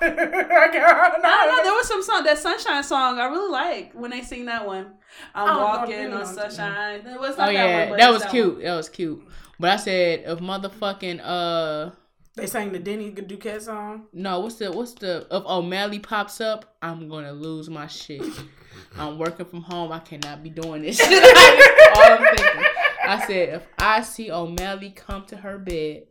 I 0.02 1.46
don't 1.46 1.56
know. 1.56 1.62
There 1.64 1.72
was 1.72 1.88
some 1.88 2.02
song, 2.02 2.24
that 2.24 2.38
Sunshine 2.38 2.84
song 2.84 3.18
I 3.18 3.26
really 3.26 3.50
like 3.50 3.92
when 3.94 4.10
they 4.10 4.22
sing 4.22 4.44
that 4.46 4.66
one. 4.66 4.92
I'm 5.34 5.56
Oh, 5.56 5.64
walking 5.64 6.12
on 6.12 6.26
sunshine. 6.26 7.06
It 7.06 7.18
was 7.18 7.34
oh 7.36 7.44
not 7.44 7.52
yeah, 7.52 7.88
one, 7.90 7.98
that 7.98 8.10
it's 8.14 8.24
was 8.24 8.30
cute. 8.30 8.54
one. 8.56 8.62
That 8.64 8.74
was 8.76 8.88
cute. 8.88 9.26
But 9.58 9.70
I 9.70 9.76
said, 9.76 10.24
if 10.26 10.38
motherfucking 10.40 11.20
uh. 11.24 11.90
They 12.38 12.46
sang 12.46 12.70
the 12.70 12.78
Denny 12.78 13.10
Duquette 13.10 13.62
song. 13.62 14.06
No, 14.12 14.38
what's 14.40 14.54
the 14.56 14.70
what's 14.70 14.94
the 14.94 15.22
if 15.30 15.42
oh, 15.44 15.58
O'Malley 15.58 15.98
pops 15.98 16.40
up, 16.40 16.76
I'm 16.80 17.08
gonna 17.08 17.32
lose 17.32 17.68
my 17.68 17.88
shit. 17.88 18.22
I'm 18.96 19.18
working 19.18 19.44
from 19.44 19.62
home. 19.62 19.90
I 19.90 19.98
cannot 19.98 20.44
be 20.44 20.50
doing 20.50 20.82
this 20.82 20.98
shit. 20.98 21.08
All 21.96 22.02
I'm 22.12 22.36
thinking. 22.36 22.62
I 23.04 23.24
said 23.26 23.48
if 23.54 23.66
I 23.78 24.02
see 24.02 24.30
oh, 24.30 24.44
O'Malley 24.44 24.90
come 24.90 25.24
to 25.26 25.36
her 25.36 25.58
bed, 25.58 26.04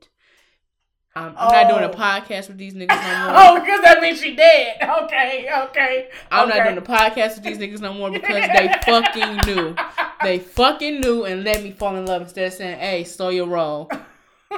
I'm, 1.15 1.33
I'm 1.37 1.51
not 1.51 1.69
doing 1.69 1.83
a 1.85 1.89
Oh. 1.89 1.93
podcast 1.95 2.49
with 2.49 2.57
these 2.57 2.73
niggas 2.73 2.89
no 2.89 3.31
more. 3.31 3.33
Oh, 3.37 3.59
because 3.61 3.81
that 3.83 4.01
means 4.01 4.19
she 4.21 4.35
dead. 4.35 4.77
Okay, 4.81 5.47
okay. 5.69 6.09
I'm 6.29 6.49
okay. 6.49 6.57
not 6.57 6.63
doing 6.65 6.77
a 6.77 6.81
podcast 6.81 7.35
with 7.35 7.43
these 7.43 7.57
niggas 7.57 7.79
no 7.79 7.93
more 7.93 8.11
because 8.11 8.49
they 8.53 8.73
fucking 8.85 9.37
knew. 9.45 9.75
They 10.23 10.39
fucking 10.39 10.99
knew 10.99 11.23
and 11.23 11.45
let 11.45 11.63
me 11.63 11.71
fall 11.71 11.95
in 11.95 12.05
love 12.05 12.23
instead 12.23 12.47
of 12.47 12.53
saying, 12.53 12.79
"Hey, 12.79 13.05
slow 13.05 13.29
your 13.29 13.47
roll. 13.47 13.89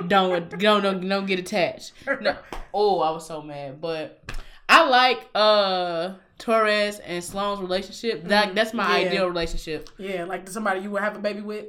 Don't 0.07 0.49
don't 0.60 0.82
don't, 0.84 1.07
don't 1.10 1.26
get 1.26 1.40
attached." 1.40 1.94
No. 2.22 2.36
Oh, 2.72 2.99
I 2.99 3.10
was 3.10 3.26
so 3.26 3.41
mad, 3.41 3.82
but 3.82 4.24
I 4.70 4.88
like 4.88 5.28
uh 5.34 6.14
Torres 6.38 6.99
and 6.99 7.24
Sloan's 7.24 7.60
relationship. 7.60 8.26
That 8.26 8.53
that's 8.53 8.74
my 8.76 8.99
Yeah. 8.99 9.07
ideal 9.07 9.28
relationship. 9.28 9.90
Yeah, 9.98 10.26
like 10.26 10.48
somebody 10.48 10.82
you 10.82 10.91
would 10.91 11.02
have 11.02 11.16
a 11.16 11.20
baby 11.20 11.41
with. 11.41 11.66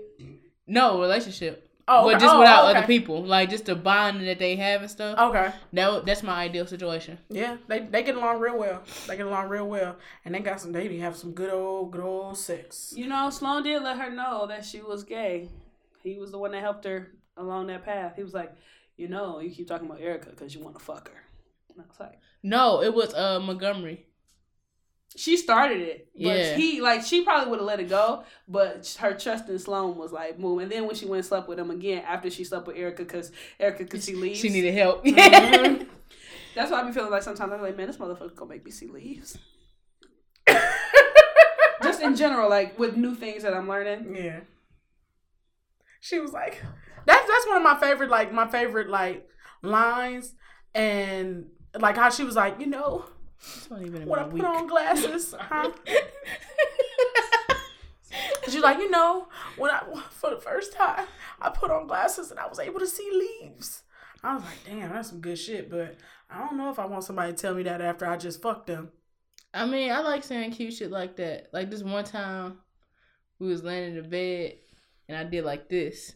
No 0.67 1.01
relationship. 1.01 1.67
Oh, 1.89 2.05
but 2.05 2.21
just 2.21 2.35
Oh, 2.35 2.39
without 2.39 2.69
okay. 2.69 2.79
other 2.79 2.87
people, 2.87 3.25
like 3.25 3.49
just 3.51 3.65
the 3.65 3.75
bond 3.75 4.25
that 4.29 4.39
they 4.39 4.55
have 4.57 4.83
and 4.83 4.91
stuff. 4.91 5.19
Okay. 5.19 5.51
That 5.73 6.05
that's 6.05 6.23
my 6.23 6.35
ideal 6.45 6.67
situation. 6.67 7.19
Yeah, 7.31 7.57
they 7.67 7.81
they 7.81 8.03
get 8.03 8.15
along 8.17 8.39
real 8.41 8.59
well. 8.59 8.83
They 9.09 9.17
get 9.17 9.27
along 9.27 9.49
real 9.49 9.67
well, 9.67 9.97
and 10.27 10.35
they 10.35 10.41
got 10.41 10.61
some. 10.61 10.71
They 10.73 10.99
have 10.99 11.17
some 11.17 11.33
good 11.33 11.51
old 11.51 11.91
good 11.93 12.03
old 12.03 12.37
sex. 12.37 12.93
You 12.95 13.07
know, 13.09 13.31
Sloan 13.31 13.63
did 13.63 13.83
let 13.83 13.97
her 13.99 14.11
know 14.11 14.47
that 14.49 14.65
she 14.67 14.83
was 14.83 15.03
gay. 15.03 15.49
He 16.05 16.19
was 16.19 16.31
the 16.31 16.39
one 16.39 16.53
that 16.53 16.61
helped 16.61 16.85
her 16.85 17.09
along 17.41 17.67
that 17.69 17.85
path. 17.85 18.15
He 18.17 18.23
was 18.23 18.35
like, 18.35 18.53
you 18.97 19.09
know, 19.09 19.41
you 19.41 19.51
keep 19.51 19.67
talking 19.69 19.87
about 19.87 20.01
Erica 20.01 20.31
because 20.31 20.55
you 20.55 20.61
want 20.61 20.79
to 20.79 20.85
fuck 20.85 21.09
her. 21.09 21.21
And 21.71 21.81
I 21.83 21.87
was 21.89 21.99
like, 22.01 22.19
No, 22.43 22.83
it 22.83 22.93
was 22.95 23.13
uh 23.15 23.41
Montgomery. 23.41 24.07
she 25.17 25.37
started 25.37 25.81
it, 25.81 26.09
but 26.15 26.21
Yeah. 26.39 26.57
he 26.57 26.81
like 26.81 27.03
she 27.03 27.23
probably 27.25 27.51
would 27.51 27.59
have 27.61 27.67
let 27.67 27.81
it 27.81 27.89
go, 27.89 28.25
but 28.47 28.97
her 29.01 29.15
trust 29.15 29.49
in 29.49 29.59
Sloan 29.59 29.97
was 29.97 30.13
like 30.13 30.39
boom. 30.39 30.59
And 30.61 30.71
then 30.71 30.87
when 30.87 30.95
she 30.95 31.07
went 31.07 31.19
and 31.19 31.27
slept 31.27 31.49
with 31.49 31.59
him 31.59 31.71
again 31.71 32.05
after 32.07 32.31
she 32.31 32.45
slept 32.45 32.67
with 32.67 32.77
Erica, 32.77 33.03
because 33.05 33.33
Erica 33.59 33.85
could 33.87 34.03
see 34.03 34.15
leaves. 34.15 34.39
She 34.41 34.49
needed 34.51 34.75
help. 34.75 35.05
Mhm. 35.05 35.87
That's 36.55 36.71
why 36.71 36.81
I 36.81 36.85
be 36.85 36.93
feeling 36.93 37.11
like 37.13 37.23
sometimes 37.23 37.53
I'm 37.53 37.63
like, 37.63 37.77
man, 37.77 37.87
this 37.87 37.97
motherfucker 37.97 38.35
gonna 38.35 38.51
make 38.51 38.65
me 38.65 38.71
see 38.73 38.87
leaves. 38.89 39.39
Just 41.83 42.03
in 42.03 42.15
general, 42.17 42.51
like 42.51 42.79
with 42.79 42.97
new 42.97 43.15
things 43.15 43.43
that 43.45 43.55
I'm 43.55 43.69
learning. 43.69 44.15
Yeah. 44.15 44.41
She 46.01 46.19
was 46.19 46.33
like, 46.33 46.63
that's 47.07 47.29
that's 47.29 47.47
one 47.47 47.57
of 47.57 47.63
my 47.63 47.79
favorite 47.79 48.11
like 48.11 48.33
my 48.33 48.49
favorite 48.49 48.89
like 48.89 49.29
lines 49.63 50.35
and 50.75 51.47
like 51.79 51.97
how 51.97 52.11
she 52.11 52.25
was 52.25 52.37
like, 52.37 52.61
you 52.61 52.67
know, 52.67 53.05
even 53.81 54.07
when 54.07 54.19
I 54.19 54.25
put 54.25 54.33
week. 54.33 54.45
on 54.45 54.67
glasses, 54.67 55.35
huh? 55.39 55.71
You're 58.51 58.63
like, 58.63 58.79
you 58.79 58.91
know, 58.91 59.29
when 59.57 59.71
I 59.71 59.83
for 60.11 60.31
the 60.31 60.41
first 60.41 60.73
time 60.73 61.07
I 61.41 61.51
put 61.51 61.71
on 61.71 61.87
glasses 61.87 62.31
and 62.31 62.41
I 62.41 62.49
was 62.49 62.59
able 62.59 62.81
to 62.81 62.87
see 62.87 63.09
leaves. 63.13 63.83
I 64.23 64.35
was 64.35 64.43
like, 64.43 64.59
damn, 64.67 64.91
that's 64.91 65.09
some 65.11 65.21
good 65.21 65.39
shit. 65.39 65.71
But 65.71 65.97
I 66.29 66.41
don't 66.41 66.59
know 66.59 66.71
if 66.71 66.79
I 66.79 66.87
want 66.87 67.05
somebody 67.05 67.33
to 67.33 67.39
tell 67.39 67.55
me 67.55 67.63
that 67.65 67.81
after 67.81 68.07
I 68.07 68.17
just 68.17 68.43
fucked 68.43 68.67
them. 68.67 68.91
I 69.53 69.67
mean, 69.67 69.91
I 69.91 70.01
like 70.01 70.25
saying 70.25 70.53
cute 70.53 70.75
shit 70.75 70.91
like 70.91 71.17
that. 71.17 71.49
Like 71.53 71.71
this 71.71 71.83
one 71.83 72.05
time, 72.05 72.59
we 73.39 73.49
was 73.49 73.65
laying 73.65 73.91
in 73.91 73.97
the 73.97 74.09
bed, 74.09 74.55
and 75.09 75.17
I 75.17 75.25
did 75.25 75.45
like 75.45 75.69
this. 75.69 76.13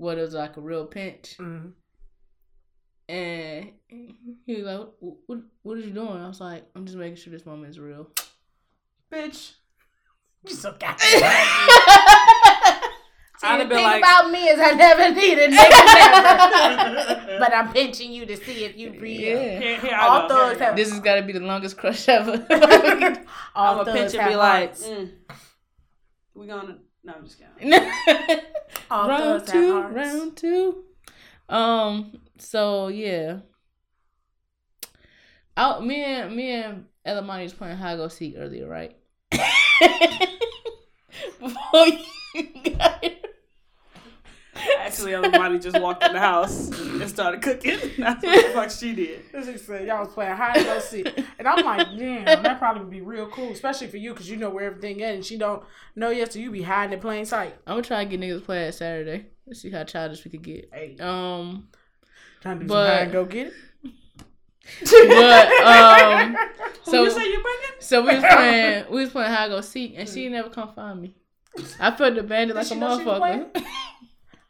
What 0.00 0.16
it 0.16 0.22
was 0.22 0.32
like 0.32 0.56
a 0.56 0.62
real 0.62 0.86
pinch, 0.86 1.36
Mm. 1.38 1.72
and 3.08 3.70
he 4.46 4.54
was 4.56 4.64
like, 4.64 4.80
"What? 5.00 5.16
What, 5.26 5.38
what 5.62 5.76
are 5.76 5.80
you 5.80 5.90
doing?" 5.92 6.08
I 6.08 6.26
was 6.26 6.40
like, 6.40 6.64
"I'm 6.74 6.86
just 6.86 6.96
making 6.96 7.16
sure 7.16 7.30
this 7.32 7.44
moment 7.44 7.68
is 7.70 7.78
real." 7.78 8.08
Bitch. 9.12 9.52
You 10.48 10.54
so 10.54 10.70
goddamn. 10.72 10.96
I'd 13.42 13.60
have 13.60 13.68
been 13.68 13.76
thing 13.76 13.84
like, 13.84 13.98
about 14.02 14.30
me 14.30 14.48
is 14.48 14.58
I 14.58 14.70
never 14.72 15.14
need 15.14 15.38
a 15.38 15.48
nigga 15.48 17.38
but 17.38 17.52
I'm 17.54 17.70
pinching 17.74 18.10
you 18.10 18.24
to 18.24 18.36
see 18.38 18.64
if 18.64 18.74
you 18.76 18.92
breathe. 18.92 19.20
Yeah. 19.20 19.58
here, 19.60 19.76
here 19.80 19.96
All 20.00 20.22
go. 20.28 20.34
thugs 20.34 20.60
have 20.60 20.76
This 20.76 20.90
has 20.90 21.00
got 21.00 21.16
to 21.16 21.22
be 21.22 21.34
the 21.34 21.40
longest 21.40 21.76
crush 21.76 22.08
ever. 22.08 22.32
all 23.54 23.74
I'm 23.74 23.80
a 23.80 23.84
thugs 23.84 23.98
pinch 23.98 24.12
and 24.14 24.22
have 24.22 24.30
be 24.30 24.36
like, 24.36 24.68
hearts. 24.70 24.86
mm, 24.86 25.10
we 26.34 26.46
gonna. 26.46 26.78
No, 27.04 27.12
I'm 27.14 27.24
just 27.26 27.38
kidding. 27.38 28.40
All 28.90 29.08
round 29.08 29.46
two, 29.46 29.80
round 29.80 30.36
two. 30.36 30.84
Um. 31.48 32.20
So 32.38 32.88
yeah. 32.88 33.38
Out. 35.56 35.84
Me 35.84 36.02
and 36.02 36.34
me 36.34 36.50
and 36.52 36.86
Elamani 37.06 37.44
was 37.44 37.52
playing 37.52 37.76
hide 37.76 37.96
go 37.96 38.08
seek 38.08 38.34
earlier, 38.36 38.68
right? 38.68 38.96
Before 41.40 41.86
you 41.86 41.98
got 42.76 43.04
here. 43.04 43.16
Actually, 44.78 45.14
everybody 45.14 45.58
just 45.58 45.80
walked 45.80 46.02
in 46.04 46.12
the 46.12 46.18
house 46.20 46.68
and 46.78 47.08
started 47.08 47.42
cooking. 47.42 47.78
That's 47.98 48.22
what 48.24 48.46
the 48.46 48.52
fuck 48.52 48.70
she 48.70 48.94
did. 48.94 49.24
She 49.44 49.58
said 49.58 49.86
y'all 49.86 50.04
was 50.04 50.12
playing 50.14 50.36
hide 50.36 50.56
and 50.56 50.66
go 50.66 50.78
seek, 50.80 51.06
and 51.38 51.46
I'm 51.48 51.64
like, 51.64 51.86
damn, 51.98 52.24
that 52.24 52.58
probably 52.58 52.82
would 52.82 52.90
be 52.90 53.00
real 53.00 53.26
cool, 53.28 53.50
especially 53.52 53.86
for 53.88 53.96
you, 53.96 54.14
cause 54.14 54.28
you 54.28 54.36
know 54.36 54.50
where 54.50 54.64
everything 54.64 55.00
is, 55.00 55.14
and 55.14 55.24
she 55.24 55.36
don't 55.38 55.62
know 55.96 56.10
yet, 56.10 56.32
so 56.32 56.38
you 56.38 56.50
be 56.50 56.62
hiding 56.62 56.92
in 56.94 57.00
plain 57.00 57.24
sight. 57.24 57.54
I'm 57.66 57.72
gonna 57.74 57.82
try 57.82 58.04
to 58.04 58.10
get 58.10 58.20
niggas 58.20 58.40
to 58.40 58.44
play 58.44 58.64
it 58.68 58.72
Saturday. 58.74 59.26
Let's 59.46 59.60
see 59.60 59.70
how 59.70 59.84
childish 59.84 60.24
we 60.24 60.30
could 60.30 60.42
get. 60.42 60.68
Hey, 60.72 60.96
Um. 61.00 61.68
trying 62.40 62.58
to 62.60 62.64
do 62.64 62.68
but- 62.68 62.86
some 62.86 62.94
hide 62.96 63.02
and 63.04 63.12
go 63.12 63.24
get 63.24 63.46
it. 63.48 63.52
But 64.82 65.52
um. 65.66 66.36
So 66.82 67.04
you 67.04 67.10
say 67.10 67.24
you 67.24 67.40
bringing? 67.42 67.70
so 67.78 68.00
we 68.02 68.14
was 68.14 68.24
playing 68.24 68.84
we 68.90 69.00
was 69.02 69.10
playing 69.10 69.30
hide 69.32 69.48
go 69.48 69.60
seek, 69.60 69.94
and 69.96 70.08
she 70.08 70.28
never 70.28 70.48
come 70.50 70.72
find 70.74 71.00
me. 71.00 71.14
I 71.78 71.90
felt 71.92 72.16
abandoned 72.16 72.56
like 72.56 72.66
she 72.66 72.74
a 72.74 72.78
know 72.78 72.98
she 72.98 73.04
was 73.04 73.20
motherfucker. 73.20 73.62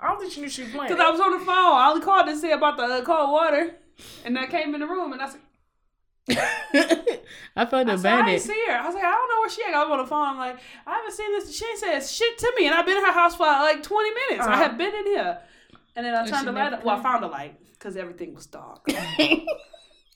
I 0.03 0.09
don't 0.09 0.21
think 0.21 0.33
she 0.33 0.41
knew 0.41 0.49
she 0.49 0.63
was 0.63 0.73
playing. 0.73 0.89
Because 0.93 1.05
I 1.05 1.11
was 1.11 1.21
on 1.21 1.33
the 1.33 1.45
phone. 1.45 1.49
I 1.49 1.89
only 1.91 2.03
called 2.05 2.27
to 2.27 2.37
say 2.37 2.53
about 2.53 2.77
the 2.77 2.85
uh, 2.85 3.03
cold 3.03 3.31
water. 3.31 3.75
And 4.25 4.39
I 4.39 4.47
came 4.47 4.75
in 4.75 4.81
the 4.81 4.87
room 4.87 5.13
and 5.13 5.21
I 5.21 5.29
said, 5.29 5.41
I 7.57 7.67
felt 7.67 7.89
I, 7.89 7.97
said, 7.97 8.13
I 8.13 8.25
didn't 8.27 8.43
see 8.43 8.63
her. 8.69 8.73
I 8.75 8.87
was 8.87 8.95
like, 8.95 9.05
I 9.05 9.11
don't 9.11 9.29
know 9.29 9.41
where 9.41 9.51
she 9.51 9.63
at. 9.63 9.75
I 9.75 9.83
was 9.85 9.91
on 9.93 9.99
the 9.99 10.07
phone. 10.07 10.29
I'm 10.29 10.39
like, 10.39 10.59
I 10.87 10.95
haven't 10.97 11.13
seen 11.13 11.31
this. 11.33 11.57
She 11.57 11.65
ain't 11.67 11.79
said 11.79 12.01
shit 12.01 12.39
to 12.39 12.53
me. 12.57 12.67
And 12.67 12.75
I've 12.75 12.87
been 12.87 12.97
in 12.97 13.05
her 13.05 13.13
house 13.13 13.37
for 13.37 13.45
like 13.45 13.83
20 13.83 14.11
minutes. 14.11 14.47
I 14.47 14.53
Uh-huh. 14.53 14.63
have 14.63 14.79
been 14.79 14.95
in 14.95 15.07
here. 15.07 15.39
And 15.97 16.07
then 16.07 16.15
I 16.15 16.27
turned 16.27 16.47
the 16.47 16.53
light 16.53 16.73
up. 16.73 16.85
Well, 16.85 16.99
I 16.99 17.03
found 17.03 17.25
a 17.25 17.29
light 17.29 17.59
because 17.73 17.97
everything 17.97 18.35
was 18.35 18.47
dark. 18.47 18.87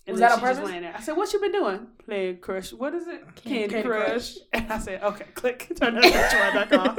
And 0.07 0.13
Was 0.13 0.21
that 0.21 0.33
on 0.33 0.39
she 0.41 0.45
just 0.45 0.61
purpose? 0.61 0.95
I 0.97 1.01
said, 1.01 1.17
"What 1.17 1.33
you 1.33 1.41
been 1.41 1.53
doing? 1.53 1.87
Playing 2.05 2.37
Crush. 2.37 2.75
What 2.75 2.93
is 2.95 3.07
it? 3.09 3.25
Candy, 3.37 3.69
Candy 3.69 3.89
Crush. 3.89 4.35
Crush. 4.35 4.37
And 4.53 4.71
I 4.71 4.79
said, 4.79 5.03
"Okay, 5.03 5.25
click. 5.33 5.73
Turn 5.81 5.95
that 5.95 6.03
picture 6.03 6.37
right 6.37 6.69
back 6.69 6.73
on." 6.79 6.99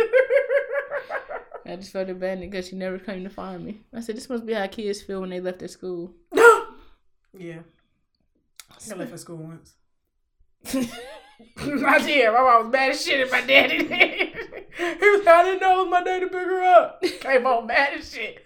I 1.66 1.76
just 1.76 1.92
felt 1.92 2.10
abandoned 2.10 2.52
because 2.52 2.68
she 2.68 2.76
never 2.76 3.00
came 3.00 3.24
to 3.24 3.30
find 3.30 3.66
me. 3.66 3.82
I 3.94 4.02
said, 4.02 4.16
this 4.16 4.30
must 4.30 4.46
be 4.46 4.54
how 4.54 4.68
kids 4.68 5.02
feel 5.02 5.22
when 5.22 5.32
they 5.32 5.40
left 5.40 5.60
their 5.60 5.68
school. 5.68 6.14
yeah, 6.34 7.60
I 8.92 8.96
left 8.96 9.12
for 9.12 9.18
school 9.18 9.38
once. 9.38 9.74
I 11.58 12.00
did. 12.06 12.32
My 12.32 12.42
mom 12.42 12.64
was 12.64 12.72
mad 12.72 12.92
as 12.92 13.04
shit 13.04 13.20
at 13.20 13.32
my 13.32 13.42
daddy. 13.42 13.80
did. 13.80 13.90
he 13.90 15.10
was 15.10 15.26
like, 15.26 15.36
I 15.36 15.44
didn't 15.44 15.62
know 15.62 15.82
it 15.82 15.84
was 15.84 15.92
my 15.92 16.04
day 16.04 16.20
to 16.20 16.28
pick 16.28 16.34
her 16.34 16.64
up. 16.64 17.02
Came 17.02 17.44
home 17.44 17.68
mad 17.68 17.94
as 17.98 18.14
shit. 18.14 18.44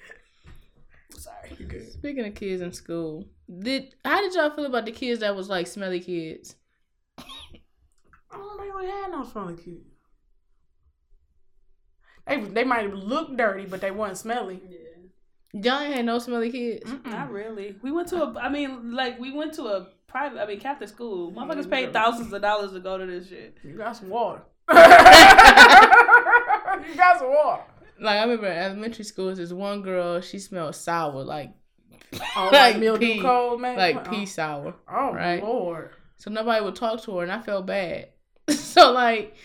Sorry. 1.12 1.56
You 1.58 1.66
good. 1.66 1.92
Speaking 1.92 2.26
of 2.26 2.36
kids 2.36 2.62
in 2.62 2.72
school, 2.74 3.26
did 3.60 3.96
how 4.06 4.22
did 4.22 4.34
y'all 4.34 4.50
feel 4.52 4.66
about 4.66 4.86
the 4.86 4.92
kids 4.92 5.20
that 5.20 5.36
was 5.36 5.50
like 5.50 5.68
smelly 5.68 6.00
kids? 6.00 6.56
I 7.18 7.24
don't 8.32 8.60
think 8.60 8.76
we 8.76 8.86
had 8.86 9.12
no 9.12 9.24
smelly 9.24 9.56
kids. 9.56 9.89
They 12.30 12.40
they 12.42 12.64
might 12.64 12.84
have 12.84 12.94
looked 12.94 13.36
dirty, 13.38 13.66
but 13.66 13.82
they 13.82 13.92
wasn't 13.92 14.18
smelly. 14.18 14.62
Y'all 15.52 15.80
ain't 15.80 15.96
had 15.96 16.06
no 16.06 16.20
smelly 16.20 16.52
kids. 16.52 16.92
Not 17.06 17.32
really. 17.32 17.76
We 17.82 17.92
went 17.92 18.08
to 18.10 18.22
a. 18.24 18.34
I 18.40 18.50
mean, 18.50 18.94
like 18.94 19.20
we 19.20 19.32
went 19.32 19.54
to 19.56 19.64
a 19.66 19.88
private. 20.08 20.40
I 20.42 20.46
mean, 20.46 20.60
Catholic 20.60 20.90
school. 20.90 21.32
Motherfuckers 21.32 21.70
paid 21.70 21.92
thousands 21.92 22.32
of 22.32 22.42
dollars 22.42 22.72
to 22.74 22.80
go 22.80 22.98
to 22.98 23.06
this 23.06 23.30
shit. 23.30 23.58
You 23.64 23.78
got 23.78 23.96
some 23.98 24.10
water. 24.10 24.42
you 24.70 24.76
got 26.96 27.20
some 27.20 27.30
water. 27.34 27.64
Like 28.00 28.18
I 28.18 28.22
remember 28.22 28.48
in 28.48 28.58
elementary 28.58 29.04
school, 29.04 29.34
this 29.34 29.52
one 29.52 29.82
girl 29.82 30.22
she 30.22 30.40
smelled 30.40 30.76
sour, 30.76 31.24
like 31.24 31.52
Oh, 32.14 32.50
Like 32.52 32.74
like 32.74 32.80
mildew 32.80 33.16
pea. 33.16 33.22
cold, 33.22 33.62
man. 33.62 33.78
like 33.78 33.96
uh-uh. 33.98 34.10
pea 34.10 34.26
sour. 34.26 34.76
Oh, 34.92 35.14
right? 35.14 35.44
Lord. 35.44 35.92
So 36.18 36.30
nobody 36.32 36.64
would 36.64 36.76
talk 36.76 37.02
to 37.04 37.18
her, 37.18 37.24
and 37.24 37.32
I 37.32 37.40
felt 37.42 37.66
bad. 37.66 38.10
so 38.50 38.92
like, 38.92 39.36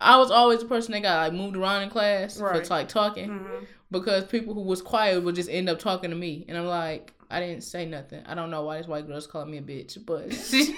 I 0.00 0.16
was 0.18 0.30
always 0.30 0.60
the 0.60 0.66
person 0.66 0.92
that 0.92 1.02
got 1.02 1.16
like 1.22 1.32
moved 1.32 1.56
around 1.56 1.82
in 1.82 1.90
class 1.90 2.38
Right. 2.40 2.66
for 2.66 2.74
like 2.74 2.88
talking 2.88 3.28
Mhm. 3.30 3.66
because 3.90 4.24
people 4.24 4.52
who 4.54 4.62
was 4.62 4.82
quiet 4.82 5.22
would 5.22 5.34
just 5.34 5.48
end 5.48 5.68
up 5.68 5.78
talking 5.78 6.10
to 6.10 6.16
me, 6.16 6.44
and 6.48 6.58
I'm 6.58 6.66
like, 6.66 7.12
I 7.30 7.40
didn't 7.40 7.62
say 7.62 7.86
nothing. 7.86 8.22
I 8.26 8.34
don't 8.34 8.50
know 8.50 8.62
why 8.64 8.76
these 8.78 8.86
white 8.88 9.06
girls 9.06 9.26
calling 9.26 9.50
me 9.50 9.58
a 9.58 9.62
bitch, 9.62 9.98
but 10.04 10.30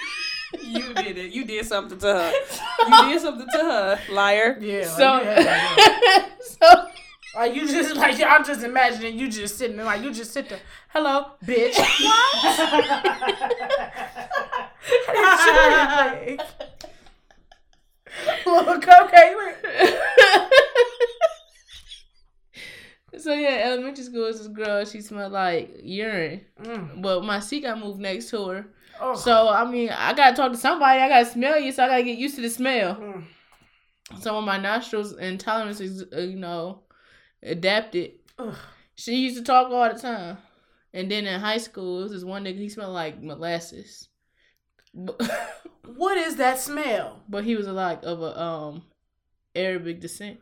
You 0.63 0.95
did 0.95 1.19
it. 1.19 1.33
You 1.33 1.45
did 1.45 1.67
something 1.67 1.99
to 1.99 2.07
her. 2.07 2.33
You 2.89 3.09
did 3.13 3.21
something 3.21 3.49
to 3.53 3.59
her, 3.59 3.99
liar. 4.11 4.57
Yeah. 4.61 4.87
so 4.87 5.05
like, 5.15 5.27
you 6.37 6.45
so 6.45 6.87
like 7.35 7.55
you 7.55 7.69
just 7.69 7.97
like 7.97 8.23
I'm 8.23 8.45
just 8.45 8.63
imagining 8.63 9.19
you 9.19 9.29
just 9.29 9.59
sitting 9.59 9.77
there 9.77 9.85
like 9.85 10.03
you 10.03 10.13
just 10.13 10.33
sit 10.33 10.49
there. 10.49 10.61
Hello, 10.91 11.33
bitch. 11.45 11.75
Little 18.47 18.81
cupcake. 18.81 19.55
so 23.19 23.33
yeah, 23.33 23.63
elementary 23.67 24.05
school 24.05 24.27
is 24.27 24.39
this 24.39 24.49
girl. 24.49 24.85
She 24.85 25.01
smelled 25.01 25.33
like 25.33 25.71
urine, 25.83 26.45
Mm. 26.63 27.01
but 27.03 27.25
my 27.25 27.41
seat 27.41 27.63
got 27.63 27.79
moved 27.79 28.01
next 28.01 28.31
to 28.31 28.47
her. 28.49 28.67
Oh. 29.01 29.15
So 29.15 29.49
I 29.49 29.65
mean, 29.71 29.91
I 29.91 30.13
gotta 30.15 30.37
talk 30.37 30.53
to 30.53 30.59
somebody. 30.59 31.01
I 31.01 31.09
gotta 31.09 31.27
smell 31.27 31.59
you, 31.61 31.73
so 31.73 31.85
I 31.85 31.89
gotta 31.89 32.03
get 32.03 32.19
used 32.19 32.37
to 32.37 32.43
the 32.43 32.51
smell. 32.51 32.97
Mm. 32.97 33.25
Some 34.21 34.37
of 34.37 34.45
my 34.45 34.57
nostrils 34.59 35.13
and 35.15 35.39
tolerances, 35.41 36.05
uh, 36.17 36.21
you 36.21 36.37
know, 36.37 36.83
adapted. 37.43 38.13
Ugh. 38.39 38.55
She 38.95 39.17
used 39.17 39.37
to 39.37 39.43
talk 39.43 39.71
all 39.71 39.93
the 39.93 39.99
time, 39.99 40.39
and 40.95 41.11
then 41.11 41.27
in 41.27 41.41
high 41.41 41.59
school, 41.59 42.01
it 42.01 42.03
was 42.05 42.13
this 42.13 42.25
one 42.25 42.45
nigga. 42.45 42.57
He 42.59 42.69
smelled 42.69 42.95
like 42.95 43.23
molasses, 43.23 44.09
What 45.97 46.19
is 46.19 46.37
that 46.37 46.59
smell? 46.59 47.23
but 47.29 47.45
he 47.45 47.57
was 47.57 47.67
a 47.67 47.73
like 47.73 48.03
of 48.03 48.21
a 48.21 48.39
um 48.41 48.83
Arabic 49.55 50.01
descent. 50.01 50.41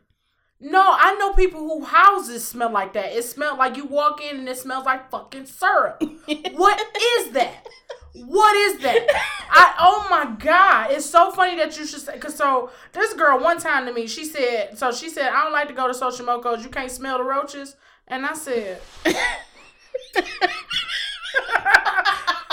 No, 0.59 0.81
I 0.81 1.15
know 1.15 1.33
people 1.33 1.59
who 1.61 1.83
houses 1.85 2.47
smell 2.47 2.71
like 2.71 2.93
that. 2.93 3.13
It 3.13 3.23
smells 3.25 3.57
like 3.57 3.77
you 3.77 3.85
walk 3.85 4.21
in 4.23 4.37
and 4.39 4.49
it 4.49 4.57
smells 4.57 4.85
like 4.85 5.11
fucking 5.11 5.45
syrup. 5.45 6.01
what 6.53 6.79
is 6.79 7.31
that? 7.31 7.67
What 8.13 8.55
is 8.55 8.79
that? 8.81 9.07
I 9.49 9.75
oh 9.79 10.07
my 10.09 10.35
god! 10.39 10.91
It's 10.91 11.05
so 11.05 11.31
funny 11.31 11.57
that 11.57 11.77
you 11.77 11.85
should 11.85 12.01
say. 12.01 12.17
Cause 12.17 12.35
so 12.35 12.71
this 12.93 13.13
girl 13.13 13.39
one 13.39 13.59
time 13.59 13.85
to 13.85 13.93
me, 13.93 14.07
she 14.07 14.25
said. 14.25 14.77
So 14.77 14.91
she 14.91 15.09
said, 15.09 15.29
I 15.29 15.43
don't 15.43 15.53
like 15.53 15.67
to 15.67 15.73
go 15.73 15.87
to 15.87 15.93
social 15.93 16.25
mocos. 16.25 16.63
You 16.63 16.69
can't 16.69 16.89
smell 16.91 17.17
the 17.17 17.23
roaches. 17.25 17.75
And 18.07 18.25
I 18.25 18.33
said, 18.33 18.79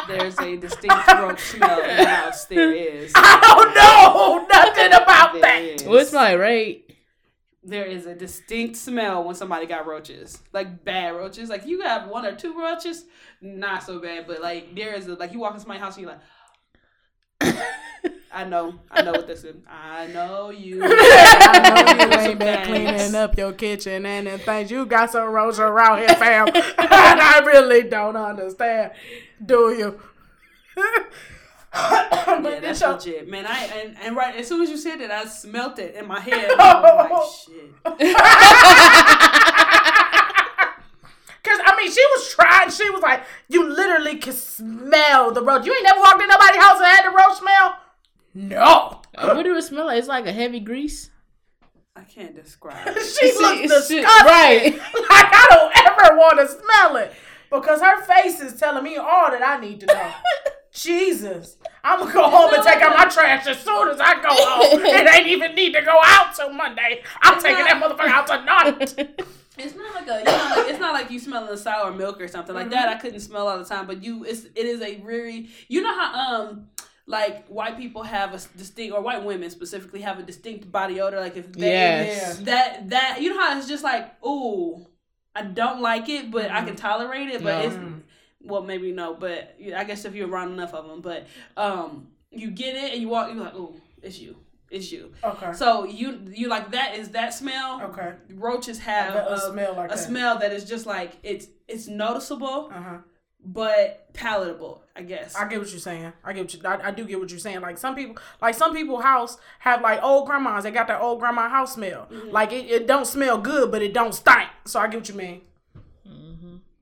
There's 0.09 0.39
a 0.39 0.57
distinct 0.57 1.07
roach 1.09 1.41
smell 1.41 1.81
in 1.81 1.97
the 1.97 2.05
house. 2.07 2.45
There 2.47 2.73
is. 2.73 3.13
I 3.17 3.39
don't 3.41 3.75
know 3.75 4.47
nothing 4.53 4.93
about 4.93 5.33
There 5.35 5.43
that. 5.43 5.63
is. 5.63 5.85
Well, 5.85 5.99
it's 5.99 6.13
my 6.13 6.35
right. 6.35 6.85
There 7.65 7.85
is 7.85 8.07
a 8.07 8.15
distinct 8.15 8.77
smell 8.77 9.23
when 9.23 9.37
somebody 9.37 9.67
got 9.67 9.87
roaches, 9.87 10.43
like 10.53 10.85
bad 10.85 11.15
roaches. 11.15 11.49
Like 11.49 11.65
you 11.67 11.83
have 11.83 12.09
one 12.09 12.27
or 12.27 12.35
two 12.35 12.59
roaches, 12.59 13.05
not 13.41 13.85
so 13.85 14.01
bad, 14.01 14.27
but 14.27 14.41
like 14.43 14.75
there 14.75 14.95
is 14.95 15.07
a 15.07 15.15
like 15.15 15.33
you 15.33 15.39
walk 15.39 15.55
into 15.55 15.69
my 15.69 15.79
house 15.79 15.95
and 15.97 16.03
you're 16.03 16.11
like, 16.13 16.23
I 18.35 18.45
know, 18.45 18.75
I 18.91 19.03
know 19.03 19.13
what 19.13 19.27
this 19.27 19.45
is. 19.45 19.57
I 19.69 20.07
know 20.07 20.51
you. 20.51 20.81
I 20.85 21.69
know 21.69 22.05
you 22.05 22.31
ain't 22.31 22.39
been 22.39 22.65
cleaning 22.65 23.15
up 23.15 23.37
your 23.37 23.53
kitchen 23.53 24.07
and 24.07 24.27
then 24.27 24.39
things. 24.39 24.71
You 24.71 24.87
got 24.87 25.11
some 25.11 25.29
roaches 25.29 25.61
around 25.61 25.99
here, 25.99 26.09
fam. 26.09 26.49
and 26.55 26.57
I 26.79 27.43
really 27.45 27.83
don't 27.83 28.17
understand. 28.17 28.93
Do 29.45 29.75
you? 29.77 30.01
but 31.73 32.43
yeah, 32.43 32.61
that's 32.61 32.81
your- 32.81 32.93
legit, 32.93 33.29
man. 33.29 33.45
I 33.47 33.65
and, 33.65 33.97
and 34.03 34.17
right 34.17 34.35
as 34.35 34.49
soon 34.49 34.63
as 34.63 34.71
you 34.71 34.79
said 34.79 35.01
it, 35.03 35.11
I 35.11 35.27
smelt 35.27 35.79
it 35.79 35.95
in 35.95 36.07
my 36.07 36.21
head. 36.21 36.53
I 36.59 36.81
like, 36.81 37.13
shit. 37.45 37.75
Cause 41.45 41.59
I 41.65 41.77
mean, 41.77 41.91
she 41.91 42.05
was 42.07 42.29
trying. 42.35 42.71
She 42.71 42.89
was 42.91 43.03
like, 43.03 43.25
"You 43.49 43.69
literally 43.69 44.17
can 44.17 44.33
smell 44.33 45.33
the 45.33 45.43
roach. 45.43 45.67
You 45.67 45.75
ain't 45.75 45.83
never 45.85 46.01
walked 46.01 46.23
in 46.23 46.29
nobody's 46.29 46.63
house 46.63 46.77
and 46.79 46.87
had 46.87 47.05
the 47.05 47.11
roach 47.17 47.39
smell." 47.39 47.77
No, 48.35 49.01
what 49.35 49.43
do 49.43 49.55
it 49.57 49.63
smell 49.63 49.87
like? 49.87 49.99
It's 49.99 50.09
like 50.09 50.27
a 50.27 50.33
heavy 50.33 50.61
grease. 50.61 51.11
I 51.97 52.03
can't 52.03 52.35
describe. 52.35 52.95
she 52.99 53.31
See, 53.33 53.39
looks 53.41 53.61
disgusting. 53.63 53.99
shit- 53.99 54.07
right. 54.07 54.73
Like 54.95 55.31
I 55.35 55.47
don't 55.51 55.77
ever 55.77 56.17
want 56.17 56.39
to 56.39 56.49
smell 56.49 56.97
it 56.97 57.13
because 57.51 57.81
her 57.83 58.03
face 58.05 58.41
is 58.41 58.59
telling 58.59 58.83
me 58.85 58.97
all 58.97 59.31
that 59.31 59.43
I 59.43 59.61
need 59.61 59.81
to 59.81 59.87
know. 59.87 60.13
Jesus, 60.73 61.59
I'm 61.85 61.99
gonna 62.01 62.13
go 62.15 62.31
home 62.31 62.55
and 62.55 62.63
take 62.63 62.81
out 62.81 62.97
my 62.97 63.05
trash 63.05 63.47
as 63.47 63.59
soon 63.59 63.89
as 63.89 64.01
I 64.01 64.15
go 64.23 64.29
home. 64.31 64.81
It 64.87 65.15
ain't 65.15 65.27
even 65.27 65.55
need 65.55 65.75
to 65.75 65.83
go 65.83 65.99
out 66.03 66.35
till 66.35 66.51
Monday. 66.51 67.03
I'm 67.21 67.39
taking 67.43 67.65
that 67.67 67.83
motherfucker 67.83 68.09
out 68.09 68.27
tonight. 68.97 69.21
It's 69.59 69.75
not 69.77 69.95
like 69.95 70.09
a, 70.09 70.19
you 70.21 70.25
know, 70.25 70.55
like, 70.57 70.69
it's 70.71 70.81
not 70.81 70.95
like 70.95 71.11
you 71.11 71.19
smelling 71.19 71.57
sour 71.57 71.93
milk 71.93 72.21
or 72.21 72.29
something 72.29 72.55
like 72.55 72.71
that. 72.71 72.89
I 72.89 72.95
couldn't 72.97 73.21
smell 73.21 73.49
all 73.49 73.59
the 73.59 73.65
time, 73.65 73.87
but 73.87 74.03
you, 74.03 74.25
it's, 74.25 74.45
it 74.45 74.57
is 74.67 74.81
a 74.81 74.97
very, 75.01 75.49
you 75.69 75.83
know 75.83 75.95
how 75.95 76.15
um, 76.45 76.69
like 77.07 77.47
white 77.49 77.77
people 77.77 78.03
have 78.03 78.33
a 78.33 78.41
distinct, 78.57 78.95
or 78.95 79.03
white 79.03 79.23
women 79.25 79.51
specifically 79.51 80.01
have 80.01 80.19
a 80.19 80.23
distinct 80.23 80.73
body 80.73 81.01
odor. 81.01 81.21
Like 81.21 81.37
if 81.37 81.53
they, 81.53 81.69
Yes. 81.69 82.39
that 82.41 82.89
that 82.91 83.21
you 83.21 83.29
know 83.31 83.39
how 83.41 83.59
it's 83.59 83.69
just 83.69 83.85
like, 83.85 84.15
ooh, 84.25 84.87
I 85.35 85.43
don't 85.43 85.81
like 85.83 86.09
it, 86.09 86.31
but 86.31 86.51
I 86.51 86.65
can 86.65 86.77
tolerate 86.77 87.29
it. 87.29 87.43
But 87.43 87.59
No. 87.59 87.65
it's, 87.67 87.77
well, 88.45 88.63
maybe 88.63 88.91
no, 88.93 89.15
but 89.15 89.55
I 89.77 89.85
guess 89.85 90.05
if 90.05 90.15
you're 90.15 90.29
around 90.29 90.53
enough 90.53 90.73
of 90.75 90.87
them, 90.89 91.01
but 91.03 91.27
um, 91.57 92.09
you 92.31 92.51
get 92.51 92.75
it 92.75 92.93
and 92.93 93.03
you 93.03 93.09
walk, 93.09 93.29
you're 93.33 93.43
like, 93.43 93.55
ooh, 93.55 93.75
it's 94.03 94.19
you, 94.19 94.37
it's 94.73 94.91
you. 94.91 95.13
Okay. 95.23 95.53
So 95.53 95.85
you 95.85 96.21
you 96.33 96.49
like 96.49 96.73
that 96.73 96.97
is 96.97 97.11
that 97.11 97.35
smell. 97.35 97.81
Okay. 97.83 98.13
Roaches 98.35 98.79
have 98.81 99.15
A 99.15 99.33
a, 99.35 99.39
smell 99.39 99.75
like 99.75 99.91
a 99.93 99.95
that. 99.95 99.99
smell 100.09 100.39
that 100.39 100.53
is 100.53 100.65
just 100.65 100.87
like 100.87 101.13
it's 101.23 101.47
it's 101.69 101.87
noticeable 101.89 102.71
Uh 102.75 102.81
huh. 102.83 102.97
but 103.45 104.13
palatable, 104.15 104.83
I 104.97 105.03
guess. 105.03 105.35
I 105.35 105.49
get 105.49 105.59
what 105.61 105.71
you're 105.71 105.79
saying. 105.81 106.13
I 106.25 106.33
get 106.33 106.43
what 106.45 106.55
you. 106.55 106.61
I, 106.65 106.89
I 106.89 106.91
do 106.91 107.05
get 107.05 107.19
what 107.21 107.31
you're 107.31 107.39
saying. 107.39 107.61
Like 107.61 107.79
some 107.79 107.95
people, 107.95 108.17
like 108.41 108.55
some 108.55 108.73
people 108.75 109.01
house 109.01 109.37
have 109.61 109.81
like 109.83 110.03
old 110.03 110.27
grandmas. 110.27 110.65
They 110.65 110.71
got 110.71 110.87
that 110.89 111.01
old 111.01 111.21
grandma 111.21 111.49
house 111.49 111.75
smell. 111.75 112.09
Like 112.31 112.53
it, 112.53 112.67
it 112.71 112.87
don't 112.87 113.07
smell 113.07 113.39
good, 113.39 113.71
but 113.71 113.83
it 113.83 113.93
don't 113.95 114.15
stink. 114.15 114.49
So 114.65 114.81
I 114.81 114.89
get 114.89 114.97
what 115.01 115.09
you 115.09 115.15
mean. 115.15 115.41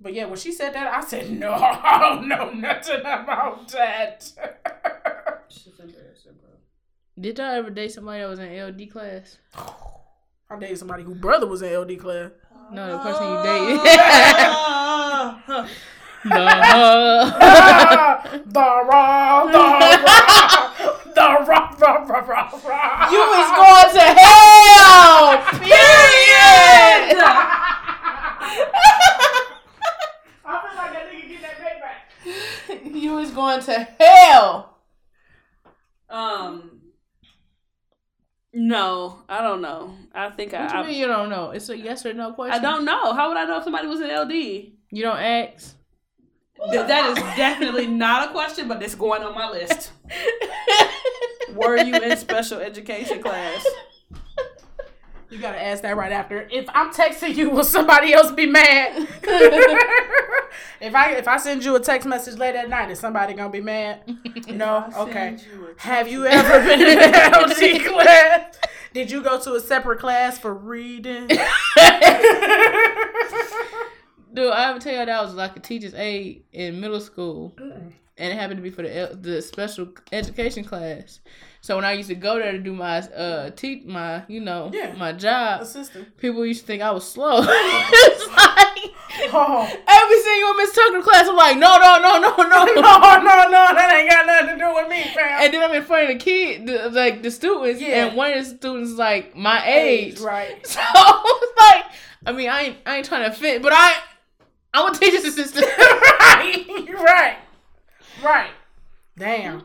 But 0.02 0.14
yeah, 0.14 0.24
when 0.24 0.38
she 0.38 0.50
said 0.50 0.72
that, 0.74 0.86
I 0.86 1.02
said 1.02 1.30
no, 1.30 1.52
I 1.54 1.98
don't 2.00 2.26
know 2.26 2.50
nothing 2.52 3.00
about 3.00 3.68
that. 3.68 4.32
Did 7.20 7.36
y'all 7.36 7.48
ever 7.48 7.68
date 7.68 7.92
somebody 7.92 8.20
that 8.22 8.28
was 8.30 8.38
in 8.38 8.48
LD 8.48 8.90
class? 8.90 9.36
I 10.48 10.58
dated 10.58 10.78
somebody 10.78 11.02
whose 11.02 11.18
brother 11.18 11.46
was 11.46 11.60
in 11.60 11.78
LD 11.78 11.98
class. 11.98 12.30
No, 12.72 12.92
the 12.92 12.98
person 12.98 13.28
you 13.28 13.42
dated. 13.42 13.80
Ah. 13.84 15.44
no. 16.24 16.44
the 18.46 18.60
raw, 18.88 19.44
the 19.44 19.58
raw, 19.58 19.84
the 21.14 21.20
raw, 21.46 21.76
raw, 21.78 22.04
raw, 22.08 22.20
raw, 22.20 22.60
raw. 22.64 23.10
you 23.10 23.20
was 23.20 23.50
going 23.60 23.90
to 23.92 24.00
hell. 24.00 25.36
Period. 25.60 27.20
I 30.42 30.48
feel 30.62 30.74
like 30.74 30.92
that 30.94 31.04
nigga 31.12 31.28
get 31.28 31.40
that 31.42 31.56
payback. 31.60 32.94
you 32.94 33.12
was 33.12 33.30
going 33.30 33.60
to 33.62 33.88
hell. 33.98 34.78
um 36.08 36.79
no, 38.52 39.22
I 39.28 39.42
don't 39.42 39.60
know. 39.62 39.94
I 40.14 40.30
think 40.30 40.52
What 40.52 40.72
you 40.72 40.78
I, 40.78 40.86
mean 40.86 40.98
you 40.98 41.06
don't 41.06 41.28
know? 41.30 41.50
It's 41.50 41.68
a 41.68 41.76
yes 41.78 42.04
or 42.04 42.12
no 42.14 42.32
question. 42.32 42.58
I 42.58 42.62
don't 42.62 42.84
know. 42.84 43.12
How 43.12 43.28
would 43.28 43.36
I 43.36 43.44
know 43.44 43.58
if 43.58 43.64
somebody 43.64 43.86
was 43.86 44.00
an 44.00 44.10
LD? 44.10 44.32
You 44.90 45.02
don't 45.02 45.18
ask. 45.18 45.76
Th- 46.70 46.86
that 46.86 47.10
is 47.10 47.22
definitely 47.36 47.86
not 47.86 48.28
a 48.28 48.32
question, 48.32 48.68
but 48.68 48.82
it's 48.82 48.94
going 48.94 49.22
on 49.22 49.34
my 49.34 49.48
list. 49.50 49.92
Were 51.54 51.78
you 51.78 51.94
in 51.94 52.16
special 52.16 52.58
education 52.58 53.22
class? 53.22 53.66
You 55.30 55.38
gotta 55.38 55.62
ask 55.62 55.82
that 55.82 55.96
right 55.96 56.10
after. 56.10 56.48
If 56.50 56.66
I'm 56.74 56.92
texting 56.92 57.36
you, 57.36 57.50
will 57.50 57.62
somebody 57.62 58.12
else 58.12 58.32
be 58.32 58.46
mad? 58.46 59.06
if 60.80 60.94
I 60.94 61.12
if 61.12 61.28
I 61.28 61.36
send 61.36 61.64
you 61.64 61.76
a 61.76 61.80
text 61.80 62.08
message 62.08 62.36
late 62.36 62.56
at 62.56 62.68
night, 62.68 62.90
is 62.90 62.98
somebody 62.98 63.34
gonna 63.34 63.48
be 63.48 63.60
mad? 63.60 64.02
No. 64.48 64.90
Okay. 64.96 65.36
You 65.52 65.74
Have 65.76 66.08
you 66.08 66.26
ever 66.26 66.64
been 66.66 66.80
in 66.80 66.98
an 66.98 67.32
LD 67.44 67.84
class? 67.86 68.58
Did 68.92 69.12
you 69.12 69.22
go 69.22 69.40
to 69.40 69.54
a 69.54 69.60
separate 69.60 70.00
class 70.00 70.36
for 70.36 70.52
reading? 70.52 71.28
Dude, 71.28 71.38
I 74.52 74.70
ever 74.70 74.80
tell 74.80 74.92
you 74.92 74.98
that 74.98 75.08
I 75.08 75.22
was 75.22 75.34
like 75.34 75.56
a 75.56 75.60
teacher's 75.60 75.94
aide 75.94 76.42
in 76.52 76.80
middle 76.80 77.00
school, 77.00 77.54
and 77.58 77.92
it 78.32 78.34
happened 78.36 78.58
to 78.58 78.62
be 78.62 78.70
for 78.70 78.82
the 78.82 79.16
the 79.20 79.40
special 79.42 79.88
education 80.10 80.64
class. 80.64 81.20
So 81.62 81.76
when 81.76 81.84
I 81.84 81.92
used 81.92 82.08
to 82.08 82.14
go 82.14 82.38
there 82.38 82.52
to 82.52 82.58
do 82.58 82.72
my 82.72 82.98
uh 83.00 83.50
teach 83.50 83.84
my 83.84 84.22
you 84.28 84.40
know 84.40 84.70
Yeah. 84.72 84.94
my 84.96 85.12
job, 85.12 85.60
Assistant. 85.62 86.16
people 86.16 86.44
used 86.46 86.60
to 86.62 86.66
think 86.66 86.82
I 86.82 86.90
was 86.90 87.06
slow. 87.06 87.40
it's 87.42 88.26
like 88.28 88.92
Oh. 89.32 89.62
every 89.86 90.20
single 90.22 90.54
Miss 90.54 90.72
Tucker 90.74 91.02
class, 91.02 91.28
I'm 91.28 91.36
like, 91.36 91.56
no, 91.58 91.76
no, 91.78 91.98
no, 92.00 92.18
no, 92.18 92.36
no, 92.36 92.64
No, 92.64 92.64
no. 92.74 92.82
no, 93.20 93.48
no, 93.50 93.74
that 93.74 93.94
ain't 93.98 94.08
got 94.10 94.24
nothing 94.26 94.58
to 94.58 94.64
do 94.64 94.74
with 94.74 94.88
me, 94.88 95.02
fam. 95.14 95.42
And 95.42 95.52
then 95.52 95.62
I'm 95.62 95.74
in 95.76 95.82
front 95.82 96.04
of 96.04 96.08
the 96.18 96.24
kid, 96.24 96.66
the, 96.66 96.88
like 96.90 97.22
the 97.22 97.30
students, 97.30 97.82
Yeah. 97.82 98.06
and 98.06 98.16
one 98.16 98.32
of 98.32 98.38
the 98.38 98.56
students 98.56 98.90
is 98.92 98.96
like 98.98 99.36
my 99.36 99.62
age. 99.68 100.18
right? 100.20 100.66
So 100.66 100.80
it's 100.82 101.60
like, 101.60 101.84
I 102.26 102.32
mean, 102.32 102.48
I 102.48 102.60
ain't, 102.62 102.76
I 102.86 102.96
ain't 102.96 103.06
trying 103.06 103.30
to 103.30 103.36
fit, 103.36 103.60
but 103.62 103.72
I, 103.74 103.94
I'm 104.72 104.92
a 104.94 104.98
teacher's 104.98 105.24
assistant. 105.24 105.66
right, 105.78 106.66
right, 106.98 107.36
right. 108.22 108.50
Damn. 109.18 109.64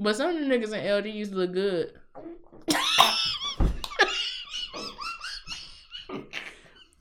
But 0.00 0.16
some 0.16 0.30
of 0.30 0.36
the 0.36 0.46
niggas 0.46 0.72
in 0.72 0.98
LD 0.98 1.06
used 1.14 1.32
to 1.32 1.38
look 1.38 1.52
good. 1.52 1.92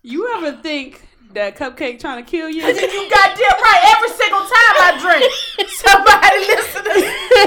You 0.04 0.34
ever 0.36 0.62
think 0.62 1.08
that 1.34 1.56
cupcake 1.56 2.00
trying 2.00 2.24
to 2.24 2.30
kill 2.30 2.50
you? 2.50 2.64
You 2.64 3.10
goddamn 3.10 3.62
right. 3.62 3.96
Every 3.96 4.10
single 4.18 4.42
time 4.42 4.76
I 4.80 4.98
drink, 5.00 5.32
somebody 5.70 6.40
listening, 6.50 7.04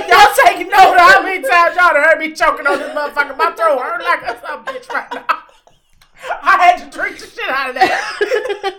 y'all 0.08 0.32
take 0.46 0.70
note 0.70 0.94
of 0.94 1.00
how 1.00 1.22
many 1.22 1.42
times 1.42 1.76
y'all 1.76 1.92
done 1.92 2.04
heard 2.04 2.18
me 2.18 2.32
choking 2.32 2.66
on 2.66 2.78
this 2.78 2.90
motherfucker. 2.92 3.36
My 3.36 3.50
throat 3.52 3.78
hurt 3.78 4.02
like 4.02 4.22
a 4.22 4.40
some 4.46 4.64
bitch 4.64 4.88
right 4.90 5.12
now. 5.12 5.26
I 6.42 6.56
had 6.62 6.76
to 6.78 6.96
drink 6.96 7.18
the 7.18 7.26
shit 7.26 7.48
out 7.48 7.70
of 7.70 7.74
that. 7.74 8.78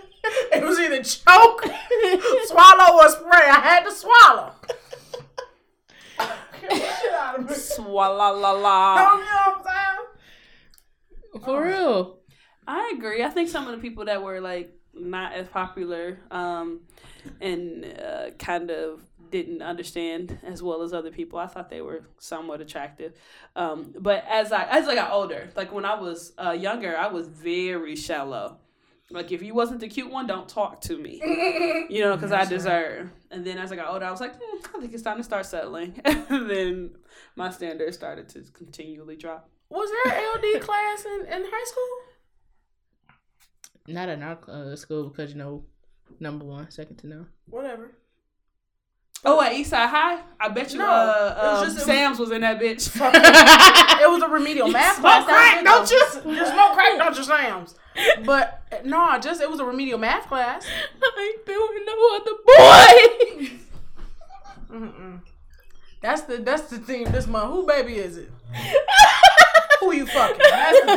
It 0.52 0.64
was 0.64 0.78
either 0.78 1.02
choke, 1.02 1.66
swallow, 2.46 2.96
or 2.96 3.08
spray. 3.10 3.48
I 3.50 3.60
had 3.60 3.84
to 3.84 3.92
swallow. 3.92 4.52
Get 6.68 6.80
the 6.80 6.96
shit 7.02 7.14
out 7.14 7.38
of 7.38 7.48
me. 7.48 7.54
Swalla 7.54 8.40
la 8.40 8.52
You 8.56 8.62
la. 8.62 8.94
know 8.94 9.04
what 9.04 9.56
I'm 9.56 9.62
saying? 9.64 11.44
For 11.44 11.64
real. 11.64 12.18
I 12.66 12.92
agree. 12.96 13.22
I 13.22 13.28
think 13.28 13.48
some 13.48 13.66
of 13.66 13.72
the 13.76 13.78
people 13.82 14.04
that 14.06 14.22
were 14.22 14.40
like 14.40 14.72
not 14.94 15.32
as 15.32 15.48
popular 15.48 16.18
um, 16.30 16.80
and 17.40 17.84
uh, 17.84 18.30
kind 18.38 18.70
of 18.70 19.00
didn't 19.30 19.62
understand 19.62 20.38
as 20.44 20.62
well 20.62 20.82
as 20.82 20.92
other 20.92 21.10
people. 21.10 21.38
I 21.38 21.46
thought 21.48 21.68
they 21.68 21.80
were 21.80 22.04
somewhat 22.18 22.60
attractive. 22.60 23.14
Um, 23.56 23.92
but 23.98 24.24
as 24.28 24.52
I 24.52 24.62
as 24.64 24.86
I 24.88 24.94
got 24.94 25.10
older, 25.10 25.50
like 25.56 25.72
when 25.72 25.84
I 25.84 26.00
was 26.00 26.32
uh, 26.42 26.52
younger, 26.52 26.96
I 26.96 27.08
was 27.08 27.26
very 27.28 27.96
shallow. 27.96 28.58
Like 29.10 29.30
if 29.32 29.42
you 29.42 29.54
wasn't 29.54 29.80
the 29.80 29.88
cute 29.88 30.10
one, 30.10 30.26
don't 30.26 30.48
talk 30.48 30.80
to 30.82 30.96
me. 30.96 31.20
You 31.90 32.00
know, 32.00 32.16
because 32.16 32.32
I 32.32 32.44
deserve. 32.46 33.10
And 33.30 33.44
then 33.46 33.58
as 33.58 33.70
I 33.70 33.76
got 33.76 33.88
older, 33.92 34.06
I 34.06 34.10
was 34.10 34.20
like, 34.20 34.34
hmm, 34.40 34.64
I 34.76 34.80
think 34.80 34.94
it's 34.94 35.02
time 35.02 35.18
to 35.18 35.22
start 35.22 35.44
settling. 35.46 36.00
and 36.04 36.48
then 36.50 36.96
my 37.36 37.50
standards 37.50 37.96
started 37.96 38.28
to 38.30 38.40
continually 38.52 39.16
drop. 39.16 39.48
Was 39.68 39.90
there 39.90 40.14
an 40.18 40.24
LD 40.56 40.62
class 40.66 41.04
in, 41.04 41.20
in 41.26 41.44
high 41.44 41.64
school? 41.64 43.14
Not 43.86 44.08
in 44.08 44.22
our 44.22 44.38
uh, 44.48 44.76
school 44.76 45.08
because, 45.10 45.32
you 45.32 45.36
know, 45.38 45.64
number 46.20 46.44
one, 46.46 46.70
second 46.70 46.96
to 46.98 47.06
none. 47.06 47.26
Whatever. 47.46 47.92
Oh, 49.26 49.40
at 49.42 49.52
Eastside 49.52 49.88
High? 49.88 50.20
I 50.40 50.48
bet 50.48 50.72
you 50.72 50.78
No, 50.78 50.86
uh, 50.86 51.34
it 51.38 51.42
was 51.52 51.58
um, 51.60 51.64
just- 51.66 51.76
it 51.76 51.80
was- 51.80 51.84
Sam's 51.86 52.18
was 52.18 52.30
in 52.30 52.40
that 52.40 52.58
bitch. 52.60 52.90
it 52.94 54.10
was 54.10 54.22
a 54.22 54.28
remedial 54.28 54.68
math 54.68 55.00
class. 55.00 55.26
That 55.26 55.62
crack, 55.62 55.64
was 55.64 55.92
it, 55.92 56.24
though. 56.24 56.30
You 56.30 56.44
smoke 56.46 56.72
crack, 56.72 56.98
don't 56.98 57.16
you, 57.16 57.24
Sam's? 57.24 57.74
But 58.24 58.62
no, 58.84 59.18
just 59.20 59.40
it 59.40 59.48
was 59.50 59.60
a 59.60 59.64
remedial 59.64 59.98
math 59.98 60.26
class. 60.28 60.66
I 61.02 61.36
ain't 61.36 61.46
with 61.46 61.86
no 61.86 62.16
other 62.16 62.36
boy. 62.46 63.64
Mm-mm. 64.74 65.20
That's 66.00 66.22
the 66.22 66.38
that's 66.38 66.68
the 66.68 66.78
theme 66.78 67.10
this 67.12 67.26
month. 67.26 67.52
Who 67.52 67.66
baby 67.66 67.96
is 67.96 68.18
it? 68.18 68.30
Who 69.80 69.92
you 69.92 70.06
fucking? 70.06 70.36
That's 70.36 70.80
the. 70.84 70.96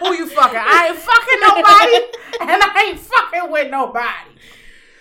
Who 0.00 0.14
you 0.14 0.26
fucking? 0.26 0.58
I 0.58 0.90
ain't 0.90 0.98
fucking 0.98 1.40
nobody, 1.44 1.96
and 2.50 2.62
I 2.62 2.86
ain't 2.88 2.98
fucking 2.98 3.50
with 3.50 3.70
nobody. 3.70 4.34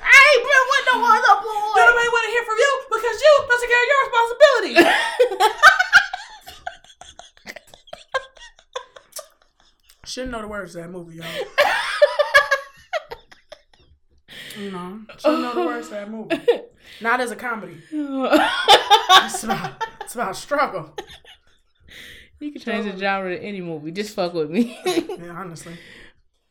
I 0.03 0.19
ain't 0.19 0.43
been 0.43 0.65
with 0.69 0.85
no 0.91 0.97
other 1.07 1.35
boy. 1.41 1.81
Nobody 1.81 2.09
want 2.11 2.25
to 2.27 2.31
hear 2.35 2.43
from 2.43 2.57
you 2.59 2.71
because 2.91 3.15
you 3.23 3.31
don't 3.33 3.59
take 3.61 3.71
care 3.71 3.81
of 3.81 3.89
your 3.89 4.01
responsibilities. 4.05 4.85
Shouldn't 10.05 10.31
know 10.31 10.41
the 10.41 10.47
words 10.47 10.73
to 10.73 10.79
that 10.79 10.91
movie, 10.91 11.15
y'all. 11.17 11.25
you 14.59 14.71
know, 14.71 14.99
shouldn't 15.17 15.41
know 15.41 15.53
the 15.53 15.65
words 15.65 15.87
to 15.87 15.93
that 15.93 16.11
movie. 16.11 16.39
Not 17.01 17.21
as 17.21 17.31
a 17.31 17.35
comedy. 17.35 17.77
It's 17.91 19.43
about, 19.43 19.83
it's 20.01 20.15
about 20.15 20.35
struggle. 20.35 20.93
you 22.39 22.51
can 22.51 22.61
change 22.61 22.91
the 22.91 22.97
genre 22.97 23.35
to 23.35 23.41
any 23.41 23.61
movie. 23.61 23.91
Just 23.91 24.13
fuck 24.13 24.33
with 24.33 24.49
me. 24.49 24.77
Yeah, 24.85 25.31
honestly. 25.35 25.77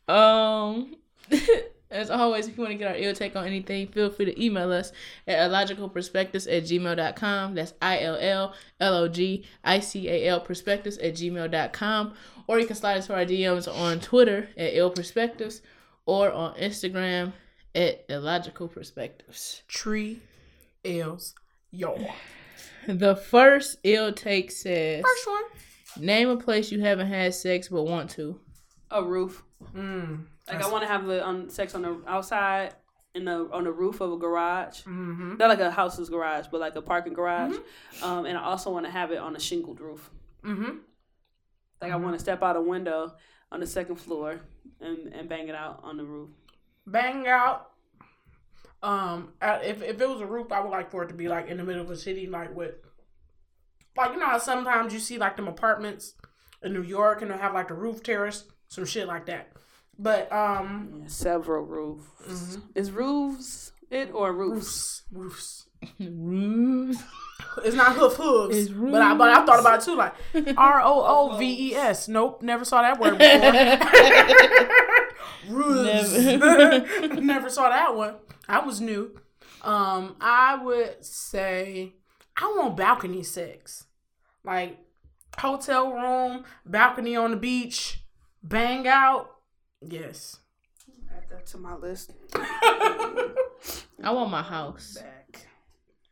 Um, 0.05 0.97
as 1.91 2.09
always, 2.09 2.47
if 2.47 2.57
you 2.57 2.63
want 2.63 2.73
to 2.73 2.77
get 2.77 2.89
our 2.91 2.97
ill 2.97 3.13
take 3.13 3.37
on 3.37 3.45
anything, 3.45 3.87
feel 3.87 4.09
free 4.09 4.25
to 4.25 4.43
email 4.43 4.69
us 4.69 4.91
at 5.25 5.49
illogicalperspectives 5.49 6.45
at 6.51 6.63
gmail.com. 6.63 7.55
That's 7.55 7.73
I 7.81 8.01
L 8.01 8.17
L 8.19 8.53
L 8.81 8.95
O 8.95 9.07
G 9.07 9.45
I 9.63 9.79
C 9.79 10.09
A 10.09 10.27
L 10.27 10.41
perspectives 10.41 10.97
at 10.97 11.13
gmail.com. 11.13 12.13
Or 12.47 12.59
you 12.59 12.67
can 12.67 12.75
slide 12.75 12.97
us 12.97 13.07
to 13.07 13.13
our 13.13 13.25
DMs 13.25 13.73
on 13.73 13.99
Twitter 13.99 14.49
at 14.57 14.75
ill 14.75 14.89
perspectives 14.89 15.61
or 16.05 16.31
on 16.31 16.55
Instagram 16.55 17.33
at 17.73 18.05
illogical 18.09 18.67
perspectives. 18.67 19.63
Tree 19.67 20.21
L's, 20.85 21.35
y'all. 21.71 22.11
The 22.85 23.15
first 23.15 23.77
ill 23.85 24.11
take 24.11 24.51
says 24.51 25.03
First 25.03 25.27
one. 25.27 26.05
Name 26.05 26.27
a 26.27 26.35
place 26.35 26.69
you 26.69 26.81
haven't 26.81 27.07
had 27.07 27.33
sex 27.33 27.69
but 27.69 27.83
want 27.83 28.09
to. 28.11 28.39
A 28.91 29.01
roof. 29.01 29.41
Mm. 29.73 30.25
Like 30.47 30.61
I 30.61 30.69
want 30.69 30.83
to 30.83 30.89
have 30.89 31.07
a, 31.07 31.25
um, 31.25 31.49
sex 31.49 31.75
on 31.75 31.83
the 31.83 31.97
outside 32.07 32.73
in 33.15 33.25
the 33.25 33.47
on 33.51 33.63
the 33.63 33.71
roof 33.71 34.01
of 34.01 34.11
a 34.11 34.17
garage. 34.17 34.81
Mm-hmm. 34.81 35.37
Not 35.37 35.49
like 35.49 35.59
a 35.59 35.71
house's 35.71 36.09
garage, 36.09 36.47
but 36.51 36.59
like 36.59 36.75
a 36.75 36.81
parking 36.81 37.13
garage. 37.13 37.55
Um, 38.01 38.25
and 38.25 38.37
I 38.37 38.43
also 38.43 38.71
want 38.71 38.85
to 38.85 38.91
have 38.91 39.11
it 39.11 39.17
on 39.17 39.35
a 39.35 39.39
shingled 39.39 39.79
roof. 39.79 40.09
Mm-hmm. 40.43 40.77
Like 41.83 41.91
I 41.91 41.97
want 41.97 42.15
to 42.15 42.19
step 42.19 42.41
out 42.41 42.55
a 42.55 42.61
window 42.61 43.13
on 43.51 43.59
the 43.59 43.67
second 43.67 43.97
floor 43.97 44.39
and, 44.79 45.13
and 45.13 45.27
bang 45.27 45.49
it 45.49 45.55
out 45.55 45.81
on 45.83 45.97
the 45.97 46.05
roof. 46.05 46.29
Bang 46.87 47.27
out. 47.27 47.71
Um, 48.81 49.33
if 49.41 49.81
if 49.83 49.99
it 49.99 50.09
was 50.09 50.21
a 50.21 50.25
roof, 50.25 50.49
I 50.53 50.61
would 50.61 50.69
like 50.69 50.89
for 50.89 51.03
it 51.03 51.07
to 51.09 51.13
be 51.13 51.27
like 51.27 51.49
in 51.49 51.57
the 51.57 51.63
middle 51.65 51.81
of 51.81 51.91
a 51.91 51.97
city, 51.97 52.25
like 52.25 52.55
with, 52.55 52.75
like 53.97 54.13
you 54.13 54.19
know 54.19 54.27
how 54.27 54.37
sometimes 54.37 54.93
you 54.93 54.99
see 55.01 55.17
like 55.17 55.35
them 55.35 55.49
apartments 55.49 56.13
in 56.61 56.71
New 56.71 56.83
York 56.83 57.21
and 57.21 57.29
they'll 57.29 57.37
have 57.37 57.53
like 57.53 57.67
the 57.67 57.73
roof 57.73 58.01
terrace, 58.01 58.45
some 58.69 58.85
shit 58.85 59.05
like 59.07 59.25
that. 59.25 59.51
But 59.99 60.31
um, 60.31 60.99
Yeah, 61.01 61.07
several 61.07 61.65
roofs. 61.65 62.57
Is 62.75 62.91
roofs 62.91 63.73
it 63.91 64.09
or 64.13 64.31
roofs? 64.31 65.03
roofs, 65.11 65.65
roofs. 65.67 65.67
Roofs. 65.99 67.01
It's 67.63 67.75
not 67.75 67.95
hoof 67.95 68.15
hooves, 68.15 68.57
It's 68.57 68.69
but 68.69 69.01
I 69.01 69.13
but 69.15 69.29
I 69.29 69.45
thought 69.45 69.59
about 69.59 69.79
it 69.81 69.85
too, 69.85 69.95
like 69.95 70.13
R 70.57 70.81
O 70.81 71.31
O 71.33 71.37
V 71.37 71.71
E 71.71 71.75
S. 71.75 72.07
Nope, 72.07 72.41
never 72.41 72.65
saw 72.65 72.81
that 72.81 72.99
word 72.99 73.17
before. 73.17 73.51
Roofs. 75.49 76.13
Never. 76.13 77.21
Never. 77.21 77.49
saw 77.49 77.69
that 77.69 77.95
one. 77.95 78.15
I 78.47 78.59
was 78.65 78.79
new. 78.81 79.19
Um, 79.61 80.15
I 80.19 80.55
would 80.61 81.03
say 81.05 81.93
I 82.37 82.45
want 82.57 82.77
balcony 82.77 83.23
sex, 83.23 83.85
like 84.43 84.77
hotel 85.37 85.91
room, 85.93 86.45
balcony 86.65 87.15
on 87.15 87.31
the 87.31 87.37
beach, 87.37 88.03
bang 88.41 88.87
out. 88.87 89.29
Yes. 89.81 90.37
Add 91.15 91.23
that 91.29 91.45
to 91.47 91.57
my 91.57 91.75
list. 91.75 92.13
I 92.35 94.11
want 94.11 94.31
my 94.31 94.41
house. 94.41 94.97
Back. 94.99 95.22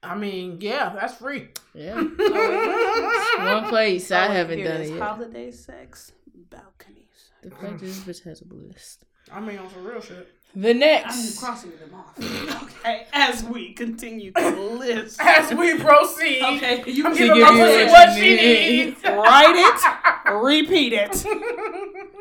I 0.04 0.16
mean, 0.16 0.58
yeah, 0.62 0.90
that's 1.00 1.16
free. 1.16 1.50
Yeah. 1.74 1.96
One 2.02 3.66
place 3.70 4.12
I 4.12 4.28
Oh, 4.28 4.32
haven't 4.32 4.64
done 4.64 4.82
it 4.82 4.90
yet. 4.90 5.00
Holiday 5.02 5.52
sex, 5.52 6.12
balconies. 6.50 7.06
The 7.44 7.52
fact 7.52 7.82
is, 7.84 8.04
this 8.04 8.20
bitch 8.22 8.24
has 8.26 8.42
a 8.42 8.54
list. 8.54 9.06
I 9.32 9.40
mean, 9.40 9.58
on 9.60 9.70
some 9.70 9.86
real 9.86 10.02
shit. 10.02 10.28
The 10.56 10.74
next. 10.74 11.38
I'm 11.38 11.46
crossing 11.46 11.72
them 11.78 11.94
off. 11.94 12.18
okay, 12.64 13.08
as 13.14 13.44
we 13.44 13.74
continue 13.74 14.32
the 14.34 14.52
list. 14.52 15.22
As 15.22 15.54
we 15.54 15.78
proceed, 15.80 16.44
Okay, 16.44 16.84
you 16.92 17.06
I'm 17.06 17.16
can 17.16 17.28
giving 17.28 17.36
give 17.36 17.44
my 17.44 17.50
pussy 17.52 17.84
what 17.86 17.92
what 18.10 18.16
she 18.16 18.36
need. 18.36 18.86
needs. 18.88 19.04
write 19.04 19.56
it, 19.56 20.32
repeat 20.34 20.94
it. 20.94 21.26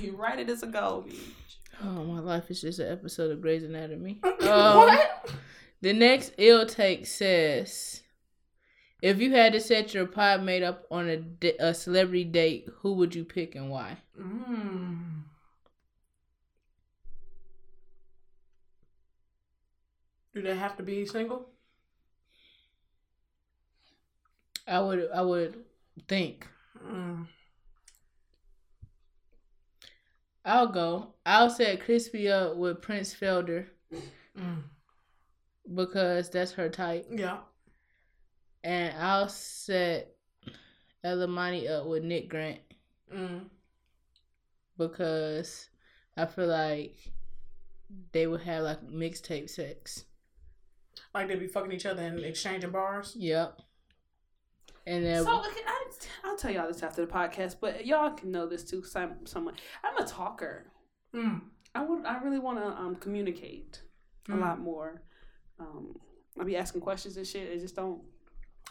You 0.00 0.16
write 0.16 0.40
it 0.40 0.48
as 0.50 0.62
a 0.62 0.66
goal. 0.66 1.06
Oh, 1.82 2.04
my 2.04 2.18
life 2.18 2.50
is 2.50 2.60
just 2.60 2.78
an 2.80 2.90
episode 2.90 3.30
of 3.30 3.40
Grey's 3.40 3.62
Anatomy. 3.62 4.18
Um, 4.24 4.30
what? 4.40 5.30
The 5.84 5.92
next 5.92 6.32
ill 6.38 6.64
take 6.64 7.04
says, 7.04 8.02
if 9.02 9.20
you 9.20 9.32
had 9.32 9.52
to 9.52 9.60
set 9.60 9.92
your 9.92 10.06
pod 10.06 10.42
mate 10.42 10.62
up 10.62 10.86
on 10.90 11.10
a, 11.10 11.52
a 11.58 11.74
celebrity 11.74 12.24
date, 12.24 12.70
who 12.78 12.94
would 12.94 13.14
you 13.14 13.22
pick 13.22 13.54
and 13.54 13.68
why? 13.68 13.98
Mm. 14.18 15.24
Do 20.32 20.40
they 20.40 20.56
have 20.56 20.74
to 20.78 20.82
be 20.82 21.04
single? 21.04 21.50
I 24.66 24.80
would. 24.80 25.06
I 25.14 25.20
would 25.20 25.64
think. 26.08 26.48
Mm. 26.82 27.26
I'll 30.46 30.68
go. 30.68 31.08
I'll 31.26 31.50
set 31.50 31.84
Crispy 31.84 32.30
up 32.30 32.56
with 32.56 32.80
Prince 32.80 33.12
Fielder 33.12 33.66
Mm. 34.38 34.62
Because 35.72 36.30
that's 36.30 36.52
her 36.52 36.68
type, 36.68 37.06
Yeah. 37.10 37.38
and 38.62 38.94
I'll 38.98 39.28
set 39.28 40.14
Elamani 41.04 41.70
up 41.70 41.86
with 41.86 42.02
Nick 42.02 42.28
Grant 42.28 42.60
Mm. 43.14 43.48
because 44.76 45.68
I 46.16 46.26
feel 46.26 46.46
like 46.48 46.96
they 48.12 48.26
would 48.26 48.40
have 48.42 48.62
like 48.64 48.82
mixtape 48.86 49.48
sex. 49.50 50.04
Like 51.12 51.28
they'd 51.28 51.38
be 51.38 51.46
fucking 51.46 51.72
each 51.72 51.86
other 51.86 52.02
and 52.02 52.18
exchanging 52.20 52.70
bars. 52.70 53.14
Yep. 53.18 53.60
And 54.86 55.04
then 55.04 55.24
So 55.24 55.38
okay, 55.40 55.60
I, 55.66 55.84
I'll 56.24 56.36
tell 56.36 56.50
y'all 56.50 56.68
this 56.68 56.82
after 56.82 57.04
the 57.04 57.10
podcast, 57.12 57.56
but 57.60 57.86
y'all 57.86 58.10
can 58.10 58.30
know 58.30 58.46
this 58.46 58.64
too. 58.64 58.80
Cause 58.82 58.96
I'm 58.96 59.24
someone, 59.26 59.54
I'm 59.82 59.96
a 60.02 60.06
talker. 60.06 60.66
Mm. 61.14 61.40
I 61.74 61.84
would, 61.84 62.04
I 62.04 62.18
really 62.18 62.38
want 62.38 62.58
to 62.58 62.66
um, 62.66 62.96
communicate 62.96 63.80
a 64.28 64.32
Mm. 64.32 64.40
lot 64.40 64.58
more. 64.60 65.02
Um, 65.58 65.96
I'll 66.38 66.44
be 66.44 66.56
asking 66.56 66.80
questions 66.80 67.16
and 67.16 67.26
shit. 67.26 67.52
I 67.52 67.58
just 67.58 67.76
don't. 67.76 68.02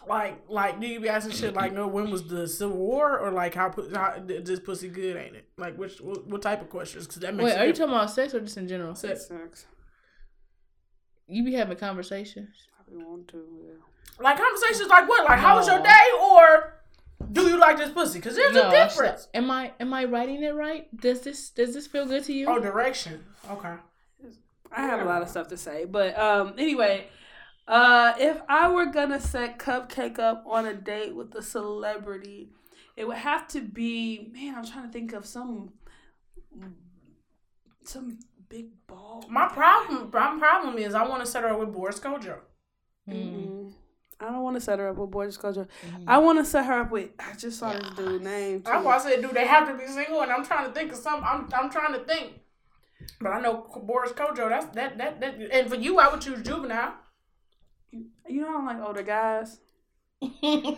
Like, 0.07 0.41
like, 0.49 0.81
do 0.81 0.87
you 0.87 0.99
be 0.99 1.07
asking 1.07 1.33
shit 1.33 1.53
like, 1.53 1.71
no, 1.71 1.87
when 1.87 2.09
was 2.09 2.27
the 2.27 2.45
Civil 2.47 2.75
War, 2.75 3.19
or 3.19 3.31
like, 3.31 3.55
how, 3.55 3.69
pu- 3.69 3.89
how 3.93 4.15
this 4.25 4.59
pussy 4.59 4.89
good, 4.89 5.15
ain't 5.15 5.35
it? 5.35 5.47
Like, 5.57 5.77
which, 5.77 6.01
what, 6.01 6.27
what 6.27 6.41
type 6.41 6.61
of 6.61 6.69
questions? 6.69 7.07
Because 7.07 7.21
that 7.21 7.33
makes 7.33 7.51
wait, 7.51 7.57
are 7.57 7.65
you 7.65 7.71
talking 7.71 7.93
about 7.93 8.11
sex 8.11 8.33
or 8.33 8.41
just 8.41 8.57
in 8.57 8.67
general? 8.67 8.95
Sex. 8.95 9.27
Sex. 9.27 9.65
You 11.27 11.45
be 11.45 11.53
having 11.53 11.77
conversations. 11.77 12.49
Probably 12.75 13.05
want 13.05 13.29
to. 13.29 13.37
Yeah. 13.65 13.73
Like 14.19 14.37
conversations 14.37 14.89
like 14.89 15.07
what? 15.07 15.23
Like, 15.23 15.39
how 15.39 15.55
was 15.55 15.67
your 15.67 15.81
day, 15.81 16.05
or 16.21 16.81
do 17.31 17.43
you 17.47 17.57
like 17.57 17.77
this 17.77 17.91
pussy? 17.91 18.19
Because 18.19 18.35
there's 18.35 18.53
No, 18.53 18.67
a 18.67 18.71
difference. 18.71 19.27
Am 19.33 19.49
I 19.49 19.71
am 19.79 19.93
I 19.93 20.05
writing 20.05 20.43
it 20.43 20.53
right? 20.53 20.95
Does 20.97 21.21
this 21.21 21.49
does 21.49 21.73
this 21.73 21.87
feel 21.87 22.05
good 22.05 22.23
to 22.25 22.33
you? 22.33 22.47
Oh, 22.47 22.59
direction. 22.59 23.23
Okay. 23.49 23.73
I 24.75 24.81
have 24.81 25.01
a 25.01 25.05
lot 25.05 25.21
of 25.21 25.29
stuff 25.29 25.47
to 25.49 25.57
say, 25.57 25.85
but 25.85 26.17
um, 26.17 26.53
anyway, 26.57 27.07
uh, 27.67 28.13
if 28.17 28.41
I 28.47 28.69
were 28.69 28.87
gonna 28.87 29.19
set 29.19 29.59
Cupcake 29.59 30.19
up 30.19 30.43
on 30.47 30.65
a 30.65 30.73
date 30.73 31.15
with 31.15 31.33
a 31.35 31.41
celebrity, 31.41 32.49
it 32.95 33.07
would 33.07 33.17
have 33.17 33.47
to 33.49 33.61
be 33.61 34.31
man. 34.33 34.55
I'm 34.55 34.65
trying 34.65 34.87
to 34.87 34.91
think 34.91 35.13
of 35.13 35.25
some 35.25 35.73
some 37.83 38.19
big 38.49 38.67
ball. 38.87 39.25
My 39.29 39.47
problem, 39.47 40.09
my 40.13 40.37
problem 40.37 40.77
is 40.77 40.93
I 40.93 41.07
want 41.07 41.23
to 41.23 41.29
set 41.29 41.43
her 41.43 41.49
up 41.49 41.59
with 41.59 41.73
Boris 41.73 41.99
Kodjoe. 41.99 42.39
Mm. 43.09 43.13
Mm. 43.13 43.73
I 44.19 44.25
don't 44.25 44.43
want 44.43 44.55
to 44.55 44.61
set 44.61 44.79
her 44.79 44.87
up 44.89 44.95
with 44.95 45.11
Boris 45.11 45.37
Kodjoe. 45.37 45.67
I 46.07 46.17
want 46.19 46.39
to 46.39 46.45
set 46.45 46.65
her 46.65 46.81
up 46.81 46.91
with. 46.91 47.09
I 47.19 47.33
just 47.35 47.59
saw 47.59 47.73
this 47.73 47.89
dude 47.95 48.21
name. 48.21 48.61
too. 48.61 48.71
That's 48.71 48.85
why 48.85 48.95
I 48.95 48.99
said, 48.99 49.21
do 49.21 49.29
they 49.29 49.45
have 49.45 49.67
to 49.67 49.73
be 49.75 49.85
single? 49.87 50.21
And 50.21 50.31
I'm 50.31 50.45
trying 50.45 50.67
to 50.67 50.71
think 50.71 50.91
of 50.91 50.97
some. 50.97 51.23
I'm, 51.23 51.49
I'm 51.53 51.69
trying 51.69 51.93
to 51.93 51.99
think. 51.99 52.39
But 53.19 53.29
I 53.29 53.41
know 53.41 53.67
Boris 53.83 54.11
Kodjoe. 54.11 54.49
That's 54.49 54.65
that, 54.75 54.97
that 54.97 55.19
that. 55.21 55.35
And 55.51 55.69
for 55.69 55.75
you, 55.75 55.99
I 55.99 56.11
would 56.11 56.21
choose 56.21 56.41
juvenile. 56.41 56.93
You 57.91 58.41
know, 58.41 58.49
I 58.49 58.51
don't 58.51 58.65
like 58.65 58.79
older 58.79 59.03
guys. 59.03 59.59
you 60.21 60.77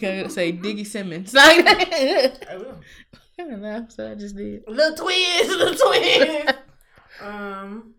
gotta 0.00 0.30
say 0.30 0.52
Diggy 0.52 0.86
Simmons. 0.86 1.34
Like 1.42 1.64
that. 1.64 2.46
I 2.50 2.56
will. 2.56 2.80
kind 3.36 3.54
of 3.54 3.60
laugh 3.60 3.90
so 3.90 4.10
I 4.10 4.14
just 4.14 4.36
did. 4.36 4.62
Little 4.68 4.96
twins, 4.96 5.48
little 5.48 5.74
twins. 5.90 6.50
um. 7.20 7.94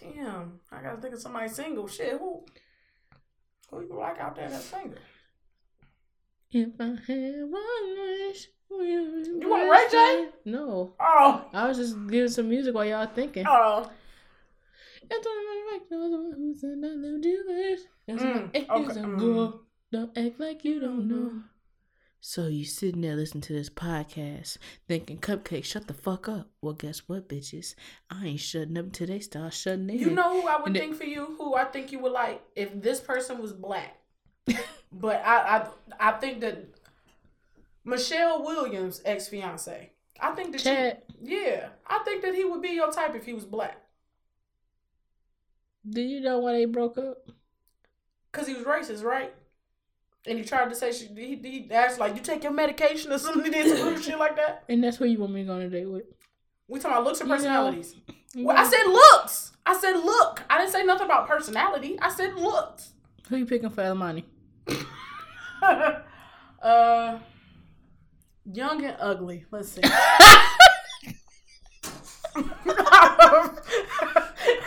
Damn, 0.00 0.60
I 0.70 0.80
gotta 0.82 1.00
think 1.00 1.14
of 1.14 1.20
somebody 1.20 1.48
single. 1.48 1.88
Shit, 1.88 2.18
who? 2.18 2.44
Who 3.70 3.82
you 3.82 3.98
like 3.98 4.18
out 4.20 4.36
there 4.36 4.48
that's 4.48 4.64
single? 4.64 4.98
If 6.50 6.70
I 6.80 6.84
had 6.84 7.42
one 7.50 7.96
wish, 8.28 8.48
you 8.70 9.40
want 9.48 9.70
Ray 9.70 9.86
J? 9.90 10.28
No, 10.44 10.94
Oh, 11.00 11.44
I 11.52 11.68
was 11.68 11.76
just 11.78 11.96
giving 12.08 12.28
some 12.30 12.48
music 12.48 12.74
while 12.74 12.84
y'all 12.84 13.06
thinking. 13.06 13.46
oh. 13.48 13.88
like 15.10 15.82
no 15.90 15.98
one 16.08 16.32
who's 16.36 16.62
another 16.62 17.18
Jewish. 17.20 17.80
That's 18.06 18.22
Mm, 18.22 18.48
okay, 18.54 19.00
mm. 19.00 19.58
Don't 19.90 20.18
act 20.18 20.40
like 20.40 20.64
you 20.64 20.80
don't 20.80 21.08
know. 21.08 21.42
So 22.20 22.48
you 22.48 22.64
sitting 22.64 23.00
there 23.02 23.14
listening 23.16 23.42
to 23.42 23.52
this 23.52 23.70
podcast, 23.70 24.58
thinking 24.88 25.18
Cupcake, 25.18 25.64
shut 25.64 25.86
the 25.86 25.94
fuck 25.94 26.28
up. 26.28 26.50
Well, 26.60 26.74
guess 26.74 27.02
what, 27.08 27.28
bitches? 27.28 27.74
I 28.10 28.26
ain't 28.26 28.40
shutting 28.40 28.76
up 28.76 28.86
until 28.86 29.06
they 29.06 29.20
start 29.20 29.54
shutting 29.54 29.88
in. 29.88 29.98
You 29.98 30.10
know 30.10 30.40
who 30.42 30.48
I 30.48 30.56
would 30.58 30.66
And 30.68 30.76
it- 30.76 30.80
think 30.80 30.96
for 30.96 31.04
you? 31.04 31.36
Who 31.38 31.54
I 31.54 31.64
think 31.64 31.92
you 31.92 32.00
would 32.00 32.12
like 32.12 32.42
if 32.56 32.80
this 32.82 33.00
person 33.00 33.40
was 33.40 33.52
black. 33.52 33.96
but 34.92 35.22
I, 35.24 35.58
I 36.00 36.08
I 36.08 36.12
think 36.18 36.40
that 36.40 36.64
Michelle 37.88 38.42
Williams, 38.44 39.00
ex 39.04 39.28
fiance. 39.28 39.90
I 40.20 40.32
think 40.32 40.52
that 40.52 40.60
Chad, 40.60 41.02
you, 41.22 41.38
yeah, 41.38 41.68
I 41.86 42.00
think 42.04 42.22
that 42.22 42.34
he 42.34 42.44
would 42.44 42.60
be 42.60 42.70
your 42.70 42.90
type 42.90 43.14
if 43.14 43.24
he 43.24 43.32
was 43.32 43.44
black. 43.44 43.78
do 45.88 46.00
you 46.02 46.20
know 46.20 46.38
why 46.40 46.52
they 46.52 46.64
broke 46.66 46.98
up? 46.98 47.30
Cause 48.32 48.46
he 48.46 48.54
was 48.54 48.64
racist, 48.64 49.02
right? 49.02 49.32
And 50.26 50.36
he 50.38 50.44
tried 50.44 50.68
to 50.68 50.74
say 50.74 50.92
she, 50.92 51.06
he, 51.06 51.36
he 51.36 51.68
asked 51.70 51.98
like, 51.98 52.14
"You 52.14 52.20
take 52.20 52.42
your 52.42 52.52
medication 52.52 53.10
or 53.12 53.18
something?" 53.18 53.44
He 53.46 53.50
did 53.50 53.78
some 53.78 54.00
shit 54.00 54.18
like 54.18 54.36
that. 54.36 54.64
And 54.68 54.84
that's 54.84 54.98
who 54.98 55.06
you 55.06 55.18
want 55.18 55.32
me 55.32 55.42
to 55.42 55.46
go 55.46 55.54
on 55.54 55.62
a 55.62 55.70
date 55.70 55.86
with. 55.86 56.04
We 56.66 56.78
talking 56.80 56.92
about 56.92 57.04
looks 57.04 57.20
or 57.20 57.24
You 57.24 57.28
know- 57.30 57.36
personalities. 57.36 57.94
Well, 58.36 58.56
I 58.56 58.64
said 58.68 58.84
looks. 58.86 59.52
I 59.64 59.78
said 59.78 59.92
look. 59.92 60.42
I 60.50 60.58
didn't 60.58 60.72
say 60.72 60.84
nothing 60.84 61.06
about 61.06 61.26
personality. 61.26 61.98
I 62.02 62.10
said 62.10 62.34
looks. 62.34 62.90
Who 63.30 63.36
you 63.36 63.46
picking 63.46 63.70
for 63.70 63.82
Elamani? 63.82 64.24
uh, 66.62 67.18
young 68.52 68.84
and 68.84 68.96
ugly. 69.00 69.44
Let's 69.50 69.68
see. 69.70 69.82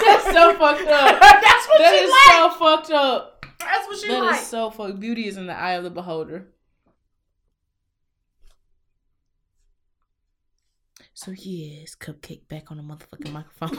That's 0.05 0.23
so 0.33 0.53
fucked 0.57 0.87
up. 0.87 1.19
That's 1.21 1.67
what 1.67 1.79
That 1.79 1.95
she 1.97 2.03
is 2.03 2.09
like. 2.09 2.31
so 2.31 2.49
fucked 2.59 2.91
up. 2.91 3.45
That's 3.59 3.87
what 3.87 3.97
she 3.99 4.07
That 4.07 4.23
like. 4.23 4.39
is 4.41 4.47
so 4.47 4.69
fucked. 4.71 4.99
Beauty 4.99 5.27
is 5.27 5.37
in 5.37 5.47
the 5.47 5.53
eye 5.57 5.73
of 5.73 5.83
the 5.83 5.89
beholder. 5.89 6.47
So 11.13 11.31
yes, 11.31 11.95
cupcake 11.95 12.47
back 12.47 12.71
on 12.71 12.77
the 12.77 12.83
motherfucking 12.83 13.31
microphone. 13.31 13.77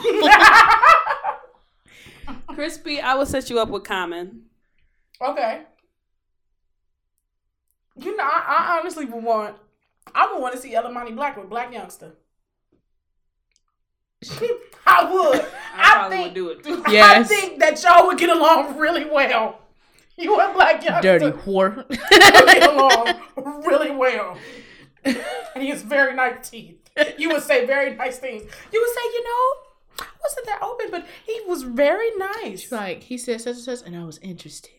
Crispy, 2.55 3.01
I 3.01 3.15
will 3.15 3.25
set 3.25 3.49
you 3.49 3.59
up 3.59 3.69
with 3.69 3.83
Common. 3.83 4.43
okay. 5.21 5.63
You 7.95 8.15
know, 8.17 8.23
I, 8.23 8.43
I 8.75 8.79
honestly 8.79 9.05
would 9.05 9.23
want. 9.23 9.55
I 10.15 10.31
would 10.31 10.41
want 10.41 10.53
to 10.55 10.61
see 10.61 10.73
Elamani 10.73 11.15
Black 11.15 11.37
with 11.37 11.49
Blac 11.49 11.71
Youngsta. 11.73 12.11
I 14.85 15.11
would. 15.11 15.41
I, 15.41 15.45
I 15.75 15.91
probably 15.93 16.17
think- 16.17 16.25
would 16.27 16.33
do 16.35 16.49
it 16.49 16.63
too. 16.63 16.83
Yes. 16.91 17.17
I 17.19 17.23
think 17.23 17.59
that 17.59 17.81
y'all 17.83 18.07
would 18.07 18.17
get 18.17 18.29
along 18.29 18.77
really 18.77 19.05
well. 19.05 19.59
You 20.17 20.39
and 20.39 20.53
Blac 20.55 20.81
Youngsta 20.81 21.01
Dirty 21.01 21.31
whore. 21.31 21.75
would 21.89 21.99
get 21.99 22.69
along 22.71 23.63
really 23.65 23.91
well. 23.91 24.37
And 25.03 25.17
he 25.63 25.69
has 25.69 25.81
very 25.81 26.13
nice 26.15 26.49
teeth. 26.49 26.79
You 27.17 27.29
would 27.29 27.41
say 27.43 27.65
very 27.65 27.95
nice 27.95 28.19
things. 28.19 28.43
You 28.71 28.79
would 28.79 28.93
say, 28.95 29.01
you 29.13 29.23
know, 29.23 30.05
I 30.05 30.05
wasn't 30.23 30.45
that 30.45 30.61
open, 30.61 30.91
but 30.91 31.05
he 31.25 31.41
was 31.47 31.63
very 31.63 32.11
nice. 32.15 32.71
like 32.71 33.01
he 33.03 33.17
said 33.17 33.41
such 33.41 33.55
and 33.55 33.63
such, 33.63 33.81
and 33.85 33.95
I 33.97 34.03
was 34.03 34.19
interested. 34.19 34.69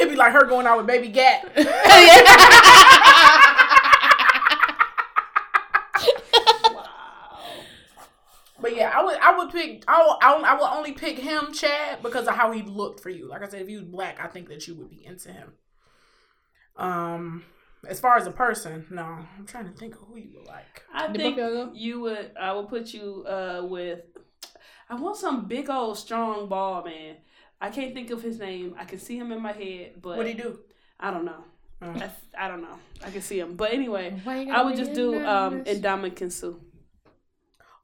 It'd 0.00 0.10
be 0.10 0.16
like 0.16 0.32
her 0.32 0.46
going 0.46 0.66
out 0.66 0.78
with 0.78 0.86
Baby 0.86 1.08
Gat. 1.08 1.52
But 8.60 8.76
yeah, 8.76 8.92
I 8.94 9.02
would 9.02 9.16
I 9.18 9.36
would 9.36 9.50
pick 9.50 9.84
I 9.88 10.02
would, 10.02 10.16
I 10.22 10.36
would, 10.36 10.44
I 10.44 10.54
would 10.54 10.76
only 10.78 10.92
pick 10.92 11.18
him, 11.18 11.52
Chad, 11.52 12.02
because 12.02 12.28
of 12.28 12.34
how 12.34 12.52
he 12.52 12.62
looked 12.62 13.00
for 13.00 13.10
you. 13.10 13.28
Like 13.28 13.42
I 13.42 13.48
said, 13.48 13.62
if 13.62 13.68
he 13.68 13.76
was 13.76 13.84
black, 13.84 14.18
I 14.22 14.26
think 14.26 14.48
that 14.48 14.66
you 14.68 14.74
would 14.74 14.90
be 14.90 15.04
into 15.04 15.32
him. 15.32 15.54
Um, 16.76 17.44
as 17.88 18.00
far 18.00 18.16
as 18.16 18.26
a 18.26 18.30
person, 18.30 18.86
no, 18.90 19.02
I'm 19.02 19.46
trying 19.46 19.66
to 19.66 19.72
think 19.72 19.94
of 19.94 20.02
who 20.02 20.16
you 20.18 20.30
would 20.36 20.46
like. 20.46 20.84
I 20.92 21.12
think 21.12 21.36
book 21.36 21.38
y'all 21.38 21.74
you 21.74 22.00
would. 22.00 22.32
I 22.38 22.52
would 22.52 22.68
put 22.68 22.92
you 22.92 23.24
uh, 23.26 23.62
with. 23.64 24.00
I 24.88 24.94
want 24.96 25.16
some 25.16 25.46
big 25.46 25.70
old 25.70 25.96
strong 25.96 26.48
ball 26.48 26.84
man. 26.84 27.16
I 27.60 27.70
can't 27.70 27.92
think 27.92 28.10
of 28.10 28.22
his 28.22 28.38
name. 28.38 28.74
I 28.78 28.84
can 28.84 28.98
see 28.98 29.18
him 29.18 29.32
in 29.32 29.42
my 29.42 29.52
head, 29.52 30.00
but 30.00 30.16
What 30.16 30.24
do 30.24 30.30
you 30.30 30.36
do? 30.36 30.58
I 30.98 31.10
don't 31.10 31.24
know. 31.24 31.44
Oh. 31.82 31.90
I, 31.90 32.10
I 32.38 32.48
don't 32.48 32.62
know. 32.62 32.78
I 33.04 33.10
can 33.10 33.22
see 33.22 33.40
him, 33.40 33.56
but 33.56 33.72
anyway, 33.72 34.20
I 34.26 34.62
would 34.62 34.76
just 34.76 34.92
do 34.92 35.14
um 35.16 35.64
anonymous? 35.66 35.78
Ndamukong 35.78 36.32
Suh. 36.32 36.52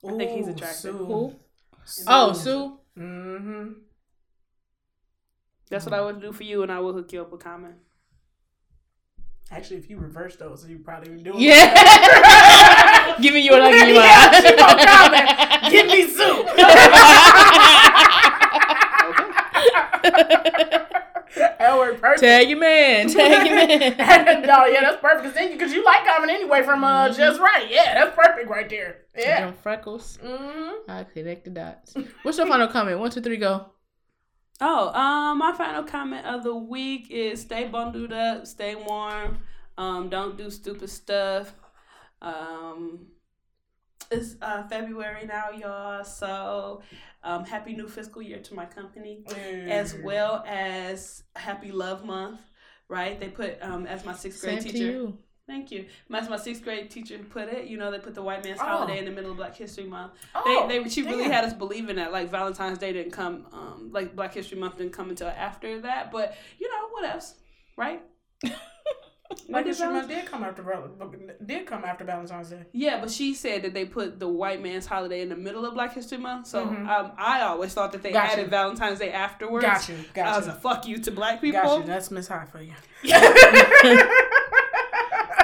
I 0.07 0.17
think 0.17 0.31
he's 0.33 0.49
Ooh, 0.49 0.51
attractive. 0.51 0.95
Who? 0.95 1.35
Oh, 2.07 2.33
Suh. 2.33 2.73
Mm-hmm. 2.99 3.73
That's 5.71 5.85
what 5.85 5.95
I 5.95 6.01
would 6.01 6.21
do 6.21 6.33
for 6.33 6.45
you, 6.45 6.63
and 6.63 6.71
I 6.71 6.79
will 6.81 6.93
hook 6.93 7.13
you 7.13 7.23
up 7.23 7.33
with 7.33 7.43
Common. 7.43 7.75
Actually, 9.51 9.77
if 9.77 9.89
you 9.89 9.99
reverse 9.99 10.37
those, 10.37 10.67
you 10.69 10.79
probably 10.79 11.11
would 11.11 11.25
do 11.25 11.35
it. 11.35 11.41
Yeah. 11.41 13.17
Give 13.21 13.33
me 13.33 13.41
you 13.41 13.55
and 13.55 13.63
I 13.63 13.71
give 13.73 13.89
you 13.89 13.95
Yeah, 13.95 14.33
she 14.41 14.57
gonna 14.57 14.87
comment. 14.87 15.31
Give 15.71 15.87
me 15.87 16.07
Suh. 16.09 17.83
that 21.37 21.79
worked 21.79 22.01
perfect. 22.01 22.21
Tag 22.21 22.49
your 22.49 22.59
man. 22.59 23.09
Tag 23.13 23.47
your 23.47 23.57
man. 23.57 24.43
no, 24.47 24.67
yeah, 24.67 24.81
that's 24.81 25.01
perfect. 25.01 25.25
Cause 25.25 25.35
then, 25.35 25.53
because 25.53 25.73
you 25.73 25.85
like 25.85 26.05
coming 26.05 26.31
anyway 26.31 26.63
from 26.63 26.85
uh, 26.85 27.13
just 27.13 27.41
right. 27.41 27.67
Yeah, 27.71 27.95
that's 27.95 28.17
perfect 28.17 28.49
right 28.49 28.69
there. 28.69 28.99
Yeah. 29.17 29.47
Them 29.47 29.55
freckles. 29.63 30.19
Mm-hmm. 30.25 30.91
I 30.91 31.05
connect 31.05 31.45
the 31.45 31.51
dots. 31.51 31.95
What's 32.23 32.39
your 32.39 32.47
final 32.47 32.69
comment? 32.69 32.99
One, 32.99 33.11
two, 33.11 33.21
three, 33.21 33.37
go. 33.37 33.67
Oh, 34.61 34.89
um, 34.89 35.39
my 35.39 35.53
final 35.53 35.83
comment 35.83 36.25
of 36.25 36.43
the 36.43 36.55
week 36.55 37.11
is 37.11 37.43
stay 37.43 37.67
bundled 37.67 38.13
up, 38.13 38.47
stay 38.47 38.75
warm, 38.75 39.39
um, 39.77 40.09
don't 40.09 40.39
do 40.39 40.51
stupid 40.51 40.89
stuff. 40.89 41.53
Um, 42.23 43.09
it's 44.11 44.37
uh, 44.41 44.67
February 44.69 45.27
now, 45.27 45.51
y'all. 45.51 46.05
So, 46.05 46.83
um, 47.27 47.45
happy 47.45 47.75
new 47.75 47.89
fiscal 47.89 48.23
year 48.23 48.39
to 48.39 48.55
my 48.55 48.65
company, 48.65 49.25
as 49.69 49.93
Mm. 49.95 50.03
well 50.05 50.45
as 50.47 51.25
happy 51.35 51.73
Love 51.73 52.05
Month. 52.05 52.41
Right? 52.89 53.19
They 53.19 53.29
put 53.29 53.59
um 53.63 53.87
as 53.87 54.05
my 54.05 54.15
sixth 54.15 54.41
grade 54.41 54.63
Same 54.63 54.73
to 54.73 54.79
teacher. 54.79 54.91
you. 54.93 55.19
Thank 55.49 55.71
you. 55.71 55.87
As 56.13 56.29
my 56.29 56.37
sixth 56.37 56.63
grade 56.65 56.91
teacher 56.91 57.19
put 57.19 57.49
it, 57.49 57.67
you 57.67 57.77
know, 57.79 57.91
they 57.93 57.99
put 58.01 58.15
the 58.17 58.23
white 58.23 58.45
man's 58.45 58.59
Oh. 58.61 58.65
holiday 58.65 58.99
in 58.99 59.05
the 59.05 59.11
middle 59.13 59.31
of 59.31 59.37
Black 59.37 59.55
History 59.57 59.85
Month. 59.85 60.13
Oh, 60.35 60.67
they, 60.69 60.79
they, 60.83 60.89
she 60.89 61.03
really 61.03 61.25
had 61.25 61.45
us 61.45 61.53
believing 61.53 61.97
that 61.97 62.11
like 62.13 62.31
Valentine's 62.31 62.79
Day 62.79 62.93
didn't 62.93 63.13
come, 63.13 63.47
um, 63.53 63.91
like 63.93 64.17
Black 64.17 64.35
History 64.35 64.59
Month 64.59 64.79
didn't 64.79 64.93
come 64.93 65.09
until 65.11 65.29
after 65.29 65.81
that. 65.83 66.11
But 66.11 66.37
you 66.59 66.69
know 66.69 66.89
what 66.91 67.05
else, 67.13 67.35
right? 67.77 68.03
Like 69.49 69.65
did 69.65 69.73
this 69.75 69.81
month 69.81 70.09
did 70.09 70.25
come 70.27 70.45
after 70.45 70.63
did 71.45 71.67
come 71.67 71.85
after 71.85 72.05
Valentine's 72.05 72.51
Day. 72.51 72.63
Yeah, 72.73 73.01
but 73.01 73.11
she 73.11 73.35
said 73.35 73.63
that 73.63 73.75
they 73.75 73.85
put 73.85 74.21
the 74.21 74.29
white 74.29 74.63
man's 74.63 74.87
holiday 74.87 75.21
in 75.21 75.29
the 75.29 75.37
middle 75.37 75.65
of 75.67 75.75
Black 75.75 75.95
History 75.95 76.19
Month. 76.19 76.47
So 76.47 76.65
Mhm. 76.67 76.87
um, 76.89 77.13
I 77.19 77.41
always 77.43 77.75
thought 77.75 77.91
that 77.93 78.03
they 78.03 78.13
Gotcha. 78.13 78.33
added 78.35 78.51
Valentine's 78.51 78.99
Day 79.01 79.11
afterwards. 79.11 79.65
Got 79.65 79.89
you, 79.89 79.97
got 80.15 80.27
I 80.29 80.37
was 80.37 80.47
you. 80.47 80.53
a 80.53 80.57
fuck 80.57 80.87
you 80.87 80.99
to 80.99 81.11
black 81.11 81.41
people. 81.41 81.61
Got 81.61 81.79
you. 81.81 81.87
That's 81.87 82.11
Miss 82.11 82.29
High 82.29 82.45
for 82.47 82.61
you. 82.63 82.73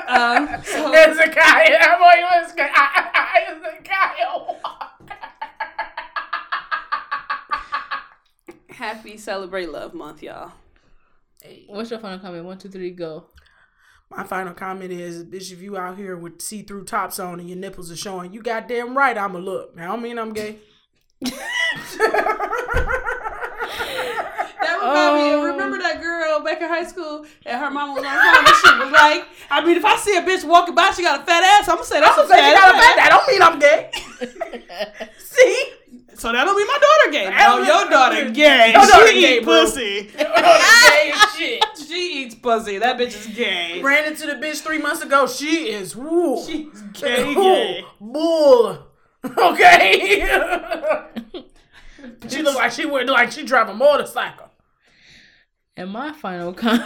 Um, 0.09 0.47
so- 0.63 0.93
Hezekiah, 0.93 1.79
I'm 1.81 2.03
on 2.03 2.19
you, 2.19 2.27
Hezekiah. 2.29 3.09
Happy 8.69 9.17
Celebrate 9.17 9.71
Love 9.71 9.95
Month, 9.95 10.23
y'all. 10.23 10.53
What's 11.69 11.91
your 11.91 11.99
final 12.01 12.19
comment? 12.19 12.45
One, 12.45 12.59
two, 12.59 12.69
three, 12.69 12.91
go. 12.91 13.25
My 14.17 14.25
final 14.25 14.53
comment 14.53 14.93
is, 14.93 15.25
bitch, 15.25 15.53
if 15.53 15.63
you 15.63 15.77
out 15.77 15.97
here 15.97 16.17
with 16.17 16.43
see-through 16.43 16.85
tops 16.85 17.19
on 17.19 17.41
and 17.41 17.49
your 17.49 17.59
nipples 17.59 17.91
are 17.91 17.97
showing, 17.97 18.33
you 18.33 18.43
goddamn 18.43 18.97
right 18.97 19.17
I'ma 19.17 19.39
look. 19.39 19.75
Now, 19.75 19.85
I 19.85 19.87
don't 19.87 20.03
mean 20.03 20.19
I'm 20.19 20.33
gay. 20.33 20.59
That 24.63 24.79
remind 24.79 25.17
me. 25.17 25.33
Oh. 25.35 25.45
Remember 25.53 25.79
that 25.79 26.01
girl 26.01 26.41
back 26.41 26.61
in 26.61 26.69
high 26.69 26.85
school, 26.87 27.27
and 27.45 27.61
her 27.61 27.71
mom 27.71 27.95
was 27.95 28.05
on 28.05 28.11
phone, 28.11 28.45
and 28.47 28.57
she 28.63 28.85
was 28.85 28.93
like, 28.93 29.27
"I 29.51 29.65
mean, 29.65 29.77
if 29.77 29.85
I 29.85 29.97
see 29.97 30.17
a 30.17 30.23
bitch 30.23 30.45
walking 30.45 30.75
by, 30.75 30.93
she 30.93 31.03
got 31.03 31.21
a 31.21 31.25
fat 31.25 31.43
ass. 31.43 31.69
I'm 31.69 31.77
gonna 31.77 31.87
say 31.87 32.01
that's 32.01 32.17
I'm 32.17 32.25
a 32.27 32.29
fat 32.29 32.49
you 32.49 32.55
got 32.55 32.75
a 32.75 32.79
ass. 32.79 32.99
I 33.01 33.09
don't 33.09 33.27
mean 33.29 33.43
I'm 33.43 33.59
gay. 33.59 33.91
See? 35.19 35.73
So 36.15 36.31
that 36.33 36.45
don't 36.45 36.57
mean 36.57 36.67
my 36.67 36.79
daughter 36.79 37.11
gay. 37.13 37.25
That 37.27 37.49
No, 37.49 37.63
your 37.63 37.91
daughter 37.91 38.31
gay. 38.31 38.73
Your 38.73 38.87
daughter 38.87 39.09
she 39.09 39.21
gay, 39.21 39.37
eat 39.39 39.45
bro. 39.45 39.63
pussy. 39.65 40.03
gay 40.17 41.13
as 41.15 41.35
shit. 41.37 41.65
She 41.89 42.23
eats 42.25 42.35
pussy. 42.37 42.79
That 42.79 42.99
bitch 42.99 43.15
is 43.19 43.27
gay. 43.29 43.81
Ran 43.83 44.05
into 44.07 44.27
the 44.27 44.35
bitch 44.35 44.61
three 44.61 44.79
months 44.79 45.03
ago. 45.03 45.27
She 45.27 45.71
is 45.71 45.97
woo. 45.97 46.43
She's 46.45 46.81
gay, 46.93 47.25
Ooh, 47.29 47.35
gay. 47.35 47.85
Bull. 48.01 48.87
Okay. 49.39 50.21
she 52.29 52.43
look 52.43 52.57
like 52.57 52.73
she 52.73 52.85
would 52.85 53.09
like 53.09 53.31
she 53.31 53.45
drive 53.45 53.69
a 53.69 53.75
motorcycle. 53.75 54.51
And 55.77 55.91
my 55.91 56.13
final 56.13 56.53
comment. 56.53 56.83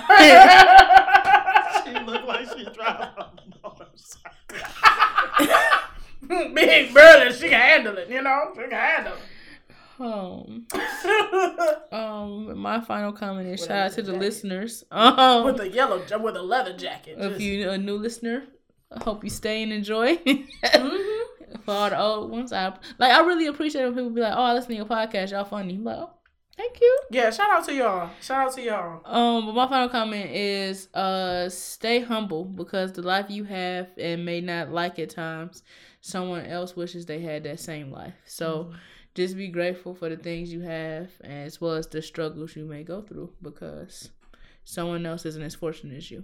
She 1.84 1.92
look 2.04 2.24
like 2.26 2.46
she 2.54 2.64
drive 2.74 3.08
a 3.16 3.30
motorcycle. 3.62 4.66
Big 6.54 6.92
brother, 6.92 7.32
she 7.32 7.48
can 7.48 7.60
handle 7.60 7.96
it. 7.98 8.08
You 8.08 8.22
know, 8.22 8.52
she 8.54 8.62
can 8.62 8.70
handle 8.70 9.12
it. 9.14 9.20
Um, 9.98 10.66
um, 11.92 12.58
my 12.58 12.80
final 12.80 13.12
comment 13.12 13.48
is 13.48 13.60
shout 13.60 13.70
out 13.70 13.92
to 13.92 14.02
the 14.02 14.12
listeners. 14.12 14.84
Um, 14.92 15.44
with 15.44 15.60
a 15.60 15.68
yellow, 15.68 16.02
with 16.20 16.36
a 16.36 16.42
leather 16.42 16.76
jacket. 16.76 17.16
if 17.18 17.32
just- 17.32 17.40
you 17.40 17.70
a 17.70 17.78
new 17.78 17.96
listener, 17.96 18.44
I 18.92 19.02
hope 19.02 19.24
you 19.24 19.30
stay 19.30 19.62
and 19.62 19.72
enjoy. 19.72 20.16
Mhm. 20.16 20.46
For 21.64 21.72
all 21.72 21.90
the 21.90 21.98
old 21.98 22.30
ones, 22.30 22.52
I 22.52 22.66
like. 22.98 23.12
I 23.12 23.20
really 23.20 23.46
appreciate 23.46 23.84
when 23.84 23.94
people 23.94 24.10
be 24.10 24.20
like, 24.20 24.34
"Oh, 24.36 24.42
I 24.42 24.52
listen 24.52 24.70
to 24.70 24.76
your 24.76 24.84
podcast. 24.84 25.30
Y'all 25.30 25.44
funny." 25.44 25.74
I'm 25.74 25.84
like, 25.84 25.96
oh, 25.96 26.10
thank 26.56 26.80
you. 26.80 26.98
Yeah, 27.10 27.30
shout 27.30 27.50
out 27.50 27.64
to 27.64 27.74
y'all. 27.74 28.10
Shout 28.20 28.48
out 28.48 28.54
to 28.54 28.62
y'all. 28.62 29.00
Um, 29.04 29.46
but 29.46 29.54
my 29.54 29.68
final 29.68 29.88
comment 29.88 30.30
is 30.30 30.88
uh 30.94 31.48
stay 31.48 32.00
humble 32.00 32.44
because 32.44 32.92
the 32.92 33.02
life 33.02 33.26
you 33.30 33.44
have 33.44 33.88
and 33.96 34.24
may 34.24 34.40
not 34.40 34.70
like 34.70 34.98
at 34.98 35.10
times, 35.10 35.62
someone 36.06 36.46
else 36.46 36.76
wishes 36.76 37.04
they 37.04 37.20
had 37.20 37.42
that 37.42 37.58
same 37.58 37.90
life. 37.90 38.14
So 38.24 38.70
just 39.14 39.36
be 39.36 39.48
grateful 39.48 39.92
for 39.92 40.08
the 40.08 40.16
things 40.16 40.52
you 40.52 40.60
have 40.60 41.10
as 41.22 41.60
well 41.60 41.72
as 41.72 41.88
the 41.88 42.00
struggles 42.00 42.54
you 42.54 42.64
may 42.64 42.84
go 42.84 43.02
through 43.02 43.32
because 43.42 44.10
someone 44.62 45.04
else 45.04 45.26
isn't 45.26 45.42
as 45.42 45.56
fortunate 45.56 45.96
as 45.96 46.10
you. 46.10 46.22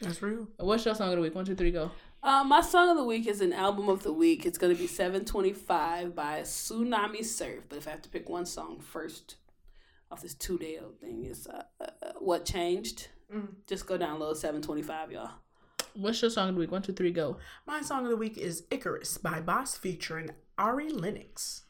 That's 0.00 0.22
real. 0.22 0.46
What's 0.58 0.84
your 0.84 0.94
song 0.94 1.08
of 1.08 1.16
the 1.16 1.22
week? 1.22 1.34
One, 1.34 1.44
two, 1.44 1.56
three, 1.56 1.72
go. 1.72 1.90
Uh, 2.22 2.44
my 2.44 2.60
song 2.60 2.90
of 2.90 2.96
the 2.96 3.02
week 3.04 3.26
is 3.26 3.40
an 3.40 3.52
album 3.52 3.88
of 3.88 4.04
the 4.04 4.12
week. 4.12 4.46
It's 4.46 4.58
gonna 4.58 4.76
be 4.76 4.86
725 4.86 6.14
by 6.14 6.42
Tsunami 6.42 7.24
Surf. 7.24 7.64
But 7.68 7.78
if 7.78 7.88
I 7.88 7.90
have 7.90 8.02
to 8.02 8.08
pick 8.08 8.28
one 8.28 8.46
song 8.46 8.78
first 8.78 9.34
off 10.12 10.22
this 10.22 10.34
two 10.34 10.58
day 10.58 10.78
old 10.80 11.00
thing, 11.00 11.24
it's 11.24 11.48
uh, 11.48 11.64
uh, 11.80 12.12
What 12.20 12.44
Changed. 12.44 13.08
Mm. 13.34 13.48
Just 13.66 13.86
go 13.86 13.98
download 13.98 14.36
725, 14.36 15.10
y'all. 15.10 15.30
What's 15.98 16.22
your 16.22 16.30
song 16.30 16.50
of 16.50 16.54
the 16.54 16.60
week? 16.60 16.70
One, 16.70 16.82
two, 16.82 16.92
three, 16.92 17.10
go. 17.10 17.38
My 17.66 17.80
song 17.82 18.04
of 18.04 18.10
the 18.10 18.16
week 18.16 18.38
is 18.38 18.62
Icarus 18.70 19.18
by 19.18 19.40
Bas 19.40 19.76
featuring 19.76 20.30
Ari 20.56 20.90
Lennox. 20.90 21.62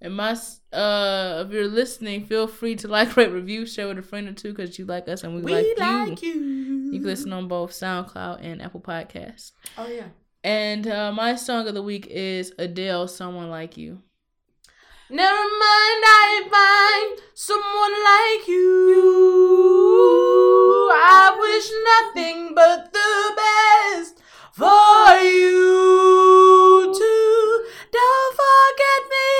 And 0.00 0.14
my, 0.16 0.32
uh, 0.72 1.44
if 1.46 1.52
you're 1.52 1.68
listening, 1.68 2.24
feel 2.24 2.46
free 2.46 2.76
to 2.76 2.88
like, 2.88 3.16
rate, 3.16 3.32
review, 3.32 3.66
share 3.66 3.88
with 3.88 3.98
a 3.98 4.02
friend 4.02 4.28
or 4.28 4.32
two 4.32 4.52
because 4.54 4.78
you 4.78 4.86
like 4.86 5.08
us 5.08 5.24
and 5.24 5.34
we, 5.34 5.42
We 5.42 5.74
like, 5.74 6.08
like 6.08 6.22
you. 6.22 6.32
you. 6.32 6.92
You 6.92 6.98
can 7.00 7.04
listen 7.04 7.32
on 7.32 7.48
both 7.48 7.72
SoundCloud 7.72 8.38
and 8.42 8.62
Apple 8.62 8.80
Podcasts. 8.80 9.52
Oh 9.76 9.88
yeah. 9.88 10.08
And 10.44 10.86
uh, 10.86 11.12
my 11.12 11.34
song 11.34 11.66
of 11.66 11.74
the 11.74 11.82
week 11.82 12.06
is 12.06 12.52
Adele, 12.58 13.08
"Someone 13.08 13.50
Like 13.50 13.76
You." 13.76 14.02
Never 15.08 15.30
mind, 15.30 16.02
I 16.02 16.42
find 16.50 17.20
someone 17.32 17.94
like 18.02 18.48
you. 18.48 18.98
I 20.90 21.30
wish 21.38 21.70
nothing 21.94 22.54
but 22.56 22.92
the 22.92 23.32
best 23.38 24.18
for 24.50 25.14
you 25.22 26.90
too. 26.90 27.66
Don't 27.92 28.32
forget 28.34 29.02
me. 29.14 29.30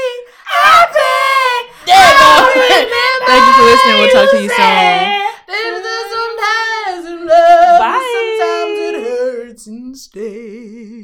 I 0.55 0.87
beg. 0.95 1.63
There 1.87 2.15
you 2.15 2.63
remember 2.63 3.27
Thank 3.27 3.43
you 3.47 3.53
for 3.59 3.67
listening. 3.67 3.97
We'll 3.99 4.15
talk 4.15 4.31
to 4.31 4.39
you 4.41 4.49
soon. 4.49 5.27
Sometimes 6.15 7.07
love, 7.27 7.79
Bye. 7.81 8.07
sometimes 8.15 8.79
it 8.79 8.95
hurts 9.03 9.67
and 9.67 9.97
stays. 9.99 10.96